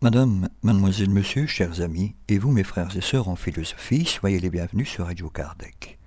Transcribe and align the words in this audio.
Madame, 0.00 0.48
mademoiselle, 0.62 1.08
monsieur, 1.08 1.46
chers 1.46 1.80
amis, 1.80 2.14
et 2.28 2.38
vous 2.38 2.50
mes 2.50 2.64
frères 2.64 2.94
et 2.96 3.00
sœurs 3.00 3.28
en 3.28 3.36
philosophie, 3.36 4.04
soyez 4.04 4.40
les 4.40 4.50
bienvenus 4.50 4.90
sur 4.90 5.06
Radio 5.06 5.30
Kardec. 5.30 5.98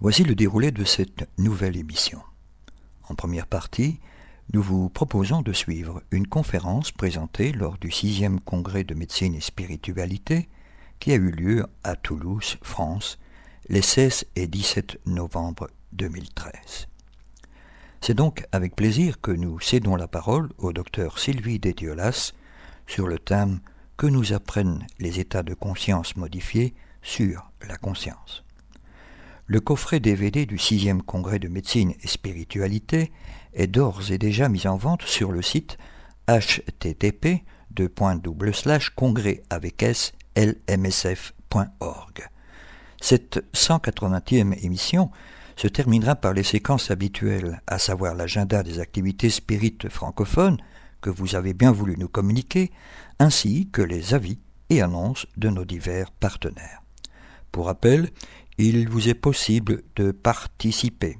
Voici 0.00 0.24
le 0.24 0.34
déroulé 0.34 0.70
de 0.70 0.84
cette 0.84 1.28
nouvelle 1.36 1.76
émission. 1.76 2.20
En 3.08 3.14
première 3.14 3.46
partie, 3.46 4.00
nous 4.52 4.62
vous 4.62 4.88
proposons 4.88 5.42
de 5.42 5.52
suivre 5.52 6.02
une 6.10 6.26
conférence 6.26 6.92
présentée 6.92 7.52
lors 7.52 7.78
du 7.78 7.90
sixième 7.90 8.40
congrès 8.40 8.84
de 8.84 8.94
médecine 8.94 9.34
et 9.34 9.40
spiritualité 9.40 10.48
qui 11.00 11.12
a 11.12 11.16
eu 11.16 11.30
lieu 11.30 11.66
à 11.82 11.96
Toulouse, 11.96 12.58
France, 12.62 13.18
les 13.68 13.82
16 13.82 14.26
et 14.36 14.46
17 14.46 15.00
novembre 15.06 15.68
2013. 15.92 16.88
C'est 18.00 18.14
donc 18.14 18.46
avec 18.52 18.76
plaisir 18.76 19.20
que 19.20 19.30
nous 19.30 19.58
cédons 19.60 19.96
la 19.96 20.08
parole 20.08 20.50
au 20.58 20.72
docteur 20.72 21.18
Sylvie 21.18 21.58
Détiolas, 21.58 22.32
sur 22.86 23.08
le 23.08 23.18
thème 23.18 23.60
Que 23.96 24.06
nous 24.06 24.34
apprennent 24.34 24.86
les 24.98 25.20
états 25.20 25.42
de 25.42 25.54
conscience 25.54 26.16
modifiés 26.16 26.74
sur 27.00 27.50
la 27.66 27.76
conscience. 27.76 28.44
Le 29.46 29.60
coffret 29.60 30.00
DVD 30.00 30.46
du 30.46 30.56
6e 30.56 31.00
congrès 31.00 31.38
de 31.38 31.48
médecine 31.48 31.94
et 32.02 32.08
spiritualité 32.08 33.12
est 33.54 33.66
d'ores 33.66 34.10
et 34.10 34.18
déjà 34.18 34.48
mis 34.48 34.66
en 34.66 34.76
vente 34.76 35.02
sur 35.02 35.32
le 35.32 35.42
site 35.42 35.78
http 36.28 37.44
congrès 38.94 39.42
avec 39.50 39.84
lmsf.org. 40.36 42.28
Cette 43.00 43.44
180e 43.54 44.64
émission 44.64 45.10
se 45.56 45.68
terminera 45.68 46.16
par 46.16 46.32
les 46.32 46.42
séquences 46.42 46.90
habituelles, 46.90 47.60
à 47.66 47.78
savoir 47.78 48.14
l'agenda 48.14 48.62
des 48.62 48.80
activités 48.80 49.30
spirites 49.30 49.88
francophones, 49.88 50.58
que 51.00 51.10
vous 51.10 51.34
avez 51.34 51.52
bien 51.52 51.70
voulu 51.70 51.96
nous 51.98 52.08
communiquer, 52.08 52.72
ainsi 53.18 53.68
que 53.70 53.82
les 53.82 54.14
avis 54.14 54.38
et 54.70 54.80
annonces 54.80 55.26
de 55.36 55.50
nos 55.50 55.64
divers 55.64 56.10
partenaires. 56.10 56.82
Pour 57.52 57.66
rappel, 57.66 58.10
il 58.58 58.88
vous 58.88 59.08
est 59.08 59.14
possible 59.14 59.82
de 59.96 60.10
participer 60.10 61.18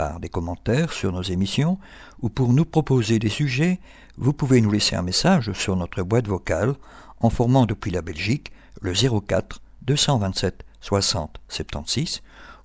par 0.00 0.18
des 0.18 0.30
commentaires 0.30 0.94
sur 0.94 1.12
nos 1.12 1.20
émissions 1.20 1.78
ou 2.22 2.30
pour 2.30 2.54
nous 2.54 2.64
proposer 2.64 3.18
des 3.18 3.28
sujets, 3.28 3.80
vous 4.16 4.32
pouvez 4.32 4.62
nous 4.62 4.70
laisser 4.70 4.96
un 4.96 5.02
message 5.02 5.52
sur 5.52 5.76
notre 5.76 6.02
boîte 6.02 6.26
vocale 6.26 6.72
en 7.20 7.28
formant 7.28 7.66
depuis 7.66 7.90
la 7.90 8.00
Belgique 8.00 8.50
le 8.80 8.94
04 8.94 9.60
227 9.82 10.64
60 10.80 11.42
76 11.50 12.22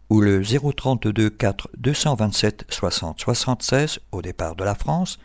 ou 0.09 0.21
le 0.21 0.41
032 0.45 1.29
4 1.29 1.71
227 1.77 2.67
60 2.69 3.19
76 3.19 3.99
au 4.13 4.21
départ 4.21 4.55
de 4.55 4.63
la 4.63 4.73
France 4.73 5.19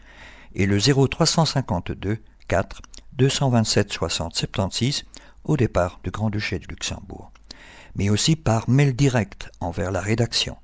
et 0.57 0.67
le 0.67 0.79
0352 0.81 2.19
4 2.49 2.83
227 3.19 3.93
60 3.93 4.35
76 4.35 5.05
au 5.45 5.57
départ 5.57 6.01
du 6.03 6.11
Grand-Duché 6.11 6.59
de 6.59 6.67
Luxembourg, 6.67 7.31
mais 7.95 8.11
aussi 8.11 8.35
par 8.35 8.69
mail 8.69 8.97
direct 8.97 9.49
envers 9.61 9.93
la 9.93 10.01
rédaction. 10.01 10.57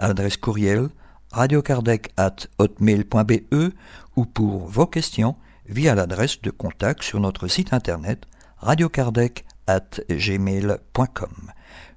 Adresse 0.00 0.38
courriel 0.38 0.88
radiocardec 1.30 2.10
at 2.16 2.48
hotmail.be 2.58 3.72
ou 4.16 4.24
pour 4.24 4.66
vos 4.66 4.86
questions 4.86 5.36
via 5.66 5.94
l'adresse 5.94 6.40
de 6.42 6.50
contact 6.50 7.02
sur 7.02 7.20
notre 7.20 7.46
site 7.46 7.72
internet 7.72 8.24
radiocardec 8.58 9.44
at 9.66 10.00
gmail.com. 10.08 11.52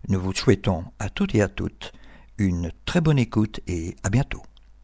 Nous 0.10 0.20
vous 0.20 0.34
souhaitons 0.34 0.84
à 1.00 1.10
toutes 1.10 1.34
et 1.34 1.42
à 1.42 1.48
toutes 1.48 1.94
une 2.38 2.72
très 2.86 3.02
bonne 3.02 3.18
écoute 3.18 3.62
et 3.68 3.96
à 4.04 4.10
bientôt. 4.10 4.42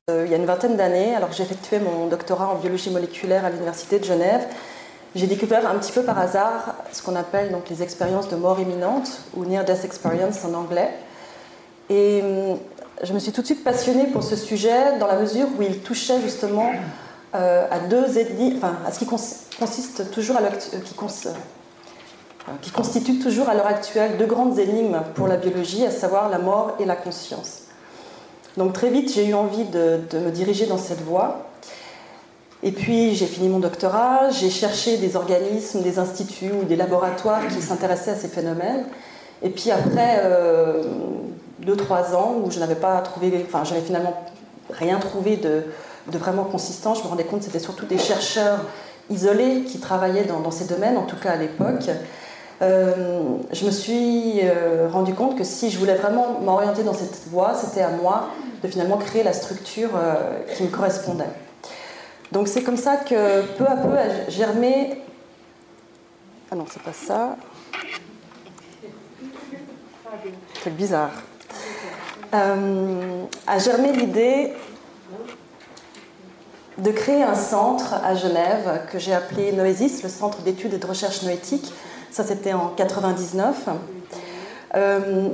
Euh, 0.10 0.24
il 0.26 0.32
y 0.32 0.34
a 0.34 0.38
une 0.38 0.46
vingtaine 0.46 0.78
d'années, 0.78 1.14
alors 1.14 1.30
que 1.30 1.36
j'effectuais 1.36 1.80
mon 1.80 2.08
doctorat 2.08 2.48
en 2.48 2.56
biologie 2.56 2.90
moléculaire 2.90 3.46
à 3.46 3.50
l'Université 3.50 4.00
de 4.00 4.06
Genève, 4.06 4.48
j'ai 5.16 5.28
découvert 5.28 5.68
un 5.70 5.78
petit 5.78 5.92
peu 5.92 6.04
par 6.04 6.18
hasard 6.18 6.76
ce 6.92 7.02
qu'on 7.02 7.16
appelle 7.16 7.52
donc 7.52 7.70
les 7.70 7.82
expériences 7.84 8.30
de 8.30 8.36
mort 8.36 8.60
imminente, 8.60 9.24
ou 9.36 9.44
Near 9.46 9.66
Death 9.66 9.84
Experience 9.84 10.46
en 10.46 10.54
anglais. 10.54 10.92
Et 11.90 12.22
hum, 12.22 12.60
je 13.04 13.14
me 13.14 13.20
suis 13.20 13.32
tout 13.32 13.42
de 13.42 13.46
suite 13.46 13.64
passionnée 13.64 14.08
pour 14.08 14.24
ce 14.24 14.36
sujet 14.36 14.98
dans 15.00 15.08
la 15.08 15.18
mesure 15.20 15.48
où 15.58 15.62
il 15.62 15.80
touchait 15.80 16.22
justement 16.22 16.72
euh, 17.36 17.66
à 17.72 17.80
deux 17.80 18.18
ethnies, 18.18 18.56
enfin 18.58 18.78
à 18.86 18.92
ce 18.92 19.00
qui 19.00 19.06
consiste 19.06 20.12
toujours 20.12 20.38
à 20.38 20.42
qui, 20.50 20.70
qui 22.62 22.72
constitue 22.72 23.20
toujours 23.20 23.50
à 23.50 23.54
l'heure 23.54 23.68
actuelle 23.68 24.18
deux 24.18 24.26
grandes 24.26 24.58
énigmes 24.60 25.02
pour 25.16 25.28
la 25.28 25.38
biologie, 25.38 25.86
à 25.86 25.92
savoir 25.92 26.30
la 26.30 26.40
mort 26.40 26.76
et 26.80 26.86
la 26.86 26.96
conscience. 26.96 27.64
Donc 28.58 28.74
très 28.74 28.90
vite, 28.90 29.14
j'ai 29.14 29.28
eu 29.28 29.34
envie 29.34 29.64
de, 29.64 30.00
me 30.14 30.32
diriger 30.32 30.66
dans 30.66 30.78
cette 30.78 31.02
voie. 31.02 31.46
Et 32.62 32.74
puis 32.74 33.16
j'ai 33.16 33.28
fini 33.28 33.48
mon 33.48 33.60
doctorat, 33.60 34.32
j'ai 34.32 34.50
cherché 34.50 34.98
des 34.98 35.16
organismes, 35.16 35.82
des 35.82 35.98
instituts 36.00 36.52
ou 36.52 36.66
des 36.66 36.76
laboratoires 36.76 37.48
qui 37.48 37.62
s'intéressaient 37.62 38.12
à 38.12 38.16
ces 38.16 38.28
phénomènes. 38.28 38.84
Et 39.42 39.50
puis 39.50 39.72
après 39.72 40.20
euh, 40.24 40.84
deux, 41.62 41.76
trois 41.76 42.16
ans 42.16 42.36
où 42.44 42.52
je 42.52 42.60
n'avais 42.60 42.76
pas 42.76 43.00
trouvé, 43.02 43.46
enfin 43.48 43.64
j'avais 43.64 43.82
finalement 43.82 44.24
rien 44.72 45.00
trouvé 45.00 45.38
de, 45.38 45.64
vraiment 46.08 46.44
consistant, 46.44 46.94
je 46.96 47.04
me 47.04 47.08
rendais 47.08 47.24
compte 47.24 47.40
que 47.40 47.46
c'était 47.46 47.60
surtout 47.60 47.86
des 47.86 47.98
chercheurs 47.98 48.60
isolés 49.10 49.64
qui 49.64 49.80
travaillaient 49.80 50.26
dans 50.26 50.52
ces 50.52 50.66
domaines, 50.66 50.98
en 50.98 51.06
tout 51.06 51.18
cas 51.18 51.32
à 51.32 51.36
l'époque. 51.36 51.90
Euh, 52.62 53.38
je 53.54 53.66
me 53.66 53.72
suis 53.72 54.42
euh, 54.44 54.90
rendu 54.92 55.14
compte 55.14 55.38
que 55.38 55.46
si 55.46 55.70
je 55.70 55.80
voulais 55.80 55.96
vraiment 55.96 56.40
m'orienter 56.42 56.84
dans 56.84 56.94
cette 56.94 57.28
voie, 57.28 57.54
c'était 57.54 57.82
à 57.82 57.90
moi 57.90 58.30
de 58.62 58.68
finalement 58.68 58.98
créer 58.98 59.24
la 59.24 59.32
structure 59.32 59.92
euh, 59.96 60.44
qui 60.56 60.64
me 60.64 60.68
correspondait. 60.68 61.30
Donc 62.34 62.48
c'est 62.48 62.64
comme 62.64 62.78
ça 62.78 62.98
que 62.98 63.44
peu 63.58 63.66
à 63.66 63.78
peu 63.78 63.98
a 63.98 64.30
germé. 64.30 65.02
Ah 66.52 66.56
non, 66.56 66.66
c'est 66.70 66.82
pas 66.82 66.94
ça. 66.94 67.38
C'est 70.62 70.76
bizarre. 70.76 71.12
A 72.32 73.60
germé 73.60 73.92
l'idée 73.94 74.54
de 76.78 76.92
créer 76.92 77.24
un 77.24 77.36
centre 77.36 77.96
à 78.04 78.16
Genève 78.16 78.82
que 78.92 79.00
j'ai 79.00 79.14
appelé 79.14 79.52
Noésis, 79.52 80.04
le 80.04 80.10
centre 80.10 80.42
d'études 80.42 80.74
et 80.74 80.78
de 80.78 80.88
recherche 80.88 81.24
noétique, 81.24 81.74
ça, 82.12 82.24
c'était 82.24 82.54
en 82.54 82.70
99. 82.70 83.70
Euh, 84.76 85.30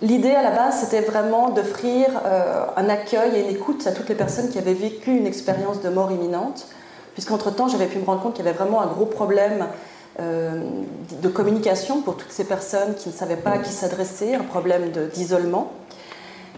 l'idée 0.00 0.34
à 0.34 0.42
la 0.42 0.50
base, 0.50 0.80
c'était 0.80 1.02
vraiment 1.02 1.50
d'offrir 1.50 2.08
euh, 2.24 2.64
un 2.76 2.88
accueil 2.88 3.36
et 3.36 3.40
une 3.42 3.50
écoute 3.50 3.86
à 3.86 3.92
toutes 3.92 4.08
les 4.08 4.14
personnes 4.14 4.48
qui 4.48 4.58
avaient 4.58 4.74
vécu 4.74 5.10
une 5.10 5.26
expérience 5.26 5.82
de 5.82 5.90
mort 5.90 6.10
imminente, 6.10 6.66
puisqu'entre-temps, 7.12 7.68
j'avais 7.68 7.86
pu 7.86 7.98
me 7.98 8.04
rendre 8.04 8.22
compte 8.22 8.34
qu'il 8.34 8.44
y 8.44 8.48
avait 8.48 8.56
vraiment 8.56 8.80
un 8.80 8.86
gros 8.86 9.06
problème 9.06 9.62
euh, 9.62 9.66
de 10.18 11.28
communication 11.28 12.02
pour 12.02 12.16
toutes 12.16 12.32
ces 12.32 12.44
personnes 12.44 12.94
qui 12.96 13.08
ne 13.08 13.14
savaient 13.14 13.36
pas 13.36 13.52
à 13.52 13.58
qui 13.58 13.70
s'adresser, 13.70 14.34
un 14.34 14.42
problème 14.42 14.90
d'isolement. 15.14 15.72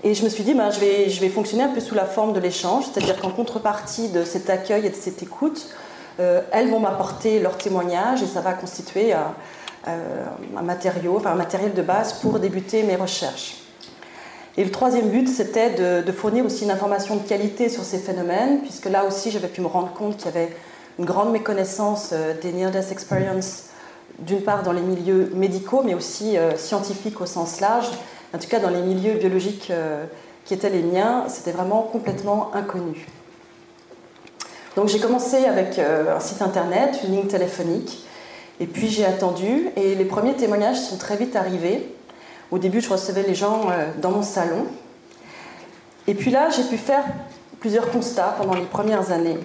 Et 0.03 0.15
je 0.15 0.25
me 0.25 0.31
suis 0.31 0.45
dit, 0.45 0.55
ben, 0.55 0.71
je, 0.71 0.81
vais, 0.81 1.29
fonctionner 1.29 1.65
un 1.65 1.69
peu 1.69 1.81
sous 1.81 1.95
la 1.95 2.07
forme 2.07 2.33
de 2.33 2.41
l'échange, 2.41 2.85
c'est-à-dire 2.87 3.21
qu'en 3.21 3.31
contrepartie 3.31 4.09
de 4.09 4.25
cet 4.25 4.49
accueil 4.49 4.87
et 4.87 4.91
de 4.91 4.95
cette 4.95 5.23
écoute, 5.23 5.69
euh, 6.21 6.41
elles 6.53 6.71
vont 6.71 6.81
m'apporter 6.81 7.39
leur 7.39 7.59
témoignage 7.59 8.23
et 8.23 8.27
ça 8.27 8.41
va 8.41 8.55
constituer 8.55 9.13
euh, 9.13 10.25
un, 10.57 10.63
matériau, 10.63 11.17
enfin 11.17 11.33
un 11.33 11.37
matériel 11.37 11.75
de 11.75 11.83
base 11.83 12.15
pour 12.15 12.39
débuter 12.39 12.83
mes 12.83 12.97
recherches. 12.97 13.57
Et 14.57 14.65
le 14.65 14.71
troisième 14.71 15.11
but, 15.11 15.29
c'était 15.29 15.71
de, 16.03 16.13
fournir 16.13 16.47
aussi 16.47 16.65
une 16.65 16.71
information 16.71 17.17
de 17.17 17.23
qualité 17.23 17.69
sur 17.69 17.85
ces 17.85 17.99
phénomènes, 17.99 18.61
puisque 18.61 18.87
là 18.87 19.05
aussi, 19.05 19.31
j'avais 19.31 19.49
pu 19.49 19.61
me 19.61 19.67
rendre 19.67 19.93
compte 19.93 20.17
qu'il 20.17 20.27
y 20.27 20.29
avait 20.29 20.51
une 20.99 21.05
grande 21.05 21.33
méconnaissance 21.33 22.11
euh, 22.13 22.35
des 22.41 22.53
near-death 22.53 22.93
experience, 22.93 23.65
d'une 24.19 24.43
part 24.43 24.63
dans 24.63 24.73
les 24.73 24.83
milieux 24.83 25.31
médicaux, 25.35 25.83
mais 25.85 25.95
aussi 25.95 26.37
scientifiques 26.57 27.23
au 27.23 27.27
sens 27.27 27.61
large. 27.61 27.87
En 28.35 28.39
tout 28.39 28.49
cas, 28.49 28.59
dans 28.59 28.69
les 28.69 28.83
milieux 28.83 29.15
biologiques 29.15 29.73
qui 30.45 30.53
étaient 30.53 30.69
les 30.69 30.83
miens, 30.83 31.25
c'était 31.29 31.53
vraiment 31.53 31.81
complètement 31.83 32.51
inconnu. 32.55 33.07
Donc 34.77 34.89
j'ai 34.89 35.01
commencé 35.01 35.45
avec 35.45 35.79
euh, 35.79 36.17
un 36.17 36.21
site 36.21 36.43
internet, 36.43 37.01
une 37.05 37.13
ligne 37.13 37.27
téléphonique, 37.27 38.07
et 38.61 38.67
puis 38.67 38.89
j'ai 38.89 39.05
attendu, 39.05 39.69
et 39.77 39.95
les 39.95 40.05
premiers 40.05 40.35
témoignages 40.35 40.79
sont 40.79 40.97
très 40.97 41.17
vite 41.17 41.35
arrivés. 41.35 41.95
Au 42.51 42.59
début, 42.59 42.81
je 42.81 42.89
recevais 42.89 43.23
les 43.23 43.35
gens 43.35 43.69
euh, 43.71 43.89
dans 44.01 44.11
mon 44.11 44.23
salon. 44.23 44.67
Et 46.07 46.15
puis 46.15 46.31
là, 46.31 46.51
j'ai 46.51 46.65
pu 46.65 46.77
faire 46.77 47.05
plusieurs 47.59 47.91
constats 47.91 48.35
pendant 48.39 48.55
les 48.55 48.63
premières 48.63 49.11
années. 49.11 49.39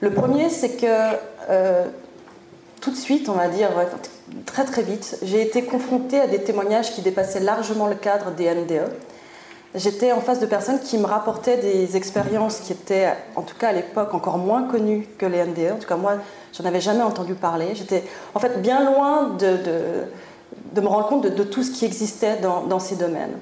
Le 0.00 0.10
premier, 0.10 0.50
c'est 0.50 0.76
que 0.76 1.16
euh, 1.48 1.84
tout 2.80 2.90
de 2.90 2.96
suite, 2.96 3.28
on 3.28 3.34
va 3.34 3.48
dire 3.48 3.70
très 4.44 4.64
très 4.64 4.82
vite, 4.82 5.18
j'ai 5.22 5.42
été 5.42 5.62
confrontée 5.62 6.20
à 6.20 6.26
des 6.26 6.42
témoignages 6.42 6.92
qui 6.92 7.02
dépassaient 7.02 7.40
largement 7.40 7.86
le 7.86 7.94
cadre 7.94 8.30
des 8.32 8.52
NDE 8.52 8.90
j'étais 9.76 10.12
en 10.12 10.20
face 10.20 10.40
de 10.40 10.46
personnes 10.46 10.80
qui 10.80 10.98
me 10.98 11.06
rapportaient 11.06 11.58
des 11.58 11.96
expériences 11.96 12.60
qui 12.60 12.72
étaient, 12.72 13.12
en 13.36 13.42
tout 13.42 13.56
cas 13.56 13.68
à 13.68 13.72
l'époque, 13.72 14.14
encore 14.14 14.38
moins 14.38 14.64
connues 14.64 15.06
que 15.18 15.26
les 15.26 15.44
NDE. 15.44 15.72
En 15.72 15.76
tout 15.76 15.86
cas, 15.86 15.96
moi, 15.96 16.14
j'en 16.56 16.64
avais 16.64 16.80
jamais 16.80 17.02
entendu 17.02 17.34
parler. 17.34 17.74
J'étais 17.74 18.02
en 18.34 18.40
fait 18.40 18.60
bien 18.60 18.84
loin 18.84 19.30
de, 19.38 20.80
me 20.80 20.88
rendre 20.88 21.08
compte 21.08 21.26
de, 21.26 21.42
tout 21.42 21.62
ce 21.62 21.70
qui 21.70 21.84
existait 21.84 22.38
dans, 22.40 22.78
ces 22.80 22.96
domaines. 22.96 23.36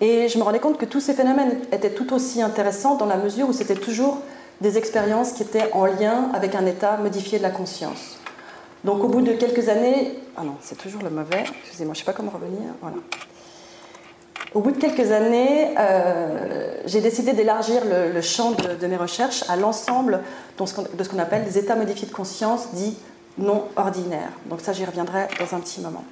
Et 0.00 0.28
je 0.28 0.36
me 0.36 0.42
rendais 0.42 0.58
compte 0.58 0.76
que 0.76 0.84
tous 0.84 1.00
ces 1.00 1.14
phénomènes 1.14 1.58
étaient 1.72 1.90
tout 1.90 2.12
aussi 2.12 2.42
intéressants 2.42 2.96
dans 2.96 3.06
la 3.06 3.16
mesure 3.16 3.48
où 3.48 3.52
c'était 3.52 3.76
toujours 3.76 4.18
des 4.60 4.78
expériences 4.78 5.32
qui 5.32 5.42
étaient 5.42 5.70
en 5.72 5.86
lien 5.86 6.30
avec 6.34 6.54
un 6.54 6.66
état 6.66 6.96
modifié 6.96 7.38
de 7.38 7.42
la 7.42 7.50
conscience. 7.50 8.18
Donc 8.84 9.02
au 9.02 9.08
bout 9.08 9.22
de 9.22 9.32
quelques 9.32 9.68
années, 9.68 10.18
ah 10.36 10.42
non, 10.44 10.56
c'est 10.60 10.78
toujours 10.78 11.02
le 11.02 11.10
mauvais, 11.10 11.44
excusez-moi, 11.62 11.94
je 11.94 12.00
ne 12.00 12.04
sais 12.04 12.04
pas 12.04 12.12
comment 12.12 12.30
revenir, 12.30 12.72
voilà. 12.80 12.96
Au 14.54 14.60
bout 14.60 14.70
de 14.70 14.78
quelques 14.78 15.10
années, 15.10 15.74
euh, 15.78 16.76
j'ai 16.86 17.00
décidé 17.00 17.32
d'élargir 17.32 17.82
le, 17.84 18.20
champ 18.22 18.52
de, 18.52 18.86
mes 18.86 18.96
recherches 18.96 19.44
à 19.50 19.56
l'ensemble 19.56 20.20
de 20.58 20.64
ce 20.66 21.08
qu'on 21.08 21.18
appelle 21.18 21.44
les 21.44 21.58
états 21.58 21.74
modifiés 21.74 22.06
de 22.06 22.12
conscience 22.12 22.72
dits 22.72 22.96
non 23.38 23.64
ordinaires. 23.76 24.30
Donc 24.46 24.60
ça, 24.60 24.72
j'y 24.72 24.84
reviendrai 24.84 25.26
dans 25.38 25.54
un 25.54 25.60
petit 25.60 25.80
moment. 25.80 26.04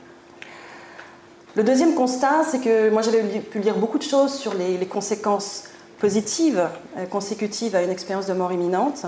Le 1.57 1.63
deuxième 1.63 1.95
constat, 1.95 2.43
c'est 2.51 2.59
que 2.59 2.91
moi 2.91 3.01
j'avais 3.01 3.23
pu 3.23 3.61
lire 3.61 3.77
beaucoup 3.77 3.99
de 3.99 4.03
choses 4.03 4.35
sur 4.35 4.55
les, 4.55 4.85
conséquences 4.87 5.65
positives 6.05 6.69
euh, 6.99 7.07
consécutives 7.07 7.75
à 7.75 7.83
une 7.83 7.89
expérience 7.89 8.27
de 8.27 8.35
mort 8.35 8.53
imminente. 8.53 9.07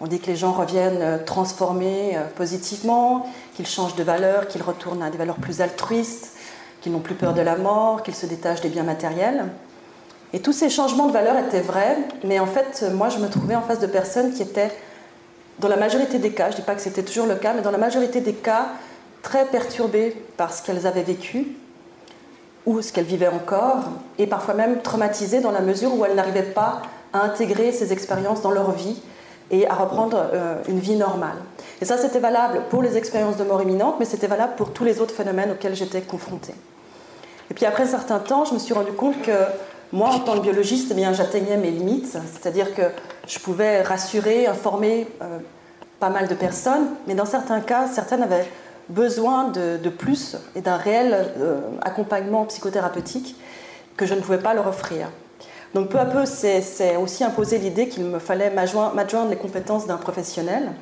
On 0.00 0.06
dit 0.06 0.20
que 0.20 0.28
les 0.28 0.36
gens 0.36 0.52
reviennent 0.52 1.02
euh, 1.02 1.18
transformés 1.22 2.18
positivement, 2.34 3.26
qu'ils 3.54 3.66
changent 3.66 3.94
de 3.94 4.02
valeur, 4.02 4.48
qu'ils 4.48 4.62
retournent 4.62 5.02
à 5.02 5.10
des 5.10 5.18
valeurs 5.18 5.36
plus 5.36 5.60
altruistes, 5.60 6.30
qu'ils 6.80 6.92
n'ont 6.92 7.00
plus 7.00 7.14
peur 7.14 7.34
de 7.34 7.42
la 7.42 7.56
mort, 7.56 8.02
qu'ils 8.02 8.14
se 8.14 8.24
détachent 8.24 8.62
des 8.62 8.70
biens 8.70 8.84
matériels. 8.84 9.48
Et 10.32 10.40
tous 10.40 10.54
ces 10.54 10.70
changements 10.70 11.08
de 11.08 11.12
valeur 11.12 11.36
étaient 11.36 11.60
vrais, 11.60 11.98
mais 12.24 12.40
en 12.40 12.46
fait, 12.46 12.86
moi, 12.94 13.10
je 13.10 13.18
me 13.18 13.28
trouvais 13.28 13.54
en 13.54 13.62
face 13.62 13.80
de 13.80 13.86
personnes 13.86 14.32
qui 14.32 14.40
étaient, 14.40 14.72
dans 15.58 15.68
la 15.68 15.76
majorité 15.76 16.18
des 16.18 16.32
cas, 16.32 16.46
je 16.46 16.52
ne 16.52 16.60
dis 16.60 16.66
pas 16.66 16.74
que 16.74 16.80
c'était 16.80 17.02
toujours 17.02 17.26
le 17.26 17.34
cas, 17.34 17.52
mais 17.52 17.60
dans 17.60 17.70
la 17.70 17.76
majorité 17.76 18.22
des 18.22 18.32
cas, 18.32 18.68
très 19.20 19.44
perturbées 19.44 20.16
par 20.38 20.54
ce 20.54 20.62
qu'elles 20.62 20.86
avaient 20.86 21.02
vécu 21.02 21.48
ou 22.68 22.82
ce 22.82 22.92
qu'elles 22.92 23.06
vivaient 23.06 23.28
encore, 23.28 23.78
et 24.18 24.26
parfois 24.26 24.52
même 24.52 24.82
traumatisées 24.82 25.40
dans 25.40 25.52
la 25.52 25.62
mesure 25.62 25.98
où 25.98 26.04
elles 26.04 26.14
n'arrivaient 26.14 26.42
pas 26.42 26.82
à 27.14 27.22
intégrer 27.22 27.72
ces 27.72 27.94
expériences 27.94 28.42
dans 28.42 28.50
leur 28.50 28.72
vie 28.72 29.00
et 29.50 29.66
à 29.66 29.74
reprendre 29.74 30.22
euh, 30.34 30.56
une 30.68 30.78
vie 30.78 30.96
normale. 30.96 31.38
Et 31.80 31.86
ça, 31.86 31.96
c'était 31.96 32.18
valable 32.18 32.60
pour 32.68 32.82
les 32.82 32.98
expériences 32.98 33.38
de 33.38 33.44
mort 33.44 33.62
imminente, 33.62 33.96
mais 33.98 34.04
c'était 34.04 34.26
valable 34.26 34.52
pour 34.56 34.74
tous 34.74 34.84
les 34.84 35.00
autres 35.00 35.14
phénomènes 35.14 35.50
auxquels 35.52 35.74
j'étais 35.74 36.02
confrontée. 36.02 36.52
Et 37.50 37.54
puis 37.54 37.64
après 37.64 37.84
un 37.84 37.86
certain 37.86 38.18
temps, 38.18 38.44
je 38.44 38.52
me 38.52 38.58
suis 38.58 38.74
rendu 38.74 38.92
compte 38.92 39.22
que 39.22 39.32
moi, 39.90 40.10
en 40.10 40.18
tant 40.18 40.34
que 40.34 40.40
biologiste, 40.40 40.88
eh 40.90 40.94
bien, 40.94 41.14
j'atteignais 41.14 41.56
mes 41.56 41.70
limites, 41.70 42.18
c'est-à-dire 42.34 42.74
que 42.74 42.82
je 43.26 43.38
pouvais 43.38 43.80
rassurer, 43.80 44.46
informer 44.46 45.08
euh, 45.22 45.38
pas 46.00 46.10
mal 46.10 46.28
de 46.28 46.34
personnes, 46.34 46.88
mais 47.06 47.14
dans 47.14 47.24
certains 47.24 47.60
cas, 47.60 47.86
certaines 47.86 48.22
avaient 48.22 48.46
besoin 48.88 49.48
de, 49.48 49.88
plus 49.88 50.36
et 50.54 50.60
d'un 50.60 50.76
réel 50.76 51.32
euh, 51.38 51.60
accompagnement 51.82 52.44
psychothérapeutique 52.46 53.36
que 53.96 54.06
je 54.06 54.14
ne 54.14 54.20
pouvais 54.20 54.38
pas 54.38 54.54
leur 54.54 54.66
offrir. 54.66 55.08
Donc 55.74 55.90
peu 55.90 55.98
à 55.98 56.06
peu, 56.06 56.24
c'est 56.24 56.96
aussi 56.96 57.24
imposé 57.24 57.58
l'idée 57.58 57.88
qu'il 57.88 58.04
me 58.04 58.18
fallait 58.18 58.50
m'adjoindre 58.50 59.28
les 59.28 59.36
compétences 59.36 59.86
d'un 59.86 59.98
professionnel. 59.98 60.72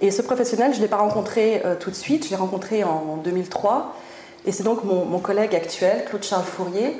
Et 0.00 0.10
ce 0.10 0.22
professionnel, 0.22 0.72
je 0.72 0.78
ne 0.78 0.82
l'ai 0.82 0.88
pas 0.88 0.98
rencontré 0.98 1.62
euh, 1.64 1.74
tout 1.74 1.90
de 1.90 1.96
suite, 1.96 2.24
je 2.24 2.30
l'ai 2.30 2.36
rencontré 2.36 2.84
en, 2.84 3.16
2003. 3.22 3.96
Et 4.46 4.52
c'est 4.52 4.62
donc 4.62 4.84
mon, 4.84 5.18
collègue 5.18 5.54
actuel, 5.54 6.04
Claude-Charles 6.08 6.44
Fourier, 6.44 6.96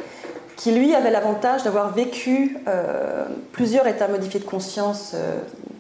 qui 0.57 0.73
lui 0.73 0.95
avait 0.95 1.11
l'avantage 1.11 1.63
d'avoir 1.63 1.95
vécu 1.95 2.59
euh, 2.69 3.25
plusieurs 3.53 3.87
états 3.87 4.09
modifiés 4.09 4.41
de 4.41 4.45
conscience 4.45 5.15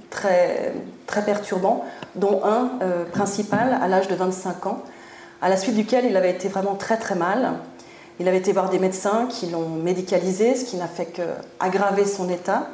très, 0.08 0.72
très 1.06 1.22
perturbants, 1.22 1.84
dont 2.14 2.42
un 2.44 2.70
principal 3.12 3.78
à 3.80 3.88
l'âge 3.88 4.08
de 4.08 4.14
25 4.14 4.66
ans, 4.66 4.82
à 5.42 5.48
la 5.48 5.56
suite 5.56 5.74
duquel 5.74 6.04
il 6.04 6.16
avait 6.16 6.30
été 6.30 6.48
vraiment 6.48 6.74
très 6.74 6.96
très 6.96 7.14
mal. 7.14 7.54
Il 8.18 8.28
avait 8.28 8.38
été 8.38 8.52
voir 8.52 8.68
des 8.68 8.78
médecins 8.78 9.26
qui 9.30 9.46
l'ont 9.46 9.68
médicalisé, 9.68 10.54
ce 10.54 10.64
qui 10.64 10.76
n'a 10.76 10.86
fait 10.86 11.06
qu'aggraver 11.06 12.04
son 12.04 12.28
état. 12.28 12.68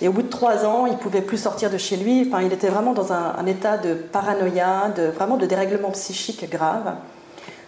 Et 0.00 0.08
au 0.08 0.12
bout 0.12 0.22
de 0.22 0.28
trois 0.28 0.64
ans, 0.64 0.86
il 0.86 0.96
pouvait 0.96 1.20
plus 1.20 1.36
sortir 1.36 1.70
de 1.70 1.76
chez 1.76 1.96
lui. 1.96 2.26
Enfin, 2.26 2.42
il 2.42 2.52
était 2.52 2.68
vraiment 2.68 2.94
dans 2.94 3.12
un, 3.12 3.44
état 3.44 3.76
de 3.76 3.92
paranoïa, 3.92 4.90
de, 4.96 5.02
vraiment 5.02 5.36
de 5.36 5.44
dérèglement 5.44 5.90
psychique 5.90 6.48
grave. 6.50 6.94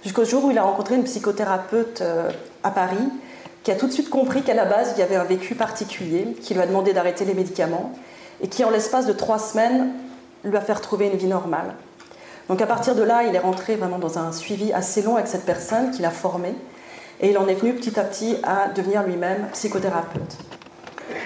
Jusqu'au 0.02 0.25
jour 0.25 0.46
où 0.46 0.50
il 0.50 0.56
a 0.56 0.62
rencontré 0.62 0.94
une 0.94 1.04
psychothérapeute 1.04 2.00
euh, 2.00 2.31
à 2.64 2.70
Paris 2.70 2.96
qui 3.62 3.70
a 3.70 3.76
tout 3.76 3.87
de 3.87 3.93
suite 3.93 4.08
compris 4.08 4.43
qu'à 4.43 4.54
la 4.54 4.64
base, 4.64 4.94
il 4.96 5.00
y 5.00 5.02
avait 5.02 5.16
un 5.16 5.25
vécu 5.25 5.54
particulier, 5.54 6.37
qui 6.40 6.54
lui 6.54 6.62
a 6.62 6.66
demandé 6.66 6.93
d'arrêter 6.93 7.25
les 7.25 7.34
médicaments 7.34 7.93
et 8.40 8.49
qui, 8.49 8.64
en 8.64 8.70
l'espace 8.70 9.06
de 9.06 9.12
trois 9.12 9.38
semaines, 9.38 9.93
lui 10.44 10.56
a 10.56 10.61
fait 10.61 10.73
retrouver 10.73 11.06
une 11.06 11.17
vie 11.17 11.27
normale. 11.27 11.75
Donc 12.49 12.61
à 12.61 12.67
partir 12.67 12.94
de 12.94 13.03
là, 13.03 13.23
il 13.25 13.35
est 13.35 13.41
rentré 13.41 13.77
vraiment 13.77 13.99
dans 13.99 14.19
un 14.19 14.33
suivi 14.33 14.73
assez 14.73 15.03
long 15.03 15.17
avec 15.17 15.29
cette 15.29 15.44
personne 15.44 15.91
qu'il 15.91 16.05
a 16.05 16.11
formée 16.11 16.55
et 17.21 17.31
il 17.31 17.39
en 17.39 17.47
est 17.47 17.55
venu 17.55 17.75
petit 17.75 17.99
à 17.99 18.05
petit 18.05 18.37
à 18.43 18.69
devenir 18.69 19.05
lui-même 19.05 19.47
psychothérapeute. 19.53 20.37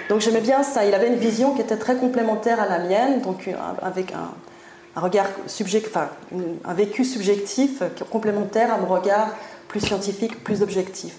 Donc 0.08 0.20
j'aimais 0.20 0.40
bien 0.40 0.62
ça. 0.62 0.84
Il 0.84 0.94
avait 0.94 1.08
une 1.08 1.16
vision 1.16 1.54
qui 1.54 1.62
était 1.62 1.76
très 1.76 1.96
complémentaire 1.96 2.60
à 2.60 2.68
la 2.68 2.78
mienne, 2.78 3.22
donc 3.22 3.50
avec 3.82 4.12
un, 4.12 5.00
regard 5.00 5.26
subjectif, 5.46 5.96
enfin, 5.96 6.08
un 6.64 6.74
vécu 6.74 7.04
subjectif 7.04 7.82
complémentaire 8.10 8.72
à 8.72 8.78
mon 8.78 8.86
regard 8.86 9.28
plus 9.68 9.80
scientifique, 9.80 10.44
plus 10.44 10.62
objectif. 10.62 11.14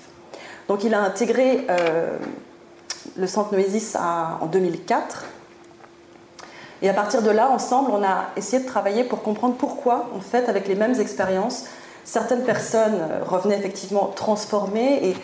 Donc 0.68 0.84
il 0.84 0.94
a 0.94 1.02
intégré 1.02 1.66
euh, 1.70 2.18
le 3.18 3.28
centre 3.28 3.54
Noésis 3.54 3.96
en 3.96 4.46
2004. 4.46 5.26
Et 6.82 6.90
à 6.90 6.94
partir 6.94 7.22
de 7.22 7.30
là, 7.32 7.50
ensemble, 7.50 7.92
on 7.92 8.04
a 8.04 8.26
essayé 8.36 8.62
de 8.62 8.68
travailler 8.68 9.04
pour 9.04 9.24
comprendre 9.24 9.56
pourquoi, 9.56 10.10
en 10.16 10.20
fait, 10.20 10.48
avec 10.48 10.68
les 10.68 10.76
mêmes 10.76 11.00
expériences, 11.00 11.66
certaines 12.04 12.44
personnes 12.44 13.00
euh, 13.02 13.24
revenaient 13.24 13.58
effectivement 13.58 14.12
transformées 14.16 15.10
et 15.10 15.16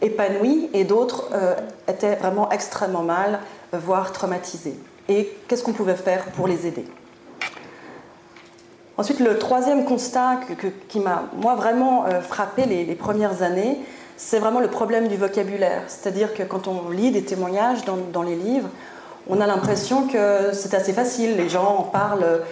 épanouies 0.00 0.70
et 0.72 0.84
d'autres 0.84 1.28
euh, 1.32 1.54
étaient 1.88 2.16
vraiment 2.16 2.50
extrêmement 2.50 3.02
mal, 3.02 3.40
euh, 3.74 3.78
voire 3.78 4.12
traumatisées. 4.12 4.76
Et 5.08 5.36
qu'est-ce 5.48 5.64
qu'on 5.64 5.72
pouvait 5.72 5.96
faire 5.96 6.24
pour 6.26 6.46
les 6.46 6.66
aider? 6.66 6.84
Ensuite, 8.96 9.18
le 9.18 9.38
troisième 9.38 9.84
constat 9.84 10.40
qui 10.88 11.00
m'a, 11.00 11.24
moi, 11.34 11.54
vraiment 11.56 12.04
frappé 12.20 12.66
les, 12.66 12.94
premières 12.94 13.42
années, 13.42 13.80
c'est 14.16 14.38
vraiment 14.38 14.60
le 14.60 14.68
problème 14.68 15.08
du 15.08 15.16
vocabulaire. 15.16 15.82
C'est-à-dire 15.88 16.34
que 16.34 16.42
quand 16.42 16.68
on 16.68 16.90
lit 16.90 17.10
des 17.10 17.24
témoignages 17.24 17.80
dans 17.84 18.22
les 18.22 18.36
livres, 18.36 18.68
on 19.28 19.40
a 19.40 19.46
l'impression 19.46 20.06
que 20.06 20.52
c'est 20.52 20.74
assez 20.74 20.92
facile. 20.92 21.36
Les 21.36 21.48
gens 21.48 21.76
en 21.78 21.82
parlent 21.82 22.42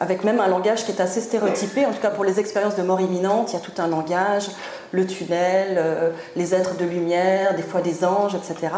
avec 0.00 0.24
même 0.24 0.40
un 0.40 0.48
langage 0.48 0.84
qui 0.84 0.92
est 0.92 1.00
assez 1.00 1.20
stéréotypé. 1.20 1.84
En 1.84 1.92
tout 1.92 2.00
cas, 2.00 2.10
pour 2.10 2.24
les 2.24 2.40
expériences 2.40 2.74
de 2.74 2.82
mort 2.82 3.00
imminente, 3.00 3.52
il 3.52 3.54
y 3.54 3.56
a 3.58 3.60
tout 3.60 3.74
un 3.78 3.86
langage, 3.86 4.48
le 4.92 5.06
tunnel, 5.06 5.76
euh, 5.76 6.10
les 6.36 6.54
êtres 6.54 6.76
de 6.78 6.86
lumière, 6.86 7.54
des 7.54 7.62
fois 7.62 7.82
des 7.82 8.02
anges, 8.02 8.34
etc. 8.34 8.74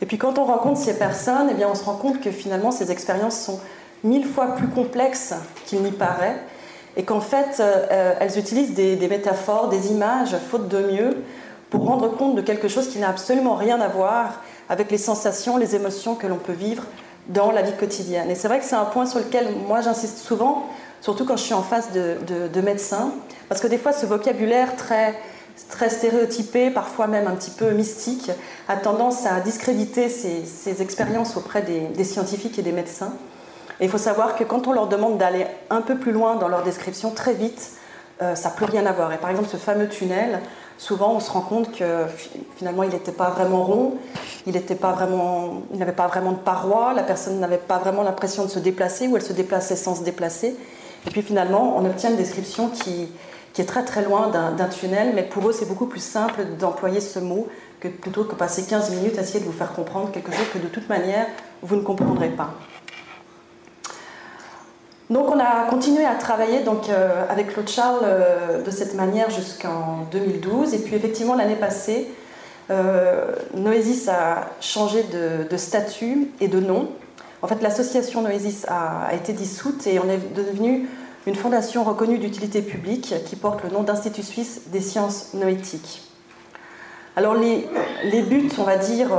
Et 0.00 0.06
puis 0.06 0.18
quand 0.18 0.38
on 0.38 0.44
rencontre 0.44 0.80
ces 0.80 0.98
personnes, 0.98 1.48
eh 1.50 1.54
bien, 1.54 1.68
on 1.68 1.74
se 1.74 1.84
rend 1.84 1.96
compte 1.96 2.20
que 2.20 2.30
finalement, 2.30 2.70
ces 2.70 2.92
expériences 2.92 3.38
sont 3.40 3.58
mille 4.04 4.26
fois 4.26 4.54
plus 4.54 4.68
complexes 4.68 5.34
qu'il 5.66 5.82
n'y 5.82 5.90
paraît, 5.90 6.36
et 6.96 7.02
qu'en 7.02 7.20
fait, 7.20 7.60
euh, 7.60 8.14
elles 8.20 8.38
utilisent 8.38 8.74
des, 8.74 9.08
métaphores, 9.08 9.68
des 9.68 9.90
images, 9.90 10.36
faute 10.50 10.68
de 10.68 10.78
mieux, 10.78 11.24
pour 11.70 11.86
rendre 11.86 12.08
compte 12.08 12.36
de 12.36 12.42
quelque 12.42 12.68
chose 12.68 12.88
qui 12.88 12.98
n'a 12.98 13.08
absolument 13.08 13.56
rien 13.56 13.80
à 13.80 13.88
voir 13.88 14.42
avec 14.68 14.90
les 14.90 14.98
sensations, 14.98 15.56
les 15.56 15.74
émotions 15.74 16.14
que 16.14 16.26
l'on 16.26 16.38
peut 16.38 16.52
vivre 16.52 16.84
dans 17.28 17.50
la 17.50 17.62
vie 17.62 17.76
quotidienne. 17.76 18.30
Et 18.30 18.34
c'est 18.34 18.48
vrai 18.48 18.58
que 18.58 18.64
c'est 18.64 18.76
un 18.76 18.84
point 18.84 19.06
sur 19.06 19.18
lequel 19.18 19.48
moi 19.66 19.80
j'insiste 19.80 20.18
souvent, 20.18 20.68
surtout 21.00 21.24
quand 21.24 21.36
je 21.36 21.42
suis 21.42 21.54
en 21.54 21.62
face 21.62 21.90
de, 21.92 22.60
médecins, 22.60 23.12
parce 23.48 23.60
que 23.60 23.66
des 23.66 23.78
fois 23.78 23.92
ce 23.92 24.06
vocabulaire 24.06 24.76
très, 24.76 25.14
très 25.70 25.90
stéréotypé, 25.90 26.70
parfois 26.70 27.06
même 27.06 27.26
un 27.26 27.34
petit 27.34 27.50
peu 27.50 27.70
mystique, 27.70 28.30
a 28.68 28.76
tendance 28.76 29.26
à 29.26 29.40
discréditer 29.40 30.08
ces, 30.08 30.82
expériences 30.82 31.36
auprès 31.36 31.62
des, 31.62 32.04
scientifiques 32.04 32.58
et 32.58 32.62
des 32.62 32.72
médecins. 32.72 33.12
Et 33.80 33.84
il 33.84 33.90
faut 33.90 33.98
savoir 33.98 34.36
que 34.36 34.44
quand 34.44 34.68
on 34.68 34.72
leur 34.72 34.86
demande 34.86 35.18
d'aller 35.18 35.46
un 35.68 35.82
peu 35.82 35.96
plus 35.96 36.12
loin 36.12 36.36
dans 36.36 36.48
leur 36.48 36.62
description, 36.62 37.10
très 37.10 37.34
vite, 37.34 37.72
euh, 38.22 38.34
ça 38.34 38.48
n'a 38.48 38.54
plus 38.54 38.64
rien 38.64 38.86
à 38.86 38.92
voir. 38.92 39.12
Et 39.12 39.18
par 39.18 39.28
exemple, 39.28 39.48
ce 39.50 39.58
fameux 39.58 39.88
tunnel, 39.88 40.40
souvent 40.78 41.14
on 41.14 41.20
se 41.20 41.30
rend 41.30 41.40
compte 41.40 41.72
que 41.72 42.04
finalement 42.56 42.82
il 42.82 42.90
n'était 42.90 43.12
pas 43.12 43.30
vraiment 43.30 43.64
rond, 43.64 43.94
il 44.46 44.52
n'avait 44.52 44.74
pas, 44.74 44.92
vraiment, 44.92 45.62
de 45.72 46.36
paroi, 46.36 46.92
la 46.94 47.02
personne 47.02 47.40
n'avait 47.40 47.56
pas 47.56 47.78
vraiment 47.78 48.02
l'impression 48.02 48.44
de 48.44 48.50
se 48.50 48.58
déplacer 48.58 49.08
ou 49.08 49.16
elle 49.16 49.22
se 49.22 49.32
déplaçait 49.32 49.76
sans 49.76 49.96
se 49.96 50.04
déplacer. 50.04 50.56
Et 51.06 51.10
puis 51.10 51.22
finalement 51.22 51.76
on 51.76 51.84
obtient 51.84 52.10
une 52.10 52.16
description 52.16 52.68
qui, 52.68 53.08
est 53.58 53.64
très 53.64 53.84
très 53.84 54.04
loin 54.04 54.28
d'un 54.28 54.68
tunnel, 54.68 55.12
mais 55.14 55.22
pour 55.22 55.48
eux 55.48 55.52
c'est 55.52 55.66
beaucoup 55.66 55.86
plus 55.86 56.02
simple 56.02 56.44
d'employer 56.58 57.00
ce 57.00 57.18
mot 57.18 57.48
plutôt 57.88 58.24
que 58.24 58.34
passer 58.34 58.64
15 58.64 58.90
minutes 58.90 59.18
à 59.18 59.22
essayer 59.22 59.40
de 59.40 59.44
vous 59.44 59.52
faire 59.52 59.72
comprendre 59.72 60.10
quelque 60.12 60.32
chose 60.32 60.46
que 60.52 60.58
de 60.58 60.68
toute 60.68 60.88
manière 60.88 61.26
vous 61.62 61.76
ne 61.76 61.82
comprendrez 61.82 62.28
pas. 62.28 62.54
Donc 65.08 65.30
on 65.30 65.38
a 65.38 65.66
continué 65.70 66.04
à 66.04 66.14
travailler 66.14 66.64
donc, 66.64 66.88
euh, 66.88 67.24
avec 67.28 67.52
Claude 67.52 67.68
Charles 67.68 68.00
euh, 68.02 68.62
de 68.62 68.70
cette 68.72 68.94
manière 68.94 69.30
jusqu'en 69.30 70.04
2012. 70.10 70.74
Et 70.74 70.78
puis 70.78 70.96
effectivement 70.96 71.34
l'année 71.34 71.56
passée, 71.56 72.08
Noésis 73.54 74.08
a 74.08 74.50
changé 74.60 75.04
de, 75.04 75.56
statut 75.56 76.32
et 76.40 76.48
de 76.48 76.58
nom. 76.58 76.88
En 77.40 77.46
fait, 77.46 77.62
l'association 77.62 78.22
Noésis 78.22 78.66
a, 78.66 79.14
été 79.14 79.32
dissoute 79.32 79.86
et 79.86 80.00
on 80.00 80.10
est 80.10 80.34
devenu 80.34 80.88
une 81.28 81.36
fondation 81.36 81.84
reconnue 81.84 82.18
d'utilité 82.18 82.62
publique 82.62 83.14
qui 83.24 83.36
porte 83.36 83.62
le 83.62 83.70
nom 83.70 83.84
d'Institut 83.84 84.24
suisse 84.24 84.62
des 84.72 84.80
sciences 84.80 85.32
noétiques. 85.34 86.02
Alors 87.14 87.34
les, 87.34 87.68
les 88.02 88.22
buts, 88.22 88.50
on 88.58 88.64
va 88.64 88.76
dire, 88.76 89.10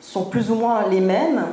sont 0.00 0.24
plus 0.24 0.52
ou 0.52 0.54
moins 0.54 0.88
les 0.88 1.00
mêmes. 1.00 1.46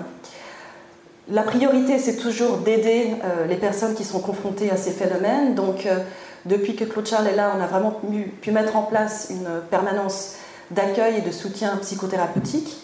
La 1.30 1.42
priorité, 1.42 2.00
c'est 2.00 2.16
toujours 2.16 2.60
d'aider 2.60 3.12
euh, 3.22 3.48
les 3.48 3.58
personnes 3.58 3.96
qui 3.96 4.06
sont 4.06 4.20
confrontées 4.20 4.72
à 4.72 4.78
ces 4.78 4.92
phénomènes. 4.92 5.56
Donc, 5.56 5.86
euh, 5.86 6.00
depuis 6.46 6.78
que 6.78 6.86
Claude 6.86 7.06
Charles 7.06 7.28
est 7.28 7.36
là, 7.36 7.54
on 7.58 7.62
a 7.62 7.68
vraiment 7.68 8.00
pu, 8.42 8.52
mettre 8.52 8.78
en 8.78 8.84
place 8.84 9.28
une 9.30 9.50
permanence 9.70 10.36
d'accueil 10.72 11.18
et 11.18 11.22
de 11.22 11.32
soutien 11.32 11.76
psychothérapeutique. 11.82 12.78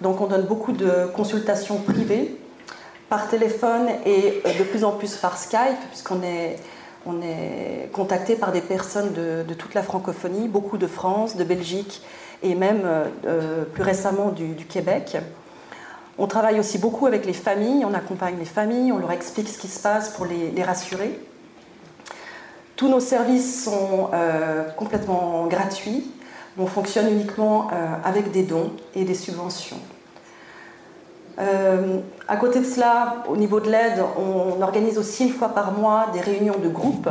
Donc, 0.00 0.20
on 0.20 0.28
donne 0.28 0.46
beaucoup 0.46 0.70
de 0.70 1.08
consultations 1.16 1.78
privées 1.78 2.36
par 3.08 3.26
téléphone 3.26 3.88
et 4.06 4.42
euh, 4.46 4.56
de 4.56 4.62
plus 4.62 4.84
en 4.84 4.92
plus 4.92 5.16
par 5.16 5.36
Skype, 5.36 5.80
puisqu'on 5.90 6.22
est, 6.22 6.54
on 7.04 7.20
est 7.20 7.90
contacté 7.92 8.36
par 8.36 8.52
des 8.52 8.60
personnes 8.60 9.12
de, 9.12 9.54
toute 9.54 9.74
la 9.74 9.82
francophonie, 9.82 10.46
beaucoup 10.46 10.78
de 10.78 10.86
France, 10.86 11.34
de 11.34 11.42
Belgique 11.42 12.02
et 12.44 12.54
même 12.54 12.82
plus 13.72 13.82
récemment 13.82 14.28
du 14.28 14.66
Québec. 14.66 15.16
On 16.20 16.26
travaille 16.26 16.58
aussi 16.58 16.78
beaucoup 16.78 17.06
avec 17.06 17.24
les 17.24 17.32
familles, 17.32 17.84
on 17.84 17.94
accompagne 17.94 18.36
les 18.38 18.44
familles, 18.44 18.90
on 18.90 18.98
leur 18.98 19.12
explique 19.12 19.48
ce 19.48 19.56
qui 19.56 19.68
se 19.68 19.80
passe 19.80 20.10
pour 20.10 20.26
les, 20.26 20.62
rassurer. 20.64 21.16
Tous 22.74 22.88
nos 22.88 22.98
services 22.98 23.64
sont 23.64 24.10
euh, 24.12 24.64
complètement 24.76 25.46
gratuits. 25.46 26.10
On 26.58 26.66
fonctionne 26.66 27.08
uniquement 27.08 27.68
euh, 27.72 27.94
avec 28.04 28.32
des 28.32 28.42
dons 28.42 28.72
et 28.96 29.04
des 29.04 29.14
subventions. 29.14 29.78
Euh, 31.38 32.00
à 32.26 32.36
côté 32.36 32.58
de 32.58 32.64
cela, 32.64 33.22
au 33.28 33.36
niveau 33.36 33.60
de 33.60 33.70
l'aide, 33.70 34.02
on 34.18 34.60
organise 34.60 34.98
aussi 34.98 35.24
une 35.24 35.32
fois 35.32 35.50
par 35.50 35.70
mois 35.70 36.08
des 36.12 36.20
réunions 36.20 36.58
de 36.58 36.68
groupe 36.68 37.08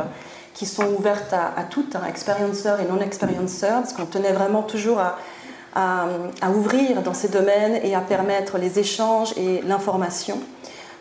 qui 0.53 0.65
sont 0.65 0.85
ouvertes 0.97 1.33
à, 1.33 1.63
toutes, 1.69 1.95
hein, 1.95 2.01
et 2.05 2.91
non-experienceurs, 2.91 3.81
parce 3.81 3.93
qu'on 3.93 4.05
tenait 4.05 4.33
vraiment 4.33 4.63
toujours 4.63 4.99
à, 4.99 5.17
à, 5.77 6.49
ouvrir 6.49 7.03
dans 7.03 7.13
ces 7.13 7.27
domaines 7.27 7.79
et 7.83 7.93
à 7.93 8.01
permettre 8.01 8.57
les 8.57 8.79
échanges 8.79 9.33
et 9.37 9.61
l'information. 9.61 10.39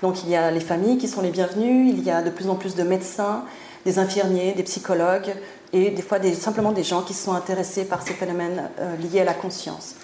Donc 0.03 0.23
il 0.23 0.29
y 0.29 0.37
a 0.37 0.51
les 0.51 0.61
familles 0.61 0.99
qui 0.99 1.09
sont 1.09 1.23
les 1.23 1.31
bienvenues, 1.31 1.89
il 1.89 2.03
y 2.05 2.11
a 2.11 2.23
de 2.23 2.29
plus 2.29 2.51
en 2.51 2.57
plus 2.57 2.75
de 2.75 2.83
médecins, 2.83 3.45
des 3.87 3.99
infirmiers, 3.99 4.53
des 4.53 4.65
psychologues 4.65 5.35
et 5.73 5.91
des 5.91 6.03
fois 6.03 6.19
simplement 6.35 6.73
des 6.73 6.83
gens 6.83 7.01
qui 7.01 7.15
sont 7.15 7.33
intéressés 7.33 7.87
par 7.87 8.03
ces 8.03 8.13
phénomènes 8.13 8.69
euh, 8.79 8.97
liés 8.97 9.21
à 9.21 9.25
la 9.25 9.35
conscience. 9.35 9.95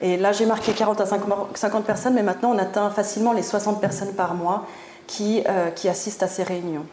Et 0.00 0.16
là 0.16 0.30
j'ai 0.30 0.46
marqué 0.46 0.72
40 0.72 1.00
à 1.00 1.06
50 1.06 1.84
personnes, 1.84 2.14
mais 2.14 2.22
maintenant 2.22 2.52
on 2.54 2.58
atteint 2.58 2.90
facilement 2.90 3.32
les 3.32 3.42
60 3.42 3.80
personnes 3.80 4.12
par 4.12 4.34
mois 4.34 4.66
qui, 5.08 5.42
euh, 5.48 5.70
qui 5.70 5.88
assistent 5.88 6.22
à 6.22 6.28
ces 6.28 6.44
réunions. 6.44 6.86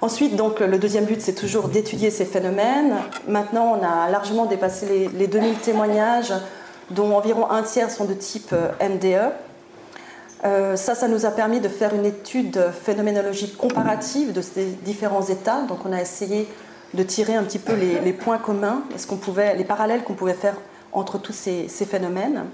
Ensuite, 0.00 0.36
donc, 0.36 0.60
le 0.60 0.78
deuxième 0.78 1.06
but, 1.06 1.20
c'est 1.20 1.34
toujours 1.34 1.68
d'étudier 1.68 2.10
ces 2.10 2.24
phénomènes. 2.24 2.94
Maintenant, 3.26 3.76
on 3.76 3.84
a 3.84 4.08
largement 4.08 4.46
dépassé 4.46 5.10
les, 5.12 5.26
2000 5.26 5.56
témoignages, 5.56 6.32
dont 6.90 7.16
environ 7.16 7.50
un 7.50 7.62
tiers 7.64 7.90
sont 7.90 8.04
de 8.04 8.14
type. 8.14 8.52
Euh, 8.52 9.30
euh, 10.44 10.76
ça, 10.76 10.94
ça 10.94 11.08
nous 11.08 11.26
a 11.26 11.32
permis 11.32 11.58
de 11.58 11.68
faire 11.68 11.94
une 11.96 12.06
étude 12.06 12.62
phénoménologique 12.84 13.56
comparative 13.56 14.32
de 14.32 14.40
ces 14.40 14.66
différents 14.66 15.26
états. 15.26 15.62
Donc, 15.62 15.78
on 15.84 15.92
a 15.92 16.00
essayé 16.00 16.46
de 16.94 17.02
tirer 17.02 17.34
un 17.34 17.42
petit 17.42 17.58
peu 17.58 17.74
les, 17.74 18.12
points 18.12 18.38
communs, 18.38 18.84
les 19.56 19.64
parallèles 19.64 20.04
qu'on 20.04 20.14
pouvait 20.14 20.32
faire 20.32 20.54
entre 20.92 21.18
tous 21.18 21.32
ces, 21.32 21.66
phénomènes. 21.66 22.44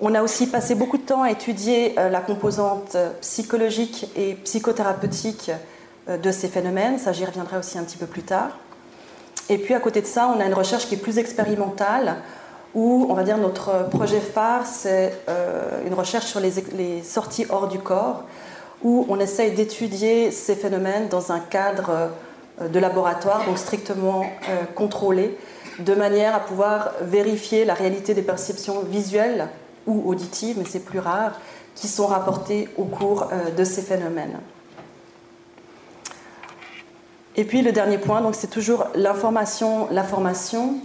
On 0.00 0.14
a 0.14 0.22
aussi 0.22 0.46
passé 0.46 0.74
beaucoup 0.74 0.96
de 0.96 1.02
temps 1.02 1.22
à 1.22 1.30
étudier 1.30 1.98
euh, 1.98 2.08
la 2.08 2.20
composante 2.20 2.96
psychologique 3.20 4.10
et 4.16 4.34
psychothérapeutique 4.42 5.50
de 6.08 6.30
ces 6.30 6.48
phénomènes. 6.48 6.98
Ça, 6.98 7.12
j'y 7.12 7.24
reviendrai 7.24 7.56
aussi 7.56 7.78
un 7.78 7.84
petit 7.84 7.96
peu 7.96 8.06
plus 8.06 8.22
tard. 8.22 8.50
Et 9.48 9.58
puis 9.58 9.74
à 9.74 9.80
côté 9.80 10.00
de 10.00 10.06
ça, 10.06 10.32
on 10.34 10.40
a 10.40 10.46
une 10.46 10.54
recherche 10.54 10.86
qui 10.86 10.94
est 10.94 10.98
plus 10.98 11.18
expérimentale, 11.18 12.16
où 12.74 13.06
on 13.08 13.14
va 13.14 13.24
dire 13.24 13.36
notre 13.36 13.88
projet 13.90 14.20
phare, 14.20 14.66
c'est 14.66 15.12
euh, 15.28 15.86
une 15.86 15.94
recherche 15.94 16.26
sur 16.26 16.40
les, 16.40 17.02
sorties 17.02 17.46
hors 17.50 17.68
du 17.68 17.78
corps, 17.78 18.24
où 18.82 19.06
on 19.08 19.20
essaye 19.20 19.52
d'étudier 19.52 20.30
ces 20.30 20.54
phénomènes 20.54 21.08
dans 21.08 21.30
un 21.30 21.40
cadre 21.40 21.90
euh, 22.60 22.68
de 22.68 22.78
laboratoire, 22.78 23.44
donc 23.44 23.58
strictement 23.58 24.24
contrôlé, 24.76 25.36
de 25.80 25.94
manière 25.94 26.36
à 26.36 26.40
pouvoir 26.40 26.92
vérifier 27.00 27.64
la 27.64 27.74
réalité 27.74 28.14
des 28.14 28.22
perceptions 28.22 28.80
visuelles 28.80 29.48
ou 29.86 30.08
auditives, 30.08 30.56
mais 30.56 30.64
c'est 30.64 30.84
plus 30.84 31.00
rare, 31.00 31.32
qui 31.74 31.88
sont 31.88 32.06
rapportées 32.06 32.68
au 32.76 32.84
cours 32.84 33.28
de 33.56 33.64
ces 33.64 33.82
phénomènes. 33.82 34.38
Et 37.36 37.44
puis 37.44 37.62
le 37.62 37.72
dernier 37.72 37.98
point, 37.98 38.20
donc 38.20 38.34
c'est 38.36 38.50
toujours 38.50 38.86
l'information, 38.94 39.88
la 39.90 40.04
formation. 40.04 40.76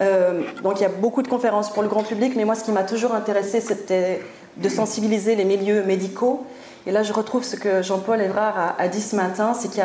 Euh, 0.00 0.42
donc 0.62 0.80
il 0.80 0.82
y 0.82 0.86
a 0.86 0.90
beaucoup 0.90 1.22
de 1.22 1.28
conférences 1.28 1.70
pour 1.70 1.82
le 1.82 1.88
grand 1.88 2.02
public, 2.02 2.34
mais 2.36 2.44
moi 2.44 2.54
ce 2.54 2.64
qui 2.64 2.72
m'a 2.72 2.82
toujours 2.82 3.14
intéressé, 3.14 3.60
c'était 3.60 4.20
de 4.58 4.68
sensibiliser 4.68 5.34
les 5.34 5.44
milieux 5.44 5.82
médicaux. 5.84 6.44
Et 6.86 6.92
là, 6.92 7.02
je 7.02 7.12
retrouve 7.12 7.42
ce 7.44 7.56
que 7.56 7.82
Jean-Paul 7.82 8.20
Evrard 8.20 8.74
a, 8.78 8.88
dit 8.88 9.00
ce 9.00 9.16
matin, 9.16 9.54
c'est 9.54 9.68
qu'il 9.68 9.84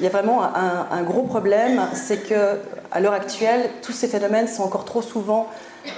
y, 0.00 0.06
a 0.06 0.10
vraiment 0.10 0.42
un, 0.42 1.02
gros 1.02 1.22
problème, 1.22 1.80
c'est 1.94 2.18
que 2.18 2.58
à 2.90 3.00
l'heure 3.00 3.12
actuelle, 3.12 3.70
tous 3.82 3.92
ces 3.92 4.08
phénomènes 4.08 4.48
sont 4.48 4.62
encore 4.62 4.84
trop 4.84 5.02
souvent 5.02 5.48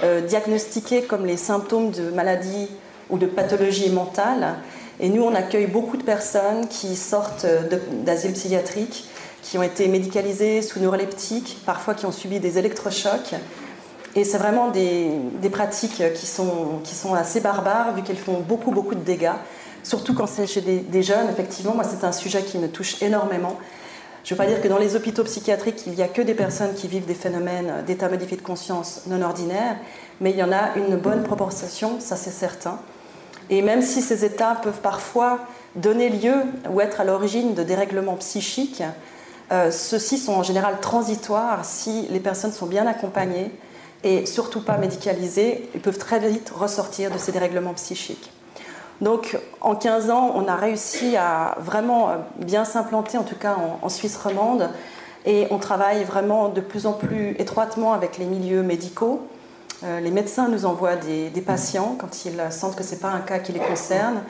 euh, 0.03 0.21
diagnostiqués 0.21 1.03
comme 1.03 1.25
les 1.25 1.37
symptômes 1.37 1.91
de 1.91 2.09
maladies 2.11 2.69
ou 3.09 3.17
de 3.17 3.25
pathologies 3.25 3.89
mentales. 3.89 4.55
Et 4.99 5.09
nous, 5.09 5.23
on 5.23 5.35
accueille 5.35 5.67
beaucoup 5.67 5.97
de 5.97 6.03
personnes 6.03 6.67
qui 6.67 6.95
sortent 6.95 7.45
d'asile 8.03 8.33
psychiatrique 8.33 9.07
qui 9.49 9.57
ont 9.57 9.63
été 9.63 9.87
médicalisés 9.87 10.61
sous 10.61 10.81
neuroleptiques, 10.81 11.59
parfois 11.65 11.93
qui 11.93 12.05
ont 12.05 12.11
subi 12.11 12.41
des 12.41 12.57
électrochocs. 12.57 13.33
Et 14.13 14.25
c'est 14.25 14.37
vraiment 14.37 14.71
des, 14.71 15.09
pratiques 15.49 16.03
qui 16.15 16.25
sont, 16.25 16.81
qui 16.83 16.93
sont 16.93 17.13
assez 17.13 17.39
barbares, 17.39 17.95
vu 17.95 18.01
qu'elles 18.01 18.17
font 18.17 18.41
beaucoup, 18.41 18.71
beaucoup 18.71 18.95
de 18.95 18.99
dégâts. 18.99 19.37
Surtout 19.83 20.13
quand 20.13 20.27
c'est 20.27 20.47
chez 20.47 20.59
des, 20.59 21.03
jeunes, 21.03 21.29
effectivement, 21.29 21.73
moi 21.73 21.85
c'est 21.85 22.05
un 22.05 22.11
sujet 22.11 22.41
qui 22.41 22.57
me 22.57 22.67
touche 22.67 23.01
énormément. 23.01 23.57
Je 24.25 24.33
ne 24.33 24.37
veux 24.37 24.43
pas 24.43 24.51
dire 24.51 24.61
que 24.61 24.67
dans 24.67 24.79
les 24.79 24.97
hôpitaux 24.97 25.23
psychiatriques, 25.23 25.83
il 25.87 25.93
n'y 25.93 26.01
a 26.01 26.09
que 26.09 26.21
des 26.21 26.33
personnes 26.33 26.73
qui 26.73 26.89
vivent 26.89 27.05
des 27.05 27.13
phénomènes 27.13 27.85
d'état 27.85 28.09
modifié 28.09 28.35
de 28.35 28.41
conscience 28.41 29.03
non 29.07 29.21
ordinaires, 29.21 29.77
mais 30.19 30.31
il 30.31 30.37
y 30.37 30.43
en 30.43 30.51
a 30.51 30.75
une 30.75 30.97
bonne 30.97 31.23
proportion, 31.23 32.01
ça 32.01 32.17
c'est 32.17 32.31
certain. 32.31 32.79
Et 33.49 33.61
même 33.61 33.81
si 33.81 34.01
ces 34.01 34.25
états 34.25 34.55
peuvent 34.55 34.81
parfois 34.81 35.39
donner 35.77 36.09
lieu 36.09 36.35
ou 36.69 36.81
être 36.81 36.99
à 36.99 37.05
l'origine 37.05 37.53
de 37.53 37.63
dérèglements 37.63 38.17
psychiques, 38.17 38.83
euh, 39.51 39.71
ceux-ci 39.71 40.17
sont 40.17 40.33
en 40.33 40.43
général 40.43 40.79
transitoires 40.81 41.63
si 41.63 42.07
les 42.09 42.19
personnes 42.19 42.51
sont 42.51 42.65
bien 42.65 42.85
accompagnées 42.85 43.51
et 44.03 44.25
surtout 44.25 44.61
pas 44.61 44.77
médicalisées. 44.77 45.69
Ils 45.73 45.81
peuvent 45.81 45.97
très 45.97 46.19
vite 46.19 46.51
ressortir 46.53 47.11
de 47.11 47.17
ces 47.17 47.31
dérèglements 47.31 47.73
psychiques. 47.73 48.31
Donc 48.99 49.37
en 49.61 49.75
15 49.75 50.09
ans, 50.09 50.31
on 50.35 50.47
a 50.47 50.55
réussi 50.55 51.15
à 51.15 51.55
vraiment 51.59 52.09
euh, 52.09 52.15
bien 52.37 52.65
s'implanter, 52.65 53.17
en 53.17 53.23
tout 53.23 53.35
cas 53.35 53.55
en, 53.81 53.89
Suisse 53.89 54.17
romande, 54.17 54.69
et 55.25 55.47
on 55.51 55.59
travaille 55.59 56.03
vraiment 56.03 56.49
de 56.49 56.61
plus 56.61 56.85
en 56.85 56.93
plus 56.93 57.35
étroitement 57.39 57.93
avec 57.93 58.17
les 58.17 58.25
milieux 58.25 58.63
médicaux. 58.63 59.27
Euh, 59.83 59.99
les 59.99 60.09
médecins 60.09 60.49
nous 60.49 60.65
envoient 60.65 60.95
des, 60.95 61.29
des, 61.29 61.41
patients 61.41 61.95
quand 61.99 62.25
ils 62.25 62.41
sentent 62.49 62.75
que 62.75 62.83
ce 62.83 62.95
n'est 62.95 63.01
pas 63.01 63.09
un 63.09 63.19
cas 63.19 63.37
qui 63.37 63.51
les 63.51 63.59
concerne. 63.59 64.23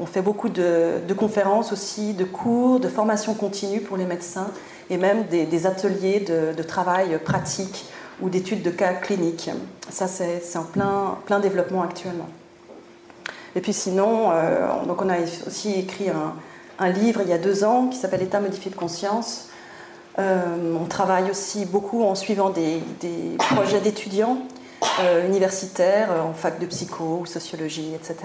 On 0.00 0.06
fait 0.06 0.22
beaucoup 0.22 0.48
de, 0.48 1.00
conférences 1.16 1.72
aussi, 1.72 2.14
de 2.14 2.24
cours, 2.24 2.80
de 2.80 2.88
formation 2.88 3.34
continue 3.34 3.80
pour 3.80 3.96
les 3.96 4.06
médecins 4.06 4.48
et 4.90 4.96
même 4.96 5.24
des, 5.24 5.66
ateliers 5.66 6.20
de, 6.20 6.62
travail 6.62 7.18
pratique 7.24 7.86
ou 8.20 8.28
d'études 8.28 8.62
de 8.62 8.70
cas 8.70 8.94
cliniques. 8.94 9.50
Ça, 9.90 10.06
c'est 10.08 10.56
en 10.56 10.64
plein, 10.64 11.18
plein 11.26 11.40
développement 11.40 11.82
actuellement. 11.82 12.28
Et 13.54 13.60
puis 13.60 13.72
sinon, 13.72 14.30
euh, 14.30 14.84
donc 14.86 15.02
on 15.02 15.08
a 15.08 15.18
aussi 15.46 15.74
écrit 15.74 16.08
un, 16.08 16.34
livre 16.88 17.20
il 17.22 17.28
y 17.28 17.32
a 17.32 17.38
deux 17.38 17.62
ans 17.62 17.88
qui 17.88 17.96
s'appelle 17.96 18.22
État 18.22 18.40
modifié 18.40 18.70
de 18.70 18.76
conscience. 18.76 19.48
Euh, 20.18 20.76
on 20.80 20.84
travaille 20.86 21.30
aussi 21.30 21.64
beaucoup 21.64 22.02
en 22.04 22.14
suivant 22.14 22.50
des, 22.50 22.80
projets 23.54 23.80
d'étudiants 23.80 24.38
euh, 25.00 25.26
universitaires 25.26 26.10
en 26.28 26.32
fac 26.32 26.58
de 26.58 26.66
psycho 26.66 27.20
ou 27.22 27.26
sociologie, 27.26 27.94
etc. 27.94 28.16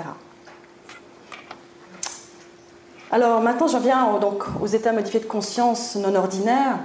Alors 3.10 3.42
maintenant, 3.42 3.68
j'en 3.68 3.80
viens 3.80 4.20
donc, 4.20 4.44
aux 4.62 4.68
états 4.68 4.92
modifiés 4.92 5.22
de 5.22 5.26
conscience 5.26 5.96
non 5.96 6.14
ordinaires. 6.16 6.80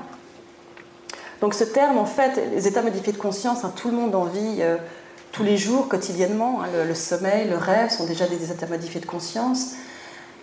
Donc 1.40 1.54
ce 1.54 1.64
terme, 1.64 1.98
en 1.98 2.04
fait, 2.04 2.40
les 2.54 2.68
états 2.68 2.82
modifiés 2.82 3.12
de 3.12 3.18
conscience, 3.18 3.64
hein, 3.64 3.72
tout 3.74 3.88
le 3.90 3.96
monde 3.96 4.14
en 4.14 4.24
vit 4.24 4.58
euh, 4.60 4.76
tous 5.32 5.42
les 5.42 5.56
jours, 5.56 5.88
quotidiennement. 5.88 6.60
Hein, 6.62 6.68
le, 6.86 6.94
sommeil, 6.94 7.48
le 7.48 7.56
rêve 7.56 7.90
sont 7.90 8.06
déjà 8.06 8.28
des 8.28 8.52
états 8.52 8.68
modifiés 8.68 9.00
de 9.00 9.06
conscience. 9.06 9.72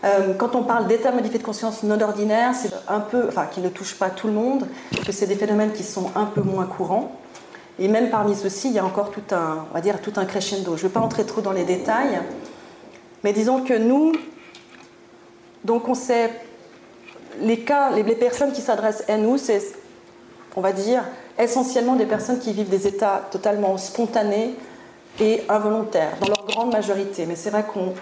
Euh, 0.03 0.33
quand 0.33 0.55
on 0.55 0.63
parle 0.63 0.87
d'états 0.87 1.13
modifiés 1.13 1.39
de 1.39 1.43
conscience 1.43 1.83
non 1.83 2.01
ordinaires, 2.01 2.53
c'est 2.53 2.71
un 2.89 2.99
peu, 2.99 3.27
enfin, 3.29 3.45
qui 3.45 3.61
ne 3.61 3.69
touchent 3.69 3.95
pas 3.95 4.09
tout 4.09 4.27
le 4.27 4.33
monde, 4.33 4.67
que 5.05 5.13
c'est 5.13 5.27
des 5.27 5.35
phénomènes 5.35 5.71
qui 5.71 5.83
sont 5.83 6.11
un 6.15 6.25
peu 6.25 6.41
moins 6.41 6.65
courants. 6.65 7.13
Et 7.79 7.87
même 7.87 8.09
parmi 8.09 8.35
ceux-ci, 8.35 8.67
il 8.67 8.73
y 8.73 8.79
a 8.79 8.85
encore 8.85 9.11
tout 9.11 9.33
un, 9.33 9.65
on 9.71 9.73
va 9.73 9.79
dire, 9.79 10.01
tout 10.01 10.13
un 10.17 10.25
crescendo. 10.25 10.75
Je 10.75 10.83
ne 10.83 10.87
vais 10.89 10.93
pas 10.93 10.99
entrer 10.99 11.25
trop 11.25 11.39
dans 11.39 11.53
les 11.53 11.63
détails, 11.63 12.19
mais 13.23 13.31
disons 13.31 13.63
que 13.63 13.73
nous, 13.73 14.11
donc 15.63 15.87
on 15.87 15.93
sait, 15.93 16.31
les 17.41 17.59
cas, 17.59 17.91
les, 17.91 18.03
personnes 18.03 18.51
qui 18.51 18.61
s'adressent 18.61 19.03
à 19.07 19.17
nous, 19.17 19.37
c'est, 19.37 19.61
on 20.55 20.61
va 20.61 20.71
dire, 20.71 21.03
essentiellement 21.37 21.95
des 21.95 22.05
personnes 22.05 22.39
qui 22.39 22.53
vivent 22.53 22.69
des 22.69 22.87
états 22.87 23.27
totalement 23.31 23.77
spontanés 23.77 24.55
et 25.19 25.43
involontaires, 25.49 26.13
dans 26.21 26.27
leur 26.27 26.45
grande 26.45 26.71
majorité. 26.71 27.25
Mais 27.25 27.35
c'est 27.35 27.49
vrai 27.49 27.65
qu'on, 27.65 27.93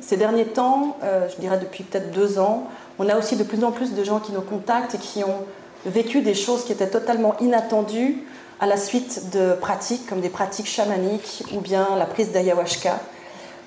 ces 0.00 0.16
derniers 0.16 0.46
temps, 0.46 0.96
euh, 1.02 1.28
je 1.30 1.40
dirais 1.40 1.58
depuis 1.58 1.84
peut-être 1.84 2.10
deux 2.10 2.38
ans, 2.38 2.68
on 2.98 3.08
a 3.08 3.16
aussi 3.16 3.36
de 3.36 3.44
plus 3.44 3.62
en 3.64 3.72
plus 3.72 3.94
de 3.94 4.04
gens 4.04 4.20
qui 4.20 4.32
nous 4.32 4.40
contactent 4.40 4.94
et 4.94 4.98
qui 4.98 5.24
ont 5.24 5.44
vécu 5.86 6.20
des 6.20 6.34
choses 6.34 6.64
qui 6.64 6.72
étaient 6.72 6.90
totalement 6.90 7.36
inattendues 7.40 8.24
à 8.60 8.66
la 8.66 8.76
suite 8.76 9.30
de 9.32 9.54
pratiques 9.54 10.06
comme 10.08 10.20
des 10.20 10.28
pratiques 10.28 10.68
chamaniques 10.68 11.44
ou 11.52 11.60
bien 11.60 11.88
la 11.98 12.06
prise 12.06 12.32
d'ayahuasca 12.32 13.00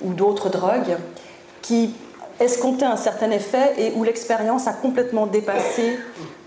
ou 0.02 0.14
d'autres 0.14 0.50
drogues 0.50 0.98
qui 1.62 1.94
escomptaient 2.40 2.86
un 2.86 2.98
certain 2.98 3.32
effet 3.32 3.74
et 3.78 3.92
où 3.96 4.04
l'expérience 4.04 4.68
a 4.68 4.74
complètement 4.74 5.28
dépassé 5.28 5.98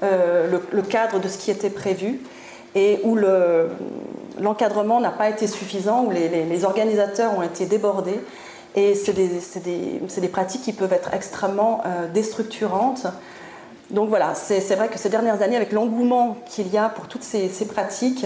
euh, 0.03 0.59
le, 0.73 0.83
cadre 0.83 1.19
de 1.21 1.29
ce 1.29 1.39
qui 1.39 1.51
était 1.51 1.71
prévu 1.71 2.21
et 2.75 3.01
où 3.05 3.17
l'encadrement 4.39 5.01
n'a 5.01 5.11
pas 5.11 5.29
été 5.29 5.47
suffisant, 5.47 6.05
où 6.05 6.11
les, 6.11 6.65
organisateurs 6.65 7.37
ont 7.37 7.43
été 7.43 7.67
débordés. 7.67 8.21
Et 8.77 8.95
c'est 8.95 9.13
des, 9.13 10.29
pratiques 10.29 10.63
qui 10.63 10.73
peuvent 10.73 10.93
être 10.93 11.13
extrêmement 11.13 11.83
euh, 11.85 12.07
déstructurantes 12.13 13.07
donc 13.91 14.09
voilà, 14.09 14.35
c'est 14.35 14.61
vrai 14.77 14.89
que 14.89 14.99
ces 14.99 15.09
dernières 15.09 15.43
années, 15.43 15.57
avec 15.57 15.73
l'engouement 15.73 16.37
qu'il 16.47 16.69
y 16.69 16.79
a 16.79 16.89
pour 16.89 17.09
toutes 17.09 17.25
ces, 17.25 17.49
pratiques, 17.67 18.25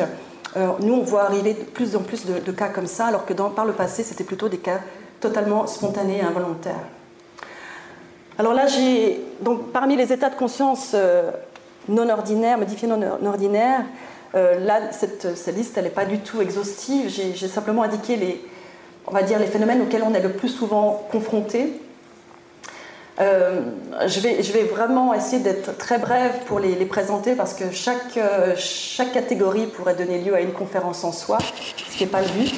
euh, 0.56 0.68
nous, 0.80 0.94
on 0.94 1.02
voit 1.02 1.24
arriver 1.24 1.54
de 1.54 1.62
plus 1.62 1.96
en 1.96 2.00
plus 2.00 2.26
de, 2.26 2.52
cas 2.52 2.68
comme 2.68 2.86
ça, 2.86 3.06
alors 3.06 3.24
que 3.24 3.32
par 3.32 3.64
le 3.64 3.72
passé, 3.72 4.02
c'était 4.02 4.24
plutôt 4.24 4.48
des 4.48 4.58
cas 4.58 4.80
totalement 5.20 5.66
spontanés 5.66 6.18
et 6.18 6.22
involontaires. 6.22 6.84
Alors 8.38 8.52
là, 8.52 8.66
donc 9.40 9.70
parmi 9.72 9.96
les 9.96 10.12
états 10.12 10.28
de 10.28 10.34
conscience 10.34 10.92
euh, 10.94 11.30
non 11.88 12.08
ordinaires, 12.08 12.58
modifiés 12.58 12.88
non 12.88 13.00
ordinaires, 13.26 13.84
euh, 14.34 14.58
là, 14.58 14.90
cette, 14.90 15.46
liste, 15.54 15.78
elle 15.78 15.84
n'est 15.84 15.90
pas 15.90 16.04
du 16.04 16.18
tout 16.18 16.40
exhaustive. 16.40 17.08
J'ai 17.08 17.48
simplement 17.48 17.84
indiqué 17.84 18.16
les, 18.16 18.44
on 19.06 19.12
va 19.12 19.22
dire, 19.22 19.38
les 19.38 19.46
phénomènes 19.46 19.82
auxquels 19.82 20.02
on 20.02 20.12
est 20.14 20.22
le 20.22 20.32
plus 20.32 20.48
souvent 20.48 21.06
confronté. 21.12 21.80
Euh, 23.20 23.60
je, 24.08 24.18
vais, 24.18 24.42
je, 24.42 24.52
vais, 24.52 24.64
vraiment 24.64 25.14
essayer 25.14 25.40
d'être 25.40 25.78
très 25.78 25.98
brève 25.98 26.32
pour 26.46 26.58
les, 26.58 26.74
présenter 26.86 27.36
parce 27.36 27.54
que 27.54 27.70
chaque, 27.70 28.18
chaque, 28.56 29.12
catégorie 29.12 29.66
pourrait 29.66 29.94
donner 29.94 30.18
lieu 30.18 30.34
à 30.34 30.40
une 30.40 30.52
conférence 30.52 31.04
en 31.04 31.12
soi, 31.12 31.38
ce 31.76 31.96
qui 31.96 32.02
n'est 32.02 32.10
pas 32.10 32.22
le 32.22 32.28
but. 32.28 32.56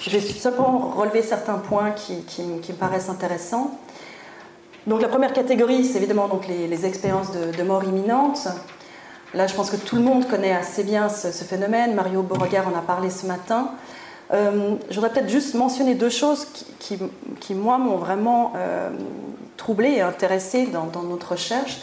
Je 0.00 0.10
vais 0.10 0.20
simplement 0.20 0.92
relever 0.96 1.22
certains 1.22 1.54
points 1.54 1.90
qui, 1.90 2.22
qui, 2.22 2.42
me 2.42 2.76
paraissent 2.78 3.08
intéressants. 3.08 3.76
Donc 4.86 5.00
la 5.00 5.08
première 5.08 5.32
catégorie, 5.32 5.84
c'est 5.84 5.98
évidemment 5.98 6.28
les, 6.48 6.86
expériences 6.86 7.30
de, 7.32 7.62
mort 7.62 7.84
imminente. 7.84 8.48
Là, 9.32 9.46
je 9.46 9.54
pense 9.54 9.70
que 9.70 9.76
tout 9.76 9.96
le 9.96 10.02
monde 10.02 10.28
connaît 10.28 10.52
assez 10.52 10.84
bien 10.84 11.08
ce, 11.08 11.28
phénomène. 11.44 11.94
Mario 11.94 12.22
Beauregard 12.22 12.68
en 12.68 12.78
a 12.78 12.82
parlé 12.82 13.10
ce 13.10 13.26
matin. 13.26 13.70
Euh, 14.32 14.76
je 14.90 14.94
voudrais 14.94 15.10
peut-être 15.10 15.28
juste 15.28 15.54
mentionner 15.54 15.94
deux 15.94 16.10
choses 16.10 16.46
qui, 16.78 17.54
moi, 17.54 17.78
m'ont 17.78 17.96
vraiment 17.96 18.52
troublé 19.56 19.92
et 19.92 20.00
intéressé 20.00 20.66
dans, 20.66 21.02
notre 21.02 21.32
recherche, 21.32 21.80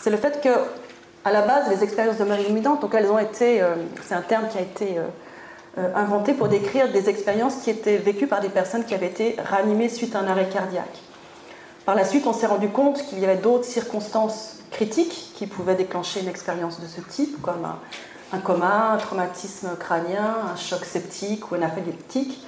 c'est 0.00 0.10
le 0.10 0.16
fait 0.16 0.40
que, 0.40 0.48
à 1.24 1.32
la 1.32 1.42
base, 1.42 1.68
les 1.70 1.82
expériences 1.82 2.18
de 2.18 2.24
mort 2.24 2.38
imminente, 2.38 2.84
elles 2.94 3.10
ont 3.10 3.18
été, 3.18 3.60
euh, 3.60 3.74
c'est 4.02 4.14
un 4.14 4.22
terme 4.22 4.48
qui 4.48 4.58
a 4.58 4.62
été 4.62 4.98
euh, 4.98 5.02
euh, 5.78 5.94
inventé 5.94 6.32
pour 6.32 6.48
décrire 6.48 6.90
des 6.90 7.08
expériences 7.08 7.56
qui 7.56 7.70
étaient 7.70 7.98
vécues 7.98 8.26
par 8.26 8.40
des 8.40 8.48
personnes 8.48 8.84
qui 8.84 8.94
avaient 8.94 9.08
été 9.08 9.36
réanimées 9.38 9.88
suite 9.88 10.14
à 10.14 10.20
un 10.20 10.26
arrêt 10.26 10.48
cardiaque. 10.48 10.98
Par 11.88 11.94
la 11.94 12.04
suite, 12.04 12.26
on 12.26 12.34
s'est 12.34 12.44
rendu 12.44 12.68
compte 12.68 13.02
qu'il 13.04 13.18
y 13.18 13.24
avait 13.24 13.38
d'autres 13.38 13.64
circonstances 13.64 14.58
critiques 14.70 15.32
qui 15.34 15.46
pouvaient 15.46 15.74
déclencher 15.74 16.20
une 16.20 16.28
expérience 16.28 16.80
de 16.82 16.86
ce 16.86 17.00
type, 17.00 17.40
comme 17.40 17.66
un, 18.30 18.38
coma, 18.40 18.90
un 18.92 18.98
traumatisme 18.98 19.70
crânien, 19.80 20.34
un 20.52 20.56
choc 20.56 20.84
septique 20.84 21.50
ou 21.50 21.54
un 21.54 21.62
aphalétique. 21.62 22.46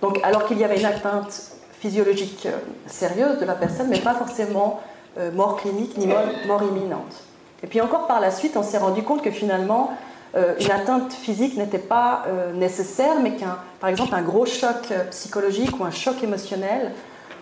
Donc, 0.00 0.18
alors 0.22 0.46
qu'il 0.46 0.56
y 0.56 0.64
avait 0.64 0.78
une 0.78 0.86
atteinte 0.86 1.52
physiologique 1.78 2.46
euh, 2.46 2.56
sérieuse 2.86 3.38
de 3.38 3.44
la 3.44 3.56
personne, 3.56 3.88
mais 3.90 4.00
pas 4.00 4.14
forcément 4.14 4.80
euh, 5.18 5.30
mort 5.32 5.56
clinique 5.56 5.98
ni 5.98 6.06
mort, 6.06 6.62
imminente. 6.62 7.24
Et 7.62 7.66
puis 7.66 7.82
encore 7.82 8.06
par 8.06 8.20
la 8.20 8.30
suite, 8.30 8.56
on 8.56 8.62
s'est 8.62 8.78
rendu 8.78 9.02
compte 9.02 9.20
que 9.20 9.30
finalement, 9.30 9.92
euh, 10.34 10.54
une 10.60 10.70
atteinte 10.70 11.12
physique 11.12 11.58
n'était 11.58 11.76
pas 11.76 12.24
nécessaire, 12.54 13.20
mais 13.22 13.36
qu'un, 13.36 13.58
par 13.80 13.90
exemple, 13.90 14.14
un 14.14 14.22
gros 14.22 14.46
choc 14.46 14.94
psychologique 15.10 15.78
ou 15.78 15.84
un 15.84 15.90
choc 15.90 16.24
émotionnel 16.24 16.94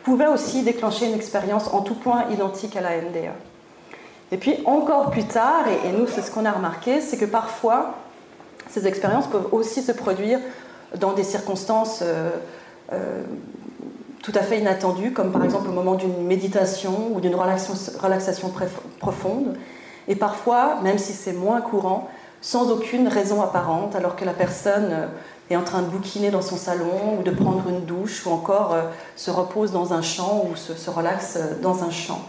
pouvait 0.06 0.28
aussi 0.28 0.62
déclencher 0.62 1.06
une 1.06 1.14
expérience 1.14 1.68
en 1.74 1.82
tout 1.82 1.96
point 1.96 2.26
identique 2.30 2.76
à 2.76 2.80
la 2.80 2.96
NDE. 2.96 3.32
Et 4.30 4.36
puis 4.36 4.54
encore 4.64 5.10
plus 5.10 5.24
tard, 5.24 5.64
et, 5.84 5.90
nous 5.90 6.06
c'est 6.06 6.22
ce 6.22 6.30
qu'on 6.30 6.44
a 6.44 6.52
remarqué, 6.52 7.00
c'est 7.00 7.16
que 7.16 7.24
parfois 7.24 7.96
ces 8.70 8.86
expériences 8.86 9.26
peuvent 9.26 9.48
aussi 9.50 9.82
se 9.82 9.90
produire 9.90 10.38
dans 10.96 11.12
des 11.12 11.24
circonstances 11.24 12.04
tout 14.22 14.32
à 14.34 14.42
fait 14.42 14.58
inattendues, 14.58 15.12
comme 15.12 15.32
par 15.32 15.44
exemple 15.44 15.68
au 15.68 15.72
moment 15.72 15.94
d'une 15.94 16.24
méditation 16.24 17.10
ou 17.12 17.20
d'une 17.20 17.34
relaxation, 17.34 18.52
profonde, 18.98 19.56
et 20.08 20.14
parfois, 20.14 20.80
même 20.82 20.98
si 20.98 21.14
c'est 21.14 21.32
moins 21.32 21.60
courant, 21.60 22.08
sans 22.40 22.70
aucune 22.70 23.08
raison 23.08 23.42
apparente, 23.42 23.96
alors 23.96 24.14
que 24.14 24.24
la 24.24 24.32
personne 24.32 24.88
euh, 24.92 25.06
est 25.50 25.56
en 25.56 25.62
train 25.62 25.82
de 25.82 25.88
bouquiner 25.88 26.30
dans 26.30 26.42
son 26.42 26.56
salon 26.56 27.18
ou 27.18 27.22
de 27.22 27.30
prendre 27.30 27.68
une 27.68 27.85
douche 27.85 28.26
ou 28.26 28.30
encore 28.30 28.74
euh, 28.74 28.82
se 29.14 29.30
repose 29.30 29.72
dans 29.72 29.92
un 29.92 30.02
champ 30.02 30.44
ou 30.50 30.56
se, 30.56 30.90
relaxe 30.90 31.37
euh, 31.37 31.54
dans 31.62 31.85
un 31.85 31.90
champ. 31.90 32.20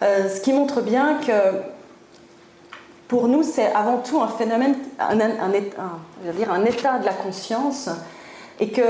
ce 0.00 0.40
qui 0.40 0.52
montre 0.52 0.80
bien 0.80 1.18
que 1.26 1.32
pour 3.10 3.26
nous, 3.26 3.42
c'est 3.42 3.72
avant 3.72 3.98
tout 3.98 4.22
un 4.22 4.28
phénomène, 4.28 4.76
un, 5.00 5.16
dire 5.16 6.52
un 6.52 6.64
état 6.64 7.00
de 7.00 7.04
la 7.04 7.12
conscience 7.12 7.90
et 8.60 8.70
que 8.70 8.82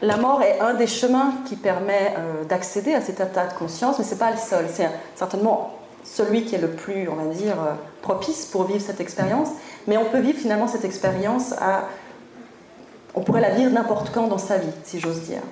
la 0.00 0.16
mort 0.16 0.42
est 0.42 0.58
un 0.58 0.72
des 0.72 0.86
chemins 0.86 1.34
qui 1.46 1.56
permet 1.56 2.14
euh, 2.16 2.44
d'accéder 2.44 2.94
à 2.94 3.02
cet 3.02 3.20
état 3.20 3.46
de 3.46 3.52
conscience, 3.52 3.98
mais 3.98 4.04
ce 4.04 4.12
n'est 4.12 4.18
pas 4.18 4.30
le 4.30 4.38
seul. 4.38 4.66
C'est 4.72 4.88
certainement 5.14 5.76
celui 6.02 6.44
qui 6.44 6.54
est 6.54 6.60
le 6.60 6.70
plus, 6.70 7.08
on 7.10 7.14
va 7.14 7.26
dire, 7.26 7.60
euh, 7.60 7.74
propice 8.00 8.46
pour 8.46 8.64
vivre 8.64 8.80
cette 8.80 9.00
expérience. 9.00 9.48
Mais 9.86 9.98
on 9.98 10.06
peut 10.06 10.20
vivre 10.20 10.38
finalement 10.38 10.66
cette 10.66 10.84
expérience 10.84 11.52
à. 11.52 11.84
On 13.14 13.20
pourrait 13.20 13.40
la 13.40 13.50
vivre 13.50 13.70
n'importe 13.70 14.10
quand 14.12 14.26
dans 14.28 14.38
sa 14.38 14.58
vie, 14.58 14.72
si 14.84 14.98
j'ose 15.00 15.20
dire. 15.20 15.42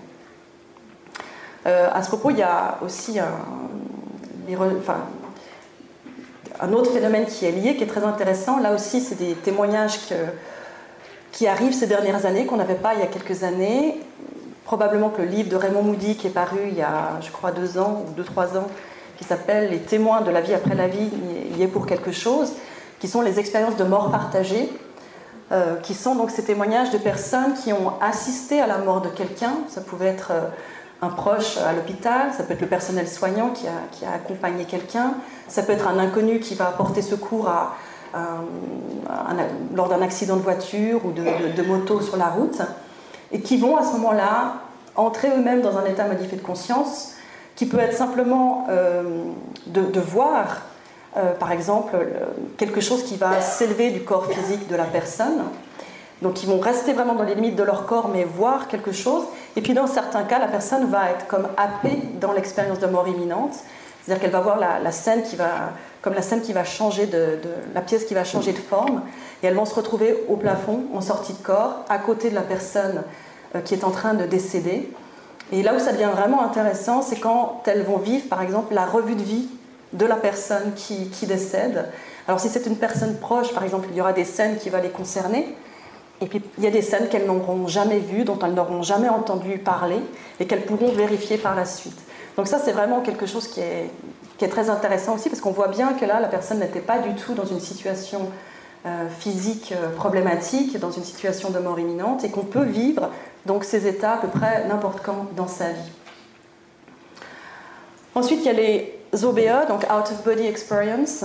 Euh, 1.66 1.88
à 1.92 2.02
ce 2.02 2.08
propos, 2.08 2.30
il 2.30 2.38
y 2.38 2.42
a 2.42 2.78
aussi 2.82 3.18
un, 3.18 3.28
autre 6.72 6.92
phénomène 6.92 7.26
qui 7.26 7.44
est 7.46 7.52
lié, 7.52 7.76
qui 7.76 7.84
est 7.84 7.86
très 7.86 8.04
intéressant. 8.04 8.58
Là 8.58 8.72
aussi, 8.72 9.00
c'est 9.00 9.16
des 9.16 9.34
témoignages 9.34 9.98
qui 11.32 11.46
arrivent 11.46 11.74
ces 11.74 11.86
dernières 11.86 12.26
années, 12.26 12.46
qu'on 12.46 12.56
n'avait 12.56 12.74
pas 12.74 12.94
il 12.94 13.00
y 13.00 13.02
a 13.02 13.06
quelques 13.06 13.44
années, 13.44 14.00
probablement 14.64 15.10
que 15.10 15.20
le 15.22 15.28
livre 15.28 15.50
de 15.50 15.56
Raymond 15.56 15.82
Moody 15.82 16.16
qui 16.16 16.28
est 16.28 16.30
paru 16.30 16.60
il 16.68 16.74
y 16.76 16.82
a, 16.82 17.18
je 17.20 17.30
crois, 17.30 17.50
deux 17.50 17.78
ans 17.78 18.04
ou 18.06 18.12
deux, 18.12 18.24
trois 18.24 18.56
ans, 18.56 18.68
qui 19.18 19.24
s'appelle 19.24 19.70
Les 19.70 19.80
témoins 19.80 20.22
de 20.22 20.30
la 20.30 20.40
vie 20.40 20.54
après 20.54 20.74
la 20.74 20.88
vie, 20.88 21.10
y 21.58 21.62
est 21.62 21.66
pour 21.66 21.86
quelque 21.86 22.12
chose, 22.12 22.52
qui 23.00 23.08
sont 23.08 23.20
les 23.20 23.38
expériences 23.38 23.76
de 23.76 23.84
mort 23.84 24.10
partagée, 24.10 24.70
euh, 25.52 25.76
qui 25.76 25.94
sont 25.94 26.14
donc 26.14 26.30
ces 26.30 26.44
témoignages 26.44 26.90
de 26.90 26.98
personnes 26.98 27.54
qui 27.54 27.72
ont 27.72 27.92
assisté 28.00 28.60
à 28.60 28.66
la 28.66 28.78
mort 28.78 29.00
de 29.00 29.08
quelqu'un. 29.08 29.52
Ça 29.68 29.80
pouvait 29.80 30.06
être 30.06 30.30
euh, 30.32 30.48
un 31.02 31.08
proche 31.08 31.56
à 31.58 31.72
l'hôpital, 31.72 32.32
ça 32.36 32.42
peut 32.42 32.52
être 32.54 32.60
le 32.60 32.66
personnel 32.66 33.08
soignant 33.08 33.50
qui 33.50 33.66
a, 33.66 33.72
qui 33.92 34.04
a 34.04 34.12
accompagné 34.12 34.64
quelqu'un, 34.64 35.14
ça 35.48 35.62
peut 35.62 35.72
être 35.72 35.88
un 35.88 35.98
inconnu 35.98 36.40
qui 36.40 36.54
va 36.54 36.68
apporter 36.68 37.00
secours 37.02 37.48
à, 37.48 37.76
lors 39.74 39.88
d'un 39.88 40.02
accident 40.02 40.36
de 40.36 40.42
voiture 40.42 41.00
ou 41.06 41.12
de, 41.12 41.22
de 41.56 41.62
moto 41.62 42.00
sur 42.00 42.16
la 42.16 42.26
route 42.26 42.60
et 43.30 43.40
qui 43.40 43.56
vont 43.56 43.76
à 43.76 43.84
ce 43.84 43.92
moment-là 43.92 44.54
entrer 44.96 45.28
eux-mêmes 45.28 45.62
dans 45.62 45.78
un 45.78 45.84
état 45.84 46.06
modifié 46.06 46.36
de 46.36 46.42
conscience 46.42 47.14
qui 47.56 47.66
peut 47.66 47.78
être 47.78 47.96
simplement 47.96 48.66
euh, 48.70 49.02
de, 49.66 50.00
voir, 50.00 50.62
euh, 51.16 51.34
par 51.34 51.52
exemple, 51.52 51.96
quelque 52.56 52.80
chose 52.80 53.04
qui 53.04 53.16
va 53.16 53.40
s'élever 53.40 53.90
du 53.90 54.02
corps 54.02 54.26
physique 54.26 54.68
de 54.68 54.76
la 54.76 54.84
personne. 54.84 55.42
Donc 56.22 56.42
ils 56.42 56.48
vont 56.48 56.60
rester 56.60 56.92
vraiment 56.92 57.14
dans 57.14 57.24
les 57.24 57.34
limites 57.34 57.56
de 57.56 57.62
leur 57.62 57.86
corps, 57.86 58.08
mais 58.08 58.24
voir 58.24 58.68
quelque 58.68 58.92
chose. 58.92 59.24
Et 59.56 59.62
puis 59.62 59.72
dans 59.72 59.86
certains 59.86 60.22
cas, 60.24 60.38
la 60.38 60.48
personne 60.48 60.90
va 60.90 61.10
être 61.10 61.26
comme 61.26 61.48
happée 61.56 61.98
dans 62.20 62.32
l'expérience 62.32 62.78
de 62.78 62.86
mort 62.86 63.08
imminente. 63.08 63.54
C'est-à-dire 64.02 64.22
qu'elle 64.22 64.32
va 64.32 64.40
voir 64.40 64.58
la, 64.58 64.92
scène 64.92 65.22
qui 65.22 65.36
va, 65.36 65.72
comme 66.02 66.14
la 66.14 66.22
scène 66.22 66.40
qui 66.40 66.52
va 66.52 66.64
changer 66.64 67.06
de, 67.06 67.38
la 67.74 67.80
pièce 67.80 68.04
qui 68.04 68.14
va 68.14 68.24
changer 68.24 68.52
de 68.52 68.58
forme, 68.58 69.02
et 69.42 69.46
elles 69.46 69.54
vont 69.54 69.66
se 69.66 69.74
retrouver 69.74 70.24
au 70.28 70.36
plafond, 70.36 70.84
en 70.94 71.00
sortie 71.00 71.34
de 71.34 71.42
corps, 71.42 71.84
à 71.88 71.98
côté 71.98 72.30
de 72.30 72.34
la 72.34 72.40
personne 72.42 73.02
euh, 73.54 73.60
qui 73.60 73.74
est 73.74 73.84
en 73.84 73.90
train 73.90 74.14
de 74.14 74.24
décéder. 74.24 74.90
Et 75.52 75.62
là 75.62 75.74
où 75.74 75.78
ça 75.78 75.92
devient 75.92 76.08
vraiment 76.14 76.42
intéressant, 76.42 77.02
c'est 77.02 77.16
quand 77.20 77.62
elles 77.66 77.82
vont 77.82 77.98
vivre, 77.98 78.28
par 78.28 78.42
exemple, 78.42 78.74
la 78.74 78.86
revue 78.86 79.16
de 79.16 79.22
vie 79.22 79.48
de 79.92 80.06
la 80.06 80.16
personne 80.16 80.72
qui, 80.74 81.26
décède. 81.26 81.88
Alors 82.28 82.40
si 82.40 82.48
c'est 82.48 82.66
une 82.66 82.76
personne 82.76 83.16
proche, 83.16 83.52
par 83.52 83.64
exemple, 83.64 83.88
il 83.90 83.96
y 83.96 84.00
aura 84.00 84.12
des 84.12 84.24
scènes 84.24 84.56
qui 84.58 84.70
vont 84.70 84.80
les 84.80 84.90
concerner. 84.90 85.54
Et 86.20 86.26
puis 86.26 86.42
il 86.58 86.64
y 86.64 86.66
a 86.66 86.70
des 86.70 86.82
scènes 86.82 87.08
qu'elles 87.08 87.26
n'auront 87.26 87.66
jamais 87.66 87.98
vues, 87.98 88.24
dont 88.24 88.38
elles 88.44 88.54
n'auront 88.54 88.82
jamais 88.82 89.08
entendu 89.08 89.58
parler 89.58 90.00
et 90.38 90.46
qu'elles 90.46 90.64
pourront 90.64 90.92
vérifier 90.92 91.38
par 91.38 91.56
la 91.56 91.64
suite. 91.64 91.98
Donc 92.36 92.46
ça, 92.46 92.58
c'est 92.58 92.72
vraiment 92.72 93.00
quelque 93.00 93.26
chose 93.26 93.48
qui 93.48 93.60
est, 93.60 93.90
qui 94.38 94.44
est 94.44 94.48
très 94.48 94.70
intéressant 94.70 95.14
aussi 95.14 95.28
parce 95.28 95.40
qu'on 95.40 95.50
voit 95.50 95.68
bien 95.68 95.94
que 95.94 96.04
là, 96.04 96.20
la 96.20 96.28
personne 96.28 96.60
n'était 96.60 96.80
pas 96.80 96.98
du 96.98 97.14
tout 97.14 97.34
dans 97.34 97.46
une 97.46 97.60
situation 97.60 98.30
euh, 98.86 99.08
physique 99.18 99.72
euh, 99.72 99.90
problématique, 99.90 100.78
dans 100.78 100.90
une 100.90 101.04
situation 101.04 101.50
de 101.50 101.58
mort 101.58 101.78
imminente 101.78 102.24
et 102.24 102.30
qu'on 102.30 102.44
peut 102.44 102.64
vivre 102.64 103.10
donc 103.44 103.64
ces 103.64 103.86
états 103.86 104.14
à 104.14 104.16
peu 104.18 104.28
près 104.28 104.66
n'importe 104.68 105.00
quand 105.02 105.26
dans 105.36 105.48
sa 105.48 105.70
vie. 105.70 105.92
Ensuite, 108.14 108.40
il 108.40 108.46
y 108.46 108.48
a 108.48 108.54
les 108.54 108.99
OBE, 109.12 109.68
donc 109.68 109.84
Out 109.84 110.10
of 110.12 110.24
Body 110.24 110.46
Experience, 110.46 111.24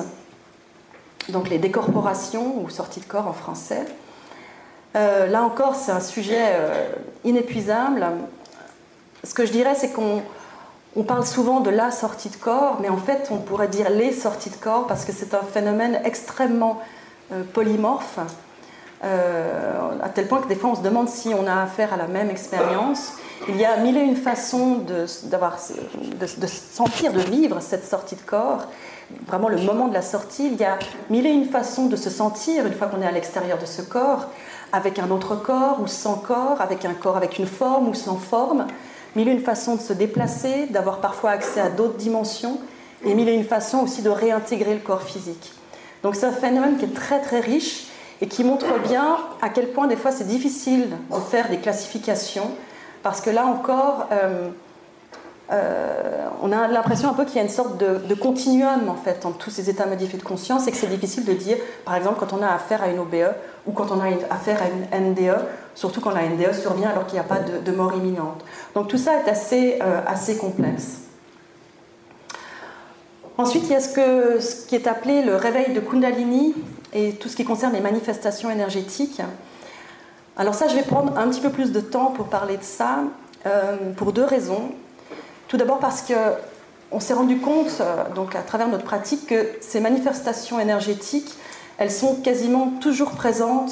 donc 1.30 1.50
les 1.50 1.60
décorporations 1.60 2.62
ou 2.62 2.70
sorties 2.70 3.00
de 3.00 3.06
corps 3.06 3.28
en 3.28 3.34
français. 3.34 3.86
Euh, 4.96 5.28
là 5.28 5.44
encore, 5.44 5.76
c'est 5.76 5.92
un 5.92 6.00
sujet 6.00 6.56
inépuisable. 7.24 8.06
Ce 9.24 9.34
que 9.34 9.46
je 9.46 9.52
dirais, 9.52 9.76
c'est 9.76 9.92
qu'on 9.92 10.22
on 10.96 11.04
parle 11.04 11.26
souvent 11.26 11.60
de 11.60 11.70
la 11.70 11.92
sortie 11.92 12.30
de 12.30 12.38
corps, 12.38 12.78
mais 12.82 12.90
en 12.90 12.98
fait, 12.98 13.28
on 13.30 13.38
pourrait 13.38 13.68
dire 13.68 13.90
les 13.90 14.14
sorties 14.14 14.50
de 14.50 14.56
corps 14.56 14.88
parce 14.88 15.04
que 15.04 15.12
c'est 15.12 15.34
un 15.34 15.42
phénomène 15.42 16.00
extrêmement 16.06 16.80
euh, 17.34 17.44
polymorphe, 17.54 18.20
euh, 19.04 20.00
à 20.02 20.10
tel 20.10 20.28
point 20.28 20.42
que 20.42 20.48
des 20.48 20.56
fois, 20.56 20.70
on 20.70 20.76
se 20.76 20.82
demande 20.82 21.10
si 21.10 21.34
on 21.34 21.48
a 21.48 21.64
affaire 21.64 21.94
à 21.94 21.98
la 21.98 22.08
même 22.08 22.30
expérience. 22.30 23.14
Il 23.48 23.58
y 23.58 23.66
a 23.66 23.78
mille 23.78 23.98
et 23.98 24.02
une 24.02 24.16
façons 24.16 24.78
de, 24.78 25.06
sentir, 25.06 27.14
de 27.14 27.20
vivre 27.20 27.60
cette 27.62 27.86
sortie 27.86 28.16
de 28.16 28.22
corps, 28.22 28.66
vraiment 29.28 29.50
le 29.50 29.58
moment 29.58 29.88
de 29.88 29.94
la 29.94 30.02
sortie. 30.02 30.48
Il 30.48 30.60
y 30.60 30.64
a 30.64 30.80
mille 31.10 31.28
et 31.28 31.32
une 31.32 31.46
façons 31.46 31.86
de 31.86 31.96
se 31.96 32.10
sentir 32.10 32.66
une 32.66 32.74
fois 32.74 32.88
qu'on 32.88 33.02
est 33.02 33.08
à 33.08 33.12
l'extérieur 33.12 33.60
de 33.60 33.66
ce 33.66 33.84
corps, 33.84 34.28
avec 34.74 34.98
un 34.98 35.12
autre 35.12 35.36
corps 35.36 35.80
ou 35.82 35.88
sans 35.88 36.16
corps, 36.16 36.60
avec 36.60 36.86
un 36.86 36.94
corps 36.94 37.18
avec 37.18 37.38
une 37.38 37.46
forme 37.46 37.90
ou 37.90 37.94
sans 37.94 38.18
forme 38.18 38.66
mille 39.16 39.30
et 39.30 39.32
une 39.32 39.42
façons 39.42 39.76
de 39.76 39.82
se 39.82 39.94
déplacer, 39.94 40.68
d'avoir 40.68 41.00
parfois 41.00 41.32
accès 41.32 41.62
à 41.62 41.70
d'autres 41.70 41.98
dimensions, 41.98 42.60
et 43.06 43.14
mille 43.14 43.30
et 43.30 43.34
une 43.34 43.46
façons 43.46 43.80
aussi 43.80 44.02
de 44.02 44.10
réintégrer 44.10 44.74
le 44.74 44.80
corps 44.80 45.04
physique. 45.04 45.54
Donc 46.04 46.16
c'est 46.16 46.26
un 46.26 46.32
phénomène 46.32 46.78
qui 46.78 46.86
est 46.86 46.94
très 46.94 47.22
très 47.22 47.40
riche 47.40 47.88
et 48.22 48.28
qui 48.28 48.44
montre 48.44 48.68
bien 48.88 49.18
à 49.42 49.50
quel 49.50 49.72
point 49.72 49.88
des 49.88 49.96
fois 49.96 50.12
c'est 50.12 50.28
difficile 50.28 50.90
de 51.12 51.20
faire 51.20 51.50
des 51.50 51.58
classifications, 51.58 52.52
parce 53.06 53.22
que 53.22 53.30
là 53.30 53.46
encore, 53.46 54.08
euh, 54.12 54.50
euh, 55.52 56.28
on 56.42 56.52
a 56.52 56.68
l'impression 56.68 57.08
un 57.08 57.14
peu 57.14 57.24
qu'il 57.24 57.36
y 57.36 57.40
a 57.40 57.44
une 57.44 57.50
sorte 57.50 57.78
de, 57.78 58.16
continuum 58.16 58.90
en 58.90 58.96
fait 58.96 59.28
entre 59.28 59.38
tous 59.38 59.52
ces 59.52 59.70
états 59.70 59.86
modifiés 59.86 60.18
de 60.18 60.24
conscience 60.24 60.68
et 60.68 60.72
que 60.72 60.78
c'est 60.78 60.88
difficile 60.88 61.24
de 61.24 61.34
dire, 61.34 61.58
par 61.86 61.96
exemple, 61.96 62.18
quand 62.20 62.34
on 62.34 62.42
a 62.42 62.48
affaire 62.48 62.82
à 62.82 62.88
une 62.88 62.98
OBE 62.98 63.32
ou 63.68 63.74
quand 63.74 63.92
on 63.92 64.00
a 64.00 64.08
affaire 64.32 64.60
à 64.60 64.98
une 64.98 65.12
NDE, 65.12 65.38
surtout 65.76 66.02
quand 66.02 66.16
la 66.16 66.28
NDE 66.28 66.52
survient 66.54 66.90
alors 66.90 67.06
qu'il 67.06 67.14
n'y 67.14 67.20
a 67.20 67.26
pas 67.26 67.38
de, 67.38 67.72
mort 67.72 67.94
imminente. 67.96 68.44
Donc 68.74 68.88
tout 68.88 68.98
ça 68.98 69.18
est 69.18 69.30
assez, 69.30 69.78
euh, 69.84 70.02
assez 70.08 70.38
complexe. 70.38 71.02
Ensuite, 73.38 73.66
il 73.66 73.74
y 73.74 73.76
a 73.76 73.82
ce, 73.82 73.94
que, 73.94 74.40
ce 74.40 74.66
qui 74.66 74.74
est 74.74 74.88
appelé 74.88 75.22
le 75.22 75.36
réveil 75.36 75.74
de 75.76 75.80
Kundalini 75.80 76.56
et 76.92 77.12
tout 77.12 77.30
ce 77.30 77.36
qui 77.36 77.46
concerne 77.46 77.74
les 77.74 77.82
manifestations 77.82 78.50
énergétiques. 78.50 79.22
Alors 80.38 80.54
ça, 80.54 80.68
je 80.68 80.76
vais 80.76 80.84
prendre 80.84 81.18
un 81.18 81.30
petit 81.30 81.42
peu 81.42 81.50
plus 81.50 81.72
de 81.72 81.80
temps 81.80 82.08
pour 82.08 82.28
parler 82.28 82.58
de 82.58 82.64
ça, 82.64 83.00
euh, 83.46 83.78
pour 83.96 84.12
deux 84.12 84.24
raisons. 84.24 84.72
Tout 85.48 85.58
d'abord 85.58 85.80
parce 85.80 86.02
qu'on 86.02 87.00
s'est 87.00 87.14
rendu 87.14 87.38
compte, 87.38 87.78
euh, 87.80 88.04
donc 88.14 88.36
à 88.36 88.42
travers 88.42 88.68
notre 88.68 88.84
pratique, 88.84 89.28
que 89.28 89.48
ces 89.62 89.80
manifestations 89.80 90.60
énergétiques, 90.60 91.34
elles 91.78 91.92
sont 91.92 92.16
quasiment 92.16 92.72
toujours 92.82 93.12
présentes 93.12 93.72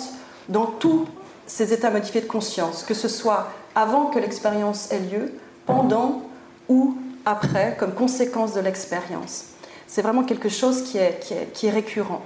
dans 0.50 0.66
tous 0.66 1.06
ces 1.48 1.74
états 1.74 1.90
modifiés 1.90 2.22
de 2.22 2.28
conscience, 2.28 2.84
que 2.84 2.94
ce 2.94 3.08
soit 3.08 3.48
avant 3.76 4.06
que 4.06 4.20
l'expérience 4.20 4.92
ait 4.92 5.00
lieu, 5.00 5.34
pendant 5.66 6.22
ou 6.70 6.96
après, 7.26 7.76
comme 7.80 7.94
conséquence 7.94 8.54
de 8.54 8.60
l'expérience. 8.60 9.46
C'est 9.88 10.02
vraiment 10.02 10.24
quelque 10.24 10.50
chose 10.50 10.84
qui 10.84 10.98
est, 10.98 11.70
récurrent. 11.70 12.22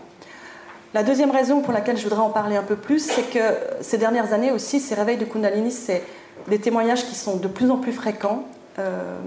La 0.94 1.04
deuxième 1.04 1.32
raison 1.32 1.62
pour 1.62 1.74
laquelle 1.74 1.98
je 1.98 2.04
voudrais 2.04 2.22
en 2.22 2.30
parler 2.30 2.56
un 2.56 2.64
peu 2.64 2.78
plus, 2.78 3.00
c'est 3.00 3.30
que 3.30 3.40
ces 3.82 3.98
dernières 3.98 4.34
années 4.34 4.52
aussi, 4.52 4.80
ces 4.80 4.96
réveils 4.96 5.18
de 5.18 5.26
Kundalini, 5.26 5.72
c'est 5.72 6.02
des 6.48 6.60
témoignages 6.60 7.06
qui 7.06 7.16
sont 7.16 7.38
de 7.38 7.48
plus 7.48 7.70
en 7.70 7.78
plus 7.78 7.92
fréquents 7.92 8.46
euh, 8.80 9.18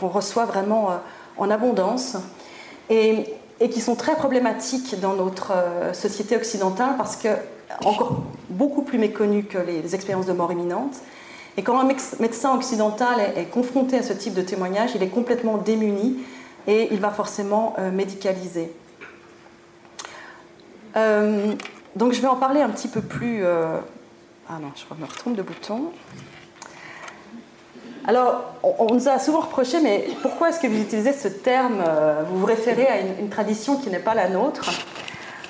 qu'on 0.00 0.08
reçoit 0.08 0.46
vraiment 0.46 0.90
euh, 0.90 0.94
en 1.38 1.48
abondance, 1.48 2.16
et, 2.90 3.36
qui 3.70 3.80
sont 3.80 3.94
très 3.94 4.16
problématiques 4.16 5.00
dans 5.00 5.14
notre 5.14 5.52
euh, 5.52 5.92
société 5.92 6.36
occidentale 6.36 6.96
parce 6.98 7.16
que 7.16 7.28
encore 7.84 8.22
beaucoup 8.50 8.82
plus 8.82 8.98
méconnues 8.98 9.44
que 9.44 9.58
les, 9.58 9.94
expériences 9.94 10.26
de 10.26 10.32
mort 10.32 10.50
imminente. 10.50 10.96
Et 11.56 11.62
quand 11.62 11.78
un 11.78 11.88
médecin 12.20 12.54
occidental 12.54 13.20
est, 13.36 13.44
confronté 13.44 13.96
à 13.96 14.02
ce 14.02 14.12
type 14.12 14.34
de 14.34 14.42
témoignage, 14.42 14.90
il 14.96 15.02
est 15.02 15.08
complètement 15.08 15.56
démuni 15.56 16.18
et 16.66 16.88
il 16.90 16.98
va 16.98 17.10
forcément 17.10 17.76
médicaliser. 17.92 18.72
Donc 20.96 22.12
je 22.12 22.20
vais 22.20 22.28
en 22.28 22.36
parler 22.36 22.60
un 22.62 22.70
petit 22.70 22.88
peu 22.88 23.00
plus. 23.00 23.44
Ah 23.44 24.58
non, 24.60 24.70
je 24.76 25.00
me 25.00 25.06
retrompe 25.06 25.34
de 25.34 25.42
bouton. 25.42 25.92
Alors, 28.06 28.54
on, 28.62 28.94
nous 28.94 29.08
a 29.08 29.18
souvent 29.18 29.40
reproché, 29.40 29.80
mais 29.80 30.06
pourquoi 30.22 30.50
est-ce 30.50 30.60
que 30.60 30.68
vous 30.68 30.80
utilisez 30.80 31.12
ce 31.12 31.26
terme 31.26 31.82
euh, 31.84 32.22
Vous 32.28 32.38
vous 32.38 32.46
référez 32.46 32.86
à 32.86 33.00
une, 33.00 33.28
tradition 33.28 33.76
qui 33.78 33.90
n'est 33.90 33.98
pas 33.98 34.14
la 34.14 34.28
nôtre? 34.28 34.70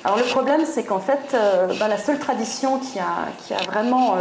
Alors, 0.03 0.17
le 0.17 0.23
problème, 0.23 0.61
c'est 0.65 0.83
qu'en 0.83 0.99
fait, 0.99 1.35
euh, 1.35 1.67
bah, 1.79 1.87
la 1.87 1.99
seule 1.99 2.17
tradition 2.17 2.79
qui 2.79 2.97
a, 2.99 3.61
vraiment 3.67 4.15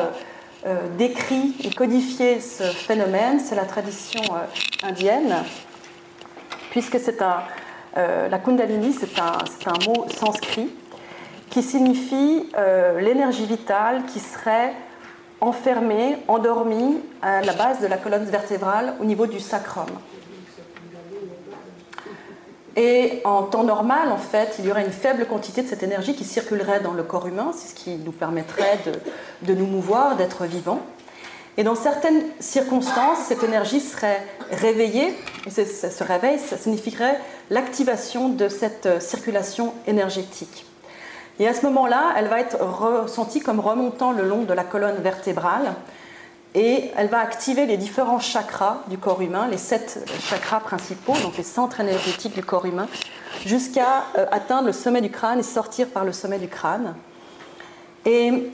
euh, 0.67 0.75
décrit 0.99 1.57
et 1.65 1.71
codifié 1.71 2.41
ce 2.41 2.65
phénomène, 2.65 3.41
c'est 3.41 3.55
la 3.55 3.65
tradition 3.65 4.21
indienne, 4.83 5.37
puisque 6.71 7.01
c'est 7.01 7.23
un, 7.23 7.39
la 7.95 8.39
Kundalini, 8.39 8.93
c'est 8.93 9.19
un, 9.19 9.39
un, 9.71 9.89
mot 9.89 10.05
sanskrit 10.15 10.69
qui 11.51 11.63
signifie 11.63 12.47
l'énergie 12.99 13.47
vitale 13.47 14.05
qui 14.07 14.21
serait 14.21 14.75
enfermé, 15.41 16.19
endormi 16.29 16.99
à 17.23 17.43
la 17.43 17.53
base 17.53 17.81
de 17.81 17.87
la 17.87 17.97
colonne 17.97 18.25
vertébrale 18.25 18.95
au 19.01 19.05
niveau 19.05 19.27
du 19.27 19.41
sacrum. 19.41 19.87
Et 22.77 23.23
en 23.25 23.43
temps 23.43 23.65
normal, 23.65 24.13
en 24.13 24.19
fait, 24.19 24.57
il 24.59 24.67
y 24.67 24.71
aurait 24.71 24.85
une 24.85 24.93
faible 24.93 25.25
quantité 25.27 25.63
de 25.63 25.69
cette 25.69 25.83
énergie 25.83 26.15
qui 26.15 26.25
circulerait 26.25 26.81
dans 26.81 26.93
le 26.93 27.03
corps 27.03 27.27
humain, 27.27 27.53
c'est 27.55 27.69
ce 27.69 27.75
qui 27.75 27.97
nous 27.97 28.13
permettrait 28.13 28.79
de, 29.43 29.55
nous 29.55 29.67
mouvoir, 29.67 30.17
d'être 30.17 30.45
vivants. 30.45 30.83
Et 31.57 31.65
dans 31.65 31.75
certaines 31.75 32.23
circonstances, 32.39 33.21
cette 33.27 33.43
énergie 33.43 33.81
serait 33.81 34.23
réveillée, 34.51 35.15
et 35.47 35.51
ce 35.51 36.05
réveil, 36.05 36.39
ça 36.39 36.59
signifierait 36.59 37.19
l'activation 37.49 38.29
de 38.29 38.51
cette 38.51 39.01
circulation 39.01 39.73
énergétique. 39.87 40.67
Et 41.38 41.46
à 41.46 41.55
ce 41.55 41.66
moment-là, 41.66 42.14
elle 42.16 42.29
va 42.29 42.40
être 42.40 42.59
ressentie 42.61 43.40
comme 43.40 43.61
remontant 43.61 44.12
le 44.12 44.27
long 44.27 44.42
de 44.42 44.53
la 44.53 44.64
colonne 44.64 44.96
vertébrale 45.03 45.75
et 46.55 46.90
elle 46.96 47.09
va 47.09 47.20
activer 47.20 47.66
les 47.66 47.77
différents 47.77 48.20
chakras 48.20 48.79
du 48.88 48.96
corps 48.96 49.20
humain, 49.20 49.46
les 49.51 49.59
sept 49.59 50.09
chakras 50.20 50.61
principaux, 50.61 51.12
donc 51.22 51.37
les 51.37 51.42
centres 51.42 51.81
énergétiques 51.81 52.35
du 52.35 52.42
corps 52.42 52.64
humain, 52.64 52.88
jusqu'à 53.44 54.05
euh, 54.16 54.25
atteindre 54.31 54.66
le 54.66 54.72
sommet 54.72 55.03
du 55.03 55.11
crâne 55.11 55.38
et 55.38 55.42
sortir 55.42 55.88
par 55.88 56.07
le 56.07 56.12
sommet 56.12 56.38
du 56.38 56.49
crâne. 56.49 56.94
Et 58.07 58.51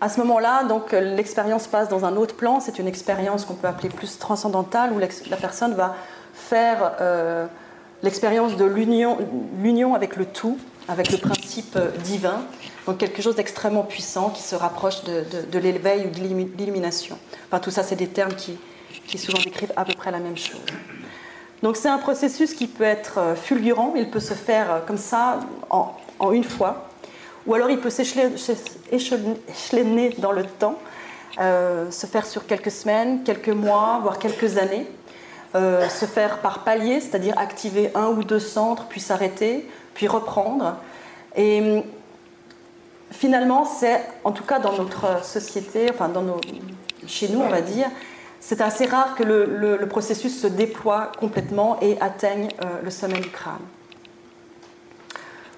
à 0.00 0.08
ce 0.08 0.18
moment-là, 0.20 0.64
donc 0.64 0.90
l'expérience 0.92 1.68
passe 1.68 1.88
dans 1.88 2.04
un 2.04 2.16
autre 2.16 2.34
plan. 2.34 2.58
C'est 2.58 2.80
une 2.80 2.88
expérience 2.88 3.44
qu'on 3.44 3.54
peut 3.54 3.68
appeler 3.68 3.88
plus 3.88 4.18
transcendantale, 4.18 4.92
où 4.92 4.98
la 4.98 5.36
personne 5.36 5.74
va 5.74 5.94
faire 6.34 6.92
euh, 7.00 7.46
l'expérience 8.02 8.56
de 8.56 8.64
l'union 8.64 9.94
avec 9.94 10.16
le 10.16 10.26
tout, 10.26 10.58
avec 10.88 11.10
le 11.10 11.18
principe 11.18 11.76
euh, 11.76 11.90
divin, 12.02 12.44
donc 12.86 12.98
quelque 12.98 13.22
chose 13.22 13.36
d'extrêmement 13.36 13.84
puissant 13.84 14.30
qui 14.30 14.42
se 14.42 14.54
rapproche 14.54 15.04
de, 15.04 15.58
l'éveil 15.58 16.06
ou 16.06 16.10
de 16.10 16.20
l'illumination. 16.58 17.18
Enfin, 17.46 17.60
tout 17.60 17.70
ça, 17.70 17.82
c'est 17.82 17.96
des 17.96 18.08
termes 18.08 18.34
qui, 18.34 18.58
souvent 19.18 19.38
décrivent 19.42 19.72
à 19.76 19.84
peu 19.84 19.94
près 19.94 20.10
la 20.10 20.18
même 20.18 20.36
chose. 20.36 20.60
Donc 21.62 21.76
c'est 21.76 21.88
un 21.88 21.98
processus 21.98 22.52
qui 22.52 22.66
peut 22.66 22.84
être 22.84 23.18
euh, 23.18 23.34
fulgurant, 23.34 23.94
il 23.96 24.10
peut 24.10 24.20
se 24.20 24.34
faire 24.34 24.70
euh, 24.70 24.80
comme 24.86 24.98
ça 24.98 25.40
en, 25.70 25.94
une 26.32 26.44
fois, 26.44 26.88
ou 27.46 27.54
alors 27.54 27.70
il 27.70 27.78
peut 27.78 27.90
s'échelonner 27.90 28.34
dans 30.18 30.32
le 30.32 30.44
temps, 30.44 30.78
se 31.36 32.06
faire 32.06 32.24
sur 32.24 32.46
quelques 32.46 32.70
semaines, 32.70 33.22
quelques 33.24 33.50
mois, 33.50 33.98
voire 34.02 34.18
quelques 34.18 34.56
années, 34.56 34.86
se 35.52 36.06
faire 36.06 36.38
par 36.38 36.60
palier, 36.64 37.00
c'est-à-dire 37.00 37.36
activer 37.36 37.90
un 37.94 38.06
ou 38.06 38.24
deux 38.24 38.38
centres, 38.38 38.86
puis 38.88 39.00
s'arrêter, 39.00 39.68
puis 39.94 40.08
reprendre. 40.08 40.76
Et 41.36 41.60
hum, 41.60 41.82
finalement, 43.10 43.64
c'est, 43.64 44.02
en 44.24 44.32
tout 44.32 44.44
cas 44.44 44.58
dans 44.58 44.76
notre 44.76 45.24
société, 45.24 45.88
enfin 45.90 46.08
dans 46.08 46.22
nos, 46.22 46.40
chez 47.06 47.28
nous, 47.28 47.40
on 47.40 47.48
va 47.48 47.60
dire, 47.60 47.86
c'est 48.40 48.60
assez 48.60 48.86
rare 48.86 49.14
que 49.14 49.22
le, 49.22 49.86
processus 49.88 50.40
se 50.40 50.46
déploie 50.46 51.12
complètement 51.18 51.78
et 51.80 51.98
atteigne 52.00 52.48
euh, 52.62 52.82
le 52.82 52.90
sommet 52.90 53.20
du 53.20 53.30
crâne. 53.30 53.54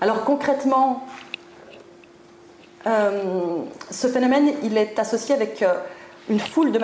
Alors 0.01 0.25
concrètement, 0.25 1.07
ce 2.85 4.07
phénomène, 4.07 4.53
il 4.63 4.77
est 4.77 4.99
associé 4.99 5.35
avec 5.35 5.65
une 6.29 6.41
foule 6.41 6.73
de 6.73 6.81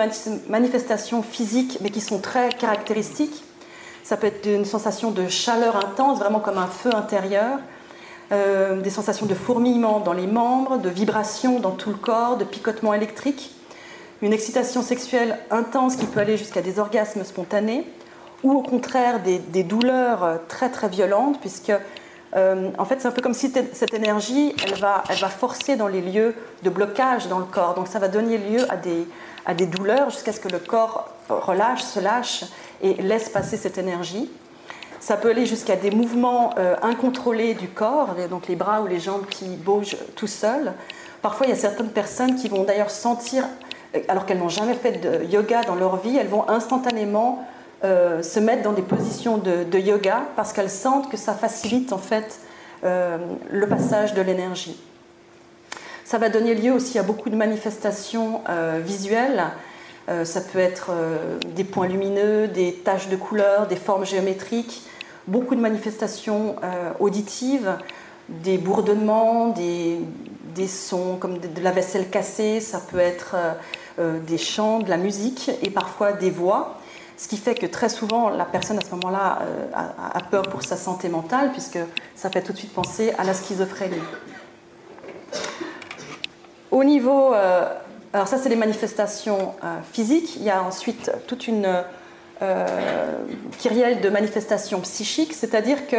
manifestations 0.49 1.23
physiques, 1.23 1.79
mais 1.81 1.89
qui 1.89 2.01
sont 2.01 2.19
très 2.19 2.49
caractéristiques. 2.49 3.43
Ça 4.03 4.17
peut 4.17 4.27
être 4.27 4.45
une 4.45 4.65
sensation 4.65 5.11
de 5.11 5.27
chaleur 5.29 5.77
intense, 5.77 6.19
vraiment 6.19 6.41
comme 6.41 6.57
un 6.57 6.67
feu 6.67 6.93
intérieur, 6.93 7.59
euh, 8.33 8.81
des 8.81 8.89
sensations 8.89 9.25
de 9.25 9.33
fourmillement 9.33 9.99
dans 9.99 10.13
les 10.13 10.27
membres, 10.27 10.77
de 10.77 10.89
vibrations 10.89 11.59
dans 11.59 11.71
tout 11.71 11.89
le 11.89 11.95
corps, 11.95 12.37
de 12.37 12.43
picotements 12.43 12.93
électriques, 12.93 13.51
une 14.21 14.33
excitation 14.33 14.81
sexuelle 14.81 15.37
intense 15.51 15.95
qui 15.95 16.05
peut 16.05 16.19
aller 16.19 16.37
jusqu'à 16.37 16.61
des 16.61 16.79
orgasmes 16.79 17.23
spontanés, 17.23 17.87
ou 18.43 18.51
au 18.51 18.61
contraire 18.61 19.21
des, 19.21 19.63
douleurs 19.63 20.39
très 20.49 20.69
très 20.69 20.89
violentes, 20.89 21.39
puisque 21.39 21.71
euh, 22.35 22.71
en 22.77 22.85
fait 22.85 22.99
c'est 22.99 23.07
un 23.07 23.11
peu 23.11 23.21
comme 23.21 23.33
si 23.33 23.53
cette 23.71 23.93
énergie, 23.93 24.53
elle 24.65 24.79
va, 24.79 25.03
elle 25.09 25.19
va 25.19 25.29
forcer 25.29 25.77
dans 25.77 25.87
les 25.87 26.01
lieux 26.01 26.35
de 26.63 26.69
blocage 26.69 27.27
dans 27.27 27.39
le 27.39 27.45
corps, 27.45 27.73
donc 27.73 27.87
ça 27.87 27.99
va 27.99 28.09
donner 28.09 28.37
lieu 28.37 28.69
à 28.69 28.75
des, 28.75 29.07
à 29.45 29.53
des 29.53 29.65
douleurs 29.65 30.09
jusqu'à 30.09 30.33
ce 30.33 30.41
que 30.41 30.49
le 30.49 30.59
corps 30.59 31.09
relâche, 31.29 31.83
se 31.83 31.99
lâche 31.99 32.45
et 32.83 32.93
laisse 33.01 33.29
passer 33.29 33.57
cette 33.57 33.79
énergie. 33.79 34.29
Ça 34.99 35.17
peut 35.17 35.31
aller 35.31 35.45
jusqu'à 35.45 35.75
des 35.75 35.91
mouvements 35.91 36.51
euh, 36.57 36.75
incontrôlés 36.81 37.55
du 37.55 37.67
corps, 37.67 38.15
donc 38.29 38.47
les 38.47 38.55
bras 38.55 38.81
ou 38.81 38.87
les 38.87 39.01
jambes 39.01 39.25
qui 39.29 39.47
bougent 39.47 39.97
tout 40.15 40.27
seuls. 40.27 40.71
Parfois, 41.21 41.45
il 41.45 41.49
y 41.49 41.53
a 41.53 41.57
certaines 41.57 41.89
personnes 41.89 42.35
qui 42.35 42.47
vont 42.47 42.63
d'ailleurs 42.63 42.89
sentir, 42.89 43.43
euh, 43.95 43.99
alors 44.07 44.25
qu'elles 44.25 44.39
n'ont 44.39 44.47
jamais 44.47 44.75
fait 44.75 45.01
de 45.01 45.25
yoga 45.25 45.63
dans 45.63 45.75
leur 45.75 45.97
vie, 45.97 46.15
elles 46.15 46.29
vont 46.29 46.47
instantanément 46.47 47.45
euh, 47.83 48.23
se 48.23 48.39
mettre 48.39 48.63
dans 48.63 48.71
des 48.71 48.81
positions 48.81 49.37
de, 49.37 49.77
yoga 49.77 50.23
parce 50.37 50.53
qu'elles 50.53 50.69
sentent 50.69 51.09
que 51.09 51.17
ça 51.17 51.33
facilite 51.33 51.91
en 51.91 51.97
fait 51.97 52.39
le 52.83 53.65
passage 53.65 54.13
de 54.13 54.21
l'énergie. 54.21 54.77
Ça 56.03 56.17
va 56.17 56.27
donner 56.27 56.53
lieu 56.53 56.73
aussi 56.73 56.99
à 56.99 57.03
beaucoup 57.03 57.29
de 57.29 57.35
manifestations 57.37 58.41
visuelles. 58.83 59.41
Euh, 60.09 60.25
ça 60.25 60.41
peut 60.41 60.59
être 60.59 60.87
euh, 60.91 61.37
des 61.55 61.63
points 61.63 61.87
lumineux, 61.87 62.47
des 62.47 62.73
taches 62.73 63.07
de 63.07 63.15
couleurs, 63.15 63.67
des 63.67 63.75
formes 63.75 64.05
géométriques, 64.05 64.83
beaucoup 65.27 65.55
de 65.55 65.61
manifestations 65.61 66.57
auditives, 66.99 67.77
des 68.27 68.57
bourdonnements, 68.57 69.49
des, 69.49 70.67
sons 70.67 71.15
comme 71.17 71.37
de, 71.37 71.61
la 71.61 71.71
vaisselle 71.71 72.09
cassée, 72.09 72.59
ça 72.59 72.81
peut 72.81 72.99
être 72.99 73.37
des 73.97 74.37
chants, 74.37 74.79
de 74.79 74.89
la 74.89 74.97
musique 74.97 75.49
et 75.61 75.69
parfois 75.69 76.11
des 76.11 76.29
voix. 76.29 76.77
Ce 77.15 77.29
qui 77.29 77.37
fait 77.37 77.55
que 77.55 77.65
très 77.65 77.87
souvent, 77.87 78.29
la 78.31 78.43
personne 78.43 78.77
à 78.77 78.81
ce 78.81 78.93
moment-là 78.95 79.39
a, 79.73 80.19
peur 80.29 80.43
pour 80.43 80.61
sa 80.63 80.75
santé 80.75 81.07
mentale, 81.07 81.53
puisque 81.53 81.79
ça 82.17 82.29
fait 82.29 82.41
tout 82.41 82.51
de 82.51 82.57
suite 82.57 82.73
penser 82.73 83.13
à 83.17 83.23
la 83.23 83.33
schizophrénie. 83.33 84.01
Au 86.73 86.83
niveau, 86.83 87.35
euh, 87.35 87.71
alors 88.13 88.27
ça 88.27 88.37
c'est 88.37 88.49
les 88.49 88.55
manifestations 88.55 89.53
euh, 89.63 89.79
physiques, 89.91 90.35
il 90.35 90.43
y 90.43 90.49
a 90.49 90.63
ensuite 90.63 91.11
toute 91.27 91.47
une 91.47 91.83
euh, 92.41 92.67
kyrielle 93.57 94.01
de 94.01 94.09
manifestations 94.09 94.79
psychiques, 94.81 95.33
c'est-à-dire 95.33 95.87
que 95.87 95.97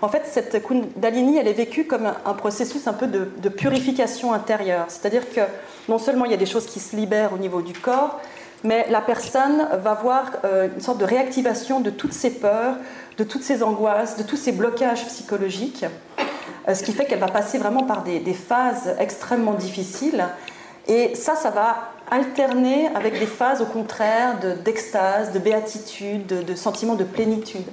en 0.00 0.08
fait 0.08 0.22
cette 0.26 0.62
Kundalini 0.62 1.38
elle 1.38 1.48
est 1.48 1.52
vécue 1.52 1.84
comme 1.86 2.06
un, 2.06 2.34
processus 2.34 2.86
un 2.86 2.92
peu 2.92 3.06
de, 3.06 3.48
purification 3.48 4.32
intérieure, 4.32 4.86
c'est-à-dire 4.88 5.28
que 5.28 5.40
non 5.88 5.98
seulement 5.98 6.24
il 6.24 6.30
y 6.30 6.34
a 6.34 6.38
des 6.38 6.46
choses 6.46 6.66
qui 6.66 6.78
se 6.78 6.94
libèrent 6.94 7.32
au 7.32 7.38
niveau 7.38 7.62
du 7.62 7.72
corps, 7.72 8.20
mais 8.62 8.86
la 8.90 9.00
personne 9.00 9.66
va 9.82 9.94
voir 9.94 10.32
une 10.44 10.80
sorte 10.80 10.98
de 10.98 11.04
réactivation 11.04 11.80
de 11.80 11.90
toutes 11.90 12.12
ses 12.12 12.30
peurs, 12.30 12.76
de 13.18 13.24
toutes 13.24 13.42
ses 13.42 13.62
angoisses, 13.62 14.16
de 14.16 14.22
tous 14.22 14.36
ses 14.36 14.52
blocages 14.52 15.06
psychologiques. 15.06 15.84
Euh, 16.68 16.74
ce 16.74 16.82
qui 16.82 16.92
fait 16.92 17.04
qu'elle 17.06 17.18
va 17.20 17.28
passer 17.28 17.58
vraiment 17.58 17.84
par 17.84 18.02
des, 18.02 18.20
phases 18.34 18.94
extrêmement 18.98 19.54
difficiles. 19.54 20.24
Et 20.86 21.14
ça, 21.14 21.36
ça 21.36 21.50
va 21.50 21.92
alterner 22.10 22.88
avec 22.94 23.18
des 23.18 23.26
phases 23.26 23.62
au 23.62 23.66
contraire 23.66 24.38
d'extase, 24.64 25.32
de, 25.32 25.38
béatitude, 25.38 26.26
de, 26.26 26.54
sentiment 26.54 26.94
de 26.94 27.04
plénitude. 27.04 27.66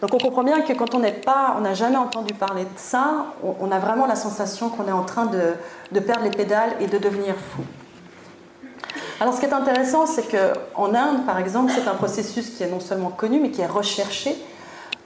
Donc 0.00 0.14
on 0.14 0.18
comprend 0.18 0.42
bien 0.42 0.62
que 0.62 0.72
quand 0.72 0.94
on 0.94 1.00
n'est 1.00 1.12
pas, 1.12 1.54
on 1.58 1.60
n'a 1.60 1.74
jamais 1.74 1.96
entendu 1.96 2.34
parler 2.34 2.64
de 2.64 2.68
ça, 2.76 3.26
on, 3.42 3.70
a 3.70 3.78
vraiment 3.78 4.06
la 4.06 4.16
sensation 4.16 4.68
qu'on 4.68 4.88
est 4.88 4.92
en 4.92 5.04
train 5.04 5.26
de, 5.26 5.54
de, 5.92 6.00
perdre 6.00 6.24
les 6.24 6.30
pédales 6.30 6.72
et 6.80 6.86
de 6.86 6.98
devenir 6.98 7.34
fou. 7.36 7.62
Alors 9.20 9.32
ce 9.32 9.40
qui 9.40 9.46
est 9.46 9.52
intéressant, 9.52 10.06
c'est 10.06 10.24
qu'en 10.24 10.94
Inde, 10.94 11.24
par 11.24 11.38
exemple, 11.38 11.72
c'est 11.72 11.88
un 11.88 11.94
processus 11.94 12.50
qui 12.50 12.64
est 12.64 12.68
non 12.68 12.80
seulement 12.80 13.10
connu, 13.10 13.38
mais 13.40 13.50
qui 13.50 13.60
est 13.60 13.66
recherché 13.66 14.36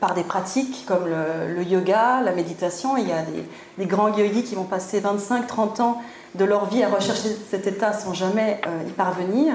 par 0.00 0.14
des 0.14 0.22
pratiques 0.22 0.84
comme 0.86 1.06
le, 1.06 1.62
yoga, 1.62 2.20
la 2.22 2.32
méditation. 2.32 2.96
Il 2.96 3.08
y 3.08 3.12
a 3.12 3.22
des, 3.78 3.86
grands 3.86 4.08
yogis 4.08 4.42
qui 4.42 4.54
vont 4.54 4.64
passer 4.64 5.00
25-30 5.00 5.82
ans 5.82 6.02
de 6.34 6.44
leur 6.44 6.66
vie 6.66 6.82
à 6.82 6.88
rechercher 6.88 7.30
cet 7.50 7.66
état 7.66 7.92
sans 7.92 8.12
jamais 8.12 8.60
euh, 8.66 8.88
y 8.88 8.92
parvenir. 8.92 9.54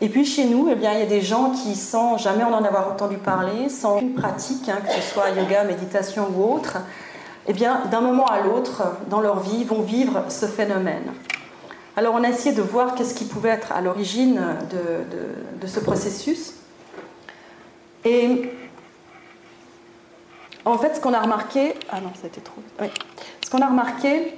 Et 0.00 0.08
puis 0.08 0.24
chez 0.24 0.46
nous, 0.46 0.68
eh 0.70 0.74
bien, 0.74 0.92
il 0.92 1.00
y 1.00 1.02
a 1.02 1.06
des 1.06 1.20
gens 1.20 1.50
qui, 1.50 1.74
sans 1.74 2.18
jamais 2.18 2.44
en 2.44 2.64
avoir 2.64 2.88
entendu 2.88 3.16
parler, 3.16 3.68
sans 3.68 4.00
une 4.00 4.14
pratique, 4.14 4.68
hein, 4.68 4.78
que 4.84 4.92
ce 4.92 5.00
soit 5.00 5.30
yoga, 5.30 5.64
méditation 5.64 6.28
ou 6.36 6.54
autre, 6.54 6.78
eh 7.46 7.52
bien, 7.52 7.82
d'un 7.90 8.00
moment 8.00 8.26
à 8.26 8.40
l'autre, 8.40 8.82
dans 9.10 9.20
leur 9.20 9.40
vie, 9.40 9.64
vont 9.64 9.82
vivre 9.82 10.24
ce 10.28 10.46
phénomène. 10.46 11.12
Alors 11.98 12.14
on 12.14 12.22
a 12.22 12.28
essayé 12.28 12.54
de 12.54 12.62
voir 12.62 12.94
qu'est-ce 12.94 13.12
qui 13.12 13.24
pouvait 13.24 13.48
être 13.48 13.72
à 13.72 13.80
l'origine 13.80 14.40
de, 14.70 15.60
de, 15.60 15.66
ce 15.66 15.80
processus. 15.80 16.52
Et 18.04 18.52
en 20.70 20.78
fait, 20.78 20.96
ce 20.96 21.00
qu'on 21.00 21.14
a 21.14 21.20
remarqué, 21.20 21.74
ah 21.90 22.00
non, 22.00 22.10
été 22.24 22.40
trop. 22.40 22.60
Ce 23.44 23.50
qu'on 23.50 23.62
a 23.62 23.68
remarqué, 23.68 24.34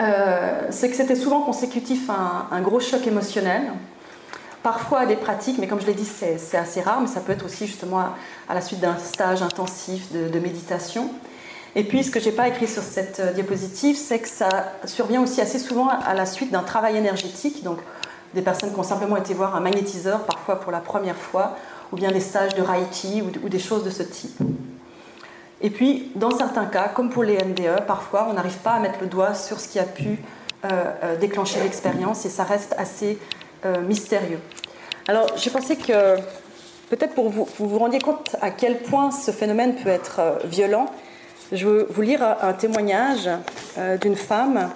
euh, 0.00 0.62
c'est 0.70 0.88
que 0.88 0.96
c'était 0.96 1.16
souvent 1.16 1.42
consécutif 1.42 2.08
à 2.08 2.46
un, 2.50 2.60
gros 2.60 2.80
choc 2.80 3.06
émotionnel, 3.06 3.72
parfois 4.62 5.06
des 5.06 5.16
pratiques, 5.16 5.58
mais 5.58 5.66
comme 5.66 5.80
je 5.80 5.86
l'ai 5.86 5.94
dit, 5.94 6.04
c'est 6.04 6.56
assez 6.56 6.80
rare, 6.80 7.00
mais 7.00 7.06
ça 7.06 7.20
peut 7.20 7.32
être 7.32 7.44
aussi 7.44 7.66
justement 7.66 8.00
à, 8.48 8.54
la 8.54 8.60
suite 8.60 8.80
d'un 8.80 8.96
stage 8.98 9.42
intensif 9.42 10.12
de, 10.12 10.38
méditation. 10.38 11.10
Et 11.74 11.84
puis, 11.84 12.04
ce 12.04 12.10
que 12.10 12.20
je 12.20 12.26
n'ai 12.26 12.36
pas 12.36 12.48
écrit 12.48 12.68
sur 12.68 12.82
cette 12.82 13.20
euh, 13.20 13.32
diapositive, 13.32 13.96
c'est 13.96 14.18
que 14.18 14.28
ça 14.28 14.48
survient 14.84 15.22
aussi 15.22 15.40
assez 15.40 15.58
souvent 15.58 15.88
à 15.88 16.12
la 16.12 16.26
suite 16.26 16.50
d'un 16.50 16.62
travail 16.62 16.98
énergétique, 16.98 17.62
donc 17.64 17.78
des 18.34 18.42
personnes 18.42 18.72
qui 18.72 18.78
ont 18.78 18.82
simplement 18.82 19.16
été 19.16 19.32
voir 19.32 19.56
un 19.56 19.60
magnétiseur, 19.60 20.24
parfois 20.24 20.60
pour 20.60 20.70
la 20.70 20.80
première 20.80 21.16
fois, 21.16 21.56
ou 21.90 21.96
bien 21.96 22.10
des 22.10 22.20
stages 22.20 22.54
de 22.54 22.62
Reiki 22.62 23.22
ou 23.22 23.48
des 23.48 23.58
choses 23.58 23.84
de 23.84 23.90
ce 23.90 24.02
type. 24.02 24.38
Et 25.62 25.70
puis, 25.70 26.10
dans 26.16 26.36
certains 26.36 26.66
cas, 26.66 26.88
comme 26.88 27.08
pour 27.08 27.22
les 27.22 27.36
MDE, 27.36 27.86
parfois, 27.86 28.26
on 28.28 28.32
n'arrive 28.32 28.58
pas 28.58 28.72
à 28.72 28.80
mettre 28.80 28.98
le 29.00 29.06
doigt 29.06 29.34
sur 29.34 29.60
ce 29.60 29.68
qui 29.68 29.78
a 29.78 29.84
pu 29.84 30.18
euh, 30.64 30.68
euh, 31.04 31.16
déclencher 31.16 31.60
l'expérience 31.60 32.26
et 32.26 32.28
ça 32.28 32.42
reste 32.42 32.74
assez 32.76 33.18
euh, 33.64 33.80
mystérieux. 33.80 34.40
Alors, 35.06 35.26
j'ai 35.36 35.50
pensé 35.50 35.76
que 35.76 36.16
peut-être 36.90 37.14
pour 37.14 37.30
vous, 37.30 37.48
vous 37.58 37.68
vous 37.68 37.78
rendiez 37.78 38.00
compte 38.00 38.34
à 38.40 38.50
quel 38.50 38.78
point 38.78 39.12
ce 39.12 39.30
phénomène 39.30 39.76
peut 39.76 39.88
être 39.88 40.40
violent, 40.44 40.86
je 41.52 41.66
veux 41.66 41.86
vous 41.90 42.02
lire 42.02 42.22
un 42.40 42.54
témoignage 42.54 43.28
d'une 44.00 44.16
femme 44.16 44.70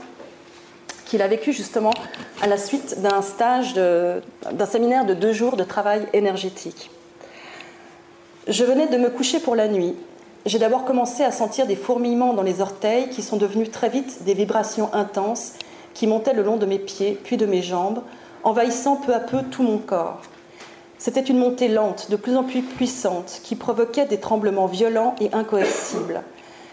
qu'il 1.07 1.23
a 1.23 1.27
vécu 1.27 1.55
justement 1.55 1.93
à 2.43 2.47
la 2.47 2.59
suite 2.59 3.01
d'un 3.01 3.23
stage, 3.23 3.73
d'un 3.75 4.67
séminaire 4.67 5.07
de 5.07 5.15
deux 5.15 5.33
jours 5.33 5.57
de 5.57 5.65
travail 5.65 6.07
énergétique. 6.13 6.91
Je 8.47 8.63
venais 8.65 8.89
de 8.89 8.99
me 8.99 9.09
coucher 9.09 9.41
pour 9.41 9.57
la 9.57 9.69
nuit 9.69 9.95
j'ai 10.47 10.61
d'abord 10.61 10.85
commencé 10.85 11.25
à 11.25 11.33
sentir 11.33 11.67
des 11.67 11.75
fourmillements 11.75 12.33
dans 12.33 12.45
les 12.45 12.61
orteils 12.61 13.09
qui 13.11 13.23
sont 13.23 13.37
devenus 13.37 13.71
très 13.73 13.89
vite 13.89 14.23
des 14.25 14.35
vibrations 14.35 14.95
intenses 14.95 15.55
qui 15.93 16.07
montaient 16.07 16.35
le 16.35 16.43
long 16.43 16.57
de 16.57 16.67
mes 16.67 16.79
pieds, 16.79 17.19
puis 17.23 17.37
de 17.37 17.47
mes 17.47 17.63
jambes, 17.63 18.03
envahissant 18.45 18.97
peu 18.97 19.13
à 19.13 19.19
peu 19.19 19.43
tout 19.51 19.65
mon 19.65 19.79
corps. 19.79 20.23
C'était 20.99 21.21
une 21.21 21.39
montée 21.39 21.69
lente, 21.69 22.11
de 22.11 22.17
plus 22.17 22.37
en 22.37 22.45
plus 22.45 22.63
puissante, 22.63 23.41
qui 23.43 23.57
provoquait 23.57 24.07
des 24.07 24.21
tremblements 24.21 24.67
violents 24.67 25.17
et 25.21 25.33
incoercibles. 25.33 26.23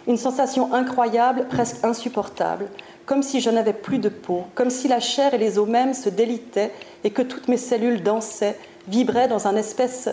Une 0.08 0.18
sensation 0.18 0.74
incroyable, 0.74 1.48
presque 1.50 1.84
insupportable, 1.84 2.68
comme 3.06 3.24
si 3.24 3.42
je 3.42 3.50
n'avais 3.50 3.74
plus 3.74 3.98
de 3.98 4.10
peau, 4.10 4.44
comme 4.54 4.70
si 4.70 4.88
la 4.88 5.00
chair 5.00 5.34
et 5.34 5.38
les 5.38 5.58
os 5.58 5.68
mêmes 5.68 5.94
se 5.94 6.10
délitaient 6.10 6.72
et 7.04 7.10
que 7.10 7.22
toutes 7.22 7.48
mes 7.48 7.58
cellules 7.58 8.04
dansaient, 8.04 8.58
vibraient 8.88 9.28
dans 9.28 9.48
un 9.48 9.56
espèce 9.56 10.10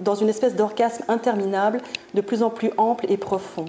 dans 0.00 0.14
une 0.14 0.28
espèce 0.28 0.54
d'orgasme 0.54 1.04
interminable, 1.08 1.80
de 2.14 2.20
plus 2.20 2.42
en 2.42 2.50
plus 2.50 2.70
ample 2.76 3.06
et 3.08 3.16
profond. 3.16 3.66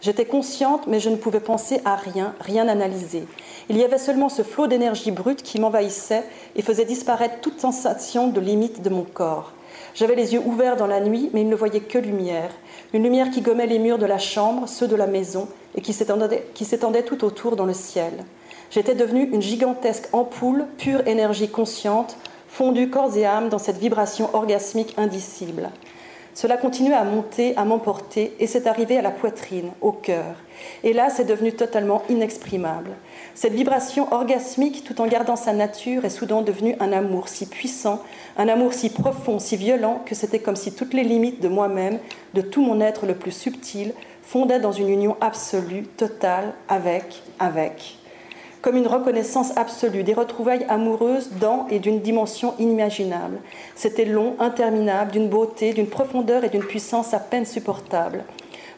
J'étais 0.00 0.26
consciente, 0.26 0.86
mais 0.86 1.00
je 1.00 1.08
ne 1.08 1.16
pouvais 1.16 1.40
penser 1.40 1.80
à 1.84 1.96
rien, 1.96 2.34
rien 2.40 2.68
analyser. 2.68 3.24
Il 3.68 3.78
y 3.78 3.84
avait 3.84 3.98
seulement 3.98 4.28
ce 4.28 4.42
flot 4.42 4.66
d'énergie 4.66 5.10
brute 5.10 5.42
qui 5.42 5.58
m'envahissait 5.58 6.24
et 6.54 6.62
faisait 6.62 6.84
disparaître 6.84 7.40
toute 7.40 7.60
sensation 7.60 8.28
de 8.28 8.40
limite 8.40 8.82
de 8.82 8.90
mon 8.90 9.02
corps. 9.02 9.52
J'avais 9.94 10.14
les 10.14 10.34
yeux 10.34 10.42
ouverts 10.44 10.76
dans 10.76 10.86
la 10.86 11.00
nuit, 11.00 11.30
mais 11.32 11.40
il 11.40 11.48
ne 11.48 11.56
voyait 11.56 11.80
que 11.80 11.98
lumière. 11.98 12.50
Une 12.92 13.02
lumière 13.02 13.30
qui 13.30 13.40
gommait 13.40 13.66
les 13.66 13.78
murs 13.78 13.98
de 13.98 14.06
la 14.06 14.18
chambre, 14.18 14.68
ceux 14.68 14.86
de 14.86 14.96
la 14.96 15.06
maison, 15.06 15.48
et 15.74 15.80
qui 15.80 15.92
s'étendait 15.94 17.02
tout 17.02 17.24
autour 17.24 17.56
dans 17.56 17.64
le 17.64 17.72
ciel. 17.72 18.12
J'étais 18.70 18.94
devenue 18.94 19.30
une 19.32 19.42
gigantesque 19.42 20.08
ampoule, 20.12 20.66
pure 20.76 21.06
énergie 21.06 21.48
consciente, 21.48 22.16
fondu 22.56 22.88
corps 22.88 23.14
et 23.18 23.26
âme 23.26 23.50
dans 23.50 23.58
cette 23.58 23.76
vibration 23.76 24.34
orgasmique 24.34 24.94
indicible. 24.96 25.68
Cela 26.32 26.56
continuait 26.56 26.94
à 26.94 27.04
monter, 27.04 27.54
à 27.54 27.66
m'emporter, 27.66 28.34
et 28.40 28.46
c'est 28.46 28.66
arrivé 28.66 28.96
à 28.96 29.02
la 29.02 29.10
poitrine, 29.10 29.72
au 29.82 29.92
cœur. 29.92 30.36
Et 30.82 30.94
là, 30.94 31.10
c'est 31.10 31.26
devenu 31.26 31.52
totalement 31.52 32.00
inexprimable. 32.08 32.92
Cette 33.34 33.52
vibration 33.52 34.10
orgasmique, 34.10 34.84
tout 34.84 35.02
en 35.02 35.06
gardant 35.06 35.36
sa 35.36 35.52
nature, 35.52 36.06
est 36.06 36.10
soudain 36.10 36.40
devenue 36.40 36.76
un 36.80 36.92
amour 36.92 37.28
si 37.28 37.44
puissant, 37.44 38.02
un 38.38 38.48
amour 38.48 38.72
si 38.72 38.88
profond, 38.88 39.38
si 39.38 39.58
violent, 39.58 40.00
que 40.06 40.14
c'était 40.14 40.38
comme 40.38 40.56
si 40.56 40.72
toutes 40.72 40.94
les 40.94 41.04
limites 41.04 41.42
de 41.42 41.48
moi-même, 41.48 41.98
de 42.32 42.40
tout 42.40 42.62
mon 42.62 42.80
être 42.80 43.04
le 43.04 43.16
plus 43.16 43.32
subtil, 43.32 43.92
fondaient 44.22 44.60
dans 44.60 44.72
une 44.72 44.88
union 44.88 45.18
absolue, 45.20 45.82
totale, 45.82 46.54
avec, 46.70 47.22
avec 47.38 47.98
comme 48.66 48.78
une 48.78 48.88
reconnaissance 48.88 49.56
absolue, 49.56 50.02
des 50.02 50.12
retrouvailles 50.12 50.66
amoureuses 50.68 51.30
dans 51.40 51.68
et 51.70 51.78
d'une 51.78 52.00
dimension 52.00 52.52
inimaginable. 52.58 53.38
C'était 53.76 54.04
long, 54.04 54.34
interminable, 54.40 55.12
d'une 55.12 55.28
beauté, 55.28 55.72
d'une 55.72 55.86
profondeur 55.86 56.42
et 56.42 56.48
d'une 56.48 56.64
puissance 56.64 57.14
à 57.14 57.20
peine 57.20 57.44
supportable. 57.44 58.24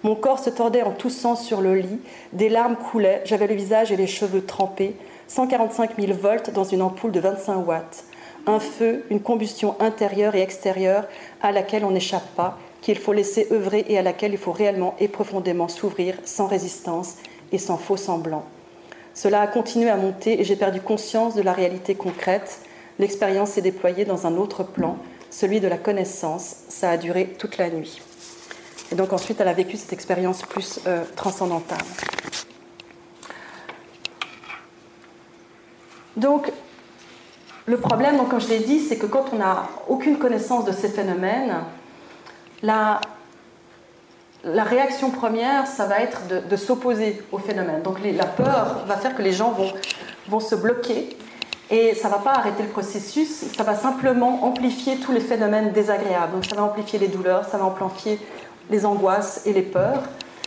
Mon 0.03 0.14
corps 0.14 0.40
se 0.40 0.51
tordait 0.51 0.83
en 0.83 0.90
tous 0.90 1.09
sens 1.09 1.42
sur 1.42 1.62
le 1.62 1.74
lit, 1.74 2.01
des 2.35 2.51
larmes 2.51 2.77
coulaient, 2.77 3.22
j'avais 3.24 3.46
le 3.46 3.55
visage 3.55 3.90
et 3.90 3.96
les 3.96 4.07
cheveux 4.07 4.44
trempés, 4.44 4.94
145 5.29 5.98
000 5.98 6.12
volts 6.12 6.51
dans 6.51 6.64
une 6.64 6.83
ampoule 6.83 7.12
de 7.12 7.20
25 7.20 7.66
watts. 7.66 8.05
Un 8.46 8.61
feu, 8.61 9.07
une 9.09 9.22
combustion 9.22 9.74
intérieure 9.81 10.35
et 10.35 10.42
extérieure 10.42 11.07
à 11.40 11.51
laquelle 11.51 11.87
on 11.87 11.92
n'échappe 11.92 12.29
pas, 12.37 12.59
qu'il 12.83 12.98
faut 12.98 13.14
laisser 13.14 13.48
œuvrer 13.53 13.87
et 13.88 13.96
à 13.96 14.03
laquelle 14.03 14.33
il 14.33 14.38
faut 14.38 14.53
réellement 14.53 14.96
et 15.01 15.09
profondément 15.09 15.68
s'ouvrir 15.68 16.14
sans 16.24 16.46
résistance 16.46 17.14
et 17.53 17.59
sans 17.59 17.79
faux 17.79 17.96
semblant. 17.96 18.44
Cela 19.18 19.40
a 19.40 19.46
continué 19.48 19.90
à 19.90 19.96
monter 19.96 20.40
et 20.40 20.44
j'ai 20.44 20.54
perdu 20.54 20.81
conscience 20.81 21.35
de 21.35 21.42
la 21.42 21.52
réalité 21.52 21.96
concrète. 21.96 22.61
L'expérience 23.00 23.50
s'est 23.50 23.62
déployée 23.62 24.04
dans 24.04 24.28
un 24.28 24.37
autre 24.37 24.62
plan, 24.62 24.96
celui 25.28 25.59
de 25.59 25.66
la 25.66 25.76
connaissance. 25.76 26.54
Ça 26.68 26.90
a 26.90 26.96
duré 26.96 27.35
toute 27.37 27.59
la 27.59 27.68
nuit. 27.68 28.00
Et 28.92 28.94
donc 28.94 29.12
ensuite, 29.12 29.40
elle 29.40 29.48
a 29.48 29.54
vécu 29.54 29.76
cette 29.76 29.92
expérience 29.92 30.42
plus 30.42 30.78
euh, 30.87 31.02
transcendantale. 31.16 31.83
Donc, 36.16 36.52
le 37.66 37.76
problème, 37.76 38.18
donc, 38.18 38.28
comme 38.28 38.40
je 38.40 38.48
l'ai 38.48 38.61
dit, 38.61 38.78
c'est 38.78 38.98
que 38.98 39.07
quand 39.07 39.33
on 39.33 39.38
n'a 39.38 39.68
aucune 39.88 40.18
connaissance 40.18 40.64
de 40.64 40.70
ces 40.70 40.88
phénomènes, 40.88 41.57
la, 42.62 43.00
la 44.44 44.62
réaction 44.62 45.11
première, 45.11 45.66
ça 45.66 45.87
va 45.87 46.01
être 46.01 46.22
de, 46.29 46.57
s'opposer 46.57 47.22
au 47.33 47.38
phénomène. 47.38 47.83
Donc 47.83 47.98
la 48.05 48.27
peur 48.27 48.85
va 48.87 48.96
faire 48.96 49.16
que 49.16 49.22
les 49.22 49.33
gens 49.33 49.55
vont, 50.29 50.40
se 50.40 50.55
bloquer 50.55 51.16
et 51.70 51.94
ça 51.94 52.09
ne 52.09 52.14
va 52.14 52.18
pas 52.20 52.33
arrêter 52.33 52.62
le 52.62 52.68
processus, 52.68 53.44
ça 53.57 53.62
va 53.62 53.74
simplement 53.74 54.44
amplifier 54.44 54.96
tous 54.96 55.12
les 55.12 55.20
phénomènes 55.20 55.72
désagréables. 55.72 56.33
Donc 56.33 56.44
ça 56.44 56.55
va 56.55 56.62
amplifier 56.62 56.98
les 56.98 57.09
douleurs, 57.09 57.44
ça 57.46 57.59
va 57.59 57.64
amplifier 57.64 58.20
les 58.70 58.87
angoisses 58.87 59.42
et 59.44 59.53
les 59.53 59.62
peurs. 59.62 60.03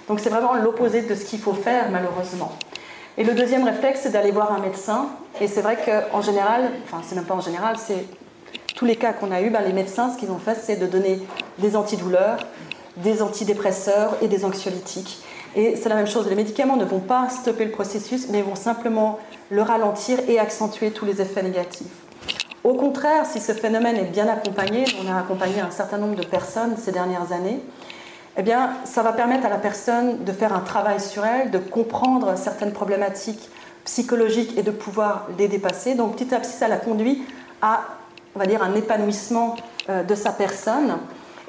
Donc 0.08 0.19
c'est 0.19 0.30
vraiment 0.30 0.56
l'opposé 0.56 1.01
de 1.01 1.13
ce 1.15 1.25
qu'il 1.25 1.39
faut 1.39 1.54
faire 1.54 1.89
malheureusement. 1.91 2.51
Et 3.17 3.23
le 3.23 3.34
deuxième 3.34 3.65
réflexe, 3.65 4.01
c'est 4.04 4.12
d'aller 4.12 4.32
voir 4.32 4.54
un 4.54 4.60
médecin. 4.60 5.10
Et 5.41 5.47
c'est 5.47 5.62
vrai 5.62 5.77
qu'en 5.84 6.21
général, 6.21 6.71
enfin 6.86 7.01
c'est 7.06 7.15
même 7.15 7.25
pas 7.25 7.36
en 7.36 7.41
général, 7.41 7.75
c'est 7.77 8.06
tous 8.75 8.86
les 8.86 8.95
cas 8.95 9.13
qu'on 9.13 9.32
a 9.32 9.41
eu, 9.41 9.49
ben, 9.49 9.62
les 9.62 9.73
médecins, 9.73 10.12
ce 10.12 10.17
qu'ils 10.17 10.32
ont 10.32 10.39
fait, 10.39 10.56
c'est 10.56 10.77
de 10.77 10.88
donner 10.88 11.19
des 11.60 11.75
antidouleurs, 11.75 12.39
des 12.97 13.21
antidépresseurs 13.21 14.17
et 14.21 14.27
des 14.27 14.45
anxiolytiques. 14.45 15.23
Et 15.56 15.75
c'est 15.75 15.89
la 15.89 15.95
même 15.95 16.08
chose, 16.08 16.27
les 16.30 16.36
médicaments 16.36 16.77
ne 16.77 16.86
vont 16.86 16.99
pas 16.99 17.27
stopper 17.30 17.65
le 17.65 17.71
processus, 17.71 18.27
mais 18.30 18.41
vont 18.41 18.56
simplement 18.56 19.19
le 19.49 19.62
ralentir 19.62 20.19
et 20.27 20.39
accentuer 20.39 20.91
tous 20.91 21.06
les 21.06 21.21
effets 21.21 21.43
négatifs. 21.43 21.88
Au 22.63 22.75
contraire, 22.75 23.25
si 23.25 23.39
ce 23.39 23.54
phénomène 23.54 23.97
est 23.97 24.12
bien 24.12 24.27
accompagné, 24.27 24.86
on 25.04 25.12
a 25.12 25.19
accompagné 25.19 25.60
un 25.60 25.71
certain 25.71 25.97
nombre 25.97 26.15
de 26.15 26.25
personnes 26.25 26.75
ces 26.77 26.91
dernières 26.91 27.32
années, 27.32 27.60
eh 28.38 28.43
bien, 28.43 28.71
ça 28.86 29.04
va 29.04 29.12
permettre 29.12 29.45
à 29.45 29.49
la 29.49 29.58
personne 29.58 30.23
de 30.23 30.32
faire 30.32 30.54
un 30.54 30.62
travail 30.62 31.01
sur 31.01 31.25
elle, 31.25 31.51
de 31.51 31.58
comprendre 31.58 32.38
certaines 32.38 32.71
problématiques 32.71 33.49
psychologiques 33.84 34.58
et 34.58 34.63
de 34.63 34.71
pouvoir 34.71 35.27
les 35.38 35.47
dépasser. 35.47 35.95
Donc, 35.95 36.15
petit 36.15 36.34
à 36.34 36.39
petit, 36.39 36.51
ça 36.51 36.67
la 36.67 36.77
conduit 36.77 37.23
à, 37.62 37.82
on 38.36 38.39
va 38.39 38.45
dire, 38.45 38.63
un 38.63 38.73
épanouissement 38.75 39.56
euh, 39.89 40.04
de 40.04 40.15
sa 40.15 40.32
personne. 40.32 40.97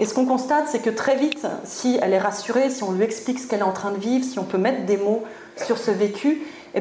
Et 0.03 0.05
ce 0.05 0.15
qu'on 0.15 0.27
constate, 0.27 0.65
c'est 0.67 0.81
que 0.81 0.91
très 0.91 1.15
vite, 1.15 1.47
si 1.62 1.97
elle 2.03 2.12
est 2.12 2.19
rassurée, 2.19 2.71
si 2.71 2.83
on 2.83 2.91
lui 2.91 3.05
explique 3.05 3.38
ce 3.38 3.47
qu'elle 3.47 3.61
est 3.61 3.62
en 3.62 3.71
train 3.71 3.93
de 3.93 3.99
vivre, 3.99 4.25
si 4.25 4.37
on 4.41 4.43
peut 4.43 4.59
mettre 4.59 4.85
des 4.85 4.97
mots 4.97 5.23
sur 5.57 5.79
ce 5.79 5.93
vécu, 5.93 6.43
eh 6.75 6.81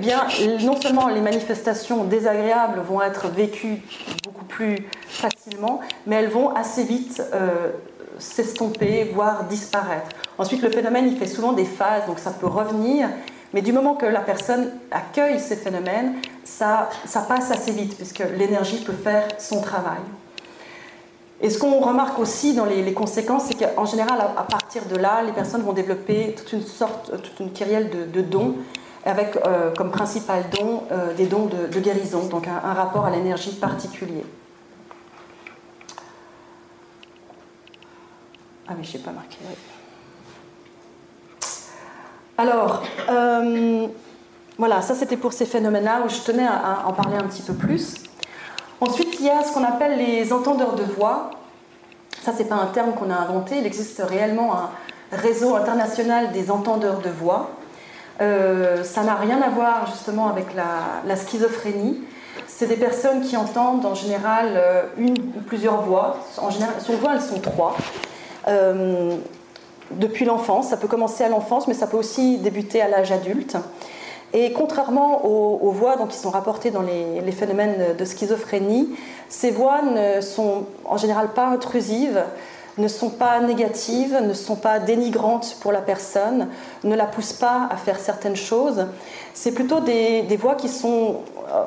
non 0.66 0.82
seulement 0.82 1.08
les 1.08 1.22
manifestations 1.22 2.04
désagréables 2.06 2.80
vont 2.80 3.00
être 3.00 3.28
vécues 3.28 3.84
beaucoup 4.24 4.46
plus 4.46 4.88
facilement, 5.08 5.82
mais 6.08 6.16
elles 6.16 6.32
vont 6.32 6.50
assez 6.56 6.84
vite 6.84 7.22
euh, 7.36 7.70
s'estomper, 8.18 9.12
voire 9.14 9.44
disparaître. 9.44 10.10
Ensuite, 10.40 10.64
le 10.64 10.72
phénomène, 10.72 11.06
il 11.08 11.16
fait 11.16 11.28
souvent 11.28 11.54
des 11.54 11.66
phases, 11.66 12.08
donc 12.08 12.18
ça 12.18 12.32
peut 12.32 12.48
revenir, 12.48 13.08
mais 13.54 13.62
du 13.62 13.72
moment 13.72 13.94
que 13.94 14.08
la 14.08 14.22
personne 14.22 14.72
accueille 14.90 15.40
ces 15.40 15.58
phénomènes, 15.58 16.16
ça 16.44 16.90
passe 17.28 17.52
assez 17.52 17.72
vite, 17.72 17.96
puisque 17.98 18.24
l'énergie 18.36 18.84
peut 18.84 18.94
faire 18.94 19.28
son 19.38 19.62
travail. 19.62 20.02
Et 21.42 21.50
ce 21.50 21.58
qu'on 21.58 21.80
remarque 21.80 22.20
aussi 22.20 22.54
dans 22.54 22.66
les, 22.66 22.94
conséquences, 22.94 23.46
c'est 23.46 23.76
qu'en 23.76 23.86
général, 23.86 24.20
à, 24.38 24.44
partir 24.44 24.86
de 24.86 24.96
là, 24.96 25.24
les 25.24 25.32
personnes 25.32 25.64
vont 25.64 25.74
développer 25.74 26.36
toute 26.38 26.54
une 26.54 26.62
sorte, 26.62 27.12
toute 27.20 27.40
une 27.40 27.52
kyrielle 27.52 27.90
de, 28.12 28.22
dons, 28.22 28.58
avec 29.04 29.36
euh, 29.38 29.74
comme 29.74 29.90
principal 29.90 30.44
don 30.52 30.84
euh, 30.92 31.16
des 31.16 31.26
dons 31.26 31.48
de, 31.48 31.80
guérison, 31.80 32.28
donc 32.28 32.48
un, 32.48 32.74
rapport 32.74 33.06
à 33.06 33.10
l'énergie 33.10 33.54
particulier. 33.54 34.24
Ah 38.68 38.74
mais 38.78 38.84
je 38.84 38.98
n'ai 38.98 39.04
pas 39.04 39.12
marqué. 39.12 39.38
Alors, 42.38 42.84
euh, 43.10 43.88
voilà, 44.60 44.82
ça 44.84 44.94
c'était 44.94 45.18
pour 45.18 45.34
ces 45.34 45.48
phénomènes-là 45.48 46.04
où 46.06 46.10
je 46.10 46.20
tenais 46.20 46.46
à 46.46 46.84
en 46.86 46.94
parler 46.94 47.18
un 47.18 47.24
petit 47.24 47.42
peu 47.42 47.54
plus. 47.54 47.96
Il 49.22 49.28
y 49.28 49.30
a 49.30 49.44
ce 49.44 49.52
qu'on 49.52 49.64
appelle 49.64 50.00
les 50.00 50.34
entendeurs 50.34 50.74
de 50.74 50.82
voix. 50.82 51.30
Ça, 52.24 52.34
c'est 52.36 52.46
pas 52.46 52.56
un 52.56 52.66
terme 52.66 52.94
qu'on 52.94 53.12
a 53.12 53.16
inventé. 53.16 53.60
Il 53.60 53.68
existe 53.68 54.02
réellement 54.02 54.56
un 54.56 54.72
réseau 55.12 55.54
international 55.56 56.32
des 56.32 56.50
entendeurs 56.50 57.02
de 57.02 57.10
voix. 57.12 57.52
Euh, 58.20 58.84
ça 58.84 59.04
n'a 59.04 59.14
rien 59.14 59.40
à 59.44 59.50
voir 59.50 59.86
justement 59.86 60.28
avec 60.28 60.48
la, 60.56 61.16
schizophrénie. 61.16 62.04
C'est 62.48 62.66
des 62.66 62.78
personnes 62.78 63.22
qui 63.22 63.38
entendent 63.38 63.86
en 63.86 63.94
général 63.94 64.54
euh, 64.56 64.86
une 64.98 65.20
ou 65.20 65.42
plusieurs 65.46 65.84
voix. 65.84 66.18
En 66.40 66.50
général, 66.50 66.74
sur 66.82 66.96
voix, 66.96 67.12
elles 67.14 67.22
sont 67.22 67.40
trois. 67.40 67.78
Euh, 68.48 69.18
depuis 69.92 70.26
l'enfance, 70.26 70.70
ça 70.70 70.78
peut 70.78 70.88
commencer 70.88 71.24
à 71.24 71.30
l'enfance, 71.30 71.68
mais 71.68 71.76
ça 71.76 71.86
peut 71.86 71.98
aussi 71.98 72.40
débuter 72.40 72.82
à 72.82 72.88
l'âge 72.88 73.12
adulte. 73.12 73.56
Et 74.34 74.54
contrairement 74.54 75.26
aux, 75.26 75.72
voix 75.72 75.98
qui 76.10 76.18
sont 76.18 76.30
rapportées 76.30 76.72
dans 76.72 76.82
les, 76.82 77.32
phénomènes 77.32 77.96
de 77.98 78.06
schizophrénie, 78.06 78.96
ces 79.30 79.52
voix 79.52 79.82
ne 79.82 80.22
sont 80.22 80.66
en 80.86 80.98
général 80.98 81.30
pas 81.34 81.48
intrusives, 81.48 82.24
ne 82.78 82.88
sont 82.88 83.10
pas 83.10 83.42
négatives, 83.42 84.18
ne 84.22 84.34
sont 84.34 84.56
pas 84.56 84.80
dénigrantes 84.80 85.58
pour 85.60 85.72
la 85.72 85.82
personne, 85.82 86.48
ne 86.84 86.96
la 86.96 87.06
poussent 87.06 87.34
pas 87.34 87.68
à 87.70 87.76
faire 87.76 88.00
certaines 88.00 88.38
choses. 88.38 88.86
C'est 89.34 89.52
plutôt 89.52 89.82
des, 89.82 90.38
voix 90.40 90.56
qui 90.56 90.70
sont 90.70 91.18
euh, 91.52 91.64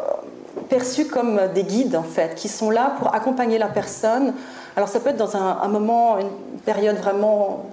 perçues 0.70 1.06
comme 1.06 1.40
des 1.54 1.64
guides, 1.64 1.96
en 1.96 2.02
fait, 2.02 2.34
qui 2.34 2.48
sont 2.48 2.70
là 2.70 2.94
pour 2.98 3.14
accompagner 3.14 3.58
la 3.58 3.68
personne. 3.68 4.32
Alors 4.76 4.88
ça 4.88 5.00
peut 5.00 5.10
être 5.10 5.16
dans 5.16 5.36
un, 5.36 5.68
moment, 5.68 6.18
une 6.18 6.58
période 6.64 6.96
vraiment 6.96 7.66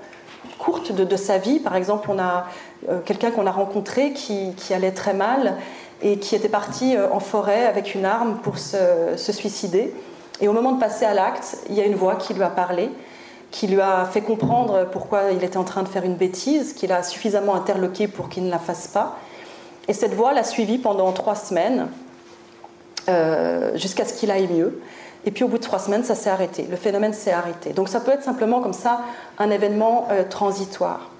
courte 0.59 0.91
de, 0.91 1.15
sa 1.15 1.37
vie. 1.37 1.59
Par 1.59 1.75
exemple, 1.75 2.09
on 2.11 2.19
a 2.19 2.45
quelqu'un 3.05 3.31
qu'on 3.31 3.47
a 3.47 3.51
rencontré 3.51 4.13
qui, 4.13 4.53
allait 4.73 4.91
très 4.91 5.13
mal 5.13 5.57
et 6.01 6.17
qui 6.17 6.35
était 6.35 6.49
parti 6.49 6.95
euh, 6.95 7.07
en 7.11 7.19
forêt 7.19 7.65
avec 7.65 7.93
une 7.95 8.05
arme 8.05 8.39
pour 8.41 8.57
se, 8.57 9.15
suicider. 9.17 9.93
Et 10.39 10.47
au 10.47 10.53
moment 10.53 10.71
de 10.71 10.79
passer 10.79 11.05
à 11.05 11.13
l'acte, 11.13 11.57
il 11.69 11.75
y 11.75 11.81
a 11.81 11.85
une 11.85 11.95
voix 11.95 12.15
qui 12.15 12.33
lui 12.33 12.43
a 12.43 12.49
parlé, 12.49 12.89
qui 13.51 13.67
lui 13.67 13.79
a 13.79 14.05
fait 14.05 14.21
comprendre 14.21 14.87
pourquoi 14.91 15.31
il 15.31 15.43
était 15.43 15.57
en 15.57 15.63
train 15.63 15.83
de 15.83 15.87
faire 15.87 16.03
une 16.03 16.15
bêtise, 16.15 16.73
qu'il 16.73 16.91
a 16.91 17.03
suffisamment 17.03 17.53
interloqué 17.53 18.07
pour 18.07 18.29
qu'il 18.29 18.45
ne 18.45 18.49
la 18.49 18.57
fasse 18.57 18.87
pas. 18.87 19.17
Et 19.87 19.93
cette 19.93 20.13
voix 20.13 20.33
l'a 20.33 20.43
suivi 20.43 20.79
pendant 20.79 21.11
trois 21.11 21.35
semaines, 21.35 21.89
euh, 23.09 23.75
jusqu'à 23.77 24.05
ce 24.05 24.13
qu'il 24.13 24.31
aille 24.31 24.47
mieux. 24.47 24.81
Et 25.25 25.31
puis 25.31 25.43
au 25.43 25.47
bout 25.47 25.57
de 25.57 25.63
trois 25.63 25.79
semaines, 25.79 26.03
ça 26.03 26.15
s'est 26.15 26.29
arrêté. 26.29 26.67
Le 26.69 26.75
phénomène 26.75 27.13
s'est 27.13 27.31
arrêté. 27.31 27.73
Donc 27.73 27.89
ça 27.89 27.99
peut 27.99 28.11
être 28.11 28.23
simplement 28.23 28.61
comme 28.61 28.73
ça 28.73 29.01
un 29.37 29.51
événement 29.51 30.07
euh, 30.11 30.23
transitoire. 30.27 31.11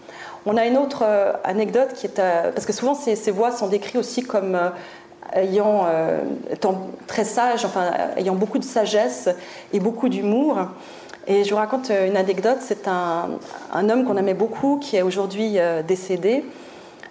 On 0.46 0.58
a 0.58 0.66
une 0.66 0.78
autre 0.78 1.04
euh, 1.04 1.34
anecdote 1.44 1.94
qui 1.94 2.08
est... 2.08 2.20
Euh, 2.20 2.52
parce 2.52 2.66
que 2.66 2.74
souvent 2.74 2.96
ces, 2.96 3.32
voix 3.32 3.52
sont 3.52 3.68
décrites 3.68 3.96
aussi 3.96 4.24
comme 4.24 4.58
ayant, 5.34 5.88
étant 6.50 6.88
très 7.08 7.24
sages, 7.24 7.64
enfin 7.64 7.92
ayant 8.18 8.36
beaucoup 8.36 8.58
de 8.58 8.64
sagesse 8.64 9.30
et 9.72 9.80
beaucoup 9.80 10.10
d'humour. 10.10 10.58
Et 11.28 11.44
je 11.44 11.52
vous 11.52 11.58
raconte 11.58 11.90
une 11.90 12.18
anecdote. 12.18 12.58
C'est 12.60 12.88
un, 12.88 13.30
homme 13.90 14.04
qu'on 14.04 14.18
aimait 14.18 14.34
beaucoup 14.34 14.78
qui 14.82 14.98
est 14.98 15.04
aujourd'hui 15.04 15.58
décédé. 15.88 16.44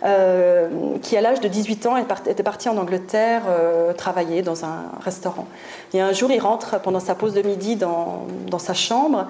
Euh, 0.03 0.97
qui 1.03 1.15
à 1.19 1.21
l'âge 1.21 1.41
de 1.41 1.49
18 1.49 1.87
ans 1.87 1.97
était 1.99 2.43
parti 2.43 2.71
en 2.71 2.79
Angleterre 2.79 3.43
euh, 3.51 3.93
travailler 3.93 4.41
dans 4.41 4.65
un 4.65 4.85
restaurant. 5.03 5.47
Et 5.93 6.01
un 6.01 6.13
jour, 6.13 6.31
il 6.31 6.41
rentre 6.41 6.81
pendant 6.81 7.01
sa 7.01 7.15
pause 7.15 7.35
de 7.35 7.43
midi 7.43 7.77
dans, 7.77 8.27
sa 8.59 8.73
chambre 8.73 9.27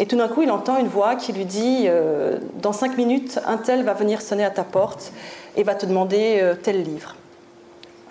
Et 0.00 0.06
tout 0.06 0.16
d'un 0.16 0.26
coup, 0.26 0.42
il 0.42 0.50
entend 0.50 0.78
une 0.78 0.88
voix 0.88 1.14
qui 1.14 1.32
lui 1.32 1.44
dit 1.44 1.86
Dans 2.60 2.72
cinq 2.72 2.96
minutes, 2.96 3.38
un 3.46 3.58
tel 3.58 3.84
va 3.84 3.92
venir 3.92 4.20
sonner 4.20 4.44
à 4.44 4.50
ta 4.50 4.64
porte 4.64 5.12
et 5.56 5.62
va 5.62 5.76
te 5.76 5.86
demander 5.86 6.42
tel 6.62 6.82
livre. 6.82 7.14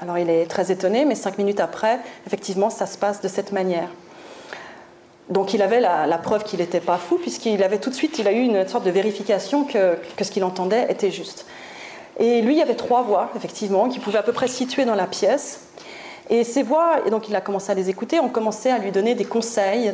Alors 0.01 0.17
il 0.17 0.29
est 0.29 0.45
très 0.45 0.71
étonné, 0.71 1.03
mais 1.03 1.15
cinq 1.15 1.37
minutes 1.37 1.59
après, 1.59 1.99
effectivement, 2.25 2.69
ça 2.69 2.85
se 2.85 2.97
passe 2.97 3.19
de 3.21 3.27
cette 3.27 3.51
manière. 3.51 3.89
Donc 5.29 5.53
il 5.53 5.61
avait 5.61 5.79
la, 5.81 6.17
preuve 6.17 6.43
qu'il 6.43 6.59
n'était 6.59 6.79
pas 6.79 6.97
fou, 6.97 7.17
puisqu'il 7.17 7.61
avait 7.63 7.79
tout 7.79 7.89
de 7.89 7.95
suite, 7.95 8.17
il 8.17 8.27
a 8.27 8.31
eu 8.31 8.41
une 8.41 8.67
sorte 8.67 8.85
de 8.85 8.91
vérification 8.91 9.65
que, 9.65 9.97
ce 10.21 10.31
qu'il 10.31 10.43
entendait 10.43 10.87
était 10.89 11.11
juste. 11.11 11.45
Et 12.17 12.41
lui, 12.41 12.55
il 12.55 12.57
y 12.57 12.61
avait 12.61 12.75
trois 12.75 13.03
voix, 13.03 13.29
effectivement, 13.35 13.89
qui 13.89 13.99
pouvaient 13.99 14.17
à 14.17 14.23
peu 14.23 14.33
près 14.33 14.47
situer 14.47 14.85
dans 14.85 14.95
la 14.95 15.05
pièce. 15.05 15.67
Et 16.29 16.43
ces 16.43 16.61
voix, 16.61 16.97
et 17.05 17.09
donc 17.09 17.27
il 17.27 17.35
a 17.35 17.41
commencé 17.41 17.71
à 17.71 17.75
les 17.75 17.89
écouter, 17.89 18.19
ont 18.19 18.29
commencé 18.29 18.69
à 18.69 18.77
lui 18.77 18.91
donner 18.91 19.15
des 19.15 19.25
conseils 19.25 19.91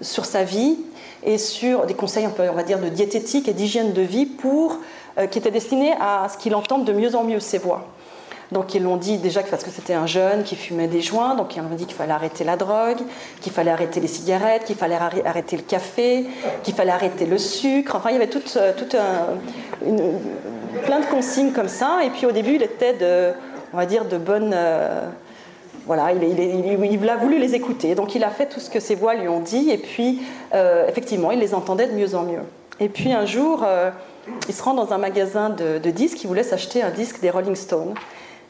sur 0.00 0.24
sa 0.24 0.42
vie 0.42 0.78
et 1.22 1.38
sur 1.38 1.86
des 1.86 1.94
conseils, 1.94 2.26
on 2.38 2.52
va 2.52 2.62
dire, 2.62 2.78
de 2.78 2.88
diététique 2.88 3.48
et 3.48 3.52
d'hygiène 3.52 3.92
de 3.92 4.02
vie 4.02 4.26
pour, 4.26 4.78
euh, 5.18 5.26
qui 5.26 5.38
étaient 5.38 5.50
destinés 5.50 5.92
à 6.00 6.28
ce 6.32 6.38
qu'il 6.38 6.54
entende 6.54 6.84
de 6.84 6.92
mieux 6.92 7.14
en 7.14 7.24
mieux 7.24 7.40
ces 7.40 7.58
voix. 7.58 7.86
Donc 8.52 8.74
ils 8.74 8.82
l'ont 8.82 8.96
dit 8.96 9.18
déjà 9.18 9.42
parce 9.42 9.62
que 9.62 9.70
c'était 9.70 9.94
un 9.94 10.06
jeune 10.06 10.42
qui 10.42 10.56
fumait 10.56 10.88
des 10.88 11.00
joints, 11.00 11.36
donc 11.36 11.54
ils 11.54 11.60
ont 11.60 11.68
dit 11.76 11.86
qu'il 11.86 11.94
fallait 11.94 12.12
arrêter 12.12 12.42
la 12.42 12.56
drogue, 12.56 12.98
qu'il 13.40 13.52
fallait 13.52 13.70
arrêter 13.70 14.00
les 14.00 14.08
cigarettes, 14.08 14.64
qu'il 14.64 14.74
fallait 14.74 14.96
arrêter 14.96 15.56
le 15.56 15.62
café, 15.62 16.26
qu'il 16.64 16.74
fallait 16.74 16.90
arrêter 16.90 17.26
le 17.26 17.38
sucre. 17.38 17.94
Enfin, 17.94 18.10
il 18.10 18.14
y 18.14 18.16
avait 18.16 18.28
tout, 18.28 18.42
euh, 18.56 18.72
un, 18.94 20.80
plein 20.82 20.98
de 21.00 21.06
consignes 21.06 21.52
comme 21.52 21.68
ça. 21.68 22.00
Et 22.04 22.10
puis 22.10 22.26
au 22.26 22.32
début, 22.32 22.56
il 22.56 22.62
était 22.62 22.94
de, 22.94 23.32
on 23.72 23.76
va 23.76 23.86
dire, 23.86 24.04
de 24.04 24.18
bonne. 24.18 24.52
Euh, 24.54 25.08
voilà, 25.86 26.12
il, 26.12 27.10
a 27.10 27.16
voulu 27.16 27.38
les 27.38 27.54
écouter. 27.54 27.94
Donc 27.94 28.14
il 28.14 28.22
a 28.22 28.30
fait 28.30 28.46
tout 28.46 28.60
ce 28.60 28.70
que 28.70 28.80
ses 28.80 28.94
voix 28.94 29.14
lui 29.14 29.28
ont 29.28 29.40
dit. 29.40 29.70
Et 29.70 29.78
puis, 29.78 30.22
euh, 30.54 30.86
effectivement, 30.86 31.30
il 31.30 31.40
les 31.40 31.54
entendait 31.54 31.86
de 31.86 31.94
mieux 31.94 32.14
en 32.14 32.22
mieux. 32.22 32.42
Et 32.78 32.88
puis 32.88 33.12
un 33.12 33.26
jour, 33.26 33.64
il 34.48 34.54
se 34.54 34.62
rend 34.62 34.74
dans 34.74 34.92
un 34.92 34.98
magasin 34.98 35.50
de, 35.50 35.78
disques. 35.90 36.22
Il 36.22 36.26
voulait 36.26 36.42
s'acheter 36.42 36.82
un 36.82 36.90
disque 36.90 37.20
des 37.20 37.30
Rolling 37.30 37.56
Stones. 37.56 37.94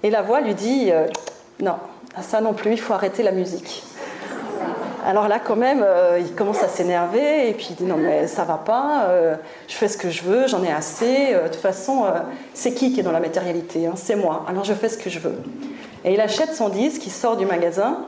Et 0.03 0.11
la 0.11 0.23
voix 0.23 0.41
lui 0.41 0.55
dit 0.55 0.91
euh, 0.91 1.07
Non, 1.61 1.77
ça 2.21 2.41
non 2.41 2.53
plus, 2.53 2.73
il 2.73 2.81
faut 2.81 2.95
arrêter 2.95 3.23
la 3.23 3.33
musique. 3.33 3.83
Alors 5.07 5.29
là, 5.29 5.39
quand 5.39 5.57
même, 5.57 5.83
euh, 5.85 6.19
il 6.21 6.35
commence 6.35 6.63
à 6.63 6.69
s'énerver 6.69 7.49
et 7.49 7.55
puis 7.55 7.69
il 7.71 7.77
dit 7.77 7.85
Non, 7.85 7.97
mais 7.97 8.27
ça 8.27 8.45
va 8.45 8.55
pas, 8.55 9.07
euh, 9.09 9.35
je 9.69 9.75
fais 9.75 9.89
ce 9.89 9.97
que 9.97 10.11
je 10.11 10.23
veux, 10.23 10.47
j'en 10.47 10.63
ai 10.63 10.71
assez. 10.71 11.35
de 11.35 11.49
toute 11.49 11.57
façon, 11.57 12.05
c'est 12.55 12.73
qui 12.73 12.93
qui 12.93 13.01
est 13.01 13.03
dans 13.03 13.13
la 13.13 13.21
matérialité 13.21 13.87
hein? 13.87 13.95
C'est 13.97 14.17
moi, 14.17 14.45
alors 14.49 14.65
je 14.65 14.75
fais 14.75 14.89
ce 14.89 14.99
que 14.99 15.11
je 15.11 15.19
veux. 15.19 15.39
Et 16.05 16.15
il 16.15 16.21
achète 16.21 16.55
son 16.55 16.69
disque, 16.69 17.07
il 17.07 17.13
sort 17.13 17.37
du 17.37 17.47
magasin 17.47 17.99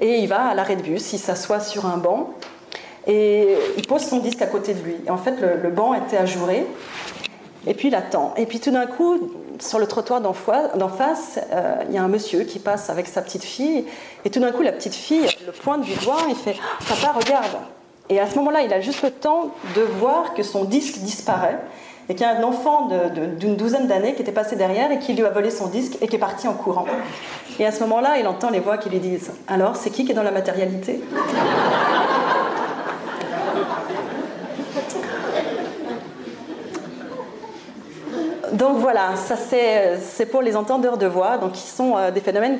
et 0.00 0.18
il 0.18 0.28
va 0.28 0.48
à 0.48 0.54
l'arrêt 0.54 0.76
de 0.76 0.82
bus, 0.82 1.12
il 1.12 1.18
s'assoit 1.18 1.60
sur 1.60 1.86
un 1.86 1.96
banc 1.96 2.30
et 3.06 3.56
il 3.76 3.86
pose 3.86 4.02
son 4.02 4.18
disque 4.18 4.42
à 4.42 4.46
côté 4.46 4.74
de 4.74 4.82
lui. 4.82 4.96
Et 5.06 5.10
en 5.10 5.16
fait, 5.16 5.40
le, 5.40 5.56
le 5.62 5.70
banc 5.70 5.94
était 5.94 6.16
ajouré 6.16 6.66
et 7.66 7.74
puis 7.74 7.88
il 7.88 7.94
attend. 7.94 8.34
Et 8.36 8.46
puis 8.46 8.60
tout 8.60 8.70
d'un 8.70 8.86
coup, 8.86 9.30
sur 9.58 9.78
le 9.78 9.86
trottoir 9.86 10.20
d'en 10.20 10.32
face, 10.32 11.38
euh, 11.52 11.76
il 11.88 11.94
y 11.94 11.98
a 11.98 12.02
un 12.02 12.08
monsieur 12.08 12.44
qui 12.44 12.58
passe 12.58 12.90
avec 12.90 13.06
sa 13.06 13.22
petite 13.22 13.44
fille. 13.44 13.84
Et 14.24 14.30
tout 14.30 14.40
d'un 14.40 14.52
coup, 14.52 14.62
la 14.62 14.72
petite 14.72 14.94
fille 14.94 15.26
le 15.46 15.52
pointe 15.52 15.82
du 15.82 15.94
doigt 15.96 16.22
et 16.30 16.34
fait 16.34 16.56
Papa, 16.88 17.18
regarde. 17.18 17.58
Et 18.08 18.18
à 18.18 18.28
ce 18.28 18.36
moment-là, 18.36 18.62
il 18.62 18.72
a 18.72 18.80
juste 18.80 19.02
le 19.02 19.10
temps 19.10 19.50
de 19.76 19.82
voir 19.82 20.34
que 20.34 20.42
son 20.42 20.64
disque 20.64 20.98
disparaît 20.98 21.58
et 22.08 22.14
qu'il 22.14 22.26
y 22.26 22.28
a 22.28 22.36
un 22.36 22.42
enfant 22.42 22.88
d'une 23.38 23.54
douzaine 23.54 23.86
d'années 23.86 24.14
qui 24.14 24.22
était 24.22 24.32
passé 24.32 24.56
derrière 24.56 24.90
et 24.90 24.98
qui 24.98 25.12
lui 25.12 25.24
a 25.24 25.30
volé 25.30 25.48
son 25.50 25.68
disque 25.68 25.96
et 26.00 26.08
qui 26.08 26.16
est 26.16 26.20
parti 26.20 26.48
en 26.48 26.54
courant. 26.54 26.86
Et 27.60 27.66
à 27.66 27.70
ce 27.70 27.80
moment-là, 27.80 28.18
il 28.18 28.26
entend 28.26 28.50
les 28.50 28.58
voix 28.58 28.78
qui 28.78 28.88
lui 28.88 28.98
disent 28.98 29.30
Alors, 29.46 29.76
c'est 29.76 29.90
qui 29.90 30.04
qui 30.04 30.10
est 30.10 30.14
dans 30.14 30.24
la 30.24 30.32
matérialité? 30.32 31.00
Donc 38.52 38.78
voilà, 38.78 39.16
ça 39.16 39.36
c'est 39.36 40.26
pour 40.26 40.42
les 40.42 40.56
entendeurs 40.56 40.98
de 40.98 41.06
voix, 41.06 41.38
donc 41.38 41.52
qui 41.52 41.66
sont 41.66 41.96
euh, 41.96 42.10
des 42.10 42.20
phénomènes 42.20 42.58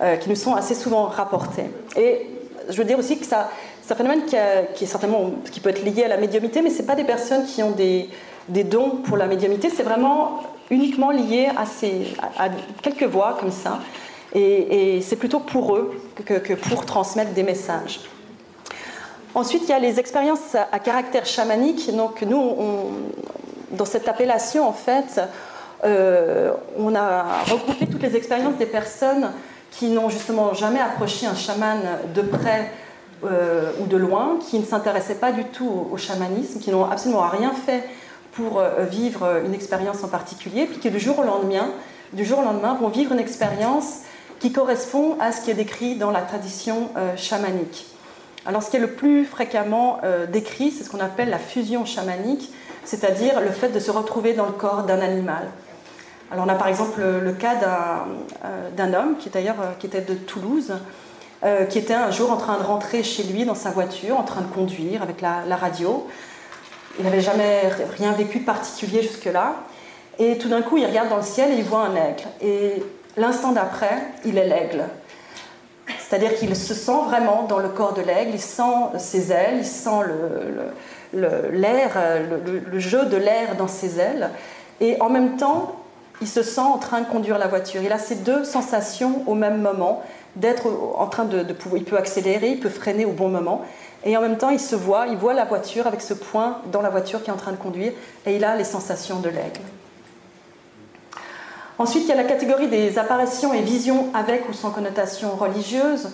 euh, 0.00 0.16
qui 0.16 0.28
nous 0.28 0.36
sont 0.36 0.54
assez 0.54 0.74
souvent 0.74 1.04
rapportés. 1.04 1.66
Et 1.96 2.26
je 2.68 2.76
veux 2.76 2.84
dire 2.84 2.98
aussi 2.98 3.18
que 3.18 3.26
ça, 3.26 3.50
c'est 3.82 3.92
un 3.92 3.96
phénomène 3.96 4.24
qui, 4.24 4.36
est 4.36 4.86
certainement 4.86 5.30
qui 5.50 5.60
peut 5.60 5.70
être 5.70 5.84
lié 5.84 6.04
à 6.04 6.08
la 6.08 6.16
médiumité, 6.16 6.62
mais 6.62 6.70
ce 6.70 6.82
pas 6.82 6.94
des 6.94 7.04
personnes 7.04 7.44
qui 7.44 7.62
ont 7.62 7.72
des, 7.72 8.08
des 8.48 8.64
dons 8.64 8.90
pour 9.04 9.16
la 9.16 9.26
médiumité, 9.26 9.70
c'est 9.70 9.82
vraiment 9.82 10.40
uniquement 10.70 11.10
lié 11.10 11.48
à, 11.56 11.66
ces, 11.66 12.14
à, 12.38 12.48
quelques 12.82 13.04
voix 13.04 13.36
comme 13.38 13.52
ça. 13.52 13.78
Et, 14.34 14.96
et 14.96 15.02
c'est 15.02 15.16
plutôt 15.16 15.40
pour 15.40 15.76
eux 15.76 16.00
que, 16.24 16.34
que, 16.34 16.54
pour 16.54 16.86
transmettre 16.86 17.32
des 17.32 17.42
messages. 17.42 18.00
Ensuite, 19.34 19.62
il 19.64 19.70
y 19.70 19.72
a 19.72 19.78
les 19.78 19.98
expériences 19.98 20.54
à 20.54 20.78
caractère 20.78 21.24
chamanique. 21.24 21.94
Donc, 21.96 22.20
nous, 22.22 22.36
on, 22.36 22.90
dans 23.72 23.84
cette 23.84 24.08
appellation, 24.08 24.68
en 24.68 24.72
fait, 24.72 25.20
euh, 25.84 26.52
on 26.78 26.94
a 26.94 27.42
regroupé 27.50 27.86
toutes 27.86 28.02
les 28.02 28.16
expériences 28.16 28.56
des 28.56 28.66
personnes 28.66 29.30
qui 29.70 29.88
n'ont 29.88 30.10
justement 30.10 30.54
jamais 30.54 30.80
approché 30.80 31.26
un 31.26 31.34
chaman 31.34 31.78
de 32.14 32.22
près 32.22 32.70
euh, 33.24 33.72
ou 33.80 33.86
de 33.86 33.96
loin, 33.96 34.38
qui 34.48 34.58
ne 34.58 34.64
s'intéressaient 34.64 35.16
pas 35.16 35.32
du 35.32 35.44
tout 35.44 35.88
au, 35.90 35.96
chamanisme, 35.96 36.60
qui 36.60 36.70
n'ont 36.70 36.84
absolument 36.84 37.26
rien 37.28 37.52
fait 37.52 37.84
pour 38.32 38.60
euh, 38.60 38.84
vivre 38.84 39.42
une 39.44 39.54
expérience 39.54 40.04
en 40.04 40.08
particulier, 40.08 40.66
puis 40.66 40.78
qui 40.78 40.90
du 40.90 41.00
jour 41.00 41.18
au 41.18 41.24
lendemain, 41.24 41.70
du 42.12 42.24
jour 42.24 42.40
au 42.40 42.42
lendemain 42.42 42.76
vont 42.80 42.88
vivre 42.88 43.12
une 43.12 43.20
expérience 43.20 44.00
qui 44.38 44.52
correspond 44.52 45.16
à 45.20 45.32
ce 45.32 45.40
qui 45.40 45.50
est 45.50 45.54
décrit 45.54 45.96
dans 45.96 46.10
la 46.10 46.20
tradition 46.20 46.90
chamanique. 47.16 47.86
Alors 48.44 48.62
ce 48.62 48.70
qui 48.70 48.76
est 48.76 48.80
le 48.80 48.90
plus 48.90 49.24
fréquemment 49.24 50.00
décrit, 50.32 50.72
c'est 50.72 50.82
ce 50.82 50.90
qu'on 50.90 50.98
appelle 50.98 51.30
la 51.30 51.38
fusion 51.38 51.84
chamanique, 51.84 52.50
c'est-à-dire 52.84 53.40
le 53.40 53.50
fait 53.50 53.68
de 53.68 53.78
se 53.78 53.90
retrouver 53.90 54.34
dans 54.34 54.46
le 54.46 54.52
corps 54.52 54.82
d'un 54.84 55.00
animal. 55.00 55.48
Alors 56.30 56.46
on 56.46 56.48
a 56.48 56.54
par 56.54 56.68
exemple 56.68 57.02
le, 57.02 57.32
cas 57.32 57.56
d'un 57.56 58.06
euh, 58.44 58.98
homme 58.98 59.16
qui, 59.18 59.28
d'ailleurs, 59.28 59.60
euh, 59.60 59.72
qui 59.78 59.86
était 59.86 60.00
de 60.00 60.14
Toulouse, 60.14 60.72
euh, 61.44 61.66
qui 61.66 61.78
était 61.78 61.94
un 61.94 62.10
jour 62.10 62.32
en 62.32 62.36
train 62.36 62.56
de 62.56 62.62
rentrer 62.62 63.02
chez 63.02 63.24
lui 63.24 63.44
dans 63.44 63.54
sa 63.54 63.70
voiture, 63.70 64.18
en 64.18 64.22
train 64.22 64.40
de 64.40 64.46
conduire 64.46 65.02
avec 65.02 65.20
la, 65.20 65.56
radio. 65.56 66.08
Il 66.98 67.04
n'avait 67.04 67.20
jamais 67.20 67.62
rien 67.98 68.12
vécu 68.12 68.40
de 68.40 68.44
particulier 68.44 69.02
jusque-là. 69.02 69.56
Et 70.18 70.38
tout 70.38 70.48
d'un 70.48 70.62
coup, 70.62 70.78
il 70.78 70.86
regarde 70.86 71.08
dans 71.08 71.16
le 71.16 71.22
ciel 71.22 71.52
et 71.52 71.56
il 71.56 71.64
voit 71.64 71.80
un 71.80 71.96
aigle. 71.96 72.24
Et 72.40 72.82
l'instant 73.16 73.52
d'après, 73.52 73.98
il 74.24 74.38
est 74.38 74.46
l'aigle. 74.46 74.84
C'est-à-dire 75.98 76.34
qu'il 76.34 76.54
se 76.54 76.74
sent 76.74 77.00
vraiment 77.06 77.42
dans 77.42 77.58
le 77.58 77.68
corps 77.68 77.92
de 77.92 78.02
l'aigle, 78.02 78.32
il 78.34 78.40
sent 78.40 78.62
ses 78.98 79.32
ailes, 79.32 79.58
il 79.58 79.66
sent 79.66 80.00
le 80.06 80.72
l'air, 81.12 81.90
le, 82.28 82.58
le, 82.58 82.78
jeu 82.78 83.04
de 83.06 83.16
l'air 83.16 83.56
dans 83.56 83.68
ses 83.68 83.98
ailes. 83.98 84.30
Et 84.80 85.00
en 85.00 85.08
même 85.08 85.36
temps, 85.36 85.76
il 86.20 86.28
se 86.28 86.42
sent 86.42 86.60
en 86.60 86.78
train 86.78 87.00
de 87.00 87.06
conduire 87.06 87.38
la 87.38 87.48
voiture. 87.48 87.82
Il 87.82 87.92
a 87.92 87.98
ces 87.98 88.16
deux 88.16 88.44
sensations 88.44 89.22
au 89.26 89.34
même 89.34 89.60
moment, 89.60 90.02
d'être 90.36 90.66
en 90.96 91.06
train 91.06 91.24
de, 91.24 91.42
pouvoir. 91.52 91.80
Il 91.80 91.84
peut 91.84 91.96
accélérer, 91.96 92.50
il 92.50 92.60
peut 92.60 92.70
freiner 92.70 93.04
au 93.04 93.12
bon 93.12 93.28
moment. 93.28 93.62
Et 94.04 94.16
en 94.16 94.20
même 94.20 94.38
temps, 94.38 94.50
il 94.50 94.60
se 94.60 94.74
voit, 94.74 95.06
il 95.08 95.16
voit 95.16 95.34
la 95.34 95.44
voiture 95.44 95.86
avec 95.86 96.00
ce 96.00 96.14
point 96.14 96.58
dans 96.72 96.82
la 96.82 96.90
voiture 96.90 97.22
qui 97.22 97.30
est 97.30 97.32
en 97.32 97.36
train 97.36 97.52
de 97.52 97.56
conduire, 97.56 97.92
et 98.26 98.36
il 98.36 98.44
a 98.44 98.56
les 98.56 98.64
sensations 98.64 99.20
de 99.20 99.28
l'aigle. 99.28 99.60
Ensuite, 101.78 102.04
il 102.04 102.08
y 102.08 102.12
a 102.12 102.16
la 102.16 102.24
catégorie 102.24 102.68
des 102.68 102.98
apparitions 102.98 103.52
et 103.54 103.60
visions 103.60 104.08
avec 104.14 104.48
ou 104.48 104.52
sans 104.52 104.70
connotation 104.70 105.30
religieuse. 105.30 106.10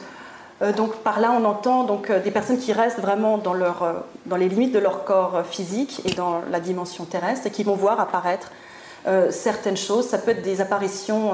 Euh, 0.61 0.73
donc 0.73 0.97
par 0.97 1.21
là, 1.21 1.33
on 1.33 1.45
entend 1.45 1.85
donc, 1.85 2.11
euh, 2.11 2.21
des 2.21 2.31
personnes 2.31 2.59
qui 2.59 2.73
restent 2.73 2.99
vraiment 2.99 3.39
dans, 3.39 3.55
euh, 3.55 4.37
les 4.37 4.49
limites 4.49 4.73
de 4.73 4.79
leur 4.79 5.05
corps 5.05 5.43
physique 5.49 6.03
et 6.05 6.13
dans 6.13 6.41
la 6.51 6.61
dimension 6.61 7.05
terrestre 7.05 7.47
et 7.47 7.51
qui 7.51 7.63
vont 7.63 7.77
voir 7.77 8.01
apparaître 8.01 8.51
certaines 9.31 9.77
choses. 9.77 10.07
Ça 10.09 10.19
peut 10.19 10.33
être 10.33 10.43
des 10.43 10.61
apparitions 10.61 11.33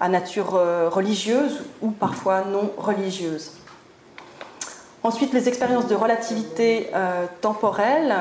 à 0.00 0.08
nature 0.08 0.58
religieuse 0.90 1.62
ou 1.80 1.90
parfois 1.90 2.40
non 2.40 2.72
religieuse. 2.76 3.52
Ensuite, 5.04 5.32
les 5.32 5.46
expériences 5.48 5.86
de 5.86 5.94
relativité 5.94 6.90
temporelle. 7.42 8.12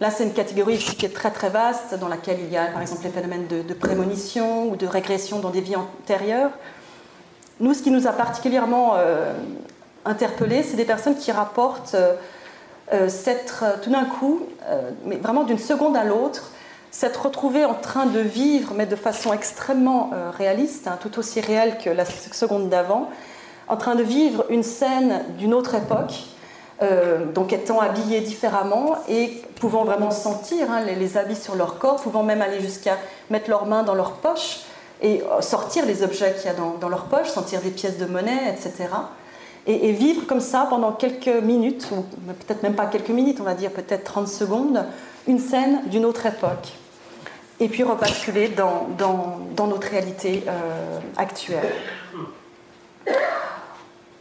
Là, 0.00 0.10
c'est 0.10 0.24
une 0.24 0.32
catégorie 0.32 0.78
qui 0.78 1.04
est 1.04 1.14
très 1.14 1.30
très 1.30 1.50
vaste, 1.50 1.98
dans 2.00 2.08
laquelle 2.08 2.38
il 2.40 2.50
y 2.50 2.56
a 2.56 2.68
par 2.68 2.80
exemple 2.80 3.02
les 3.04 3.10
phénomènes 3.10 3.46
de 3.46 3.74
prémonition 3.74 4.70
ou 4.70 4.76
de 4.76 4.86
régression 4.86 5.40
dans 5.40 5.50
des 5.50 5.60
vies 5.60 5.76
antérieures. 5.76 6.52
Nous, 7.60 7.74
ce 7.74 7.82
qui 7.82 7.90
nous 7.90 8.06
a 8.06 8.12
particulièrement 8.12 8.94
euh, 8.96 9.32
interpellés, 10.04 10.62
c'est 10.62 10.76
des 10.76 10.84
personnes 10.84 11.16
qui 11.16 11.32
rapportent 11.32 11.94
euh, 11.94 12.14
euh, 12.92 13.08
s'être 13.08 13.64
tout 13.82 13.90
d'un 13.90 14.04
coup, 14.04 14.42
mais 15.04 15.16
vraiment 15.16 15.44
d'une 15.44 15.58
seconde 15.58 15.96
à 15.96 16.04
l'autre, 16.04 16.52
s'être 16.90 17.26
retrouvées 17.26 17.64
en 17.64 17.74
train 17.74 18.06
de 18.06 18.20
vivre, 18.20 18.72
mais 18.74 18.86
de 18.86 18.96
façon 18.96 19.32
extrêmement 19.32 20.10
réaliste, 20.36 20.88
hein, 20.88 20.98
tout 21.00 21.18
aussi 21.18 21.40
réelle 21.40 21.76
que 21.78 21.90
la 21.90 22.04
seconde 22.04 22.68
d'avant, 22.68 23.10
en 23.66 23.76
train 23.76 23.94
de 23.94 24.02
vivre 24.02 24.44
une 24.48 24.62
scène 24.62 25.22
d'une 25.38 25.52
autre 25.52 25.74
époque, 25.74 26.14
donc 27.34 27.52
étant 27.52 27.80
habillées 27.80 28.20
différemment 28.20 28.96
et 29.08 29.42
pouvant 29.56 29.84
vraiment 29.84 30.10
sentir 30.10 30.70
hein, 30.70 30.80
les, 30.80 31.16
habits 31.18 31.36
sur 31.36 31.56
leur 31.56 31.78
corps, 31.78 31.96
pouvant 31.96 32.22
même 32.22 32.40
aller 32.40 32.60
jusqu'à 32.60 32.96
mettre 33.30 33.50
leurs 33.50 33.66
mains 33.66 33.82
dans 33.82 33.94
leurs 33.94 34.12
poches 34.12 34.60
et 35.00 35.22
sortir 35.40 35.86
les 35.86 36.02
objets 36.02 36.34
qu'il 36.34 36.46
y 36.46 36.48
a 36.48 36.54
dans, 36.54 36.88
leur 36.88 37.04
poche, 37.04 37.28
sentir 37.28 37.60
des 37.60 37.70
pièces 37.70 37.98
de 37.98 38.06
monnaie, 38.06 38.52
etc. 38.52 38.88
et, 39.66 39.92
vivre 39.92 40.26
comme 40.26 40.40
ça 40.40 40.66
pendant 40.68 40.92
quelques 40.92 41.28
minutes, 41.28 41.88
ou 41.92 42.02
peut-être 42.32 42.62
même 42.62 42.74
pas 42.74 42.86
quelques 42.86 43.10
minutes, 43.10 43.38
on 43.40 43.44
va 43.44 43.54
dire 43.54 43.70
peut-être 43.70 44.04
30 44.04 44.26
secondes, 44.26 44.84
une 45.26 45.38
scène 45.38 45.82
d'une 45.86 46.04
autre 46.04 46.26
époque. 46.26 46.72
Et 47.60 47.68
puis 47.68 47.82
rebasculer 47.82 48.48
dans, 48.48 48.88
dans, 48.96 49.66
notre 49.66 49.88
réalité 49.88 50.44
euh, 50.48 50.98
actuelle. 51.16 51.72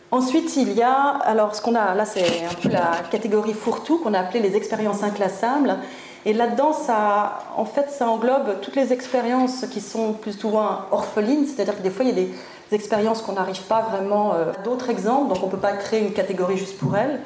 Ensuite, 0.09 0.55
il 0.55 0.73
y 0.73 0.81
a, 0.81 1.17
alors 1.23 1.53
ce 1.53 1.61
qu'on 1.61 1.75
a, 1.75 1.93
là 1.93 2.05
c'est 2.05 2.45
un 2.45 2.53
peu 2.61 2.69
la 2.69 3.03
catégorie 3.11 3.53
fourre-tout 3.53 3.99
qu'on 3.99 4.13
a 4.13 4.19
appelé 4.19 4.39
les 4.39 4.55
expériences 4.55 5.03
inclassables. 5.03 5.77
Et 6.25 6.33
là-dedans, 6.33 6.73
ça, 6.73 7.39
en 7.55 7.65
fait, 7.65 7.89
ça 7.89 8.09
englobe 8.09 8.59
toutes 8.61 8.75
les 8.75 8.91
expériences 8.91 9.65
qui 9.71 9.81
sont 9.81 10.13
plus 10.13 10.43
ou 10.43 10.49
moins 10.49 10.85
orphelines, 10.91 11.45
c'est-à-dire 11.45 11.77
que 11.77 11.83
des 11.83 11.89
fois, 11.89 12.03
il 12.05 12.09
y 12.09 12.11
a 12.11 12.15
des 12.15 12.31
expériences 12.71 13.21
qu'on 13.21 13.33
n'arrive 13.33 13.61
pas 13.63 13.81
vraiment. 13.81 14.33
Euh, 14.33 14.51
d'autres 14.63 14.89
exemples, 14.89 15.33
donc 15.33 15.43
on 15.43 15.47
ne 15.47 15.51
peut 15.51 15.57
pas 15.57 15.73
créer 15.73 16.01
une 16.01 16.13
catégorie 16.13 16.57
juste 16.57 16.77
pour 16.77 16.97
elles. 16.97 17.21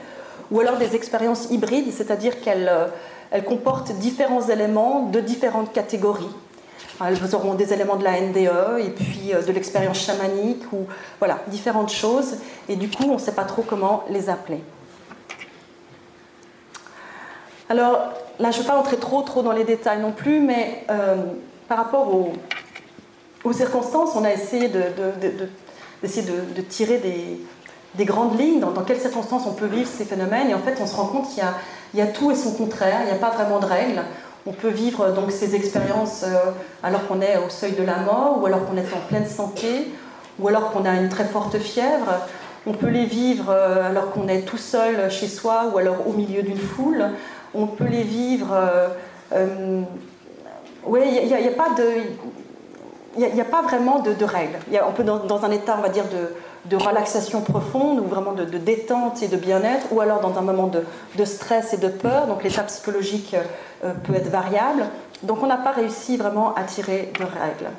Ou 0.52 0.60
alors 0.60 0.78
des 0.78 0.96
expériences 0.96 1.50
hybrides, 1.50 1.92
c'est-à-dire 1.92 2.42
qu'elles 2.42 2.70
euh, 2.70 2.88
elles 3.32 3.46
comportent 3.46 3.94
différents 3.94 4.48
éléments 4.50 5.08
de 5.08 5.22
différentes 5.22 5.72
catégories. 5.72 6.30
Elles 7.04 7.34
auront 7.34 7.56
des 7.56 7.74
éléments 7.74 7.96
de 7.96 8.04
la 8.04 8.20
NDE 8.20 8.80
et 8.80 8.89
puis 8.89 9.34
euh, 9.34 9.42
de 9.42 9.52
l'expérience 9.52 10.00
chamanique 10.00 10.64
ou 10.72 10.86
voilà, 11.18 11.39
différentes 11.48 11.92
choses. 11.92 12.36
Et 12.70 12.76
du 12.76 12.89
coup, 12.89 13.06
on 13.10 13.14
ne 13.14 13.20
sait 13.20 13.32
pas 13.32 13.46
trop 13.46 13.64
comment 13.64 14.04
les 14.10 14.30
appeler. 14.30 14.62
Alors 17.70 18.10
là, 18.42 18.52
je 18.52 18.58
ne 18.58 18.64
vais 18.64 18.68
pas 18.68 18.78
entrer 18.78 18.98
trop, 18.98 19.22
trop 19.22 19.42
dans 19.42 19.52
les 19.52 19.64
détails 19.64 20.02
non 20.02 20.12
plus, 20.12 20.39
mais 20.39 20.84
euh, 20.89 21.16
par 21.68 21.78
rapport 21.78 22.14
aux, 22.14 23.54
circonstances, 23.54 24.12
on 24.16 24.24
a 24.24 24.32
essayé 24.32 24.70
de, 24.70 24.82
tirer 26.70 26.98
des, 27.96 28.06
grandes 28.06 28.39
lignes 28.39 28.60
dans, 28.60 28.72
quelles 28.84 29.00
circonstances 29.00 29.44
on 29.48 29.54
peut 29.54 29.68
vivre 29.68 29.89
ces 29.89 30.06
phénomènes. 30.06 30.50
Et 30.50 30.54
en 30.54 30.60
fait, 30.60 30.78
on 30.82 30.88
se 30.88 30.96
rend 30.96 31.06
compte 31.06 31.30
qu'il 31.30 31.44
y, 31.94 31.98
y 31.98 32.02
a, 32.02 32.08
tout 32.08 32.32
et 32.32 32.36
son 32.36 32.54
contraire, 32.54 33.00
il 33.02 33.06
n'y 33.06 33.12
a 33.12 33.16
pas 33.16 33.30
vraiment 33.30 33.60
de 33.60 33.66
règles. 33.66 34.02
On 34.48 34.54
peut 34.54 34.70
vivre 34.70 35.12
donc 35.12 35.32
ces 35.32 35.56
expériences 35.56 36.24
euh, 36.24 36.52
alors 36.82 37.08
qu'on 37.08 37.22
est 37.22 37.38
au 37.38 37.50
seuil 37.50 37.74
de 37.74 37.84
la 37.84 37.98
mort, 37.98 38.39
ou 38.42 38.46
alors 38.48 38.66
qu'on 38.66 38.78
est 38.78 38.94
en 38.94 39.08
pleine 39.08 39.28
santé, 39.28 39.92
ou 40.39 40.48
alors 40.48 40.72
qu'on 40.72 40.86
a 40.86 40.96
une 40.96 41.10
très 41.10 41.26
forte 41.26 41.60
fièvre. 41.60 42.28
On 42.66 42.74
peut 42.74 42.89
les 42.89 43.06
vivre 43.06 43.50
euh, 43.50 43.89
alors 43.89 44.12
qu'on 44.12 44.28
est 44.28 44.42
tout 44.42 44.58
seul 44.58 45.12
chez 45.12 45.28
soi, 45.28 45.72
ou 45.74 45.78
alors 45.78 46.08
au 46.08 46.14
milieu 46.14 46.42
d'une 46.42 46.60
foule. 46.60 47.06
On 47.54 47.68
peut 47.68 47.88
les 47.88 48.04
vivre. 48.04 48.56
Oui, 50.86 51.02
il 51.06 51.28
n'y 51.28 51.34
a, 51.34 51.41
n'y 51.41 51.47
a, 53.41 53.45
pas 53.45 53.62
vraiment 53.62 53.99
de, 53.99 54.26
règles. 54.26 54.58
on 54.88 54.91
peut 54.91 55.04
dans, 55.04 55.45
un 55.45 55.52
état, 55.52 55.76
on 55.78 55.82
va 55.82 55.89
dire, 55.89 56.06
de, 56.66 56.76
relaxation 56.76 57.41
profonde 57.41 57.99
ou 57.99 58.06
vraiment 58.06 58.32
de, 58.32 58.45
détente 58.45 59.22
et 59.22 59.28
de 59.28 59.38
bien-être, 59.38 59.88
ou 59.91 60.02
alors 60.02 60.22
dans 60.22 60.38
un 60.38 60.41
moment 60.41 60.68
de, 60.68 61.26
stress 61.26 61.74
et 61.74 61.78
de 61.78 61.88
peur. 61.88 62.28
Donc 62.28 62.43
l'état 62.43 62.64
psychologique 62.64 63.36
euh, 63.84 63.93
peut 64.04 64.16
être 64.16 64.30
variable. 64.30 64.86
Donc 65.24 65.43
on 65.43 65.47
n'a 65.47 65.58
pas 65.58 65.72
réussi 65.72 66.18
vraiment 66.18 66.56
à 66.56 66.64
tirer 66.64 67.12
de 67.20 67.24
règles. 67.24 67.70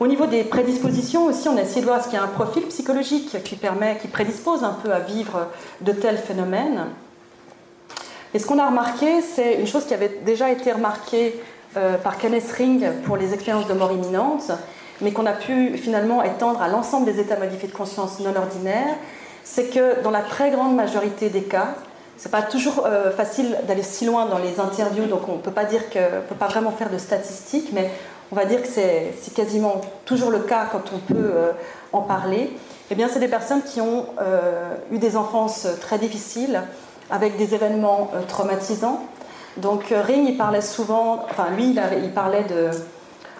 Au 0.00 0.08
niveau 0.08 0.26
des 0.26 0.42
prédispositions 0.42 1.26
aussi, 1.26 1.48
on 1.48 1.56
a 1.56 1.62
essayé 1.62 1.82
de 1.82 1.86
voir 1.86 2.00
y 2.12 2.16
a 2.16 2.22
un 2.24 2.28
profil 2.28 2.64
psychologique 2.64 3.40
qui 3.44 3.54
permet, 3.54 3.98
qui 3.98 4.08
prédispose 4.08 4.64
un 4.64 4.76
peu 4.82 4.92
à 4.92 4.98
vivre 4.98 5.46
de 5.82 5.92
tels 5.92 6.18
phénomènes. 6.18 6.86
Et 8.34 8.38
ce 8.38 8.46
qu'on 8.46 8.58
a 8.58 8.66
remarqué, 8.66 9.20
c'est 9.20 9.54
une 9.54 9.66
chose 9.66 9.84
qui 9.84 9.92
avait 9.92 10.20
déjà 10.24 10.50
été 10.50 10.72
remarquée 10.72 11.38
euh, 11.76 11.98
par 11.98 12.16
Kenneth 12.16 12.50
Ring 12.52 12.86
pour 13.04 13.18
les 13.18 13.34
expériences 13.34 13.66
de 13.66 13.74
mort 13.74 13.92
imminente, 13.92 14.50
mais 15.02 15.12
qu'on 15.12 15.26
a 15.26 15.32
pu 15.32 15.76
finalement 15.76 16.22
étendre 16.22 16.62
à 16.62 16.68
l'ensemble 16.68 17.04
des 17.04 17.20
états 17.20 17.36
modifiés 17.36 17.68
de 17.68 17.74
conscience 17.74 18.20
non 18.20 18.34
ordinaires, 18.34 18.96
c'est 19.44 19.64
que 19.64 20.02
dans 20.02 20.10
la 20.10 20.22
très 20.22 20.50
grande 20.50 20.74
majorité 20.74 21.28
des 21.28 21.42
cas, 21.42 21.74
c'est 22.16 22.30
pas 22.30 22.40
toujours 22.40 22.86
euh, 22.86 23.10
facile 23.10 23.58
d'aller 23.68 23.82
si 23.82 24.06
loin 24.06 24.26
dans 24.26 24.38
les 24.38 24.60
interviews, 24.60 25.06
donc 25.06 25.28
on 25.28 25.36
peut 25.36 25.50
peut 25.50 26.34
pas 26.38 26.46
vraiment 26.46 26.70
faire 26.70 26.88
de 26.88 26.98
statistiques, 26.98 27.70
mais 27.74 27.90
on 28.30 28.36
va 28.36 28.46
dire 28.46 28.62
que 28.62 28.68
c'est 28.68 29.34
quasiment 29.34 29.82
toujours 30.06 30.30
le 30.30 30.38
cas 30.38 30.68
quand 30.72 30.84
on 30.94 30.98
peut 30.98 31.32
euh, 31.34 31.52
en 31.92 32.00
parler. 32.00 32.50
Eh 32.90 32.94
bien, 32.94 33.08
c'est 33.12 33.20
des 33.20 33.28
personnes 33.28 33.62
qui 33.62 33.80
ont 33.80 34.06
eu 34.90 34.98
des 34.98 35.16
enfances 35.16 35.66
très 35.80 35.96
difficiles, 35.96 36.62
avec 37.12 37.36
des 37.36 37.54
événements 37.54 38.10
traumatisants. 38.26 39.06
Donc, 39.58 39.94
Ring, 39.94 40.26
il 40.28 40.36
parlait 40.36 40.62
souvent, 40.62 41.24
enfin, 41.30 41.50
lui, 41.54 41.76
il 42.02 42.10
parlait 42.12 42.44
de 42.44 42.70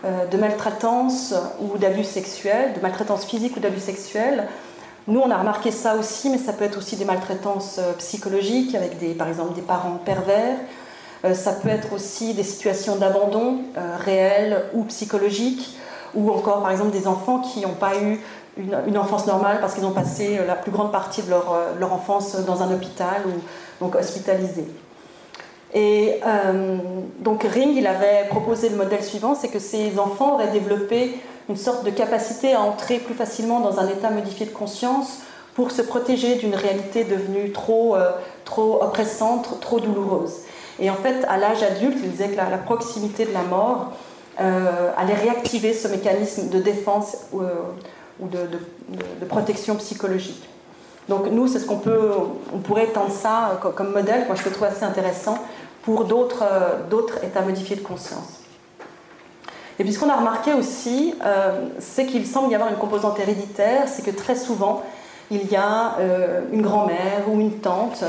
euh, 0.05 0.27
de 0.27 0.37
maltraitance 0.37 1.33
ou 1.61 1.79
d'abus 1.79 2.03
sexuels, 2.03 2.73
de 2.75 2.81
maltraitance 2.81 3.25
physique 3.25 3.57
ou 3.57 3.61
d'abus 3.61 3.79
sexuels. 3.79 4.49
Nous, 5.07 5.21
on 5.21 5.31
a 5.31 5.37
remarqué 5.37 5.71
ça 5.71 5.95
aussi, 5.95 6.29
mais 6.29 6.39
ça 6.39 6.53
peut 6.53 6.65
être 6.65 6.77
aussi 6.77 6.97
des 6.97 7.05
maltraitances 7.05 7.77
euh, 7.79 7.93
psychologiques, 7.99 8.75
avec 8.75 8.99
des, 8.99 9.15
par 9.15 9.29
exemple 9.29 9.55
des 9.55 9.63
parents 9.63 10.01
pervers. 10.05 10.57
Euh, 11.25 11.35
ça 11.35 11.53
peut 11.53 11.69
être 11.69 11.93
aussi 11.93 12.35
des 12.35 12.43
situations 12.43 12.97
d'abandon 12.97 13.59
réelles 14.05 14.65
ou 14.75 14.83
psychologiques, 14.85 15.77
ou 16.17 16.33
encore 16.33 16.63
par 16.63 16.73
exemple 16.73 16.91
des 16.91 17.07
enfants 17.07 17.39
qui 17.39 17.61
n'ont 17.61 17.75
pas 17.75 17.97
eu 17.97 18.21
une, 18.57 18.99
enfance 18.99 19.27
normale 19.27 19.59
parce 19.61 19.75
qu'ils 19.75 19.85
ont 19.85 19.93
passé 19.93 20.39
la 20.47 20.55
plus 20.55 20.71
grande 20.71 20.93
partie 20.93 21.23
de 21.23 21.31
leur, 21.31 21.55
leur 21.79 21.93
enfance 21.93 22.37
dans 22.45 22.63
un 22.63 22.73
hôpital 22.73 23.23
ou 23.27 23.85
donc 23.85 23.95
hospitalisés. 23.95 24.67
Et 25.75 26.21
euh, 26.27 26.77
donc 27.21 27.45
Ring, 27.45 27.75
il 27.77 27.87
avait 27.87 28.27
proposé 28.29 28.69
le 28.69 28.77
modèle 28.77 29.03
suivant, 29.03 29.35
c'est 29.35 29.49
que 29.49 29.59
ces 29.59 29.99
enfants 29.99 30.35
auraient 30.35 30.51
développé 30.51 31.19
une 31.49 31.57
sorte 31.57 31.85
de 31.85 31.91
capacité 31.91 32.53
à 32.53 32.61
entrer 32.61 32.99
plus 32.99 33.15
facilement 33.15 33.61
dans 33.61 33.79
un 33.81 33.89
état 33.89 34.11
modifié 34.11 34.47
de 34.47 34.53
conscience 34.53 35.21
pour 35.55 35.71
se 35.71 35.83
protéger 35.83 36.37
d'une 36.37 36.55
réalité 36.55 37.05
devenue 37.05 37.53
trop, 37.53 37.97
euh, 37.97 38.11
trop 38.45 38.83
oppressante, 38.83 39.61
trop 39.61 39.81
douloureuse. 39.81 40.41
Et 40.79 40.91
en 40.91 40.95
fait, 40.95 41.25
à 41.29 41.37
l'âge 41.37 41.63
adulte, 41.63 41.99
il 42.03 42.11
disait 42.11 42.29
que 42.29 42.37
la, 42.37 42.59
proximité 42.59 43.25
de 43.25 43.33
la 43.33 43.43
mort 43.43 43.93
euh, 44.41 44.91
allait 44.97 45.15
réactiver 45.15 45.73
ce 45.75 45.89
mécanisme 45.89 46.49
de 46.49 46.59
défense 46.59 47.17
ou 48.23 48.29
de, 48.29 48.49
de, 49.21 49.27
protection 49.27 49.77
psychologique. 49.77 50.49
Donc 51.09 51.27
nous, 51.31 51.49
c'est 51.49 51.59
ce 51.59 51.67
qu'on 51.67 51.79
peut, 51.79 52.13
on 52.55 52.59
pourrait 52.59 52.85
étendre 52.85 53.11
ça 53.11 53.61
comme 53.75 53.93
modèle, 53.93 54.27
moi 54.27 54.37
je 54.37 54.45
le 54.45 54.51
trouve 54.53 54.69
assez 54.69 54.85
intéressant, 54.85 55.39
pour 55.83 56.03
euh, 56.03 56.89
d'autres 56.89 57.25
états 57.25 57.43
modifiés 57.43 57.77
de 57.77 57.83
conscience. 57.83 58.41
Et 59.79 59.85
puis 59.85 59.93
ce 59.93 59.99
qu'on 59.99 60.11
a 60.11 60.17
remarqué 60.17 60.53
aussi, 60.55 61.15
euh, 61.25 61.67
c'est 61.79 62.07
qu'il 62.07 62.27
semble 62.27 62.53
y 62.53 62.55
avoir 62.55 62.71
une 62.71 62.79
composante 62.79 63.19
héréditaire, 63.19 63.89
c'est 63.89 64.05
que 64.05 64.11
très 64.11 64.37
souvent, 64.37 64.83
il 65.31 65.51
y 65.51 65.57
a 65.57 65.97
euh, 65.99 66.43
une 66.53 66.63
grand-mère 66.63 67.29
ou 67.29 67.41
une 67.41 67.59
tante, 67.59 68.05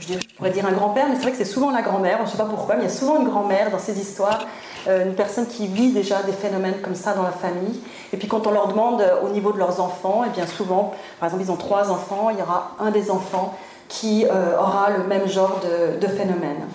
je, 0.00 0.14
pourrais 0.36 0.50
dire 0.50 0.66
un 0.66 0.72
grand-père, 0.72 1.06
mais 1.08 1.14
c'est 1.14 1.22
vrai 1.22 1.32
que 1.32 1.36
c'est 1.36 1.44
souvent 1.44 1.70
la 1.70 1.82
grand-mère, 1.82 2.18
je 2.18 2.22
ne 2.24 2.28
sais 2.28 2.36
pas 2.36 2.44
pourquoi, 2.44 2.76
mais 2.76 2.82
il 2.82 2.88
y 2.88 2.90
a 2.90 2.94
souvent 2.94 3.20
une 3.20 3.28
grand-mère 3.28 3.70
dans 3.70 3.78
ces 3.78 3.98
histoires, 3.98 4.46
une 4.86 5.14
personne 5.14 5.46
qui 5.46 5.66
vit 5.66 5.92
déjà 5.92 6.22
des 6.22 6.32
phénomènes 6.32 6.80
comme 6.82 6.94
ça 6.94 7.12
dans 7.12 7.22
la 7.22 7.32
famille. 7.32 7.80
Et 8.12 8.16
puis 8.16 8.28
quand 8.28 8.46
on 8.46 8.50
leur 8.50 8.68
demande 8.68 9.04
au 9.22 9.28
niveau 9.28 9.52
de 9.52 9.58
leurs 9.58 9.78
enfants, 9.80 10.24
et 10.24 10.28
eh 10.30 10.34
bien 10.34 10.46
souvent, 10.46 10.94
par 11.18 11.28
exemple, 11.28 11.44
ils 11.44 11.52
ont 11.52 11.56
trois 11.56 11.90
enfants, 11.90 12.30
il 12.30 12.38
y 12.38 12.42
aura 12.42 12.76
un 12.80 12.90
des 12.90 13.10
enfants 13.10 13.54
qui 13.88 14.24
aura 14.26 14.90
le 14.96 15.04
même 15.04 15.28
genre 15.28 15.60
de, 16.00 16.06
phénomène. 16.06 16.66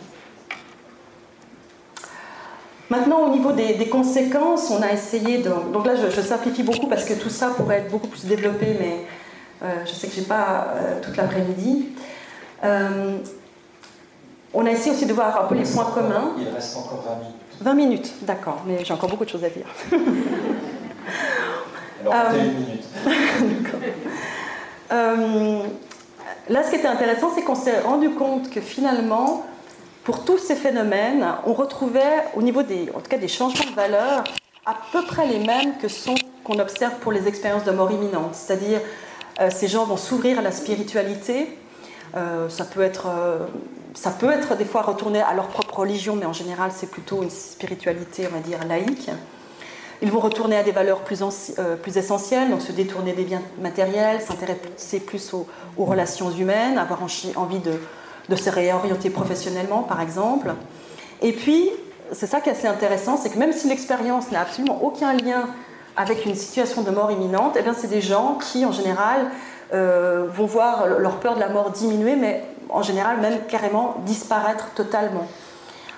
Maintenant, 2.90 3.26
au 3.26 3.30
niveau 3.30 3.52
des, 3.52 3.90
conséquences, 3.90 4.70
on 4.70 4.82
a 4.82 4.92
essayé 4.92 5.40
de. 5.40 5.50
Donc 5.74 5.86
là, 5.88 5.94
je, 5.96 6.22
simplifie 6.22 6.64
beaucoup 6.64 6.88
parce 6.88 7.04
que 7.04 7.14
tout 7.14 7.30
ça 7.30 7.48
pourrait 7.48 7.80
être 7.80 7.92
beaucoup 7.92 8.08
plus 8.08 8.26
développé, 8.26 8.78
mais 8.80 9.06
euh, 9.64 9.74
je 9.86 9.94
sais 9.94 10.08
que 10.08 10.14
je 10.14 10.20
n'ai 10.20 10.26
pas 10.26 10.68
euh, 10.76 11.02
toute 11.02 11.18
l'après-midi. 11.18 11.90
Euh, 12.66 13.18
on 14.54 14.66
a 14.66 14.72
essayé 14.72 14.96
aussi 14.96 15.06
de 15.06 15.14
voir 15.14 15.44
un 15.44 15.48
peu 15.48 15.56
les 15.56 15.64
points 15.64 15.92
communs. 15.94 16.34
Il 16.38 16.48
reste 16.50 16.78
encore 16.78 17.04
20 17.06 17.16
minutes. 17.16 17.36
20 17.62 17.74
minutes, 17.74 18.14
d'accord, 18.22 18.64
mais 18.66 18.84
j'ai 18.84 18.94
encore 18.94 19.10
beaucoup 19.10 19.26
de 19.26 19.30
choses 19.30 19.44
à 19.44 19.50
dire. 19.50 19.66
Alors, 22.02 22.34
une 22.36 22.54
minute. 22.54 22.84
là, 26.50 26.64
ce 26.64 26.70
qui 26.70 26.76
était 26.76 26.88
intéressant, 26.88 27.32
c'est 27.34 27.42
qu'on 27.42 27.56
s'est 27.56 27.80
rendu 27.82 28.12
compte 28.12 28.50
que 28.50 28.62
finalement, 28.62 29.46
pour 30.04 30.24
tous 30.24 30.38
ces 30.38 30.56
phénomènes, 30.56 31.26
on 31.46 31.54
retrouvait 31.54 32.26
au 32.36 32.42
niveau 32.42 32.64
des, 32.64 32.90
en 32.96 33.00
tout 33.00 33.10
cas 33.10 33.18
des 33.18 33.28
changements 33.28 33.70
de 33.70 33.76
valeur 33.76 34.24
à 34.66 34.76
peu 34.92 35.04
près 35.04 35.28
les 35.28 35.40
mêmes 35.40 35.78
que 35.82 35.88
ceux 35.88 36.14
qu'on 36.44 36.60
observe 36.60 36.96
pour 37.00 37.12
les 37.12 37.28
expériences 37.28 37.64
de 37.64 37.72
mort 37.72 37.92
imminente. 37.92 38.34
C'est-à-dire, 38.34 38.82
euh, 39.42 39.50
ces 39.50 39.68
gens 39.68 39.86
vont 39.86 39.98
s'ouvrir 39.98 40.40
à 40.40 40.42
la 40.42 40.52
spiritualité. 40.52 41.58
Euh, 42.16 42.48
ça, 42.48 42.64
peut 42.64 42.82
être, 42.82 43.08
euh, 43.08 43.40
ça 43.94 44.12
peut 44.12 44.32
être 44.32 44.56
des 44.56 44.66
fois 44.66 44.82
retourné 44.82 45.22
à 45.22 45.34
leur 45.34 45.48
propre 45.48 45.80
religion, 45.80 46.16
mais 46.16 46.26
en 46.26 46.34
général, 46.34 46.72
c'est 46.74 46.90
plutôt 46.90 47.22
une 47.22 47.30
spiritualité, 47.30 48.28
on 48.30 48.36
va 48.36 48.40
dire, 48.40 48.60
laïque. 48.68 49.10
Ils 50.02 50.12
vont 50.12 50.20
retourner 50.20 50.58
à 50.58 50.64
des 50.64 50.72
valeurs 50.72 51.02
plus, 51.02 51.24
plus 51.82 51.98
essentielles, 51.98 52.50
donc 52.50 52.62
se 52.62 52.74
détourner 52.74 53.14
des 53.14 53.24
biens 53.24 53.42
matériels, 53.60 54.22
s'intéresser 54.22 55.00
plus 55.00 55.34
aux, 55.34 55.48
relations 55.78 56.30
humaines, 56.32 56.78
avoir 56.78 57.02
envie 57.02 57.60
de, 57.60 58.36
se 58.36 58.50
réorienter 58.50 59.10
professionnellement, 59.10 59.84
par 59.84 60.02
exemple. 60.02 60.54
Et 61.22 61.32
puis, 61.32 61.70
c'est 62.12 62.28
ça 62.28 62.42
qui 62.42 62.50
est 62.50 62.52
assez 62.52 62.68
intéressant, 62.68 63.18
c'est 63.18 63.30
que 63.30 63.40
même 63.40 63.54
si 63.54 63.68
l'expérience 63.70 64.32
n'a 64.32 64.42
absolument 64.42 64.84
aucun 64.84 65.14
lien 65.14 65.48
avec 65.96 66.26
une 66.26 66.36
situation 66.36 66.82
de 66.82 66.92
mort 66.92 67.12
imminente, 67.12 67.58
eh 67.58 67.64
c'est 67.74 67.88
des 67.88 68.02
gens 68.02 68.38
qui, 68.38 68.66
en 68.66 68.74
général, 68.74 69.32
vont 69.74 70.46
voir 70.46 70.88
leur 70.88 71.18
peur 71.18 71.36
de 71.36 71.40
la 71.40 71.50
mort 71.50 71.72
diminuer, 71.72 72.16
mais 72.16 72.44
en 72.70 72.82
général 72.82 73.20
même 73.20 73.40
carrément 73.48 73.96
disparaître 74.06 74.70
totalement. 74.76 75.28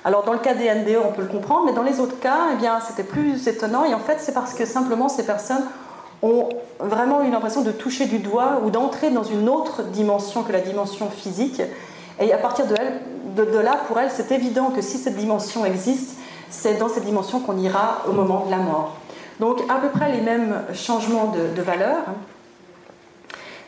Alors 0.07 0.23
dans 0.23 0.33
le 0.33 0.39
cas 0.39 0.53
des 0.53 0.73
NDE, 0.73 0.99
on 1.05 1.11
peut 1.11 1.23
le 1.23 1.27
comprendre, 1.27 1.65
mais 1.65 1.73
dans 1.73 1.83
les 1.83 1.99
autres 1.99 2.19
cas, 2.19 2.51
eh 2.53 2.55
bien, 2.55 2.79
c'était 2.79 3.03
plus 3.03 3.45
étonnant. 3.47 3.83
Et 3.83 3.93
en 3.93 3.99
fait, 3.99 4.17
c'est 4.19 4.33
parce 4.33 4.53
que 4.53 4.65
simplement 4.65 5.09
ces 5.09 5.25
personnes 5.25 5.65
ont 6.21 6.47
vraiment 6.79 7.23
eu 7.23 7.29
l'impression 7.29 7.61
de 7.61 7.71
toucher 7.71 8.05
du 8.05 8.19
doigt 8.19 8.61
ou 8.63 8.69
d'entrer 8.69 9.09
dans 9.09 9.23
une 9.23 9.49
autre 9.49 9.83
dimension 9.83 10.43
que 10.43 10.51
la 10.51 10.61
dimension 10.61 11.09
physique. 11.09 11.61
Et 12.19 12.31
à 12.31 12.37
partir 12.37 12.65
de, 12.67 13.57
là, 13.59 13.81
pour 13.87 13.99
elles, 13.99 14.09
c'est 14.09 14.31
évident 14.31 14.69
que 14.69 14.81
si 14.81 14.97
cette 14.97 15.17
dimension 15.17 15.65
existe, 15.65 16.17
c'est 16.49 16.75
dans 16.75 16.87
cette 16.87 17.03
dimension 17.03 17.39
qu'on 17.41 17.57
ira 17.57 18.03
au 18.07 18.13
moment 18.13 18.45
de 18.45 18.51
la 18.51 18.57
mort. 18.57 18.95
Donc 19.41 19.61
à 19.69 19.75
peu 19.75 19.89
près 19.89 20.11
les 20.11 20.21
mêmes 20.21 20.63
changements 20.73 21.33
de, 21.33 21.55
de 21.55 21.61
valeur. 21.61 21.97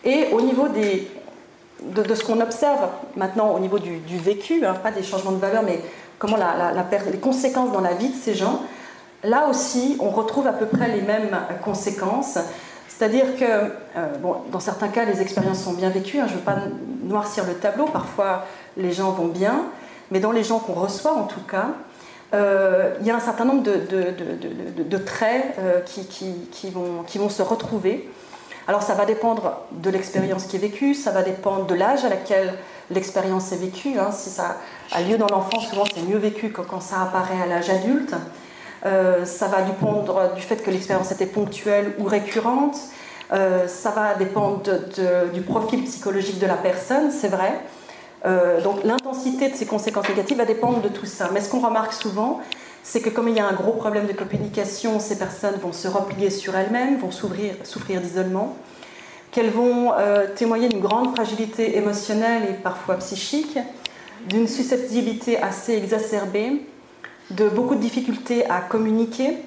Et 0.04 0.28
au 0.32 0.41
niveau 0.41 0.68
de, 0.68 2.16
ce 2.16 2.24
qu'on 2.24 2.39
observe 2.41 2.88
maintenant 3.16 3.52
au 3.52 3.60
niveau 3.60 3.80
du, 3.80 4.18
vécu, 4.18 4.66
hein, 4.66 4.74
pas 4.74 4.91
des 4.91 5.04
changements 5.04 5.32
de 5.32 5.38
valeur, 5.38 5.64
mais 5.64 5.80
comment 6.18 6.38
les 6.38 7.18
conséquences 7.20 7.72
dans 7.72 7.82
la 7.82 7.93
vie 7.93 8.10
de 8.10 8.16
ces 8.16 8.34
gens, 8.34 8.62
là 9.24 9.47
aussi, 9.50 9.97
on 10.00 10.10
retrouve 10.10 10.47
à 10.47 10.54
peu 10.54 10.66
près 10.66 10.88
les 10.88 11.02
mêmes 11.02 11.38
conséquences. 11.64 12.38
C'est-à-dire 12.88 13.36
que, 13.38 13.45
euh, 13.45 14.08
dans 14.52 14.60
certains 14.60 14.89
cas, 14.89 15.06
les 15.06 15.22
expériences 15.22 15.64
sont 15.64 15.74
bien 15.74 15.89
vécues. 15.89 16.20
Hein, 16.20 16.26
je 16.28 16.34
ne 16.34 16.38
veux 16.39 16.43
pas 16.43 16.58
noircir 17.04 17.45
le 17.45 17.54
tableau. 17.54 17.86
Parfois, 17.86 18.45
les 18.76 18.91
gens 18.91 19.12
vont 19.12 19.28
bien. 19.28 19.66
Mais 20.12 20.20
dans 20.20 20.32
les 20.32 20.43
gens 20.43 20.60
qu'on 20.60 20.74
reçoit, 20.74 21.14
en 21.14 21.24
tout 21.24 21.41
cas, 21.41 21.68
euh, 22.34 22.95
il 23.00 23.08
y 23.08 23.12
a 23.12 23.16
un 23.16 23.22
certain 23.22 23.45
nombre 23.45 23.64
de, 23.64 24.97
traits 24.97 25.56
qui 25.86 26.70
vont 26.72 27.30
se 27.30 27.41
retrouver. 27.41 28.10
Alors 28.70 28.84
ça 28.84 28.94
va 28.94 29.06
dépendre 29.06 29.62
de 29.72 29.90
l'expérience 29.90 30.46
qui 30.46 30.58
est 30.58 30.60
vécue, 30.60 30.94
ça 30.94 31.10
va 31.10 31.24
dépendre 31.24 31.66
de 31.66 31.74
l'âge 31.74 32.06
à 32.06 32.10
laquelle 32.10 32.54
l'expérience 32.92 33.52
est 33.52 33.58
vécue. 33.58 33.98
Hein. 33.98 34.12
Si 34.12 34.30
ça 34.30 34.58
a 34.92 35.02
lieu 35.02 35.18
dans 35.18 35.26
l'enfance, 35.26 35.70
souvent 35.70 35.86
c'est 35.92 36.04
mieux 36.04 36.20
vécu 36.20 36.50
que 36.52 36.62
quand 36.62 36.80
ça 36.80 37.02
apparaît 37.02 37.42
à 37.42 37.48
l'âge 37.48 37.72
adulte. 37.72 38.14
Euh, 38.86 39.26
ça 39.26 39.48
va 39.48 39.64
dépendre 39.64 40.36
du 40.36 40.42
fait 40.44 40.58
que 40.58 40.70
l'expérience 40.70 41.12
était 41.12 41.26
ponctuelle 41.26 41.96
ou 41.98 42.04
récurrente. 42.04 42.78
Euh, 43.34 43.68
ça 43.68 43.90
va 43.90 44.14
dépendre 44.14 44.62
du 45.34 45.42
profil 45.42 45.84
psychologique 45.86 46.38
de 46.38 46.46
la 46.46 46.54
personne, 46.54 47.10
c'est 47.10 47.30
vrai. 47.30 47.60
Euh, 48.28 48.62
donc 48.62 48.84
l'intensité 48.84 49.50
de 49.50 49.56
ces 49.56 49.66
conséquences 49.66 50.10
négatives 50.10 50.38
va 50.38 50.46
dépendre 50.46 50.80
de 50.82 50.90
tout 50.90 51.08
ça. 51.08 51.32
Mais 51.34 51.42
ce 51.42 51.50
qu'on 51.50 51.62
remarque 51.62 51.94
souvent, 51.94 52.40
c'est 52.84 53.02
que 53.02 53.10
comme 53.10 53.28
il 53.28 53.36
y 53.36 53.40
a 53.40 53.48
un 53.48 53.54
gros 53.54 53.74
problème 53.74 54.08
de 54.08 54.14
communication, 54.14 55.00
ces 55.00 55.18
personnes 55.18 55.56
vont 55.62 55.74
se 55.74 55.88
replier 55.88 56.30
sur 56.30 56.56
elles-mêmes, 56.56 56.98
vont 56.98 57.12
souffrir, 57.12 58.02
d'isolement, 58.02 58.56
qu'elles 59.32 59.52
vont 59.52 59.94
euh, 59.94 60.28
témoigner 60.36 60.70
d'une 60.70 60.82
grande 60.82 61.16
fragilité 61.16 61.78
émotionnelle 61.78 62.44
et 62.50 62.54
parfois 62.54 62.96
psychique, 62.96 63.60
d'une 64.28 64.48
susceptibilité 64.48 65.42
assez 65.42 65.74
exacerbée, 65.74 66.66
de 67.32 67.48
beaucoup 67.48 67.76
de 67.76 67.82
difficultés 67.82 68.50
à 68.50 68.60
communiquer, 68.60 69.38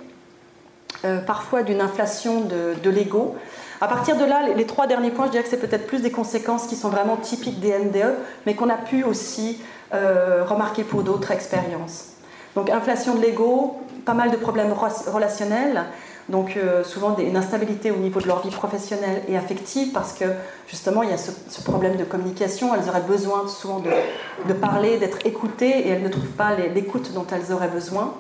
euh, 1.05 1.19
parfois 1.19 1.63
d'une 1.63 1.81
inflation 1.81 2.43
de, 2.43 2.91
l'ego. 2.91 3.35
À 3.81 3.89
partir 3.89 4.17
de 4.17 4.25
là, 4.25 4.55
les, 4.55 4.67
trois 4.67 4.87
derniers 4.87 5.11
points, 5.11 5.27
je 5.27 5.33
dirais 5.33 5.43
que 5.43 5.51
c'est 5.51 5.57
peut-être 5.57 5.87
plus 5.87 6.01
des 6.01 6.13
conséquences 6.13 6.67
qui 6.69 6.77
sont 6.77 6.91
vraiment 6.91 7.17
typiques 7.17 7.59
des 7.59 7.77
NDE, 7.77 8.15
mais 8.47 8.55
qu'on 8.55 8.69
a 8.69 8.77
pu 8.77 9.03
aussi 9.03 9.61
euh, 9.93 10.45
remarquer 10.45 10.85
pour 10.85 11.03
d'autres 11.03 11.33
expériences. 11.33 12.12
Donc 12.57 12.71
inflation 12.71 13.15
de 13.15 13.21
l'ego, 13.21 13.81
pas 14.05 14.15
mal 14.15 14.31
de 14.31 14.37
problèmes 14.37 14.73
relationnels, 15.07 15.85
donc 16.29 16.57
euh, 16.57 16.85
souvent 16.85 17.17
une 17.19 17.37
instabilité 17.37 17.91
au 17.91 17.97
niveau 17.97 18.21
de 18.21 18.27
leur 18.27 18.43
vie 18.43 18.51
professionnelle 18.51 19.23
et 19.29 19.37
affective 19.37 19.93
parce 19.93 20.13
que 20.13 20.25
justement 20.69 21.03
il 21.03 21.11
y 21.11 21.13
a 21.13 21.19
ce, 21.19 21.61
problème 21.63 21.97
de 21.97 22.05
communication, 22.05 22.75
elles 22.75 22.89
auraient 22.89 23.01
besoin 23.01 23.49
souvent 23.49 23.81
de, 23.81 24.53
parler, 24.53 24.99
d'être 24.99 25.19
écoutées 25.27 25.87
et 25.87 25.89
elles 25.89 26.03
ne 26.03 26.09
trouvent 26.09 26.27
pas 26.27 26.55
l'écoute 26.55 27.13
dont 27.13 27.27
elles 27.33 27.53
auraient 27.53 27.69
besoin. 27.69 28.15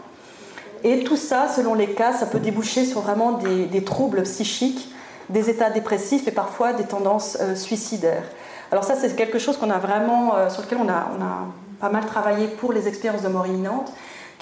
Et 0.85 1.05
tout 1.05 1.17
ça, 1.17 1.47
selon 1.47 1.75
les 1.75 1.95
cas, 1.95 2.13
ça 2.13 2.27
peut 2.27 2.41
déboucher 2.41 2.85
sur 2.85 3.03
vraiment 3.03 3.39
des, 3.39 3.85
troubles 3.85 4.23
psychiques, 4.25 4.93
des 5.29 5.49
états 5.49 5.71
dépressifs 5.71 6.27
et 6.27 6.33
parfois 6.33 6.73
des 6.73 6.85
tendances 6.85 7.39
euh, 7.41 7.55
suicidaires. 7.55 8.25
Alors 8.73 8.83
ça, 8.83 8.97
c'est 8.97 9.15
quelque 9.15 9.39
chose 9.39 9.57
qu'on 9.59 9.71
a 9.71 9.79
vraiment, 9.79 10.35
euh, 10.35 10.49
sur 10.49 10.63
lequel 10.63 10.79
on 10.83 10.89
a, 10.89 11.07
on 11.17 11.23
a 11.23 11.47
pas 11.79 11.89
mal 11.89 12.05
travaillé 12.05 12.49
pour 12.49 12.73
les 12.73 12.89
expériences 12.89 13.23
de 13.23 13.29
mort 13.29 13.47
imminente 13.47 13.93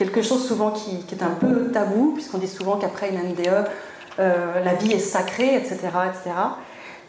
quelque 0.01 0.23
chose 0.23 0.49
souvent 0.49 0.71
qui, 0.71 1.05
est 1.13 1.23
un 1.23 1.37
peu 1.39 1.71
tabou, 1.73 2.13
puisqu'on 2.15 2.39
dit 2.39 2.49
souvent 2.49 2.79
qu'après 2.79 3.11
une 3.11 3.19
NDE, 3.19 3.67
euh, 4.19 4.65
la 4.65 4.73
vie 4.73 4.93
est 4.93 4.99
sacrée, 4.99 5.57
etc., 5.57 5.77
etc. 6.09 6.35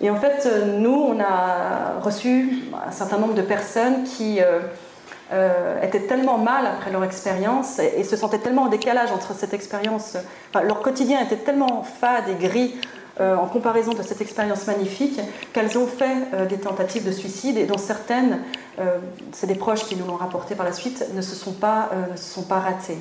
Et 0.01 0.09
en 0.09 0.17
fait, 0.17 0.45
euh, 0.45 0.77
nous, 0.77 0.93
on 0.93 1.17
a 1.21 2.01
reçu 2.01 2.63
un 2.85 2.91
certain 2.91 3.17
nombre 3.17 3.33
de 3.33 3.43
personnes 3.43 4.03
qui 4.03 4.41
euh, 4.41 5.81
étaient 5.81 6.01
tellement 6.01 6.37
mal 6.37 6.65
après 6.67 6.91
leur 6.91 7.05
expérience 7.05 7.79
et, 7.79 8.03
se 8.03 8.17
sentaient 8.17 8.39
tellement 8.39 8.63
en 8.63 8.67
décalage 8.67 9.13
entre 9.13 9.33
cette 9.35 9.53
expérience, 9.53 10.17
leur 10.53 10.81
quotidien 10.81 11.21
était 11.23 11.37
tellement 11.37 11.83
fade 11.83 12.27
et 12.27 12.45
gris 12.45 12.75
euh, 13.19 13.35
en 13.35 13.47
comparaison 13.47 13.91
de 13.91 14.01
cette 14.03 14.21
expérience 14.21 14.67
magnifique 14.67 15.19
qu'elles 15.51 15.77
ont 15.77 15.85
fait 15.85 16.15
euh, 16.33 16.45
des 16.45 16.57
tentatives 16.57 17.05
de 17.05 17.11
suicide 17.11 17.57
et 17.57 17.65
dont 17.65 17.77
certaines, 17.77 18.39
euh, 18.79 18.99
c'est 19.33 19.47
des 19.47 19.55
proches 19.55 19.83
qui 19.83 19.97
nous 19.97 20.05
l'ont 20.05 20.15
rapporté 20.15 20.55
par 20.55 20.65
la 20.65 20.71
suite, 20.71 21.05
ne 21.13 21.21
se 21.21 21.35
sont 21.35 21.51
pas, 21.51 21.89
ne 22.09 22.15
se 22.15 22.33
sont 22.33 22.43
pas 22.43 22.59
ratées. 22.59 22.99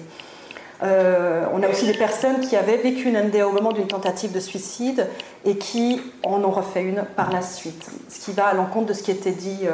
on 0.82 1.62
a 1.62 1.68
aussi 1.68 1.86
des 1.86 1.96
personnes 1.96 2.40
qui 2.40 2.56
avaient 2.56 2.78
vécu 2.78 3.08
une 3.08 3.20
NDA 3.20 3.46
au 3.46 3.52
moment 3.52 3.70
d'une 3.70 3.86
tentative 3.86 4.32
de 4.32 4.40
suicide 4.40 5.06
et 5.44 5.56
qui 5.56 6.02
en 6.24 6.42
ont 6.42 6.50
refait 6.50 6.82
une 6.82 7.04
par 7.14 7.30
la 7.30 7.42
suite, 7.42 7.88
ce 8.08 8.18
qui 8.18 8.32
va 8.32 8.46
à 8.46 8.54
l'encontre 8.54 8.86
de 8.86 8.92
ce 8.94 9.04
qui 9.04 9.12
était 9.12 9.30
dit 9.30 9.68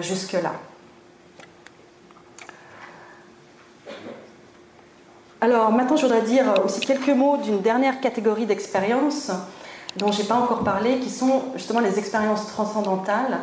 jusque-là. 0.00 0.52
Alors 5.40 5.70
maintenant, 5.70 5.96
je 5.96 6.02
voudrais 6.02 6.22
dire 6.22 6.46
aussi 6.64 6.80
quelques 6.80 7.10
mots 7.10 7.36
d'une 7.36 7.60
dernière 7.60 8.00
catégorie 8.00 8.46
d'expériences 8.46 9.30
dont 9.98 10.12
je 10.12 10.22
n'ai 10.22 10.28
pas 10.28 10.36
encore 10.36 10.64
parlé, 10.64 10.98
qui 10.98 11.10
sont 11.10 11.42
justement 11.54 11.80
les 11.80 11.98
expériences 11.98 12.46
transcendantales, 12.46 13.38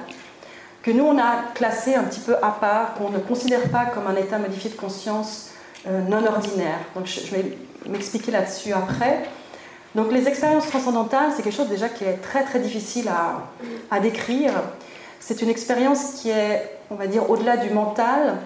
que 0.81 0.91
nous, 0.91 1.03
on 1.03 1.17
a 1.17 1.51
classées 1.53 1.95
un 1.95 2.03
petit 2.03 2.19
peu 2.19 2.35
à 2.37 2.51
part, 2.51 2.93
qu'on 2.93 3.09
ne 3.09 3.17
considère 3.17 3.69
pas 3.69 3.85
comme 3.85 4.07
un 4.07 4.15
état 4.15 4.37
modifié 4.37 4.69
de 4.69 4.75
conscience 4.75 5.49
euh, 5.87 6.01
non 6.01 6.25
ordinaire. 6.25 6.79
Donc 6.95 7.07
je, 7.07 7.19
vais 7.31 7.57
m'expliquer 7.89 8.31
là-dessus 8.31 8.71
après. 8.71 9.27
Donc 9.95 10.11
les 10.11 10.27
expériences 10.27 10.67
transcendantales, 10.67 11.31
c'est 11.35 11.41
quelque 11.41 11.55
chose 11.55 11.69
déjà 11.69 11.89
qui 11.89 12.03
est 12.03 12.21
très 12.21 12.43
très 12.43 12.59
difficile 12.59 13.07
à, 13.07 13.47
à 13.89 13.99
décrire. 13.99 14.51
C'est 15.19 15.41
une 15.41 15.49
expérience 15.49 16.21
qui 16.21 16.29
est, 16.29 16.77
on 16.91 16.95
va 16.95 17.07
dire, 17.07 17.29
au-delà 17.29 17.57
du 17.57 17.71
mental, 17.71 18.37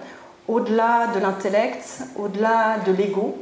au-delà 0.48 1.08
de 1.14 1.20
l'intellect, 1.20 2.02
au-delà 2.16 2.78
de 2.86 2.92
l'ego 2.92 3.38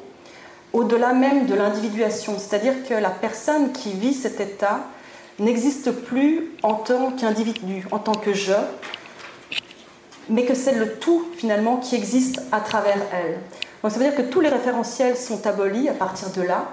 au-delà 0.73 1.13
même 1.13 1.47
de 1.47 1.55
l'individuation, 1.55 2.37
c'est-à-dire 2.39 2.75
que 2.89 2.95
la 2.95 3.11
personne 3.11 3.73
qui 3.73 3.93
vit 3.93 4.15
cet 4.15 4.41
état 4.41 4.81
n'existe 5.39 5.91
plus 5.91 6.51
en 6.63 6.75
tant 6.75 7.13
qu'individu, 7.13 7.87
en 7.91 7.99
tant 7.99 8.15
que 8.15 8.33
je, 8.33 8.53
mais 10.29 10.45
que 10.45 10.55
c'est 10.55 10.75
le 10.75 10.95
tout 10.95 11.27
finalement 11.37 11.77
qui 11.77 11.95
existe 11.95 12.43
à 12.53 12.61
travers 12.61 12.99
elle. 13.13 13.39
Donc 13.83 13.93
ça 13.93 13.99
veut 13.99 14.05
dire 14.05 14.15
que 14.15 14.23
tous 14.23 14.41
les 14.41 14.49
référentiels 14.49 15.17
sont 15.17 15.47
abolis 15.47 15.89
à 15.89 15.95
partir 15.95 16.31
de 16.31 16.43
là. 16.43 16.67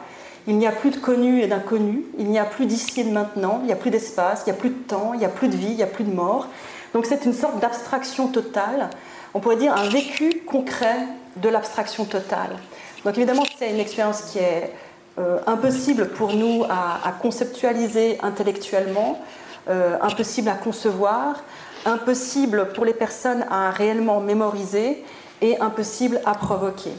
Il 0.48 0.58
n'y 0.58 0.68
a 0.68 0.72
plus 0.72 0.92
de 0.92 0.98
connu 0.98 1.42
et 1.42 1.48
d'inconnu, 1.48 2.04
il 2.20 2.28
n'y 2.30 2.38
a 2.38 2.46
plus 2.46 2.66
d'ici 2.66 3.00
et 3.00 3.04
de 3.04 3.12
maintenant, 3.12 3.60
il 3.62 3.68
n'y 3.68 3.72
a 3.72 3.76
plus 3.76 3.90
d'espace, 3.90 4.44
il 4.46 4.52
n'y 4.52 4.58
a 4.58 4.60
plus 4.60 4.70
de 4.70 4.84
temps, 4.88 5.14
il 5.14 5.20
n'y 5.20 5.26
a 5.26 5.30
plus 5.30 5.48
de 5.48 5.56
vie, 5.56 5.70
il 5.70 5.76
n'y 5.76 5.84
a 5.84 5.88
plus 5.88 6.04
de 6.04 6.14
mort. 6.14 6.48
Donc 6.94 7.06
c'est 7.06 7.26
une 7.26 7.34
sorte 7.34 7.60
d'abstraction 7.60 8.28
totale, 8.28 8.90
on 9.34 9.40
pourrait 9.40 9.56
dire 9.56 9.76
un 9.76 9.90
vécu 9.90 10.42
concret 10.46 10.98
de 11.38 11.50
l'abstraction 11.50 12.06
totale. 12.06 12.58
Donc 13.06 13.16
évidemment, 13.18 13.44
c'est 13.60 13.70
une 13.70 13.80
expérience 13.80 14.24
qui 14.32 14.40
est 14.40 14.72
euh, 15.20 15.38
impossible 15.46 16.10
pour 16.10 16.34
nous 16.34 16.64
à, 16.68 17.12
conceptualiser 17.22 18.18
intellectuellement, 18.24 19.22
euh, 19.70 19.96
impossible 20.02 20.50
à 20.50 20.56
concevoir, 20.56 21.44
impossible 21.86 22.70
pour 22.74 22.84
les 22.84 22.96
personnes 22.96 23.46
à 23.52 23.70
réellement 23.70 24.20
mémoriser 24.22 25.04
et 25.40 25.60
impossible 25.60 26.20
à 26.26 26.34
provoquer. 26.34 26.94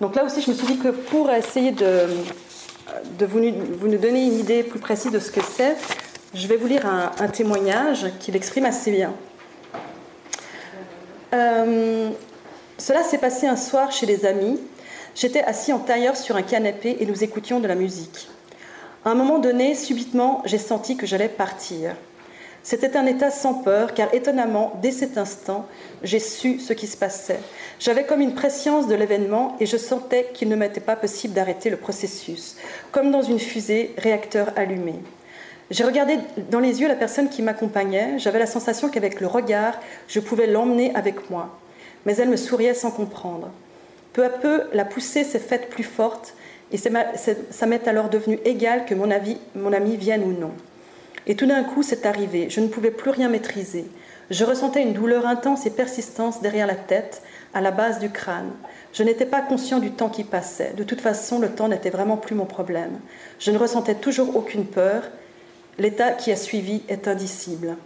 Donc 0.00 0.16
là 0.16 0.24
aussi, 0.24 0.40
je 0.40 0.50
me 0.50 0.56
suis 0.56 0.66
dit 0.66 0.78
que 0.78 0.88
pour 0.88 1.30
essayer 1.30 1.70
de, 1.70 2.06
vous, 3.20 3.38
nous 3.38 3.98
donner 3.98 4.24
une 4.24 4.40
idée 4.40 4.62
plus 4.62 4.80
précise 4.80 5.12
de 5.12 5.18
ce 5.18 5.30
que 5.30 5.42
c'est, 5.42 5.76
je 6.32 6.46
vais 6.46 6.56
vous 6.56 6.66
lire 6.66 6.86
un, 6.86 7.28
témoignage 7.28 8.06
qui 8.20 8.32
l'exprime 8.32 8.64
assez 8.64 8.90
bien. 8.90 9.12
Euh, 11.34 12.08
cela 12.78 13.02
s'est 13.02 13.18
passé 13.18 13.46
un 13.46 13.56
soir 13.56 13.92
chez 13.92 14.06
des 14.06 14.24
amis 14.24 14.58
J'étais 15.14 15.42
assis 15.42 15.72
en 15.72 15.78
tailleur 15.78 16.16
sur 16.16 16.36
un 16.36 16.42
canapé 16.42 16.96
et 17.00 17.06
nous 17.06 17.22
écoutions 17.22 17.60
de 17.60 17.68
la 17.68 17.74
musique. 17.74 18.28
À 19.04 19.10
un 19.10 19.14
moment 19.14 19.38
donné, 19.38 19.74
subitement, 19.74 20.42
j'ai 20.44 20.58
senti 20.58 20.96
que 20.96 21.06
j'allais 21.06 21.28
partir. 21.28 21.96
C'était 22.62 22.96
un 22.96 23.06
état 23.06 23.30
sans 23.30 23.54
peur, 23.54 23.92
car 23.92 24.14
étonnamment, 24.14 24.78
dès 24.80 24.92
cet 24.92 25.18
instant, 25.18 25.66
j'ai 26.02 26.20
su 26.20 26.60
ce 26.60 26.72
qui 26.72 26.86
se 26.86 26.96
passait. 26.96 27.40
J'avais 27.80 28.04
comme 28.04 28.20
une 28.20 28.34
prescience 28.34 28.86
de 28.86 28.94
l'événement 28.94 29.56
et 29.58 29.66
je 29.66 29.76
sentais 29.76 30.30
qu'il 30.32 30.48
ne 30.48 30.54
m'était 30.54 30.80
pas 30.80 30.94
possible 30.94 31.34
d'arrêter 31.34 31.70
le 31.70 31.76
processus, 31.76 32.56
comme 32.92 33.10
dans 33.10 33.22
une 33.22 33.40
fusée, 33.40 33.92
réacteur 33.98 34.52
allumé. 34.54 34.94
J'ai 35.70 35.84
regardé 35.84 36.18
dans 36.50 36.60
les 36.60 36.80
yeux 36.80 36.88
la 36.88 36.94
personne 36.94 37.28
qui 37.28 37.42
m'accompagnait. 37.42 38.18
J'avais 38.18 38.38
la 38.38 38.46
sensation 38.46 38.88
qu'avec 38.88 39.20
le 39.20 39.26
regard, 39.26 39.74
je 40.06 40.20
pouvais 40.20 40.46
l'emmener 40.46 40.94
avec 40.94 41.30
moi. 41.30 41.58
Mais 42.06 42.14
elle 42.16 42.28
me 42.28 42.36
souriait 42.36 42.74
sans 42.74 42.90
comprendre. 42.90 43.50
Peu 44.12 44.24
à 44.24 44.30
peu, 44.30 44.64
la 44.72 44.84
poussée 44.84 45.24
s'est 45.24 45.38
faite 45.38 45.70
plus 45.70 45.84
forte 45.84 46.34
et 46.70 46.78
ça 46.78 47.66
m'est 47.66 47.88
alors 47.88 48.08
devenu 48.08 48.38
égal 48.44 48.84
que 48.84 48.94
mon, 48.94 49.08
mon 49.54 49.72
ami 49.72 49.96
vienne 49.96 50.22
ou 50.24 50.32
non. 50.32 50.52
Et 51.26 51.36
tout 51.36 51.46
d'un 51.46 51.62
coup, 51.64 51.82
c'est 51.82 52.06
arrivé. 52.06 52.50
Je 52.50 52.60
ne 52.60 52.68
pouvais 52.68 52.90
plus 52.90 53.10
rien 53.10 53.28
maîtriser. 53.28 53.84
Je 54.30 54.44
ressentais 54.44 54.82
une 54.82 54.92
douleur 54.92 55.26
intense 55.26 55.66
et 55.66 55.70
persistante 55.70 56.42
derrière 56.42 56.66
la 56.66 56.74
tête, 56.74 57.22
à 57.54 57.60
la 57.60 57.70
base 57.70 57.98
du 57.98 58.10
crâne. 58.10 58.50
Je 58.92 59.02
n'étais 59.02 59.26
pas 59.26 59.42
conscient 59.42 59.78
du 59.78 59.90
temps 59.90 60.08
qui 60.08 60.24
passait. 60.24 60.72
De 60.76 60.84
toute 60.84 61.00
façon, 61.00 61.38
le 61.38 61.50
temps 61.50 61.68
n'était 61.68 61.90
vraiment 61.90 62.16
plus 62.16 62.34
mon 62.34 62.46
problème. 62.46 62.98
Je 63.38 63.50
ne 63.50 63.58
ressentais 63.58 63.94
toujours 63.94 64.36
aucune 64.36 64.64
peur. 64.64 65.02
L'état 65.78 66.12
qui 66.12 66.32
a 66.32 66.36
suivi 66.36 66.82
est 66.88 67.08
indicible. 67.08 67.76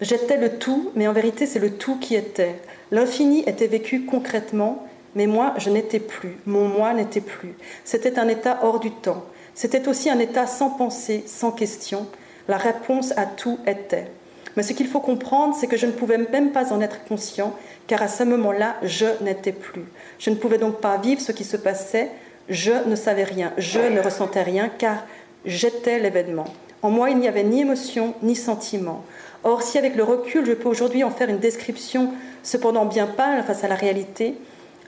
J'étais 0.00 0.36
le 0.36 0.58
tout, 0.58 0.90
mais 0.94 1.08
en 1.08 1.12
vérité, 1.12 1.46
c'est 1.46 1.58
le 1.58 1.70
tout 1.70 1.98
qui 1.98 2.14
était. 2.14 2.60
L'infini 2.90 3.44
était 3.46 3.66
vécu 3.66 4.04
concrètement, 4.04 4.86
mais 5.14 5.26
moi, 5.26 5.54
je 5.58 5.70
n'étais 5.70 6.00
plus. 6.00 6.36
Mon 6.46 6.66
moi 6.66 6.92
n'était 6.92 7.20
plus. 7.20 7.54
C'était 7.84 8.18
un 8.18 8.28
état 8.28 8.60
hors 8.62 8.80
du 8.80 8.90
temps. 8.90 9.24
C'était 9.54 9.88
aussi 9.88 10.10
un 10.10 10.18
état 10.18 10.46
sans 10.46 10.70
pensée, 10.70 11.24
sans 11.26 11.52
question. 11.52 12.06
La 12.48 12.56
réponse 12.56 13.12
à 13.16 13.26
tout 13.26 13.58
était. 13.66 14.08
Mais 14.56 14.62
ce 14.62 14.72
qu'il 14.72 14.86
faut 14.86 15.00
comprendre, 15.00 15.54
c'est 15.58 15.66
que 15.66 15.76
je 15.76 15.86
ne 15.86 15.92
pouvais 15.92 16.18
même 16.18 16.52
pas 16.52 16.72
en 16.72 16.80
être 16.80 17.04
conscient, 17.04 17.54
car 17.86 18.02
à 18.02 18.08
ce 18.08 18.22
moment-là, 18.24 18.76
je 18.82 19.06
n'étais 19.22 19.52
plus. 19.52 19.84
Je 20.18 20.30
ne 20.30 20.36
pouvais 20.36 20.58
donc 20.58 20.80
pas 20.80 20.96
vivre 20.96 21.20
ce 21.20 21.32
qui 21.32 21.44
se 21.44 21.56
passait, 21.56 22.10
je 22.48 22.72
ne 22.86 22.94
savais 22.96 23.24
rien, 23.24 23.52
je 23.58 23.80
ne 23.80 24.00
ressentais 24.00 24.42
rien, 24.42 24.68
car 24.68 25.04
j'étais 25.44 25.98
l'événement. 25.98 26.46
En 26.82 26.90
moi, 26.90 27.10
il 27.10 27.18
n'y 27.18 27.28
avait 27.28 27.42
ni 27.42 27.62
émotion, 27.62 28.14
ni 28.22 28.36
sentiment. 28.36 29.04
Or, 29.42 29.62
si 29.62 29.78
avec 29.78 29.96
le 29.96 30.04
recul, 30.04 30.46
je 30.46 30.52
peux 30.52 30.68
aujourd'hui 30.68 31.04
en 31.04 31.10
faire 31.10 31.28
une 31.28 31.38
description, 31.38 32.12
cependant 32.42 32.84
bien 32.84 33.06
pâle 33.06 33.42
face 33.44 33.64
à 33.64 33.68
la 33.68 33.74
réalité, 33.74 34.34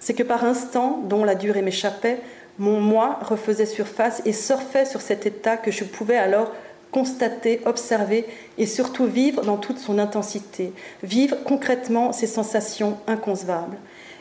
c'est 0.01 0.15
que 0.15 0.23
par 0.23 0.45
instant, 0.45 1.01
dont 1.05 1.25
la 1.25 1.35
durée 1.35 1.63
m'échappait, 1.63 2.21
mon 2.59 2.81
moi 2.81 3.19
refaisait 3.23 3.67
surface 3.67 4.23
et 4.25 4.33
surfait 4.33 4.87
sur 4.87 5.01
cet 5.01 5.27
état 5.27 5.57
que 5.57 5.71
je 5.71 5.85
pouvais 5.85 6.17
alors 6.17 6.53
constater, 6.91 7.61
observer 7.67 8.25
et 8.57 8.67
surtout 8.67 9.05
vivre 9.05 9.43
dans 9.43 9.59
toute 9.59 9.79
son 9.79 9.99
intensité, 9.99 10.73
vivre 11.03 11.37
concrètement 11.45 12.13
ces 12.13 12.27
sensations 12.27 12.97
inconcevables. 13.07 13.77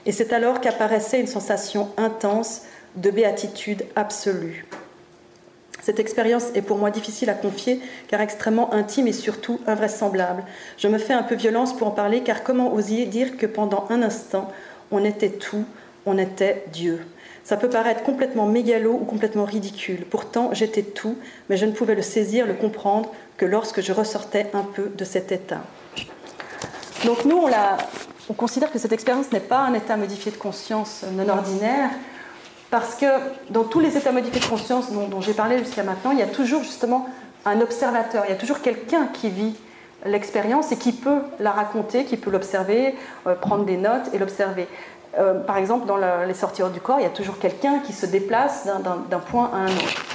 Et 0.06 0.12
c'est 0.12 0.34
alors 0.34 0.60
qu'apparaissait 0.60 1.20
une 1.20 1.28
sensation 1.28 1.90
intense 1.98 2.64
de 2.96 3.10
béatitude 3.10 3.86
absolue. 3.96 4.66
Cette 5.82 6.00
expérience 6.00 6.46
est 6.56 6.64
pour 6.64 6.78
moi 6.78 6.90
difficile 6.90 7.30
à 7.30 7.36
confier 7.36 7.80
car 8.08 8.20
extrêmement 8.20 8.74
intime 8.74 9.08
et 9.08 9.14
surtout 9.14 9.60
invraisemblable. 9.68 10.44
Je 10.78 10.88
me 10.88 10.98
fais 10.98 11.14
un 11.14 11.24
peu 11.24 11.36
violence 11.36 11.74
pour 11.74 11.88
en 11.88 11.92
parler 11.92 12.24
car 12.24 12.44
comment 12.44 12.74
oser 12.74 13.06
dire 13.06 13.38
que 13.38 13.46
pendant 13.46 13.86
un 13.90 14.02
instant, 14.02 14.52
on 14.96 15.06
était 15.06 15.30
tout, 15.30 15.66
on 16.06 16.18
était 16.18 16.66
Dieu 16.72 17.06
ça 17.46 17.58
peut 17.58 17.70
paraître 17.70 18.02
complètement 18.02 18.48
mégalo 18.48 18.94
ou 18.94 19.06
complètement 19.06 19.46
ridicule. 19.46 20.04
Pourtant, 20.10 20.50
j'étais 20.52 20.82
tout, 20.82 21.16
mais 21.48 21.58
je 21.58 21.68
ne 21.68 21.72
pouvais 21.72 21.94
le 21.94 22.02
saisir, 22.02 22.48
le 22.48 22.56
comprendre 22.56 23.12
que 23.38 23.46
lorsque 23.46 23.82
je 23.82 23.94
ressortais 23.94 24.50
un 24.56 24.64
peu 24.64 24.90
de 24.90 25.06
cet 25.06 25.32
état. 25.32 25.62
Donc 27.06 27.24
nous, 27.24 27.38
on, 27.38 27.50
on 28.30 28.34
considère 28.34 28.72
que 28.72 28.80
cette 28.80 28.94
expérience 28.94 29.32
n'est 29.32 29.40
pas 29.40 29.60
un 29.60 29.76
état 29.76 29.96
modifié 29.96 30.32
de 30.32 30.38
conscience 30.38 31.06
non 31.14 31.30
ordinaire, 31.30 31.92
parce 32.72 32.96
que 32.96 33.06
dans 33.52 33.64
tous 33.64 33.80
les 33.80 33.96
états 33.96 34.12
modifiés 34.12 34.42
de 34.42 34.48
conscience 34.48 34.92
dont, 34.92 35.22
j'ai 35.22 35.34
parlé 35.34 35.60
jusqu'à 35.60 35.84
maintenant, 35.84 36.12
il 36.14 36.20
y 36.20 36.24
a 36.24 36.28
toujours 36.28 36.64
justement 36.64 37.08
un 37.46 37.62
observateur, 37.62 38.24
il 38.26 38.32
y 38.32 38.34
a 38.34 38.38
toujours 38.38 38.62
quelqu'un 38.62 39.06
qui 39.14 39.30
vit 39.30 39.56
l'expérience 40.06 40.72
et 40.72 40.78
qui 40.78 40.92
peut 40.92 41.22
la 41.40 41.52
raconter, 41.52 42.06
qui 42.06 42.18
peut 42.18 42.30
l'observer, 42.30 42.96
euh, 43.28 43.36
prendre 43.36 43.66
des 43.66 43.78
notes 43.78 44.14
et 44.14 44.18
l'observer. 44.18 44.68
Euh, 45.18 45.40
par 45.42 45.58
exemple, 45.58 45.86
dans 45.86 45.98
les 45.98 46.34
sorties 46.34 46.62
hors 46.62 46.70
du 46.70 46.82
corps, 46.82 47.00
il 47.00 47.04
y 47.04 47.08
a 47.08 47.12
toujours 47.12 47.40
quelqu'un 47.40 47.80
qui 47.80 47.94
se 47.94 48.06
déplace 48.06 48.66
d'un 48.66 49.20
point 49.20 49.50
à 49.54 49.58
un 49.58 49.68
autre. 49.68 50.06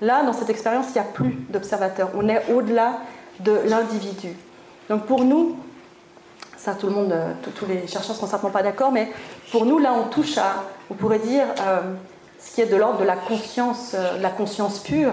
Là, 0.00 0.24
dans 0.24 0.32
cette 0.32 0.50
expérience, 0.50 0.86
il 0.90 0.94
n'y 0.94 0.98
a 0.98 1.10
plus 1.10 1.30
d'observateur. 1.48 2.10
On 2.14 2.28
est 2.28 2.42
au-delà 2.52 2.98
de 3.40 3.52
l'individu. 3.66 4.30
Donc 4.88 5.06
pour 5.06 5.24
nous, 5.24 5.56
ça 6.56 6.74
tout 6.74 6.86
le 6.88 6.92
monde, 6.92 7.12
euh, 7.12 7.32
tous 7.54 7.66
les 7.66 7.86
chercheurs 7.86 8.10
ne 8.10 8.16
seront 8.16 8.26
certainement 8.26 8.52
pas 8.52 8.62
d'accord, 8.62 8.92
mais 8.92 9.10
pour 9.52 9.64
nous, 9.64 9.78
là, 9.78 9.94
on 9.94 10.08
touche 10.08 10.36
à, 10.38 10.64
on 10.90 10.94
pourrait 10.94 11.20
dire, 11.20 11.46
ce 12.38 12.54
qui 12.54 12.60
est 12.60 12.66
de 12.66 12.76
l'ordre 12.76 12.98
de 12.98 13.04
la 13.04 13.16
conscience, 13.16 13.94
la 14.20 14.30
conscience 14.30 14.80
pure, 14.80 15.12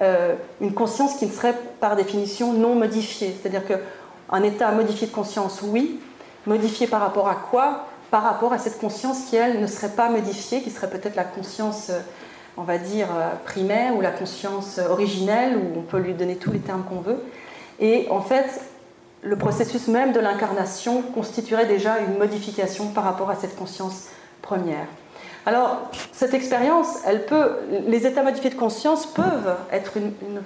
une 0.00 0.74
conscience 0.74 1.16
qui 1.16 1.26
ne 1.26 1.32
serait 1.32 1.54
par 1.80 1.96
définition 1.96 2.52
non 2.52 2.74
modifiée. 2.74 3.34
C'est-à-dire 3.40 3.62
qu'un 3.66 4.42
état 4.42 4.70
modifié 4.72 5.06
de 5.06 5.12
conscience, 5.12 5.60
oui, 5.62 6.00
modifié 6.46 6.86
par 6.86 7.00
rapport 7.00 7.28
à 7.28 7.34
quoi? 7.34 7.86
Par 8.10 8.22
rapport 8.22 8.52
à 8.52 8.58
cette 8.58 8.78
conscience 8.78 9.24
qui, 9.28 9.36
elle, 9.36 9.60
ne 9.60 9.66
serait 9.66 9.90
pas 9.90 10.08
modifiée, 10.08 10.62
qui 10.62 10.70
serait 10.70 10.90
peut-être 10.90 11.16
la 11.16 11.24
conscience, 11.24 11.90
euh, 11.90 11.98
on 12.56 12.62
va 12.62 12.78
dire, 12.78 13.08
euh, 13.14 13.30
primaire 13.44 13.96
ou 13.96 14.00
la 14.00 14.10
conscience 14.10 14.78
euh, 14.78 14.88
originelle, 14.88 15.56
où 15.56 15.78
on 15.78 15.82
peut 15.82 15.98
lui 15.98 16.14
donner 16.14 16.36
tous 16.36 16.52
les 16.52 16.60
termes 16.60 16.84
qu'on 16.84 17.00
veut. 17.00 17.22
Et 17.80 18.06
en 18.10 18.20
fait, 18.20 18.60
le 19.22 19.36
processus 19.36 19.88
même 19.88 20.12
de 20.12 20.20
l'incarnation 20.20 21.02
constituerait 21.02 21.66
déjà 21.66 21.98
une 21.98 22.18
modification 22.18 22.88
par 22.88 23.04
rapport 23.04 23.30
à 23.30 23.36
cette 23.36 23.56
conscience 23.56 24.08
première. 24.42 24.86
Alors, 25.46 25.90
cette 26.12 26.32
expérience, 26.32 26.88
elle 27.06 27.26
peut, 27.26 27.56
les 27.86 28.06
états 28.06 28.22
modifiés 28.22 28.50
de 28.50 28.54
conscience 28.54 29.04
peuvent 29.04 29.56
être 29.70 29.92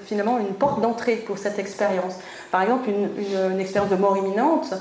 finalement 0.05 0.38
une 0.38 0.55
porte 0.55 0.80
d'entrée 0.80 1.16
pour 1.16 1.38
cette 1.38 1.59
expérience. 1.59 2.16
Par 2.51 2.62
exemple, 2.62 2.88
une 2.88 3.61
expérience 3.61 3.90
de 3.90 3.96
mort 3.96 4.16
imminente 4.16 4.74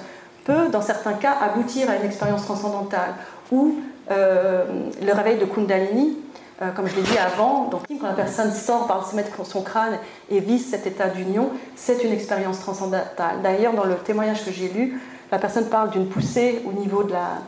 peut, 0.43 0.69
dans 0.69 0.81
certains 0.81 1.13
cas, 1.13 1.35
aboutir 1.39 1.89
à 1.89 1.97
une 1.97 2.05
expérience 2.05 2.45
transcendantale. 2.45 3.13
Ou 3.51 3.75
euh, 4.09 4.65
le 5.01 5.13
réveil 5.13 5.37
de 5.37 5.45
Kundalini, 5.45 6.17
euh, 6.61 6.71
comme 6.71 6.87
je 6.87 6.95
l'ai 6.95 7.03
dit 7.03 7.17
avant, 7.17 7.65
donc 7.65 7.81
quand 7.87 8.07
la 8.07 8.13
personne 8.13 8.51
sort 8.51 8.87
par 8.87 9.13
mettre 9.13 9.45
son 9.45 9.61
crâne 9.61 9.99
et 10.31 10.39
vit 10.39 10.59
cet 10.59 10.87
état 10.87 11.09
d'union, 11.09 11.49
c'est 11.75 12.03
une 12.03 12.11
expérience 12.11 12.59
transcendantale. 12.59 13.41
D'ailleurs, 13.43 13.73
dans 13.73 13.83
le 13.83 13.95
témoignage 13.95 14.43
que 14.43 14.51
j'ai 14.51 14.69
lu, 14.69 14.99
la 15.31 15.37
personne 15.37 15.65
parle 15.65 15.91
d'une 15.91 16.07
poussée 16.07 16.63
au 16.65 16.71
niveau 16.71 17.03
de 17.03 17.11
la, 17.11 17.41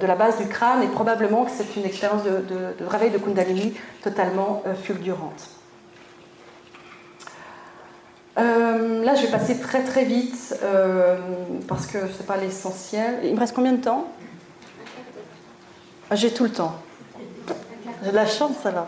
de 0.00 0.06
la 0.06 0.14
base 0.14 0.38
du 0.38 0.46
crâne 0.46 0.82
et 0.82 0.88
probablement 0.88 1.44
que 1.44 1.50
c'est 1.50 1.76
une 1.76 1.84
expérience 1.84 2.22
de, 2.24 2.44
de, 2.48 2.86
réveil 2.86 3.10
de 3.10 3.18
Kundalini 3.18 3.74
totalement 4.02 4.62
fulgurante. 4.82 5.48
Euh, 8.36 9.04
là, 9.04 9.14
je 9.14 9.22
vais 9.22 9.30
passer 9.30 9.60
très 9.60 9.84
très 9.84 10.04
vite 10.04 10.56
euh, 10.62 11.16
parce 11.68 11.86
que 11.86 11.98
ce 12.08 12.18
n'est 12.18 12.26
pas 12.26 12.36
l'essentiel. 12.36 13.20
Il 13.22 13.34
me 13.34 13.40
reste 13.40 13.54
combien 13.54 13.72
de 13.72 13.82
temps? 13.82 14.08
Ah, 16.10 16.16
J'ai 16.16 16.32
tout 16.32 16.44
le 16.44 16.50
temps. 16.50 16.74
J'ai 18.02 18.10
de 18.10 18.16
la 18.16 18.26
chance, 18.26 18.56
ça 18.62 18.70
va. 18.70 18.86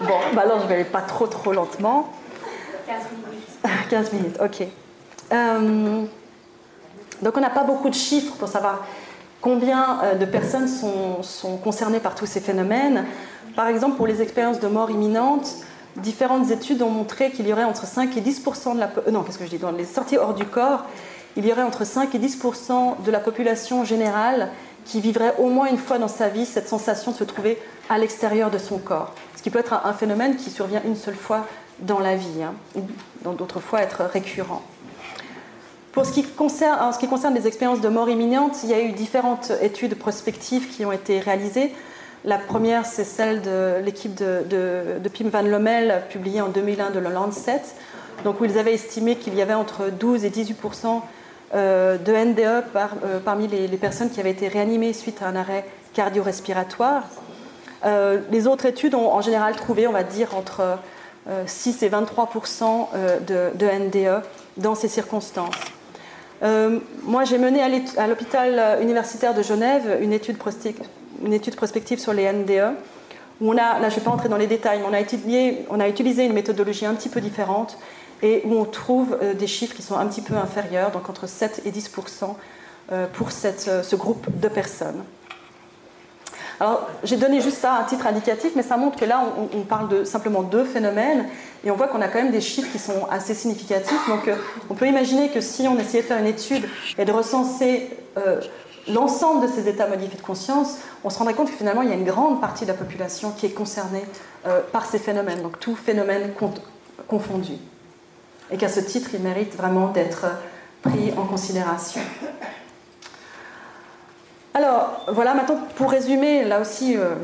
Bon, 0.00 0.18
bah 0.34 0.42
alors 0.42 0.60
je 0.60 0.66
vais 0.66 0.74
aller 0.74 0.84
pas 0.84 1.02
trop 1.02 1.26
trop 1.26 1.52
lentement. 1.52 2.12
15 2.86 2.96
minutes. 3.10 3.78
15 3.90 4.12
minutes, 4.12 4.36
ok. 4.40 4.66
Euh, 5.32 6.04
donc 7.20 7.36
on 7.36 7.40
n'a 7.40 7.50
pas 7.50 7.64
beaucoup 7.64 7.88
de 7.88 7.94
chiffres 7.94 8.34
pour 8.36 8.48
savoir 8.48 8.86
combien 9.42 10.00
de 10.18 10.24
personnes 10.24 10.68
sont, 10.68 11.56
concernées 11.62 12.00
par 12.00 12.14
tous 12.14 12.26
ces 12.26 12.40
phénomènes. 12.40 13.04
Par 13.54 13.66
exemple, 13.66 13.96
pour 13.96 14.06
les 14.06 14.22
expériences 14.22 14.60
de 14.60 14.68
mort 14.68 14.90
imminente, 14.90 15.56
différentes 15.96 16.50
études 16.50 16.82
ont 16.82 16.90
montré 16.90 17.30
qu'il 17.30 17.46
y 17.46 17.52
aurait 17.52 17.64
entre 17.64 17.86
5 17.86 18.16
et 18.16 18.20
10 18.20 18.44
de 18.74 18.80
la 18.80 18.90
euh, 19.06 19.10
non, 19.10 19.22
qu'est-ce 19.22 19.38
que 19.38 19.44
je 19.44 19.50
dis 19.50 19.58
dans 19.58 19.72
les 19.72 19.84
sorties 19.84 20.16
hors 20.16 20.34
du 20.34 20.44
corps, 20.44 20.86
il 21.36 21.46
y 21.46 21.52
aurait 21.52 21.62
entre 21.62 21.84
5 21.84 22.14
et 22.14 22.18
10% 22.18 23.02
de 23.04 23.10
la 23.10 23.20
population 23.20 23.84
générale 23.84 24.50
qui 24.84 25.00
vivrait 25.00 25.34
au 25.38 25.48
moins 25.48 25.66
une 25.66 25.78
fois 25.78 25.98
dans 25.98 26.08
sa 26.08 26.28
vie 26.28 26.46
cette 26.46 26.68
sensation 26.68 27.12
de 27.12 27.16
se 27.16 27.24
trouver 27.24 27.58
à 27.88 27.98
l'extérieur 27.98 28.50
de 28.50 28.58
son 28.58 28.78
corps. 28.78 29.14
Ce 29.36 29.42
qui 29.42 29.50
peut 29.50 29.58
être 29.58 29.74
un, 29.84 29.92
phénomène 29.92 30.36
qui 30.36 30.50
survient 30.50 30.82
une 30.84 30.96
seule 30.96 31.14
fois 31.14 31.46
dans 31.80 31.98
la 31.98 32.16
vie, 32.16 32.42
hein, 32.42 32.54
ou 32.76 33.32
d'autres 33.32 33.60
fois 33.60 33.80
être 33.82 34.02
récurrent. 34.04 34.62
Pour 35.92 36.06
ce 36.06 36.12
qui 36.12 36.24
concerne, 36.24 36.80
en 36.80 36.90
ce 36.90 36.98
qui 36.98 37.06
concerne 37.06 37.34
les 37.34 37.46
expériences 37.46 37.82
de 37.82 37.88
mort 37.90 38.08
imminente, 38.08 38.60
il 38.64 38.70
y 38.70 38.74
a 38.74 38.80
eu 38.80 38.92
différentes 38.92 39.52
études 39.60 39.94
prospectives 39.94 40.68
qui 40.70 40.86
ont 40.86 40.92
été 40.92 41.20
réalisées. 41.20 41.74
La 42.24 42.38
première, 42.38 42.86
c'est 42.86 43.04
celle 43.04 43.42
de 43.42 43.74
l'équipe 43.84 44.14
de, 44.14 45.08
Pim 45.12 45.28
Van 45.28 45.42
Lommel, 45.42 46.02
publiée 46.08 46.40
en 46.40 46.48
2001 46.48 46.90
de 46.92 46.98
la 46.98 47.10
Lancet, 47.10 47.60
donc 48.24 48.40
où 48.40 48.46
ils 48.46 48.56
avaient 48.58 48.72
estimé 48.72 49.16
qu'il 49.16 49.34
y 49.34 49.42
avait 49.42 49.52
entre 49.52 49.90
12 49.90 50.24
et 50.24 50.30
18% 50.30 51.02
euh, 51.54 51.98
de 51.98 52.12
NDE 52.12 52.40
euh, 52.40 53.18
parmi 53.22 53.46
les, 53.46 53.68
personnes 53.76 54.08
qui 54.08 54.18
avaient 54.18 54.30
été 54.30 54.48
réanimées 54.48 54.94
suite 54.94 55.20
à 55.20 55.26
un 55.26 55.36
arrêt 55.36 55.66
cardio-respiratoire. 55.92 57.02
Euh, 57.84 58.20
les 58.30 58.46
autres 58.46 58.64
études 58.64 58.94
ont 58.94 59.12
en 59.12 59.20
général 59.20 59.56
trouvé, 59.56 59.86
on 59.86 59.92
va 59.92 60.04
dire, 60.04 60.34
entre 60.34 60.78
6 61.44 61.82
et 61.82 61.88
23 61.88 62.30
de, 63.26 63.54
de, 63.54 63.66
NDE 63.66 64.22
dans 64.56 64.74
ces 64.74 64.88
circonstances. 64.88 65.54
Moi, 66.42 67.24
j'ai 67.24 67.38
mené 67.38 67.62
à 67.62 68.06
l'hôpital 68.06 68.80
universitaire 68.82 69.34
de 69.34 69.42
Genève 69.42 69.98
une 70.00 70.12
étude 70.12 70.36
prospective 70.36 71.98
sur 71.98 72.12
les 72.12 72.32
NDE, 72.32 72.74
où 73.40 73.50
on 73.50 73.56
a, 73.56 73.78
là 73.78 73.88
je 73.88 73.94
ne 73.94 74.00
vais 74.00 74.04
pas 74.04 74.10
entrer 74.10 74.28
dans 74.28 74.36
les 74.36 74.46
détails, 74.46 74.80
mais 74.80 74.86
on 74.88 74.92
a, 74.92 75.00
étudié, 75.00 75.64
on 75.70 75.80
a 75.80 75.88
utilisé 75.88 76.24
une 76.24 76.32
méthodologie 76.32 76.86
un 76.86 76.94
petit 76.94 77.08
peu 77.08 77.20
différente, 77.20 77.78
et 78.22 78.42
où 78.44 78.54
on 78.54 78.64
trouve 78.64 79.18
des 79.38 79.46
chiffres 79.46 79.74
qui 79.74 79.82
sont 79.82 79.96
un 79.96 80.06
petit 80.06 80.20
peu 80.20 80.34
inférieurs, 80.34 80.90
donc 80.90 81.08
entre 81.08 81.28
7 81.28 81.62
et 81.64 81.70
10% 81.70 82.34
pour 83.12 83.32
ce 83.32 83.96
groupe 83.96 84.26
de 84.40 84.48
personnes. 84.48 85.02
Alors, 86.60 86.88
j'ai 87.02 87.16
donné 87.16 87.40
juste 87.40 87.58
ça 87.58 87.74
à 87.74 87.84
titre 87.84 88.06
indicatif, 88.06 88.52
mais 88.54 88.62
ça 88.62 88.76
montre 88.76 88.98
que 88.98 89.04
là, 89.04 89.24
on, 89.54 89.62
parle 89.62 89.88
de 89.88 90.04
simplement 90.04 90.42
deux 90.42 90.64
phénomènes, 90.64 91.26
et 91.64 91.70
on 91.70 91.76
voit 91.76 91.88
qu'on 91.88 92.00
a 92.00 92.08
quand 92.08 92.22
même 92.22 92.32
des 92.32 92.40
chiffres 92.40 92.70
qui 92.70 92.78
sont 92.78 93.06
assez 93.10 93.34
significatifs. 93.34 94.08
Donc, 94.08 94.28
euh, 94.28 94.36
on 94.70 94.74
peut 94.74 94.86
imaginer 94.86 95.30
que 95.30 95.40
si 95.40 95.66
on 95.68 95.78
essayait 95.78 96.02
de 96.02 96.08
faire 96.08 96.18
une 96.18 96.26
étude 96.26 96.68
et 96.98 97.04
de 97.04 97.12
recenser 97.12 97.90
euh, 98.18 98.40
l'ensemble 98.88 99.46
de 99.46 99.52
ces 99.52 99.68
états 99.68 99.86
modifiés 99.86 100.18
de 100.18 100.22
conscience, 100.22 100.78
on 101.04 101.10
se 101.10 101.18
rendrait 101.18 101.34
compte 101.34 101.50
que 101.50 101.56
finalement, 101.56 101.82
il 101.82 101.88
y 101.88 101.92
a 101.92 101.96
une 101.96 102.04
grande 102.04 102.40
partie 102.40 102.64
de 102.64 102.70
la 102.70 102.76
population 102.76 103.30
qui 103.30 103.46
est 103.46 103.50
concernée 103.50 104.04
euh, 104.46 104.60
par 104.72 104.86
ces 104.86 104.98
phénomènes, 104.98 105.42
donc 105.42 105.58
tout 105.60 105.76
phénomène 105.76 106.32
confondu. 107.08 107.54
Et 108.50 108.56
qu'à 108.56 108.68
ce 108.68 108.80
titre, 108.80 109.10
il 109.14 109.20
mérite 109.20 109.56
vraiment 109.56 109.88
d'être 109.88 110.26
pris 110.82 111.12
en 111.16 111.24
considération. 111.24 112.00
Alors, 114.54 115.06
voilà, 115.08 115.32
maintenant, 115.32 115.58
pour 115.76 115.90
résumer, 115.90 116.44
là 116.44 116.60
aussi, 116.60 116.94
euh, 116.94 117.14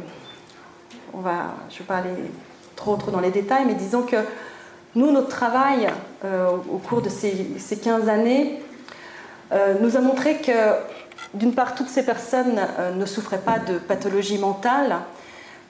on 1.12 1.18
va, 1.18 1.54
je 1.68 1.74
ne 1.74 1.78
vais 1.80 1.84
pas 1.84 1.96
aller 1.96 2.14
trop, 2.74 2.96
trop 2.96 3.10
dans 3.10 3.20
les 3.20 3.30
détails, 3.30 3.64
mais 3.66 3.74
disons 3.74 4.02
que 4.02 4.16
nous, 4.94 5.12
notre 5.12 5.28
travail 5.28 5.88
euh, 6.24 6.48
au 6.48 6.78
cours 6.78 7.02
de 7.02 7.10
ces, 7.10 7.46
ces 7.58 7.76
15 7.76 8.08
années 8.08 8.62
euh, 9.52 9.74
nous 9.80 9.98
a 9.98 10.00
montré 10.00 10.38
que, 10.38 10.52
d'une 11.34 11.52
part, 11.52 11.74
toutes 11.74 11.90
ces 11.90 12.02
personnes 12.02 12.60
ne 12.96 13.04
souffraient 13.04 13.36
pas 13.36 13.58
de 13.58 13.78
pathologie 13.78 14.38
mentale, 14.38 14.96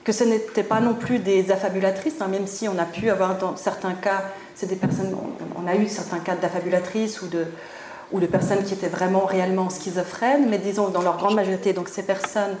que 0.05 0.13
ce 0.13 0.23
n'étaient 0.23 0.63
pas 0.63 0.79
non 0.79 0.93
plus 0.93 1.19
des 1.19 1.51
affabulatrices, 1.51 2.21
hein, 2.21 2.29
même 2.29 2.47
si 2.47 2.69
on 2.69 2.79
a 2.79 2.85
pu 2.85 3.09
avoir 3.09 3.37
dans 3.37 3.57
certains 3.57 3.95
cas, 3.95 4.23
c'est 4.55 4.67
des 4.67 4.77
personnes, 4.77 5.13
on, 5.57 5.67
a 5.67 5.75
eu 5.75 5.89
certains 5.89 6.19
cas 6.19 6.35
d'affabulatrices 6.35 7.21
ou 7.21 7.27
de, 7.27 7.45
ou 8.11 8.19
de 8.19 8.25
personnes 8.25 8.63
qui 8.63 8.73
étaient 8.73 8.87
vraiment 8.87 9.25
réellement 9.25 9.69
schizophrènes, 9.69 10.49
mais 10.49 10.57
disons 10.57 10.89
dans 10.89 11.01
leur 11.01 11.17
grande 11.17 11.35
majorité, 11.35 11.73
donc 11.73 11.89
ces 11.89 12.03
personnes 12.03 12.57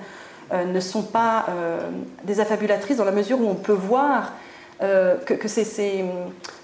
euh, 0.51 0.65
ne 0.65 0.79
sont 0.79 1.03
pas 1.03 1.45
euh, 1.49 1.79
des 2.23 2.39
affabulatrices 2.39 2.97
dans 2.97 3.05
la 3.05 3.11
mesure 3.11 3.39
où 3.39 3.47
on 3.47 3.55
peut 3.55 3.71
voir 3.71 4.33
euh, 4.81 5.15
que, 5.17 5.47
ces, 5.47 6.03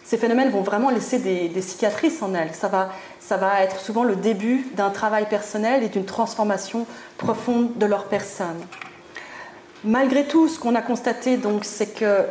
phénomènes 0.03 0.49
vont 0.49 0.61
vraiment 0.61 0.89
laisser 0.89 1.19
des, 1.19 1.61
cicatrices 1.61 2.23
en 2.23 2.33
elles. 2.33 2.53
Ça 2.53 2.67
va, 2.67 2.89
ça 3.19 3.37
va 3.37 3.61
être 3.61 3.79
souvent 3.79 4.03
le 4.03 4.15
début 4.15 4.65
d'un 4.75 4.89
travail 4.89 5.27
personnel 5.27 5.83
et 5.83 5.89
d'une 5.89 6.05
transformation 6.05 6.87
profonde 7.17 7.77
de 7.77 7.85
leur 7.85 8.05
personne. 8.05 8.59
Malgré 9.83 10.25
tout, 10.25 10.47
ce 10.47 10.57
qu'on 10.57 10.73
a 10.73 10.81
constaté, 10.81 11.37
c'est 11.61 11.93
que 11.93 12.25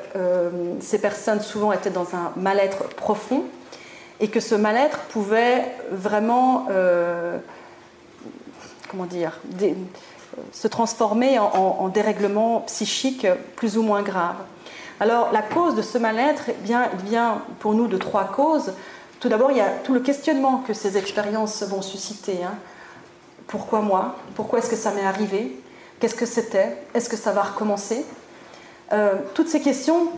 ces 0.80 0.98
personnes 0.98 1.40
souvent 1.40 1.70
étaient 1.70 1.90
dans 1.90 2.16
un 2.16 2.32
mal-être 2.34 2.88
profond, 2.96 3.44
et 4.20 4.28
que 4.28 4.40
ce 4.40 4.54
mal-être 4.54 4.98
pouvait 5.10 5.64
vraiment, 5.90 6.66
euh, 6.70 7.38
comment 8.88 9.06
dire, 9.06 9.40
se 10.52 10.68
transformer 10.68 11.38
en, 11.38 11.88
dérèglement 11.88 12.60
psychique 12.60 13.26
plus 13.56 13.76
ou 13.76 13.82
moins 13.82 14.02
grave. 14.02 14.36
Alors 15.00 15.32
la 15.32 15.42
cause 15.42 15.74
de 15.74 15.82
ce 15.82 15.98
mal-être 15.98 16.44
eh 16.48 16.52
bien, 16.62 16.88
vient 17.04 17.42
pour 17.58 17.74
nous 17.74 17.88
de 17.88 17.96
trois 17.96 18.24
causes. 18.24 18.72
Tout 19.20 19.28
d'abord, 19.28 19.50
il 19.50 19.58
y 19.58 19.60
a 19.60 19.70
tout 19.70 19.92
le 19.92 20.00
questionnement 20.00 20.58
que 20.66 20.74
ces 20.74 20.96
expériences 20.96 21.62
vont 21.62 21.82
susciter. 21.82 22.44
Hein. 22.44 22.54
Pourquoi 23.46 23.80
moi? 23.80 24.16
Pourquoi 24.34 24.60
est-ce 24.60 24.70
que 24.70 24.76
ça 24.76 24.92
m'est 24.92 25.04
arrivé? 25.04 25.58
Qu'est-ce 25.98 26.14
que 26.14 26.26
c'était? 26.26 26.76
Est-ce 26.94 27.08
que 27.08 27.16
ça 27.16 27.32
va 27.32 27.42
recommencer? 27.42 28.04
Euh, 28.92 29.14
Toutes 29.34 29.48
ces 29.48 29.60
questions 29.60 30.08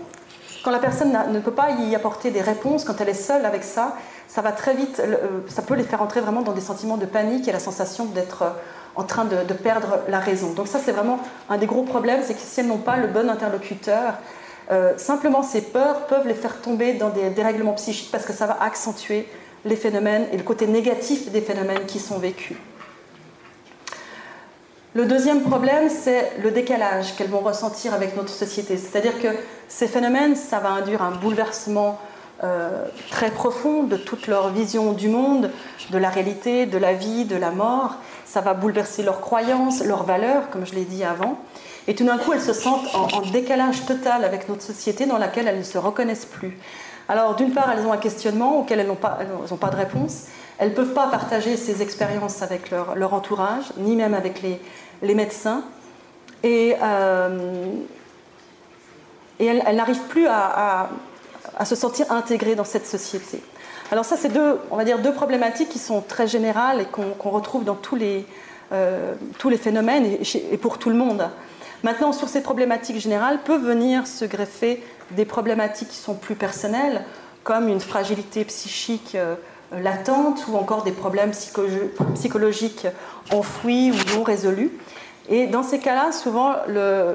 quand 0.66 0.72
la 0.72 0.80
personne 0.80 1.16
ne 1.30 1.38
peut 1.38 1.52
pas 1.52 1.70
y 1.70 1.94
apporter 1.94 2.32
des 2.32 2.40
réponses, 2.40 2.82
quand 2.82 3.00
elle 3.00 3.08
est 3.08 3.14
seule 3.14 3.46
avec 3.46 3.62
ça, 3.62 3.96
ça 4.26 4.42
va 4.42 4.50
très 4.50 4.74
vite, 4.74 4.98
euh, 4.98 5.42
ça 5.46 5.62
peut 5.62 5.74
les 5.74 5.84
faire 5.84 6.02
entrer 6.02 6.20
vraiment 6.20 6.42
dans 6.42 6.54
des 6.54 6.60
sentiments 6.60 6.96
de 6.96 7.06
panique 7.06 7.46
et 7.46 7.52
la 7.52 7.60
sensation 7.60 8.06
d'être 8.06 8.42
euh, 8.42 8.50
en 8.96 9.04
train 9.04 9.26
de, 9.26 9.54
perdre 9.54 10.00
la 10.08 10.18
raison. 10.18 10.54
Donc 10.54 10.66
ça, 10.66 10.80
c'est 10.84 10.90
vraiment 10.90 11.20
un 11.48 11.56
des 11.56 11.66
gros 11.66 11.84
problèmes, 11.84 12.22
c'est 12.24 12.34
que 12.34 12.40
si 12.40 12.58
elles 12.58 12.66
n'ont 12.66 12.78
pas 12.78 12.96
le 12.96 13.06
bon 13.06 13.30
interlocuteur, 13.30 14.14
euh, 14.72 14.98
simplement 14.98 15.44
ces 15.44 15.60
peurs 15.60 16.08
peuvent 16.08 16.26
les 16.26 16.34
faire 16.34 16.60
tomber 16.60 16.94
dans 16.94 17.10
des 17.10 17.30
dérèglements 17.30 17.74
psychiques 17.74 18.10
parce 18.10 18.24
que 18.24 18.32
ça 18.32 18.46
va 18.46 18.60
accentuer 18.60 19.28
les 19.64 19.76
phénomènes 19.76 20.26
et 20.32 20.36
le 20.36 20.42
côté 20.42 20.66
négatif 20.66 21.30
des 21.30 21.42
phénomènes 21.42 21.86
qui 21.86 22.00
sont 22.00 22.18
vécus. 22.18 22.56
Le 24.96 25.04
deuxième 25.04 25.42
problème, 25.42 25.90
c'est 25.90 26.32
le 26.42 26.50
décalage 26.50 27.16
qu'elles 27.16 27.28
vont 27.28 27.40
ressentir 27.40 27.92
avec 27.92 28.16
notre 28.16 28.30
société. 28.30 28.78
C'est-à-dire 28.78 29.20
que 29.20 29.28
ces 29.68 29.88
phénomènes, 29.88 30.36
ça 30.36 30.58
va 30.58 30.70
induire 30.70 31.02
un 31.02 31.10
bouleversement 31.10 32.00
euh, 32.42 32.86
très 33.10 33.30
profond 33.30 33.82
de 33.82 33.98
toute 33.98 34.26
leur 34.26 34.48
vision 34.48 34.92
du 34.92 35.10
monde, 35.10 35.50
de 35.90 35.98
la 35.98 36.08
réalité, 36.08 36.64
de 36.64 36.78
la 36.78 36.94
vie, 36.94 37.26
de 37.26 37.36
la 37.36 37.50
mort. 37.50 37.96
Ça 38.24 38.40
va 38.40 38.54
bouleverser 38.54 39.02
leurs 39.02 39.20
croyances, 39.20 39.84
leurs 39.84 40.04
valeurs, 40.04 40.48
comme 40.48 40.64
je 40.64 40.74
l'ai 40.74 40.86
dit 40.86 41.04
avant. 41.04 41.38
Et 41.88 41.94
tout 41.94 42.06
d'un 42.06 42.16
coup, 42.16 42.32
elles 42.32 42.40
se 42.40 42.54
sentent 42.54 42.88
en, 42.94 43.20
décalage 43.20 43.84
total 43.84 44.24
avec 44.24 44.48
notre 44.48 44.62
société 44.62 45.04
dans 45.04 45.18
laquelle 45.18 45.46
elles 45.46 45.58
ne 45.58 45.62
se 45.62 45.76
reconnaissent 45.76 46.24
plus. 46.24 46.56
Alors, 47.06 47.36
d'une 47.36 47.50
part, 47.50 47.70
elles 47.70 47.84
ont 47.84 47.92
un 47.92 47.98
questionnement 47.98 48.60
auquel 48.60 48.80
elles 48.80 48.86
n'ont 48.86 48.94
pas, 48.94 49.18
pas, 49.60 49.68
de 49.68 49.76
réponse. 49.76 50.22
Elles 50.58 50.70
ne 50.70 50.74
peuvent 50.74 50.94
pas 50.94 51.06
partager 51.08 51.58
ces 51.58 51.82
expériences 51.82 52.40
avec 52.40 52.70
leur, 52.70 52.96
leur 52.96 53.12
entourage, 53.12 53.64
ni 53.76 53.94
même 53.94 54.14
avec 54.14 54.40
les, 54.40 54.58
les 55.02 55.14
médecins. 55.14 55.64
Et, 56.42 56.76
euh, 56.82 57.72
et 59.38 59.46
elle, 59.46 59.76
n'arrive 59.76 60.00
plus 60.08 60.26
à, 60.28 60.88
se 61.64 61.74
sentir 61.74 62.10
intégrée 62.12 62.54
dans 62.54 62.64
cette 62.64 62.86
société. 62.86 63.42
Alors 63.90 64.04
ça, 64.04 64.16
c'est 64.16 64.28
deux, 64.28 64.58
on 64.70 64.76
va 64.76 64.84
dire, 64.84 64.98
deux 64.98 65.12
problématiques 65.12 65.68
qui 65.68 65.78
sont 65.78 66.00
très 66.00 66.26
générales 66.26 66.80
et 66.80 66.84
qu'on 66.84 67.30
retrouve 67.30 67.64
dans 67.64 67.74
tous 67.74 67.96
les, 67.96 68.26
euh, 68.72 69.14
tous 69.38 69.48
les 69.48 69.58
phénomènes 69.58 70.18
et, 70.50 70.56
pour 70.56 70.78
tout 70.78 70.90
le 70.90 70.96
monde. 70.96 71.28
Maintenant, 71.82 72.12
sur 72.12 72.28
ces 72.28 72.42
problématiques 72.42 72.98
générales, 72.98 73.40
peuvent 73.44 73.64
venir 73.64 74.06
se 74.06 74.24
greffer 74.24 74.82
des 75.12 75.24
problématiques 75.24 75.88
qui 75.88 75.98
sont 75.98 76.14
plus 76.14 76.34
personnelles, 76.34 77.04
comme 77.44 77.68
une 77.68 77.80
fragilité 77.80 78.44
psychique 78.44 79.14
euh, 79.14 79.36
latente 79.72 80.46
ou 80.48 80.56
encore 80.56 80.82
des 80.82 80.92
problèmes 80.92 81.32
psychologiques 82.14 82.86
enfouis 83.32 83.92
ou 83.92 84.16
non 84.16 84.22
résolus. 84.22 84.72
Et 85.28 85.46
dans 85.48 85.64
ces 85.64 85.80
cas-là, 85.80 86.12
souvent, 86.12 86.54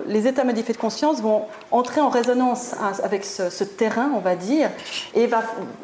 les 0.06 0.28
états 0.28 0.44
modifiés 0.44 0.74
de 0.74 0.80
conscience 0.80 1.22
vont 1.22 1.46
entrer 1.72 2.02
en 2.02 2.10
résonance 2.10 2.76
avec 3.04 3.24
ce, 3.24 3.64
terrain, 3.64 4.12
on 4.14 4.20
va 4.20 4.36
dire, 4.36 4.70
et 5.16 5.30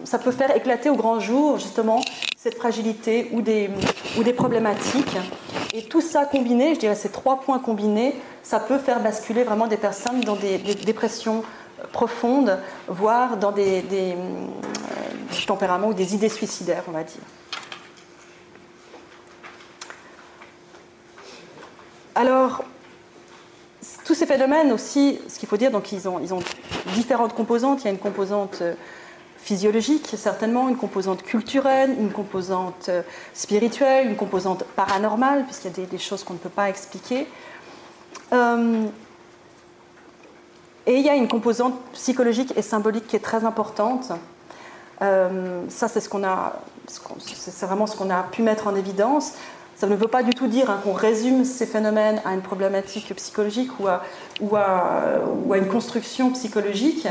ça 0.03 0.19
peut 0.19 0.31
faire 0.31 0.55
éclater 0.55 0.89
au 0.89 0.95
grand 0.95 1.21
jour, 1.21 1.57
justement, 1.57 2.01
cette 2.37 2.55
fragilité 2.55 3.29
ou 3.31 3.41
des, 3.41 3.69
ou 4.17 4.23
des 4.23 4.33
problématiques. 4.33 5.17
Et 5.73 5.83
tout 5.83 6.01
ça 6.01 6.25
combiné, 6.25 6.75
je 6.75 6.79
dirais 6.79 6.95
ces 6.95 7.09
trois 7.09 7.39
points 7.39 7.59
combinés, 7.59 8.15
ça 8.43 8.59
peut 8.59 8.77
faire 8.77 8.99
basculer 8.99 9.43
vraiment 9.43 9.67
des 9.67 9.77
personnes 9.77 10.21
dans 10.21 10.35
des, 10.35 10.57
dépressions 10.57 11.43
profondes, 11.91 12.59
voire 12.87 13.37
dans 13.37 13.51
des, 13.51 13.81
des 13.81 14.15
tempéraments 15.45 15.87
ou 15.87 15.93
des 15.93 16.15
idées 16.15 16.29
suicidaires, 16.29 16.83
on 16.87 16.91
va 16.91 17.03
dire. 17.03 17.21
Alors, 22.15 22.63
tous 24.03 24.15
ces 24.15 24.25
phénomènes 24.25 24.71
aussi, 24.71 25.19
ce 25.27 25.37
qu'il 25.37 25.47
faut 25.47 25.57
dire, 25.57 25.69
donc 25.69 25.91
ils 25.91 26.07
ont, 26.07 26.19
différentes 26.95 27.33
composantes. 27.35 27.81
Il 27.81 27.85
y 27.85 27.87
a 27.89 27.91
une 27.91 27.99
composante 27.99 28.59
euh, 28.61 28.73
physiologique, 29.37 30.15
certainement, 30.17 30.67
une 30.67 30.77
composante 30.77 31.21
culturelle, 31.21 31.95
une 31.99 32.11
composante 32.11 32.87
euh, 32.89 33.03
spirituelle, 33.33 34.07
une 34.07 34.15
composante 34.15 34.63
paranormale, 34.63 35.43
puisqu'il 35.45 35.79
y 35.79 35.83
a 35.83 35.85
des, 35.85 35.97
choses 35.97 36.23
qu'on 36.23 36.33
ne 36.33 36.39
peut 36.39 36.49
pas 36.49 36.69
expliquer. 36.69 37.27
Euh, 38.33 38.85
et 40.87 40.95
il 40.95 41.05
y 41.05 41.09
a 41.09 41.15
une 41.15 41.27
composante 41.27 41.75
psychologique 41.93 42.53
et 42.55 42.63
symbolique 42.63 43.05
qui 43.07 43.15
est 43.15 43.23
très 43.23 43.45
importante. 43.45 44.11
ça, 44.99 45.87
c'est 45.87 47.65
vraiment 47.65 47.87
ce 47.87 47.95
qu'on 47.95 48.09
a 48.09 48.23
pu 48.23 48.41
mettre 48.41 48.67
en 48.67 48.75
évidence. 48.75 49.33
Ça 49.77 49.85
ne 49.85 49.95
veut 49.95 50.07
pas 50.07 50.23
du 50.23 50.31
tout 50.31 50.47
dire 50.47 50.71
hein, 50.71 50.79
qu'on 50.83 50.93
résume 50.93 51.45
ces 51.45 51.67
phénomènes 51.67 52.19
à 52.25 52.33
une 52.33 52.41
problématique 52.41 53.13
psychologique 53.15 53.69
ou 53.79 54.55
à, 54.55 55.21
une 55.53 55.67
construction 55.67 56.31
psychologique, 56.31 57.07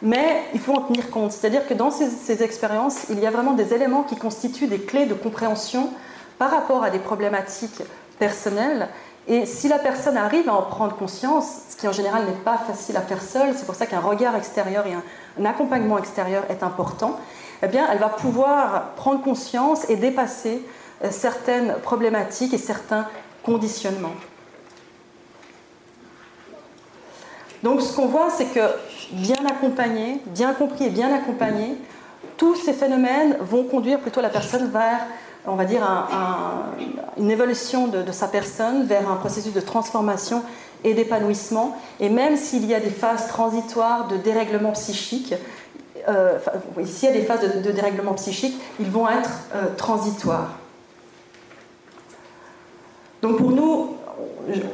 mais 0.00 0.42
il 0.54 0.60
faut 0.60 0.74
en 0.74 0.82
tenir 0.82 1.10
compte. 1.10 1.32
C'est-à-dire 1.32 1.66
que 1.66 1.74
dans 1.74 1.90
ces, 1.90 2.44
expériences, 2.44 3.06
il 3.10 3.18
y 3.18 3.26
a 3.26 3.32
vraiment 3.32 3.54
des 3.54 3.74
éléments 3.74 4.04
qui 4.04 4.14
constituent 4.14 4.68
des 4.68 4.78
clés 4.78 5.06
de 5.06 5.14
compréhension 5.14 5.90
par 6.38 6.52
rapport 6.52 6.84
à 6.84 6.90
des 6.90 7.00
problématiques 7.00 7.82
personnelles. 8.20 8.88
Et 9.26 9.46
si 9.46 9.68
la 9.68 9.78
personne 9.78 10.16
arrive 10.16 10.48
à 10.48 10.54
en 10.54 10.62
prendre 10.62 10.96
conscience, 10.96 11.46
ce 11.70 11.76
qui 11.76 11.88
en 11.88 11.92
général 11.92 12.26
n'est 12.26 12.32
pas 12.32 12.58
facile 12.58 12.96
à 12.96 13.00
faire 13.00 13.22
seule, 13.22 13.54
c'est 13.56 13.64
pour 13.64 13.74
ça 13.74 13.86
qu'un 13.86 14.00
regard 14.00 14.36
extérieur 14.36 14.84
et 14.86 14.92
un, 14.92 15.44
accompagnement 15.46 15.98
extérieur 15.98 16.44
est 16.50 16.62
important, 16.62 17.18
eh 17.62 17.68
bien, 17.68 17.88
elle 17.90 17.98
va 17.98 18.10
pouvoir 18.10 18.90
prendre 18.96 19.22
conscience 19.22 19.88
et 19.88 19.96
dépasser 19.96 20.62
euh, 21.02 21.08
certaines 21.10 21.74
problématiques 21.82 22.52
et 22.52 22.58
certains 22.58 23.06
conditionnements. 23.42 24.14
Donc 27.62 27.80
ce 27.80 27.96
qu'on 27.96 28.06
voit, 28.06 28.28
c'est 28.28 28.52
que 28.52 28.60
bien 29.12 29.46
accompagné, 29.46 30.20
bien 30.26 30.52
compris 30.52 30.84
et 30.84 30.90
bien 30.90 31.12
accompagné, 31.14 31.78
tous 32.36 32.56
ces 32.56 32.74
phénomènes 32.74 33.38
vont 33.40 33.64
conduire 33.64 34.00
plutôt 34.00 34.20
la 34.20 34.28
personne 34.28 34.70
vers, 34.70 35.06
on 35.46 35.56
va 35.56 35.64
dire, 35.64 35.82
une 37.18 37.30
évolution 37.30 37.88
de, 37.88 38.12
sa 38.12 38.28
personne, 38.28 38.84
vers 38.84 39.10
un 39.10 39.16
processus 39.16 39.52
de 39.52 39.60
transformation 39.60 40.42
et 40.84 40.94
d'épanouissement. 40.94 41.76
Et 42.00 42.08
même 42.08 42.36
s'il 42.36 42.66
y 42.66 42.74
a 42.74 42.80
des 42.80 42.90
phases 42.90 43.28
transitoires 43.28 44.08
de 44.08 44.16
dérèglement 44.16 44.72
psychique, 44.72 45.34
euh, 46.08 46.38
s'il 46.84 47.08
y 47.08 47.12
a 47.12 47.14
des 47.14 47.22
phases 47.24 47.62
de, 47.62 47.70
dérèglement 47.70 48.12
psychique, 48.14 48.60
ils 48.78 48.90
vont 48.90 49.08
être 49.08 49.30
euh, 49.54 49.74
transitoires. 49.76 50.50
Donc 53.22 53.38
pour 53.38 53.50
nous, 53.50 53.96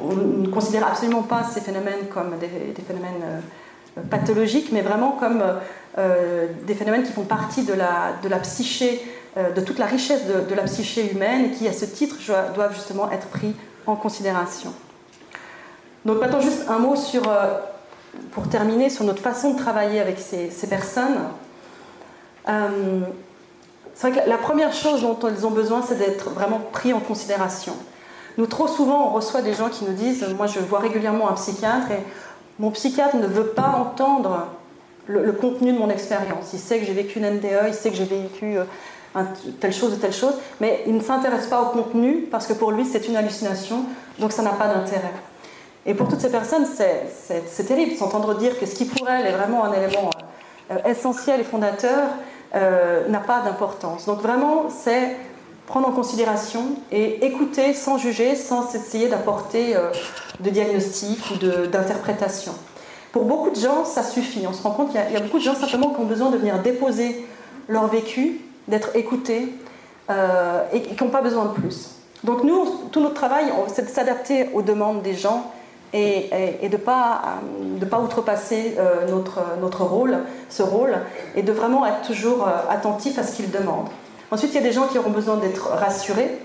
on 0.02 0.14
ne 0.14 0.48
considère 0.48 0.86
absolument 0.86 1.22
pas 1.22 1.44
ces 1.44 1.60
phénomènes 1.60 2.08
comme 2.12 2.36
des, 2.38 2.82
phénomènes 2.82 3.22
euh, 3.22 4.00
pathologiques, 4.10 4.70
mais 4.72 4.82
vraiment 4.82 5.12
comme 5.12 5.42
des 6.66 6.74
phénomènes 6.74 7.02
qui 7.02 7.12
font 7.12 7.24
partie 7.24 7.64
de 7.64 7.74
la, 7.74 8.12
de 8.22 8.28
la 8.28 8.38
psyché, 8.38 9.02
de 9.36 9.60
toute 9.60 9.78
la 9.78 9.86
richesse 9.86 10.22
de, 10.26 10.54
la 10.54 10.62
psyché 10.62 11.12
humaine 11.12 11.52
qui, 11.52 11.68
à 11.68 11.72
ce 11.72 11.84
titre, 11.84 12.16
doivent 12.54 12.74
justement 12.74 13.10
être 13.10 13.28
pris 13.28 13.54
en 13.86 13.96
considération. 13.96 14.72
Donc 16.04 16.20
maintenant, 16.20 16.40
juste 16.40 16.64
un 16.68 16.78
mot 16.78 16.96
sur, 16.96 17.22
pour 18.32 18.48
terminer, 18.48 18.90
sur 18.90 19.04
notre 19.04 19.22
façon 19.22 19.52
de 19.52 19.58
travailler 19.58 20.00
avec 20.00 20.18
ces, 20.18 20.50
personnes. 20.66 21.18
c'est 22.46 24.10
vrai 24.10 24.22
que 24.22 24.28
la 24.28 24.38
première 24.38 24.72
chose 24.72 25.02
dont 25.02 25.18
elles 25.28 25.46
ont 25.46 25.50
besoin, 25.50 25.82
c'est 25.86 25.98
d'être 25.98 26.30
vraiment 26.30 26.60
pris 26.72 26.92
en 26.92 27.00
considération. 27.00 27.74
Nous, 28.38 28.46
trop 28.46 28.68
souvent, 28.68 29.08
on 29.08 29.10
reçoit 29.10 29.42
des 29.42 29.54
gens 29.54 29.68
qui 29.68 29.84
nous 29.84 29.92
disent 29.92 30.26
Moi, 30.36 30.46
je 30.46 30.60
vois 30.60 30.78
régulièrement 30.78 31.28
un 31.28 31.34
psychiatre 31.34 31.90
et 31.90 32.02
mon 32.58 32.70
psychiatre 32.70 33.16
ne 33.16 33.26
veut 33.26 33.48
pas 33.48 33.74
entendre 33.78 34.46
le, 35.06 35.32
contenu 35.32 35.72
de 35.72 35.78
mon 35.78 35.90
expérience. 35.90 36.52
Il 36.52 36.58
sait 36.58 36.78
que 36.78 36.86
j'ai 36.86 36.92
vécu 36.92 37.18
une 37.18 37.28
NDE, 37.28 37.68
il 37.68 37.74
sait 37.74 37.90
que 37.90 37.96
j'ai 37.96 38.04
vécu 38.04 38.58
euh, 38.58 38.64
telle 39.60 39.72
chose 39.72 39.94
ou 39.94 39.96
telle 39.96 40.12
chose, 40.12 40.34
mais 40.60 40.82
il 40.86 40.94
ne 40.94 41.00
s'intéresse 41.00 41.46
pas 41.46 41.62
au 41.62 41.66
contenu 41.66 42.28
parce 42.30 42.46
que 42.46 42.52
pour 42.52 42.70
lui, 42.70 42.84
c'est 42.84 43.08
une 43.08 43.16
hallucination, 43.16 43.84
donc 44.18 44.32
ça 44.32 44.42
n'a 44.42 44.52
pas 44.52 44.68
d'intérêt. 44.68 45.12
Et 45.86 45.94
pour 45.94 46.08
toutes 46.08 46.20
ces 46.20 46.30
personnes, 46.30 46.66
c'est 46.66 47.64
terrible 47.64 47.96
s'entendre 47.96 48.34
dire 48.34 48.58
que 48.58 48.66
ce 48.66 48.74
qui 48.74 48.84
pour 48.84 49.08
elles 49.08 49.26
est 49.26 49.32
vraiment 49.32 49.64
un 49.64 49.72
élément 49.72 50.10
euh, 50.70 50.76
essentiel 50.86 51.40
et 51.40 51.44
fondateur 51.44 52.08
euh, 52.54 53.08
n'a 53.08 53.20
pas 53.20 53.40
d'importance. 53.40 54.06
Donc 54.06 54.20
vraiment, 54.20 54.66
c'est 54.68 55.16
prendre 55.66 55.88
en 55.88 55.92
considération 55.92 56.62
et 56.92 57.24
écouter 57.24 57.74
sans 57.74 57.96
juger, 57.96 58.34
sans 58.34 58.74
essayer 58.74 59.08
d'apporter 59.08 59.76
euh, 59.76 59.90
de 60.40 60.50
diagnostic 60.50 61.18
ou 61.30 61.36
d'interprétation. 61.66 62.52
Pour 63.12 63.24
beaucoup 63.24 63.50
de 63.50 63.56
gens, 63.56 63.84
ça 63.84 64.02
suffit. 64.02 64.46
On 64.46 64.52
se 64.52 64.62
rend 64.62 64.70
compte 64.70 64.90
qu'il 64.90 65.00
y, 65.00 65.16
a 65.16 65.20
beaucoup 65.20 65.38
de 65.38 65.44
gens 65.44 65.54
simplement 65.54 65.90
qui 65.90 66.00
ont 66.00 66.06
besoin 66.06 66.30
de 66.30 66.36
venir 66.36 66.60
déposer 66.60 67.26
leur 67.68 67.86
vécu, 67.88 68.40
d'être 68.70 68.96
écoutés 68.96 69.52
euh, 70.10 70.64
et 70.72 70.82
qui 70.82 71.04
n'ont 71.04 71.10
pas 71.10 71.22
besoin 71.22 71.46
de 71.46 71.52
plus. 71.52 71.90
Donc 72.24 72.44
nous, 72.44 72.66
tout 72.90 73.00
notre 73.00 73.14
travail, 73.14 73.46
c'est 73.68 73.86
de 73.86 73.90
s'adapter 73.90 74.50
aux 74.54 74.62
demandes 74.62 75.02
des 75.02 75.14
gens 75.14 75.52
et, 75.92 76.30
de 76.62 76.68
ne 76.68 76.76
pas, 76.76 77.40
de 77.60 77.84
pas 77.84 77.98
outrepasser 78.00 78.76
euh, 78.78 79.08
notre, 79.08 79.40
notre 79.60 79.82
rôle, 79.84 80.18
ce 80.48 80.62
rôle, 80.62 80.98
et 81.34 81.42
de 81.42 81.52
vraiment 81.52 81.86
être 81.86 82.02
toujours 82.02 82.46
attentif 82.68 83.18
à 83.18 83.24
ce 83.24 83.34
qu'ils 83.34 83.50
demandent. 83.50 83.88
Ensuite, 84.30 84.52
il 84.52 84.56
y 84.56 84.58
a 84.58 84.62
des 84.62 84.72
gens 84.72 84.86
qui 84.86 84.98
auront 84.98 85.10
besoin 85.10 85.36
d'être 85.36 85.68
rassurés. 85.68 86.38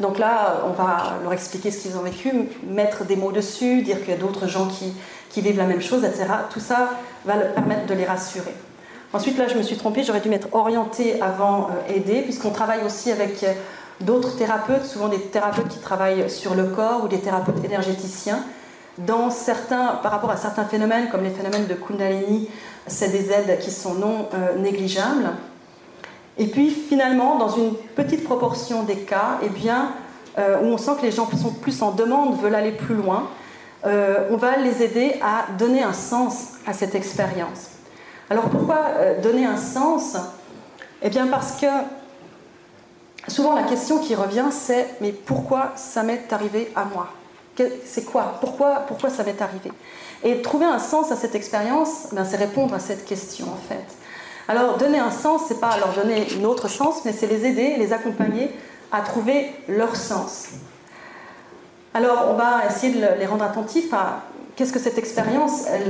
Donc 0.00 0.18
là, 0.18 0.62
on 0.66 0.72
va 0.72 1.18
leur 1.22 1.32
expliquer 1.32 1.70
ce 1.70 1.80
qu'ils 1.80 1.96
ont 1.96 2.02
vécu, 2.02 2.32
mettre 2.68 3.04
des 3.04 3.16
mots 3.16 3.32
dessus, 3.32 3.82
dire 3.82 4.00
qu'il 4.00 4.10
y 4.10 4.16
a 4.16 4.20
d'autres 4.20 4.46
gens 4.46 4.66
qui, 4.66 4.94
vivent 5.40 5.58
la 5.58 5.66
même 5.66 5.82
chose, 5.82 6.02
etc. 6.02 6.24
Tout 6.50 6.60
ça 6.60 6.88
va 7.26 7.36
leur 7.36 7.52
permettre 7.52 7.84
de 7.84 7.92
les 7.92 8.06
rassurer. 8.06 8.54
Ensuite, 9.12 9.38
là, 9.38 9.46
je 9.48 9.56
me 9.56 9.62
suis 9.62 9.76
trompée, 9.76 10.02
j'aurais 10.02 10.20
dû 10.20 10.28
m'être 10.28 10.48
orientée 10.52 11.20
avant 11.22 11.68
euh, 11.70 11.94
aider, 11.94 12.22
puisqu'on 12.22 12.50
travaille 12.50 12.80
aussi 12.84 13.12
avec 13.12 13.44
euh, 13.44 13.52
d'autres 14.00 14.36
thérapeutes, 14.36 14.84
souvent 14.84 15.08
des 15.08 15.20
thérapeutes 15.20 15.68
qui 15.68 15.78
travaillent 15.78 16.28
sur 16.28 16.54
le 16.54 16.64
corps 16.64 17.04
ou 17.04 17.08
des 17.08 17.20
thérapeutes 17.20 17.64
énergéticiens. 17.64 18.40
Dans 18.98 19.30
certains, 19.30 19.98
par 20.02 20.10
rapport 20.10 20.30
à 20.30 20.36
certains 20.36 20.64
phénomènes, 20.64 21.08
comme 21.08 21.22
les 21.22 21.30
phénomènes 21.30 21.66
de 21.66 21.74
Kundalini, 21.74 22.48
c'est 22.86 23.10
des 23.10 23.30
aides 23.30 23.58
qui 23.60 23.70
sont 23.70 23.94
non 23.94 24.28
euh, 24.34 24.58
négligeables. 24.58 25.30
Et 26.38 26.46
puis 26.48 26.70
finalement, 26.70 27.38
dans 27.38 27.48
une 27.48 27.74
petite 27.94 28.24
proportion 28.24 28.82
des 28.82 28.96
cas, 28.96 29.38
eh 29.42 29.48
bien, 29.48 29.92
où 30.36 30.66
on 30.66 30.76
sent 30.76 30.90
que 31.00 31.06
les 31.06 31.10
gens 31.10 31.26
sont 31.34 31.50
plus 31.50 31.80
en 31.80 31.92
demande, 31.92 32.38
veulent 32.38 32.54
aller 32.54 32.72
plus 32.72 32.94
loin, 32.94 33.30
on 33.82 34.36
va 34.36 34.58
les 34.58 34.82
aider 34.82 35.14
à 35.22 35.50
donner 35.56 35.82
un 35.82 35.94
sens 35.94 36.48
à 36.66 36.74
cette 36.74 36.94
expérience. 36.94 37.75
Alors 38.28 38.48
pourquoi 38.48 38.78
euh, 38.96 39.20
donner 39.20 39.46
un 39.46 39.56
sens? 39.56 40.16
Eh 41.02 41.10
bien 41.10 41.26
parce 41.26 41.52
que 41.52 41.66
souvent 43.28 43.54
la 43.54 43.62
question 43.62 43.98
qui 43.98 44.14
revient 44.14 44.46
c'est 44.50 44.96
mais 45.00 45.12
pourquoi 45.12 45.72
ça 45.76 46.02
m'est 46.02 46.32
arrivé 46.32 46.72
à 46.74 46.84
moi? 46.84 47.08
C'est 47.86 48.04
quoi? 48.04 48.34
Pourquoi, 48.40 48.84
pourquoi 48.86 49.08
ça 49.08 49.22
m'est 49.22 49.40
arrivé? 49.40 49.72
Et 50.22 50.42
trouver 50.42 50.66
un 50.66 50.78
sens 50.78 51.10
à 51.10 51.16
cette 51.16 51.34
expérience, 51.34 52.08
ben, 52.12 52.24
c'est 52.24 52.36
répondre 52.36 52.74
à 52.74 52.80
cette 52.80 53.06
question 53.06 53.46
en 53.46 53.68
fait. 53.68 53.84
Alors, 54.48 54.76
donner 54.76 54.98
un 54.98 55.10
sens, 55.10 55.42
c'est 55.48 55.58
pas 55.58 55.76
leur 55.78 55.92
donner 55.92 56.26
un 56.38 56.44
autre 56.44 56.68
sens, 56.68 57.04
mais 57.04 57.12
c'est 57.12 57.26
les 57.26 57.46
aider, 57.46 57.76
les 57.78 57.92
accompagner 57.92 58.54
à 58.92 59.00
trouver 59.00 59.52
leur 59.68 59.96
sens. 59.96 60.48
Alors, 61.94 62.28
on 62.30 62.34
va 62.34 62.66
essayer 62.68 62.94
de 62.94 63.18
les 63.18 63.26
rendre 63.26 63.44
attentifs 63.44 63.92
à 63.92 64.20
qu'est-ce 64.54 64.72
que 64.72 64.78
cette 64.78 64.98
expérience, 64.98 65.64
elle 65.66 65.88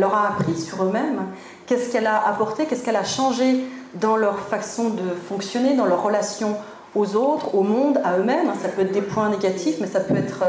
leur 0.00 0.14
a 0.14 0.28
appris 0.28 0.58
sur 0.58 0.84
eux-mêmes, 0.84 1.26
qu'est-ce 1.68 1.92
qu'elle 1.92 2.06
a 2.06 2.26
apporté, 2.26 2.64
qu'est-ce 2.64 2.84
qu'elle 2.84 2.96
a 2.96 3.04
changé 3.04 3.64
dans 3.94 4.16
leur 4.16 4.38
façon 4.40 4.90
de 4.90 5.14
fonctionner, 5.28 5.74
dans 5.74 5.86
leur 5.86 6.02
relation 6.02 6.56
aux 6.94 7.14
autres, 7.14 7.54
au 7.54 7.62
monde, 7.62 8.00
à 8.04 8.18
eux-mêmes. 8.18 8.50
Ça 8.60 8.68
peut 8.68 8.82
être 8.82 8.92
des 8.92 9.02
points 9.02 9.28
négatifs, 9.28 9.76
mais 9.80 9.86
ça 9.86 10.00
peut 10.00 10.16
être 10.16 10.44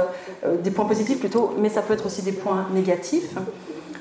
euh, 0.45 0.55
des 0.57 0.71
points 0.71 0.85
positifs 0.85 1.19
plutôt, 1.19 1.53
mais 1.57 1.69
ça 1.69 1.81
peut 1.81 1.93
être 1.93 2.05
aussi 2.05 2.21
des 2.21 2.31
points 2.31 2.67
négatifs. 2.73 3.35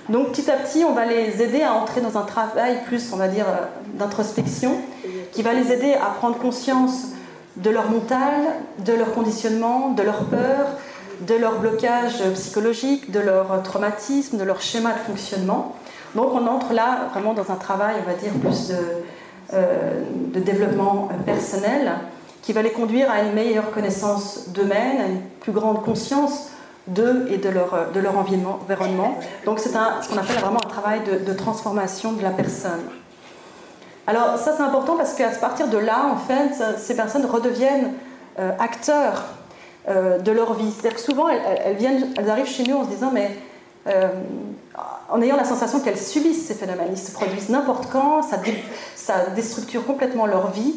Donc 0.09 0.31
petit 0.33 0.51
à 0.51 0.55
petit, 0.55 0.85
on 0.85 0.95
va 0.95 1.05
les 1.05 1.43
aider 1.43 1.63
à 1.63 1.75
entrer 1.75 2.01
dans 2.01 2.17
un 2.17 2.23
travail 2.23 2.79
plus, 2.87 3.13
on 3.13 3.17
va 3.17 3.29
dire, 3.29 3.47
euh, 3.49 3.67
d'introspection, 3.95 4.77
qui 5.33 5.43
va 5.43 5.53
les 5.53 5.73
aider 5.73 5.95
à 5.95 6.11
prendre 6.11 6.39
conscience 6.39 7.09
de 7.57 7.71
leur 7.71 7.91
mental, 7.91 8.47
de 8.79 8.93
leur 8.93 9.13
conditionnement, 9.13 9.91
de 9.91 10.03
leur 10.03 10.25
peur, 10.25 10.67
de 11.21 11.35
leur 11.35 11.59
blocage 11.59 12.23
psychologique, 12.35 13.11
de 13.11 13.19
leur 13.19 13.63
traumatisme, 13.65 14.39
de 14.39 14.45
leur 14.45 14.61
schéma 14.61 14.93
de 14.93 14.99
fonctionnement. 14.99 15.75
Donc 16.15 16.33
on 16.33 16.47
entre 16.47 16.73
là 16.73 17.09
vraiment 17.13 17.35
dans 17.35 17.51
un 17.51 17.57
travail, 17.57 17.97
on 18.05 18.11
va 18.11 18.17
dire, 18.17 18.33
plus 18.41 18.69
de, 18.69 18.77
euh, 19.55 20.03
développement 20.35 21.09
personnel, 21.27 21.93
qui 22.43 22.53
va 22.53 22.63
les 22.63 22.71
conduire 22.71 23.11
à 23.11 23.21
une 23.21 23.33
meilleure 23.33 23.71
connaissance 23.71 24.49
d'eux-mêmes, 24.49 25.01
à 25.01 25.07
une 25.07 25.21
plus 25.41 25.53
grande 25.53 25.83
conscience 25.83 26.51
d'eux 26.87 27.27
et 27.31 27.37
de 27.37 27.51
leur, 27.51 27.93
de 27.93 28.01
leur 28.01 28.17
environnement. 28.17 29.19
Donc 29.45 29.59
c'est 29.59 29.69
ce 29.69 30.09
qu'on 30.09 30.17
appelle 30.17 30.39
vraiment 30.39 30.61
un 30.65 30.69
travail 30.69 31.01
de, 31.27 31.33
transformation 31.35 32.13
de 32.13 32.23
la 32.23 32.31
personne. 32.31 32.81
Alors 34.07 34.39
ça 34.39 34.55
c'est 34.57 34.63
important 34.63 34.97
parce 34.97 35.13
qu'à 35.13 35.29
partir 35.29 35.69
de 35.69 35.77
là, 35.77 36.07
en 36.11 36.17
fait, 36.17 36.79
ces 36.79 36.97
personnes 36.97 37.27
redeviennent 37.27 37.93
euh, 38.39 38.53
acteurs 38.59 39.25
euh, 39.89 40.19
de 40.19 40.33
leur 40.33 40.55
vie. 40.55 40.71
C'est-à-dire 40.71 40.95
que 40.99 41.05
souvent 41.05 41.29
elles, 41.29 41.77
viennent, 41.77 42.09
elles 42.17 42.31
arrivent 42.31 42.47
chez 42.47 42.63
nous 42.63 42.77
en 42.77 42.85
se 42.85 42.91
disant 42.91 43.11
mais 43.13 43.31
euh, 43.87 44.09
en 45.11 45.23
ayant 45.23 45.37
la 45.37 45.45
sensation 45.45 45.81
qu'elles 45.81 45.99
subissent 45.99 46.47
ces 46.47 46.55
phénomènes. 46.55 46.89
Ils 46.93 46.99
se 46.99 47.13
produisent 47.13 47.49
n'importe 47.49 47.89
quand, 47.91 48.23
ça, 48.23 49.31
déstructure 49.35 49.87
complètement 49.87 50.27
leur 50.27 50.51
vie 50.51 50.77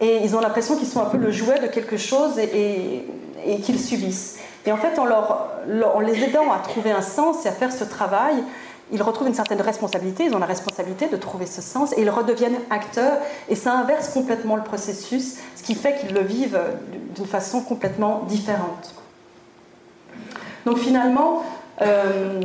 et 0.00 0.20
ils 0.22 0.36
ont 0.36 0.40
l'impression 0.40 0.76
qu'ils 0.76 0.88
sont 0.88 1.00
un 1.00 1.06
peu 1.06 1.18
le 1.18 1.30
jouet 1.30 1.58
de 1.58 1.66
quelque 1.66 1.96
chose 1.96 2.38
et, 2.38 3.06
et 3.46 3.60
qu'ils 3.60 3.80
subissent. 3.80 4.38
Et 4.66 4.72
en 4.72 4.76
fait, 4.76 4.98
en, 4.98 6.00
les 6.00 6.24
aidant 6.24 6.50
à 6.52 6.58
trouver 6.58 6.90
un 6.90 7.00
sens 7.00 7.46
et 7.46 7.48
à 7.48 7.52
faire 7.52 7.72
ce 7.72 7.84
travail, 7.84 8.34
ils 8.92 9.02
retrouvent 9.02 9.28
une 9.28 9.34
certaine 9.34 9.60
responsabilité, 9.60 10.24
ils 10.24 10.34
ont 10.34 10.38
la 10.38 10.46
responsabilité 10.46 11.08
de 11.08 11.16
trouver 11.16 11.46
ce 11.46 11.62
sens 11.62 11.92
et 11.96 12.02
ils 12.02 12.10
redeviennent 12.10 12.58
acteurs 12.70 13.18
et 13.48 13.56
ça 13.56 13.72
inverse 13.72 14.08
complètement 14.08 14.56
le 14.56 14.62
processus, 14.62 15.36
ce 15.56 15.62
qui 15.62 15.74
fait 15.74 15.96
qu'ils 15.98 16.14
le 16.14 16.20
vivent 16.20 16.60
d'une 17.14 17.26
façon 17.26 17.62
complètement 17.62 18.24
différente. 18.28 18.94
Donc 20.64 20.78
finalement, 20.78 21.44
euh, 21.82 22.40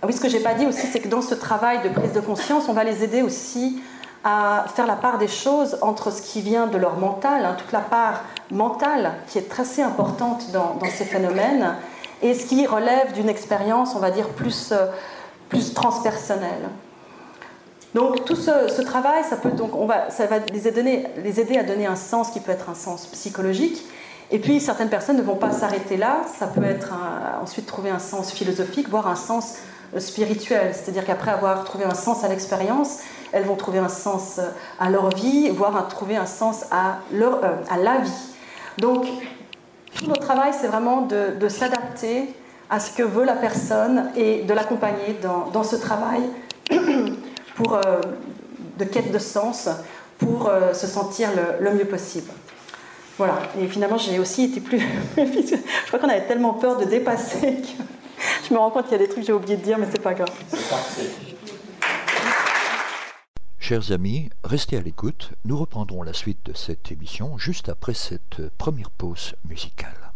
ah 0.00 0.06
oui, 0.06 0.12
ce 0.12 0.20
que 0.20 0.28
j'ai 0.28 0.40
pas 0.40 0.54
dit 0.54 0.64
aussi, 0.64 0.86
c'est 0.86 1.00
que 1.00 1.08
dans 1.08 1.22
ce 1.22 1.34
travail 1.34 1.82
de 1.82 1.88
prise 1.88 2.12
de 2.12 2.20
conscience, 2.20 2.68
on 2.68 2.72
va 2.72 2.84
les 2.84 3.02
aider 3.02 3.22
aussi 3.22 3.82
à 4.22 4.66
faire 4.74 4.86
la 4.86 4.94
part 4.94 5.18
des 5.18 5.26
choses 5.26 5.76
entre 5.80 6.12
ce 6.12 6.22
qui 6.22 6.40
vient 6.40 6.68
de 6.68 6.78
leur 6.78 6.98
mental, 6.98 7.44
hein, 7.44 7.56
toute 7.58 7.72
la 7.72 7.80
part 7.80 8.22
mentale 8.52 9.14
qui 9.26 9.38
est 9.38 9.48
très 9.48 9.80
importante 9.80 10.52
dans, 10.52 10.78
ces 10.88 11.04
phénomènes, 11.04 11.74
et 12.22 12.34
ce 12.34 12.46
qui 12.46 12.64
relève 12.66 13.12
d'une 13.12 13.28
expérience, 13.28 13.94
on 13.96 13.98
va 13.98 14.12
dire, 14.12 14.28
plus, 14.28 14.70
euh, 14.70 14.86
plus 15.48 15.74
transpersonnelle. 15.74 16.68
Donc 17.94 18.24
tout 18.24 18.36
ce, 18.36 18.82
travail, 18.82 19.24
ça, 19.24 19.36
peut, 19.36 19.50
donc, 19.50 19.74
on 19.74 19.86
va, 19.86 20.10
ça 20.10 20.26
va 20.26 20.38
les 20.38 20.68
aider 20.68 21.58
à 21.58 21.62
donner 21.64 21.86
un 21.86 21.96
sens 21.96 22.30
qui 22.30 22.38
peut 22.38 22.52
être 22.52 22.70
un 22.70 22.74
sens 22.74 23.06
psychologique. 23.06 23.84
Et 24.30 24.38
puis 24.38 24.60
certaines 24.60 24.90
personnes 24.90 25.16
ne 25.16 25.22
vont 25.22 25.36
pas 25.36 25.52
s'arrêter 25.52 25.96
là, 25.96 26.20
ça 26.38 26.46
peut 26.46 26.64
être 26.64 26.92
ensuite 27.42 27.66
trouver 27.66 27.90
un 27.90 27.98
sens 27.98 28.30
philosophique, 28.30 28.88
voire 28.90 29.08
un 29.08 29.16
sens 29.16 29.56
spirituelles. 29.96 30.72
C'est-à-dire 30.74 31.04
qu'après 31.04 31.30
avoir 31.30 31.64
trouvé 31.64 31.84
un 31.84 31.94
sens 31.94 32.24
à 32.24 32.28
l'expérience, 32.28 32.98
elles 33.32 33.44
vont 33.44 33.56
trouver 33.56 33.78
un 33.78 33.88
sens 33.88 34.40
à 34.78 34.90
leur 34.90 35.10
vie, 35.10 35.48
voire 35.50 35.88
trouver 35.88 36.16
un 36.16 36.26
sens 36.26 36.64
à, 36.70 36.98
leur, 37.12 37.40
à 37.70 37.76
la 37.76 37.98
vie. 37.98 38.10
Donc, 38.78 39.06
tout 39.94 40.06
notre 40.06 40.20
travail, 40.20 40.52
c'est 40.58 40.68
vraiment 40.68 41.02
de, 41.02 41.48
s'adapter 41.48 42.34
à 42.70 42.80
ce 42.80 42.92
que 42.92 43.02
veut 43.02 43.24
la 43.24 43.34
personne 43.34 44.10
et 44.16 44.42
de 44.42 44.54
l'accompagner 44.54 45.18
dans, 45.22 45.64
ce 45.64 45.76
travail 45.76 46.22
pour, 47.56 47.80
de 48.78 48.84
quête 48.84 49.10
de 49.10 49.18
sens 49.18 49.68
pour 50.18 50.50
se 50.72 50.86
sentir 50.86 51.30
le 51.60 51.72
mieux 51.72 51.86
possible. 51.86 52.30
Voilà, 53.18 53.40
et 53.60 53.66
finalement 53.66 53.98
j'ai 53.98 54.20
aussi 54.20 54.44
été 54.44 54.60
plus... 54.60 54.78
je 55.16 55.86
crois 55.88 55.98
qu'on 55.98 56.08
avait 56.08 56.26
tellement 56.26 56.54
peur 56.54 56.76
de 56.76 56.84
dépasser 56.84 57.56
que 57.56 57.82
je 58.48 58.54
me 58.54 58.58
rends 58.58 58.70
compte 58.70 58.84
qu'il 58.84 58.92
y 58.92 58.94
a 58.96 58.98
des 58.98 59.08
trucs 59.08 59.20
que 59.20 59.26
j'ai 59.26 59.32
oublié 59.32 59.56
de 59.56 59.62
dire, 59.62 59.78
mais 59.78 59.86
c'est 59.90 60.02
pas 60.02 60.14
grave. 60.14 60.30
C'est 60.48 60.68
parfait. 60.68 61.10
Chers 63.58 63.92
amis, 63.92 64.30
restez 64.44 64.78
à 64.78 64.80
l'écoute. 64.80 65.32
Nous 65.44 65.58
reprendrons 65.58 66.02
la 66.02 66.14
suite 66.14 66.38
de 66.46 66.54
cette 66.54 66.90
émission 66.90 67.36
juste 67.36 67.68
après 67.68 67.92
cette 67.92 68.48
première 68.56 68.90
pause 68.90 69.34
musicale. 69.44 70.12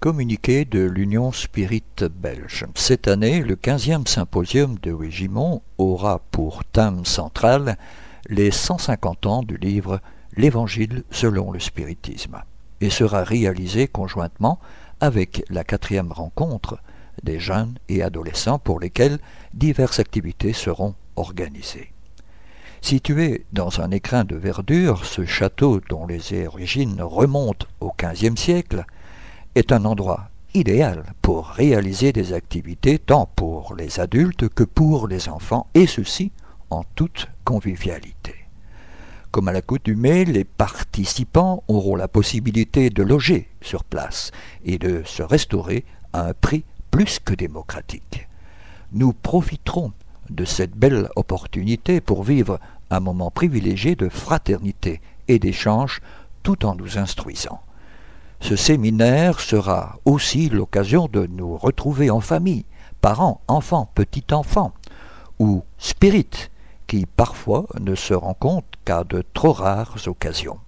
Communiqué 0.00 0.64
de 0.64 0.80
l'Union 0.80 1.30
Spirit 1.30 1.84
belge. 2.10 2.64
Cette 2.74 3.06
année, 3.06 3.42
le 3.42 3.54
15e 3.54 4.08
symposium 4.08 4.78
de 4.78 4.92
Wigimont 4.92 5.60
aura 5.76 6.22
pour 6.30 6.64
thème 6.64 7.04
central 7.04 7.76
les 8.26 8.50
150 8.50 9.26
ans 9.26 9.42
du 9.42 9.58
livre 9.58 10.00
L'Évangile 10.36 11.04
selon 11.10 11.52
le 11.52 11.60
spiritisme 11.60 12.42
et 12.80 12.88
sera 12.88 13.24
réalisé 13.24 13.88
conjointement 13.88 14.58
avec 15.00 15.44
la 15.50 15.64
quatrième 15.64 16.12
rencontre 16.12 16.78
des 17.22 17.38
jeunes 17.38 17.74
et 17.90 18.02
adolescents 18.02 18.58
pour 18.58 18.80
lesquels 18.80 19.18
diverses 19.52 19.98
activités 19.98 20.54
seront 20.54 20.94
organisées. 21.16 21.92
Situé 22.80 23.44
dans 23.52 23.82
un 23.82 23.90
écrin 23.90 24.24
de 24.24 24.36
verdure, 24.36 25.04
ce 25.04 25.26
château 25.26 25.82
dont 25.90 26.06
les 26.06 26.46
origines 26.46 27.02
remontent 27.02 27.66
au 27.80 27.92
XVe 28.00 28.36
siècle 28.36 28.86
est 29.54 29.72
un 29.72 29.84
endroit 29.84 30.30
idéal 30.54 31.04
pour 31.22 31.46
réaliser 31.46 32.12
des 32.12 32.32
activités 32.32 32.98
tant 32.98 33.26
pour 33.36 33.74
les 33.74 34.00
adultes 34.00 34.48
que 34.48 34.64
pour 34.64 35.08
les 35.08 35.28
enfants, 35.28 35.66
et 35.74 35.86
ceci 35.86 36.32
en 36.70 36.82
toute 36.94 37.28
convivialité. 37.44 38.34
Comme 39.30 39.48
à 39.48 39.52
l'accoutumée, 39.52 40.24
les 40.24 40.44
participants 40.44 41.62
auront 41.68 41.94
la 41.94 42.08
possibilité 42.08 42.90
de 42.90 43.02
loger 43.02 43.48
sur 43.60 43.84
place 43.84 44.32
et 44.64 44.78
de 44.78 45.02
se 45.04 45.22
restaurer 45.22 45.84
à 46.12 46.26
un 46.26 46.32
prix 46.32 46.64
plus 46.90 47.20
que 47.20 47.34
démocratique. 47.34 48.28
Nous 48.92 49.12
profiterons 49.12 49.92
de 50.30 50.44
cette 50.44 50.72
belle 50.76 51.08
opportunité 51.14 52.00
pour 52.00 52.24
vivre 52.24 52.58
un 52.90 53.00
moment 53.00 53.30
privilégié 53.30 53.94
de 53.94 54.08
fraternité 54.08 55.00
et 55.28 55.38
d'échange 55.38 56.00
tout 56.42 56.66
en 56.66 56.74
nous 56.74 56.98
instruisant. 56.98 57.60
Ce 58.40 58.56
séminaire 58.56 59.38
sera 59.38 59.98
aussi 60.04 60.48
l'occasion 60.48 61.08
de 61.12 61.26
nous 61.26 61.56
retrouver 61.56 62.10
en 62.10 62.20
famille, 62.20 62.64
parents, 63.00 63.42
enfants, 63.48 63.90
petits-enfants, 63.94 64.72
ou 65.38 65.62
spirites, 65.78 66.50
qui 66.86 67.06
parfois 67.06 67.66
ne 67.80 67.94
se 67.94 68.14
rencontrent 68.14 68.66
qu'à 68.84 69.04
de 69.04 69.22
trop 69.34 69.52
rares 69.52 69.96
occasions. 70.06 70.58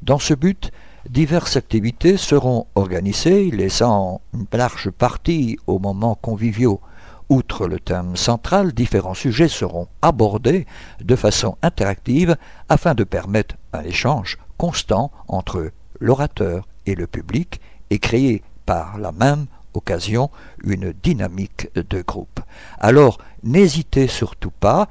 Dans 0.00 0.18
ce 0.18 0.32
but, 0.32 0.72
diverses 1.10 1.56
activités 1.56 2.16
seront 2.16 2.66
organisées, 2.74 3.50
laissant 3.50 4.20
une 4.32 4.46
large 4.52 4.90
partie 4.90 5.58
aux 5.66 5.78
moments 5.78 6.14
conviviaux. 6.14 6.80
Outre 7.28 7.66
le 7.66 7.78
thème 7.78 8.16
central, 8.16 8.72
différents 8.72 9.14
sujets 9.14 9.48
seront 9.48 9.88
abordés 10.02 10.66
de 11.00 11.16
façon 11.16 11.56
interactive 11.62 12.36
afin 12.68 12.94
de 12.94 13.04
permettre 13.04 13.56
un 13.72 13.82
échange 13.82 14.38
constant 14.56 15.10
entre 15.28 15.72
l'orateur 16.00 16.66
et 16.86 16.94
le 16.94 17.06
public 17.06 17.60
et 17.90 17.98
créer 17.98 18.42
par 18.66 18.98
la 18.98 19.12
même 19.12 19.46
occasion 19.74 20.30
une 20.64 20.92
dynamique 21.02 21.68
de 21.74 22.02
groupe. 22.02 22.40
Alors 22.78 23.18
n'hésitez 23.42 24.06
surtout 24.06 24.50
pas 24.50 24.88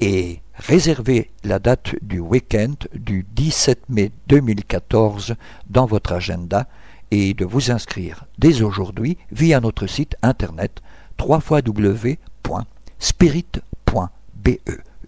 et 0.00 0.40
réservez 0.54 1.30
la 1.44 1.58
date 1.58 1.94
du 2.02 2.20
week-end 2.20 2.74
du 2.94 3.26
17 3.34 3.88
mai 3.88 4.12
2014 4.28 5.34
dans 5.68 5.86
votre 5.86 6.12
agenda 6.12 6.66
et 7.10 7.34
de 7.34 7.44
vous 7.44 7.70
inscrire 7.70 8.26
dès 8.38 8.62
aujourd'hui 8.62 9.16
via 9.32 9.60
notre 9.60 9.86
site 9.86 10.16
internet 10.22 10.82
www.spirit.be. 11.20 12.08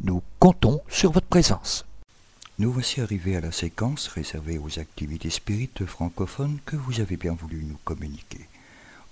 Nous 0.03 0.23
comptons 0.39 0.81
sur 0.89 1.13
votre 1.13 1.27
présence. 1.27 1.85
Nous 2.61 2.71
voici 2.71 3.01
arrivés 3.01 3.37
à 3.37 3.41
la 3.41 3.53
séquence 3.53 4.09
réservée 4.09 4.59
aux 4.59 4.79
activités 4.79 5.31
spirites 5.31 5.87
francophones 5.87 6.59
que 6.67 6.77
vous 6.77 7.01
avez 7.01 7.17
bien 7.17 7.33
voulu 7.33 7.65
nous 7.65 7.79
communiquer. 7.87 8.47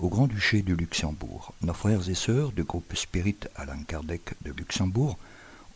Au 0.00 0.10
Grand-Duché 0.10 0.60
de 0.60 0.74
Luxembourg, 0.74 1.54
nos 1.62 1.72
frères 1.72 2.10
et 2.10 2.14
sœurs 2.14 2.52
du 2.52 2.64
groupe 2.64 2.94
Spirit 2.94 3.38
Alain 3.56 3.82
Kardec 3.84 4.34
de 4.42 4.52
Luxembourg 4.52 5.16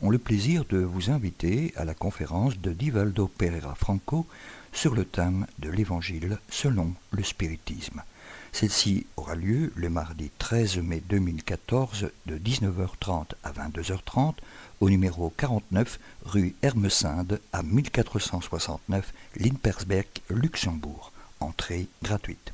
ont 0.02 0.10
le 0.10 0.18
plaisir 0.18 0.66
de 0.66 0.80
vous 0.80 1.08
inviter 1.08 1.72
à 1.74 1.86
la 1.86 1.94
conférence 1.94 2.58
de 2.58 2.72
Divaldo 2.72 3.26
Pereira 3.26 3.74
Franco 3.74 4.26
sur 4.74 4.94
le 4.94 5.06
thème 5.06 5.46
de 5.58 5.70
l'Évangile 5.70 6.36
selon 6.50 6.92
le 7.10 7.22
spiritisme. 7.22 8.02
Celle-ci 8.52 9.06
aura 9.16 9.34
lieu 9.34 9.72
le 9.74 9.88
mardi 9.88 10.30
13 10.38 10.76
mai 10.78 11.02
2014 11.08 12.10
de 12.26 12.38
19h30 12.38 13.32
à 13.42 13.50
22h30 13.50 14.34
au 14.80 14.90
numéro 14.90 15.30
49 15.30 15.98
rue 16.26 16.54
Hermesinde 16.62 17.40
à 17.52 17.62
1469 17.62 19.14
Linpersberg, 19.36 20.06
Luxembourg. 20.28 21.12
Entrée 21.40 21.88
gratuite. 22.02 22.52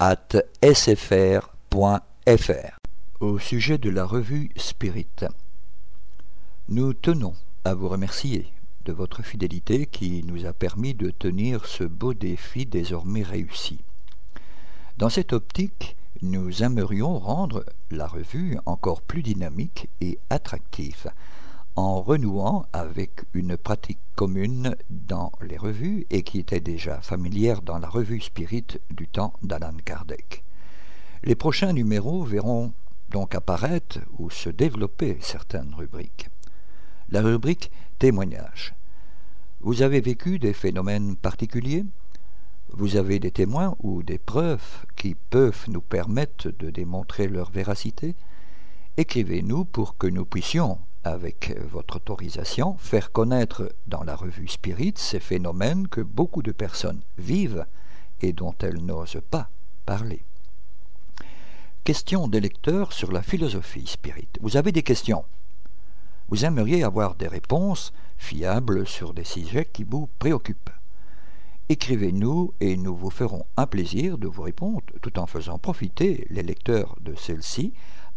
sfr.fr. 0.00 1.78
Au 3.20 3.38
sujet 3.38 3.78
de 3.78 3.90
la 3.90 4.04
revue 4.04 4.50
Spirit, 4.56 5.06
nous 6.68 6.94
tenons 6.94 7.34
à 7.64 7.74
vous 7.74 7.88
remercier 7.88 8.52
de 8.84 8.92
votre 8.92 9.22
fidélité 9.22 9.86
qui 9.86 10.24
nous 10.24 10.46
a 10.46 10.52
permis 10.52 10.94
de 10.94 11.10
tenir 11.10 11.66
ce 11.66 11.84
beau 11.84 12.12
défi 12.12 12.66
désormais 12.66 13.22
réussi. 13.22 13.78
Dans 14.98 15.10
cette 15.10 15.32
optique, 15.32 15.96
nous 16.22 16.64
aimerions 16.64 17.16
rendre 17.18 17.64
la 17.92 18.08
revue 18.08 18.58
encore 18.66 19.00
plus 19.00 19.22
dynamique 19.22 19.88
et 20.00 20.18
attractive 20.28 21.12
en 21.76 22.00
renouant 22.02 22.66
avec 22.72 23.24
une 23.34 23.56
pratique 23.56 23.98
commune 24.14 24.76
dans 24.90 25.32
les 25.42 25.56
revues 25.56 26.06
et 26.10 26.22
qui 26.22 26.38
était 26.38 26.60
déjà 26.60 27.00
familière 27.00 27.62
dans 27.62 27.78
la 27.78 27.88
revue 27.88 28.20
Spirit 28.20 28.66
du 28.90 29.08
temps 29.08 29.32
d'Alan 29.42 29.76
Kardec. 29.84 30.44
Les 31.24 31.34
prochains 31.34 31.72
numéros 31.72 32.22
verront 32.22 32.72
donc 33.10 33.34
apparaître 33.34 33.98
ou 34.18 34.30
se 34.30 34.50
développer 34.50 35.18
certaines 35.20 35.74
rubriques. 35.74 36.28
La 37.08 37.22
rubrique 37.22 37.72
témoignage. 37.98 38.74
Vous 39.60 39.82
avez 39.82 40.00
vécu 40.00 40.38
des 40.38 40.52
phénomènes 40.52 41.16
particuliers? 41.16 41.84
Vous 42.70 42.96
avez 42.96 43.18
des 43.18 43.30
témoins 43.30 43.74
ou 43.80 44.02
des 44.02 44.18
preuves 44.18 44.84
qui 44.94 45.14
peuvent 45.14 45.64
nous 45.68 45.80
permettre 45.80 46.50
de 46.50 46.70
démontrer 46.70 47.26
leur 47.26 47.50
véracité? 47.50 48.14
Écrivez-nous 48.96 49.64
pour 49.64 49.96
que 49.96 50.06
nous 50.06 50.24
puissions 50.24 50.78
avec 51.04 51.54
votre 51.70 51.96
autorisation, 51.96 52.76
faire 52.78 53.12
connaître 53.12 53.72
dans 53.86 54.02
la 54.02 54.16
revue 54.16 54.48
Spirit 54.48 54.94
ces 54.96 55.20
phénomènes 55.20 55.88
que 55.88 56.00
beaucoup 56.00 56.42
de 56.42 56.52
personnes 56.52 57.02
vivent 57.18 57.66
et 58.20 58.32
dont 58.32 58.54
elles 58.60 58.84
n'osent 58.84 59.20
pas 59.30 59.50
parler. 59.86 60.24
Question 61.84 62.28
des 62.28 62.40
lecteurs 62.40 62.92
sur 62.92 63.12
la 63.12 63.22
philosophie 63.22 63.86
spirit. 63.86 64.28
Vous 64.40 64.56
avez 64.56 64.72
des 64.72 64.82
questions? 64.82 65.24
Vous 66.30 66.46
aimeriez 66.46 66.82
avoir 66.82 67.14
des 67.14 67.28
réponses 67.28 67.92
fiables 68.16 68.86
sur 68.86 69.12
des 69.12 69.24
sujets 69.24 69.68
qui 69.70 69.84
vous 69.84 70.08
préoccupent 70.18 70.70
Écrivez-nous 71.68 72.52
et 72.60 72.76
nous 72.76 72.94
vous 72.94 73.10
ferons 73.10 73.46
un 73.56 73.66
plaisir 73.66 74.18
de 74.18 74.26
vous 74.26 74.42
répondre 74.42 74.82
tout 75.00 75.18
en 75.18 75.26
faisant 75.26 75.58
profiter 75.58 76.26
les 76.28 76.42
lecteurs 76.42 76.96
de 77.00 77.14
celle-ci, 77.14 77.72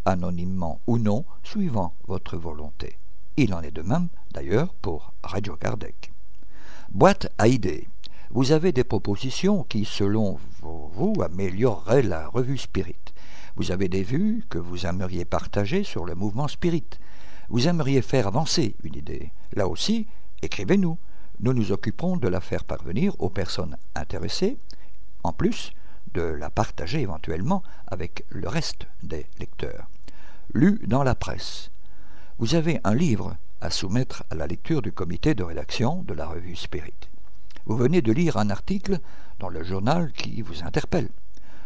anonymement 0.08 0.80
ou 0.86 0.98
non, 0.98 1.24
suivant 1.44 1.94
votre 2.06 2.36
volonté. 2.36 2.98
Il 3.36 3.54
en 3.54 3.60
est 3.60 3.70
de 3.70 3.82
même, 3.82 4.08
d'ailleurs, 4.32 4.74
pour 4.74 5.12
Radio 5.22 5.56
Kardec. 5.56 6.12
Boîte 6.90 7.30
à 7.38 7.48
idées. 7.48 7.86
Vous 8.30 8.52
avez 8.52 8.72
des 8.72 8.84
propositions 8.84 9.64
qui, 9.64 9.84
selon 9.84 10.38
vous, 10.60 11.14
amélioreraient 11.22 12.02
la 12.02 12.28
revue 12.28 12.58
Spirit. 12.58 12.96
Vous 13.56 13.70
avez 13.70 13.88
des 13.88 14.02
vues 14.02 14.44
que 14.48 14.58
vous 14.58 14.86
aimeriez 14.86 15.24
partager 15.24 15.84
sur 15.84 16.04
le 16.04 16.14
mouvement 16.14 16.48
Spirit. 16.48 16.84
Vous 17.48 17.68
aimeriez 17.68 18.02
faire 18.02 18.26
avancer 18.26 18.74
une 18.84 18.96
idée. 18.96 19.30
Là 19.54 19.68
aussi, 19.68 20.06
écrivez-nous 20.42 20.98
nous 21.40 21.52
nous 21.52 21.70
occuperons 21.70 22.16
de 22.16 22.26
la 22.26 22.40
faire 22.40 22.64
parvenir 22.64 23.14
aux 23.20 23.30
personnes 23.30 23.76
intéressées, 23.94 24.56
en 25.22 25.32
plus 25.32 25.72
de 26.14 26.22
la 26.22 26.50
partager 26.50 27.00
éventuellement 27.00 27.62
avec 27.86 28.24
le 28.30 28.48
reste 28.48 28.86
des 29.02 29.26
lecteurs. 29.38 29.88
Lu 30.54 30.80
dans 30.86 31.02
la 31.02 31.14
presse. 31.14 31.70
Vous 32.38 32.54
avez 32.54 32.80
un 32.84 32.94
livre 32.94 33.36
à 33.60 33.70
soumettre 33.70 34.24
à 34.30 34.34
la 34.34 34.46
lecture 34.46 34.82
du 34.82 34.92
comité 34.92 35.34
de 35.34 35.42
rédaction 35.42 36.02
de 36.02 36.14
la 36.14 36.26
revue 36.26 36.56
Spirit. 36.56 36.94
Vous 37.66 37.76
venez 37.76 38.02
de 38.02 38.12
lire 38.12 38.36
un 38.36 38.50
article 38.50 38.98
dans 39.38 39.48
le 39.48 39.62
journal 39.62 40.12
qui 40.12 40.42
vous 40.42 40.64
interpelle. 40.64 41.10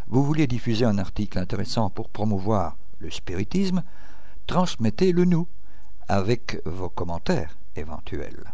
Vous 0.08 0.24
voulez 0.24 0.46
diffuser 0.46 0.84
un 0.84 0.98
article 0.98 1.38
intéressant 1.38 1.90
pour 1.90 2.08
promouvoir 2.08 2.76
le 2.98 3.10
spiritisme, 3.10 3.82
transmettez-le 4.46 5.24
nous 5.24 5.46
avec 6.08 6.60
vos 6.66 6.88
commentaires 6.88 7.56
éventuels 7.76 8.52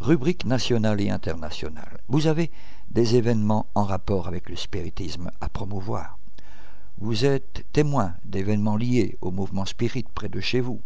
rubrique 0.00 0.44
nationale 0.44 1.00
et 1.00 1.10
internationale. 1.10 1.98
Vous 2.08 2.26
avez 2.26 2.50
des 2.90 3.16
événements 3.16 3.66
en 3.74 3.84
rapport 3.84 4.28
avec 4.28 4.48
le 4.48 4.56
spiritisme 4.56 5.30
à 5.40 5.48
promouvoir. 5.48 6.17
Vous 7.00 7.24
êtes 7.24 7.64
témoin 7.72 8.14
d'événements 8.24 8.76
liés 8.76 9.16
au 9.20 9.30
mouvement 9.30 9.64
spirit 9.64 10.04
près 10.14 10.28
de 10.28 10.40
chez 10.40 10.60
vous. 10.60 10.80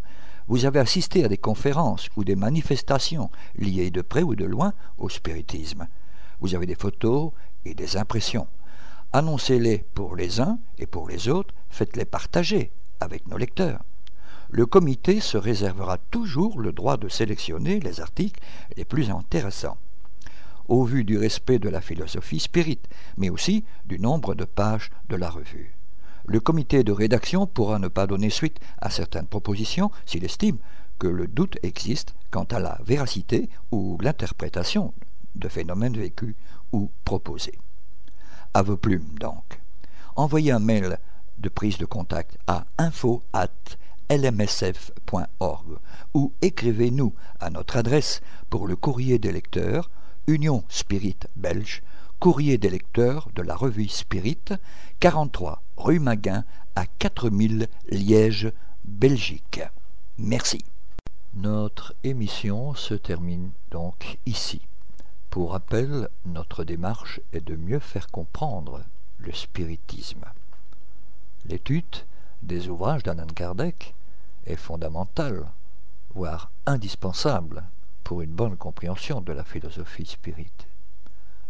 Vous 0.46 0.64
avez 0.66 0.78
assisté 0.78 1.24
à 1.24 1.28
des 1.28 1.38
conférences 1.38 2.08
ou 2.16 2.24
des 2.24 2.36
manifestations 2.36 3.30
liées 3.56 3.90
de 3.90 4.02
près 4.02 4.22
ou 4.22 4.34
de 4.34 4.44
loin 4.44 4.74
au 4.98 5.08
spiritisme. 5.08 5.88
Vous 6.40 6.54
avez 6.54 6.66
des 6.66 6.74
photos 6.74 7.32
et 7.64 7.74
des 7.74 7.96
impressions. 7.96 8.46
Annoncez-les 9.12 9.84
pour 9.94 10.16
les 10.16 10.40
uns 10.40 10.58
et 10.78 10.86
pour 10.86 11.08
les 11.08 11.28
autres, 11.28 11.54
faites-les 11.70 12.04
partager 12.04 12.72
avec 13.00 13.26
nos 13.26 13.38
lecteurs 13.38 13.82
le 14.52 14.66
comité 14.66 15.20
se 15.20 15.38
réservera 15.38 15.96
toujours 15.96 16.60
le 16.60 16.72
droit 16.72 16.98
de 16.98 17.08
sélectionner 17.08 17.80
les 17.80 18.02
articles 18.02 18.38
les 18.76 18.84
plus 18.84 19.10
intéressants, 19.10 19.78
au 20.68 20.84
vu 20.84 21.04
du 21.04 21.16
respect 21.16 21.58
de 21.58 21.70
la 21.70 21.80
philosophie 21.80 22.38
spirit, 22.38 22.80
mais 23.16 23.30
aussi 23.30 23.64
du 23.86 23.98
nombre 23.98 24.34
de 24.34 24.44
pages 24.44 24.90
de 25.08 25.16
la 25.16 25.30
revue. 25.30 25.74
Le 26.26 26.40
comité 26.40 26.84
de 26.84 26.92
rédaction 26.92 27.46
pourra 27.46 27.78
ne 27.78 27.88
pas 27.88 28.06
donner 28.06 28.30
suite 28.30 28.60
à 28.80 28.90
certaines 28.90 29.26
propositions 29.26 29.90
s'il 30.06 30.24
estime 30.24 30.58
que 30.98 31.08
le 31.08 31.26
doute 31.26 31.58
existe 31.62 32.14
quant 32.30 32.44
à 32.44 32.60
la 32.60 32.78
véracité 32.84 33.48
ou 33.72 33.98
l'interprétation 34.00 34.94
de 35.34 35.48
phénomènes 35.48 35.96
vécus 35.96 36.34
ou 36.72 36.90
proposés. 37.04 37.58
À 38.54 38.62
vos 38.62 38.76
plumes 38.76 39.18
donc. 39.18 39.60
Envoyez 40.14 40.52
un 40.52 40.58
mail 40.58 40.98
de 41.38 41.48
prise 41.48 41.78
de 41.78 41.86
contact 41.86 42.38
à 42.46 42.66
info 42.78 43.22
lmsf.org 44.08 45.78
ou 46.14 46.32
écrivez-nous 46.42 47.14
à 47.40 47.50
notre 47.50 47.78
adresse 47.78 48.20
pour 48.50 48.66
le 48.66 48.76
courrier 48.76 49.18
des 49.18 49.32
lecteurs, 49.32 49.90
Union 50.26 50.64
Spirit 50.68 51.16
Belge, 51.34 51.82
courrier 52.20 52.58
des 52.58 52.70
lecteurs 52.70 53.28
de 53.34 53.42
la 53.42 53.56
revue 53.56 53.88
Spirit, 53.88 54.52
43 55.00 55.62
rue 55.82 55.98
Maguin 55.98 56.44
à 56.76 56.86
4000 56.86 57.66
Liège, 57.90 58.52
Belgique. 58.84 59.60
Merci. 60.16 60.64
Notre 61.34 61.92
émission 62.04 62.72
se 62.74 62.94
termine 62.94 63.50
donc 63.72 64.18
ici. 64.24 64.60
Pour 65.28 65.50
rappel, 65.50 66.08
notre 66.24 66.62
démarche 66.62 67.20
est 67.32 67.44
de 67.44 67.56
mieux 67.56 67.80
faire 67.80 68.06
comprendre 68.12 68.84
le 69.18 69.32
spiritisme. 69.32 70.24
L'étude 71.46 71.96
des 72.42 72.68
ouvrages 72.68 73.02
d'Anand 73.02 73.26
Kardec 73.26 73.96
est 74.46 74.54
fondamentale, 74.54 75.46
voire 76.14 76.52
indispensable 76.64 77.64
pour 78.04 78.22
une 78.22 78.30
bonne 78.30 78.56
compréhension 78.56 79.20
de 79.20 79.32
la 79.32 79.42
philosophie 79.42 80.06
spirit. 80.06 80.52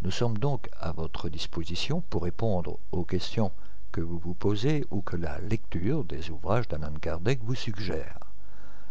Nous 0.00 0.10
sommes 0.10 0.38
donc 0.38 0.70
à 0.80 0.92
votre 0.92 1.28
disposition 1.28 2.02
pour 2.08 2.22
répondre 2.22 2.78
aux 2.92 3.04
questions 3.04 3.52
que 3.92 4.00
vous 4.00 4.18
vous 4.18 4.34
posez 4.34 4.84
ou 4.90 5.02
que 5.02 5.16
la 5.16 5.38
lecture 5.40 6.04
des 6.04 6.30
ouvrages 6.30 6.66
d'Anand 6.66 6.94
Kardec 7.00 7.40
vous 7.44 7.54
suggère. 7.54 8.18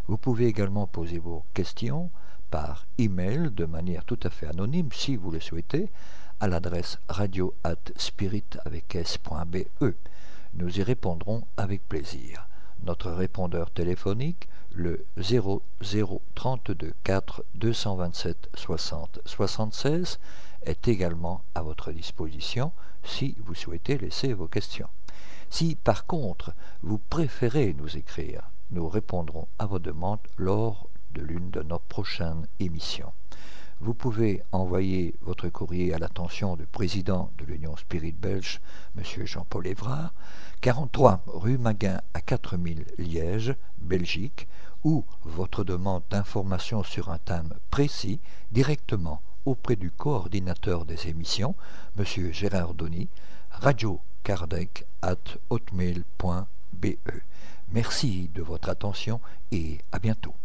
Vous 0.07 0.17
pouvez 0.17 0.45
également 0.45 0.87
poser 0.87 1.17
vos 1.17 1.43
questions 1.53 2.11
par 2.51 2.85
email 2.97 3.49
de 3.51 3.65
manière 3.65 4.05
tout 4.05 4.19
à 4.23 4.29
fait 4.29 4.47
anonyme 4.47 4.89
si 4.91 5.15
vous 5.15 5.31
le 5.31 5.39
souhaitez 5.39 5.89
à 6.39 6.47
l'adresse 6.47 6.99
radio 7.07 7.53
at 7.63 7.75
spirit 7.95 8.43
avec 8.65 8.95
s.be. 8.95 9.57
Nous 10.53 10.79
y 10.79 10.83
répondrons 10.83 11.43
avec 11.57 11.87
plaisir. 11.87 12.47
Notre 12.83 13.11
répondeur 13.11 13.71
téléphonique, 13.71 14.49
le 14.73 15.05
0032 15.17 16.93
4 17.03 17.45
227 17.55 18.49
60 18.55 19.19
76, 19.25 20.19
est 20.63 20.87
également 20.87 21.43
à 21.55 21.61
votre 21.61 21.91
disposition 21.91 22.71
si 23.03 23.35
vous 23.43 23.55
souhaitez 23.55 23.97
laisser 23.97 24.33
vos 24.33 24.47
questions. 24.47 24.89
Si 25.49 25.75
par 25.75 26.05
contre 26.05 26.53
vous 26.81 26.97
préférez 26.97 27.75
nous 27.77 27.97
écrire, 27.97 28.49
nous 28.71 28.87
répondrons 28.87 29.47
à 29.59 29.65
vos 29.65 29.79
demandes 29.79 30.19
lors 30.37 30.87
de 31.13 31.21
l'une 31.21 31.49
de 31.49 31.61
nos 31.61 31.79
prochaines 31.79 32.47
émissions. 32.59 33.11
Vous 33.81 33.95
pouvez 33.95 34.43
envoyer 34.51 35.15
votre 35.21 35.49
courrier 35.49 35.93
à 35.93 35.97
l'attention 35.97 36.55
du 36.55 36.67
président 36.67 37.31
de 37.39 37.45
l'Union 37.45 37.75
Spirit 37.75 38.11
Belge, 38.11 38.61
M. 38.95 39.25
Jean-Paul 39.25 39.65
Évrard, 39.65 40.13
43 40.61 41.23
rue 41.25 41.57
Maguin 41.57 41.99
à 42.13 42.21
4000 42.21 42.85
Liège, 42.99 43.55
Belgique, 43.79 44.47
ou 44.83 45.03
votre 45.23 45.63
demande 45.63 46.03
d'information 46.11 46.83
sur 46.83 47.09
un 47.09 47.17
thème 47.17 47.55
précis 47.71 48.19
directement 48.51 49.21
auprès 49.45 49.75
du 49.75 49.91
coordinateur 49.91 50.85
des 50.85 51.07
émissions, 51.07 51.55
M. 51.97 52.31
Gérard 52.31 52.73
Donny, 52.73 53.09
radio 53.51 53.99
at 55.01 55.15
hotmail.be. 55.49 56.87
Merci 57.71 58.29
de 58.33 58.41
votre 58.41 58.69
attention 58.69 59.19
et 59.51 59.79
à 59.91 59.99
bientôt. 59.99 60.35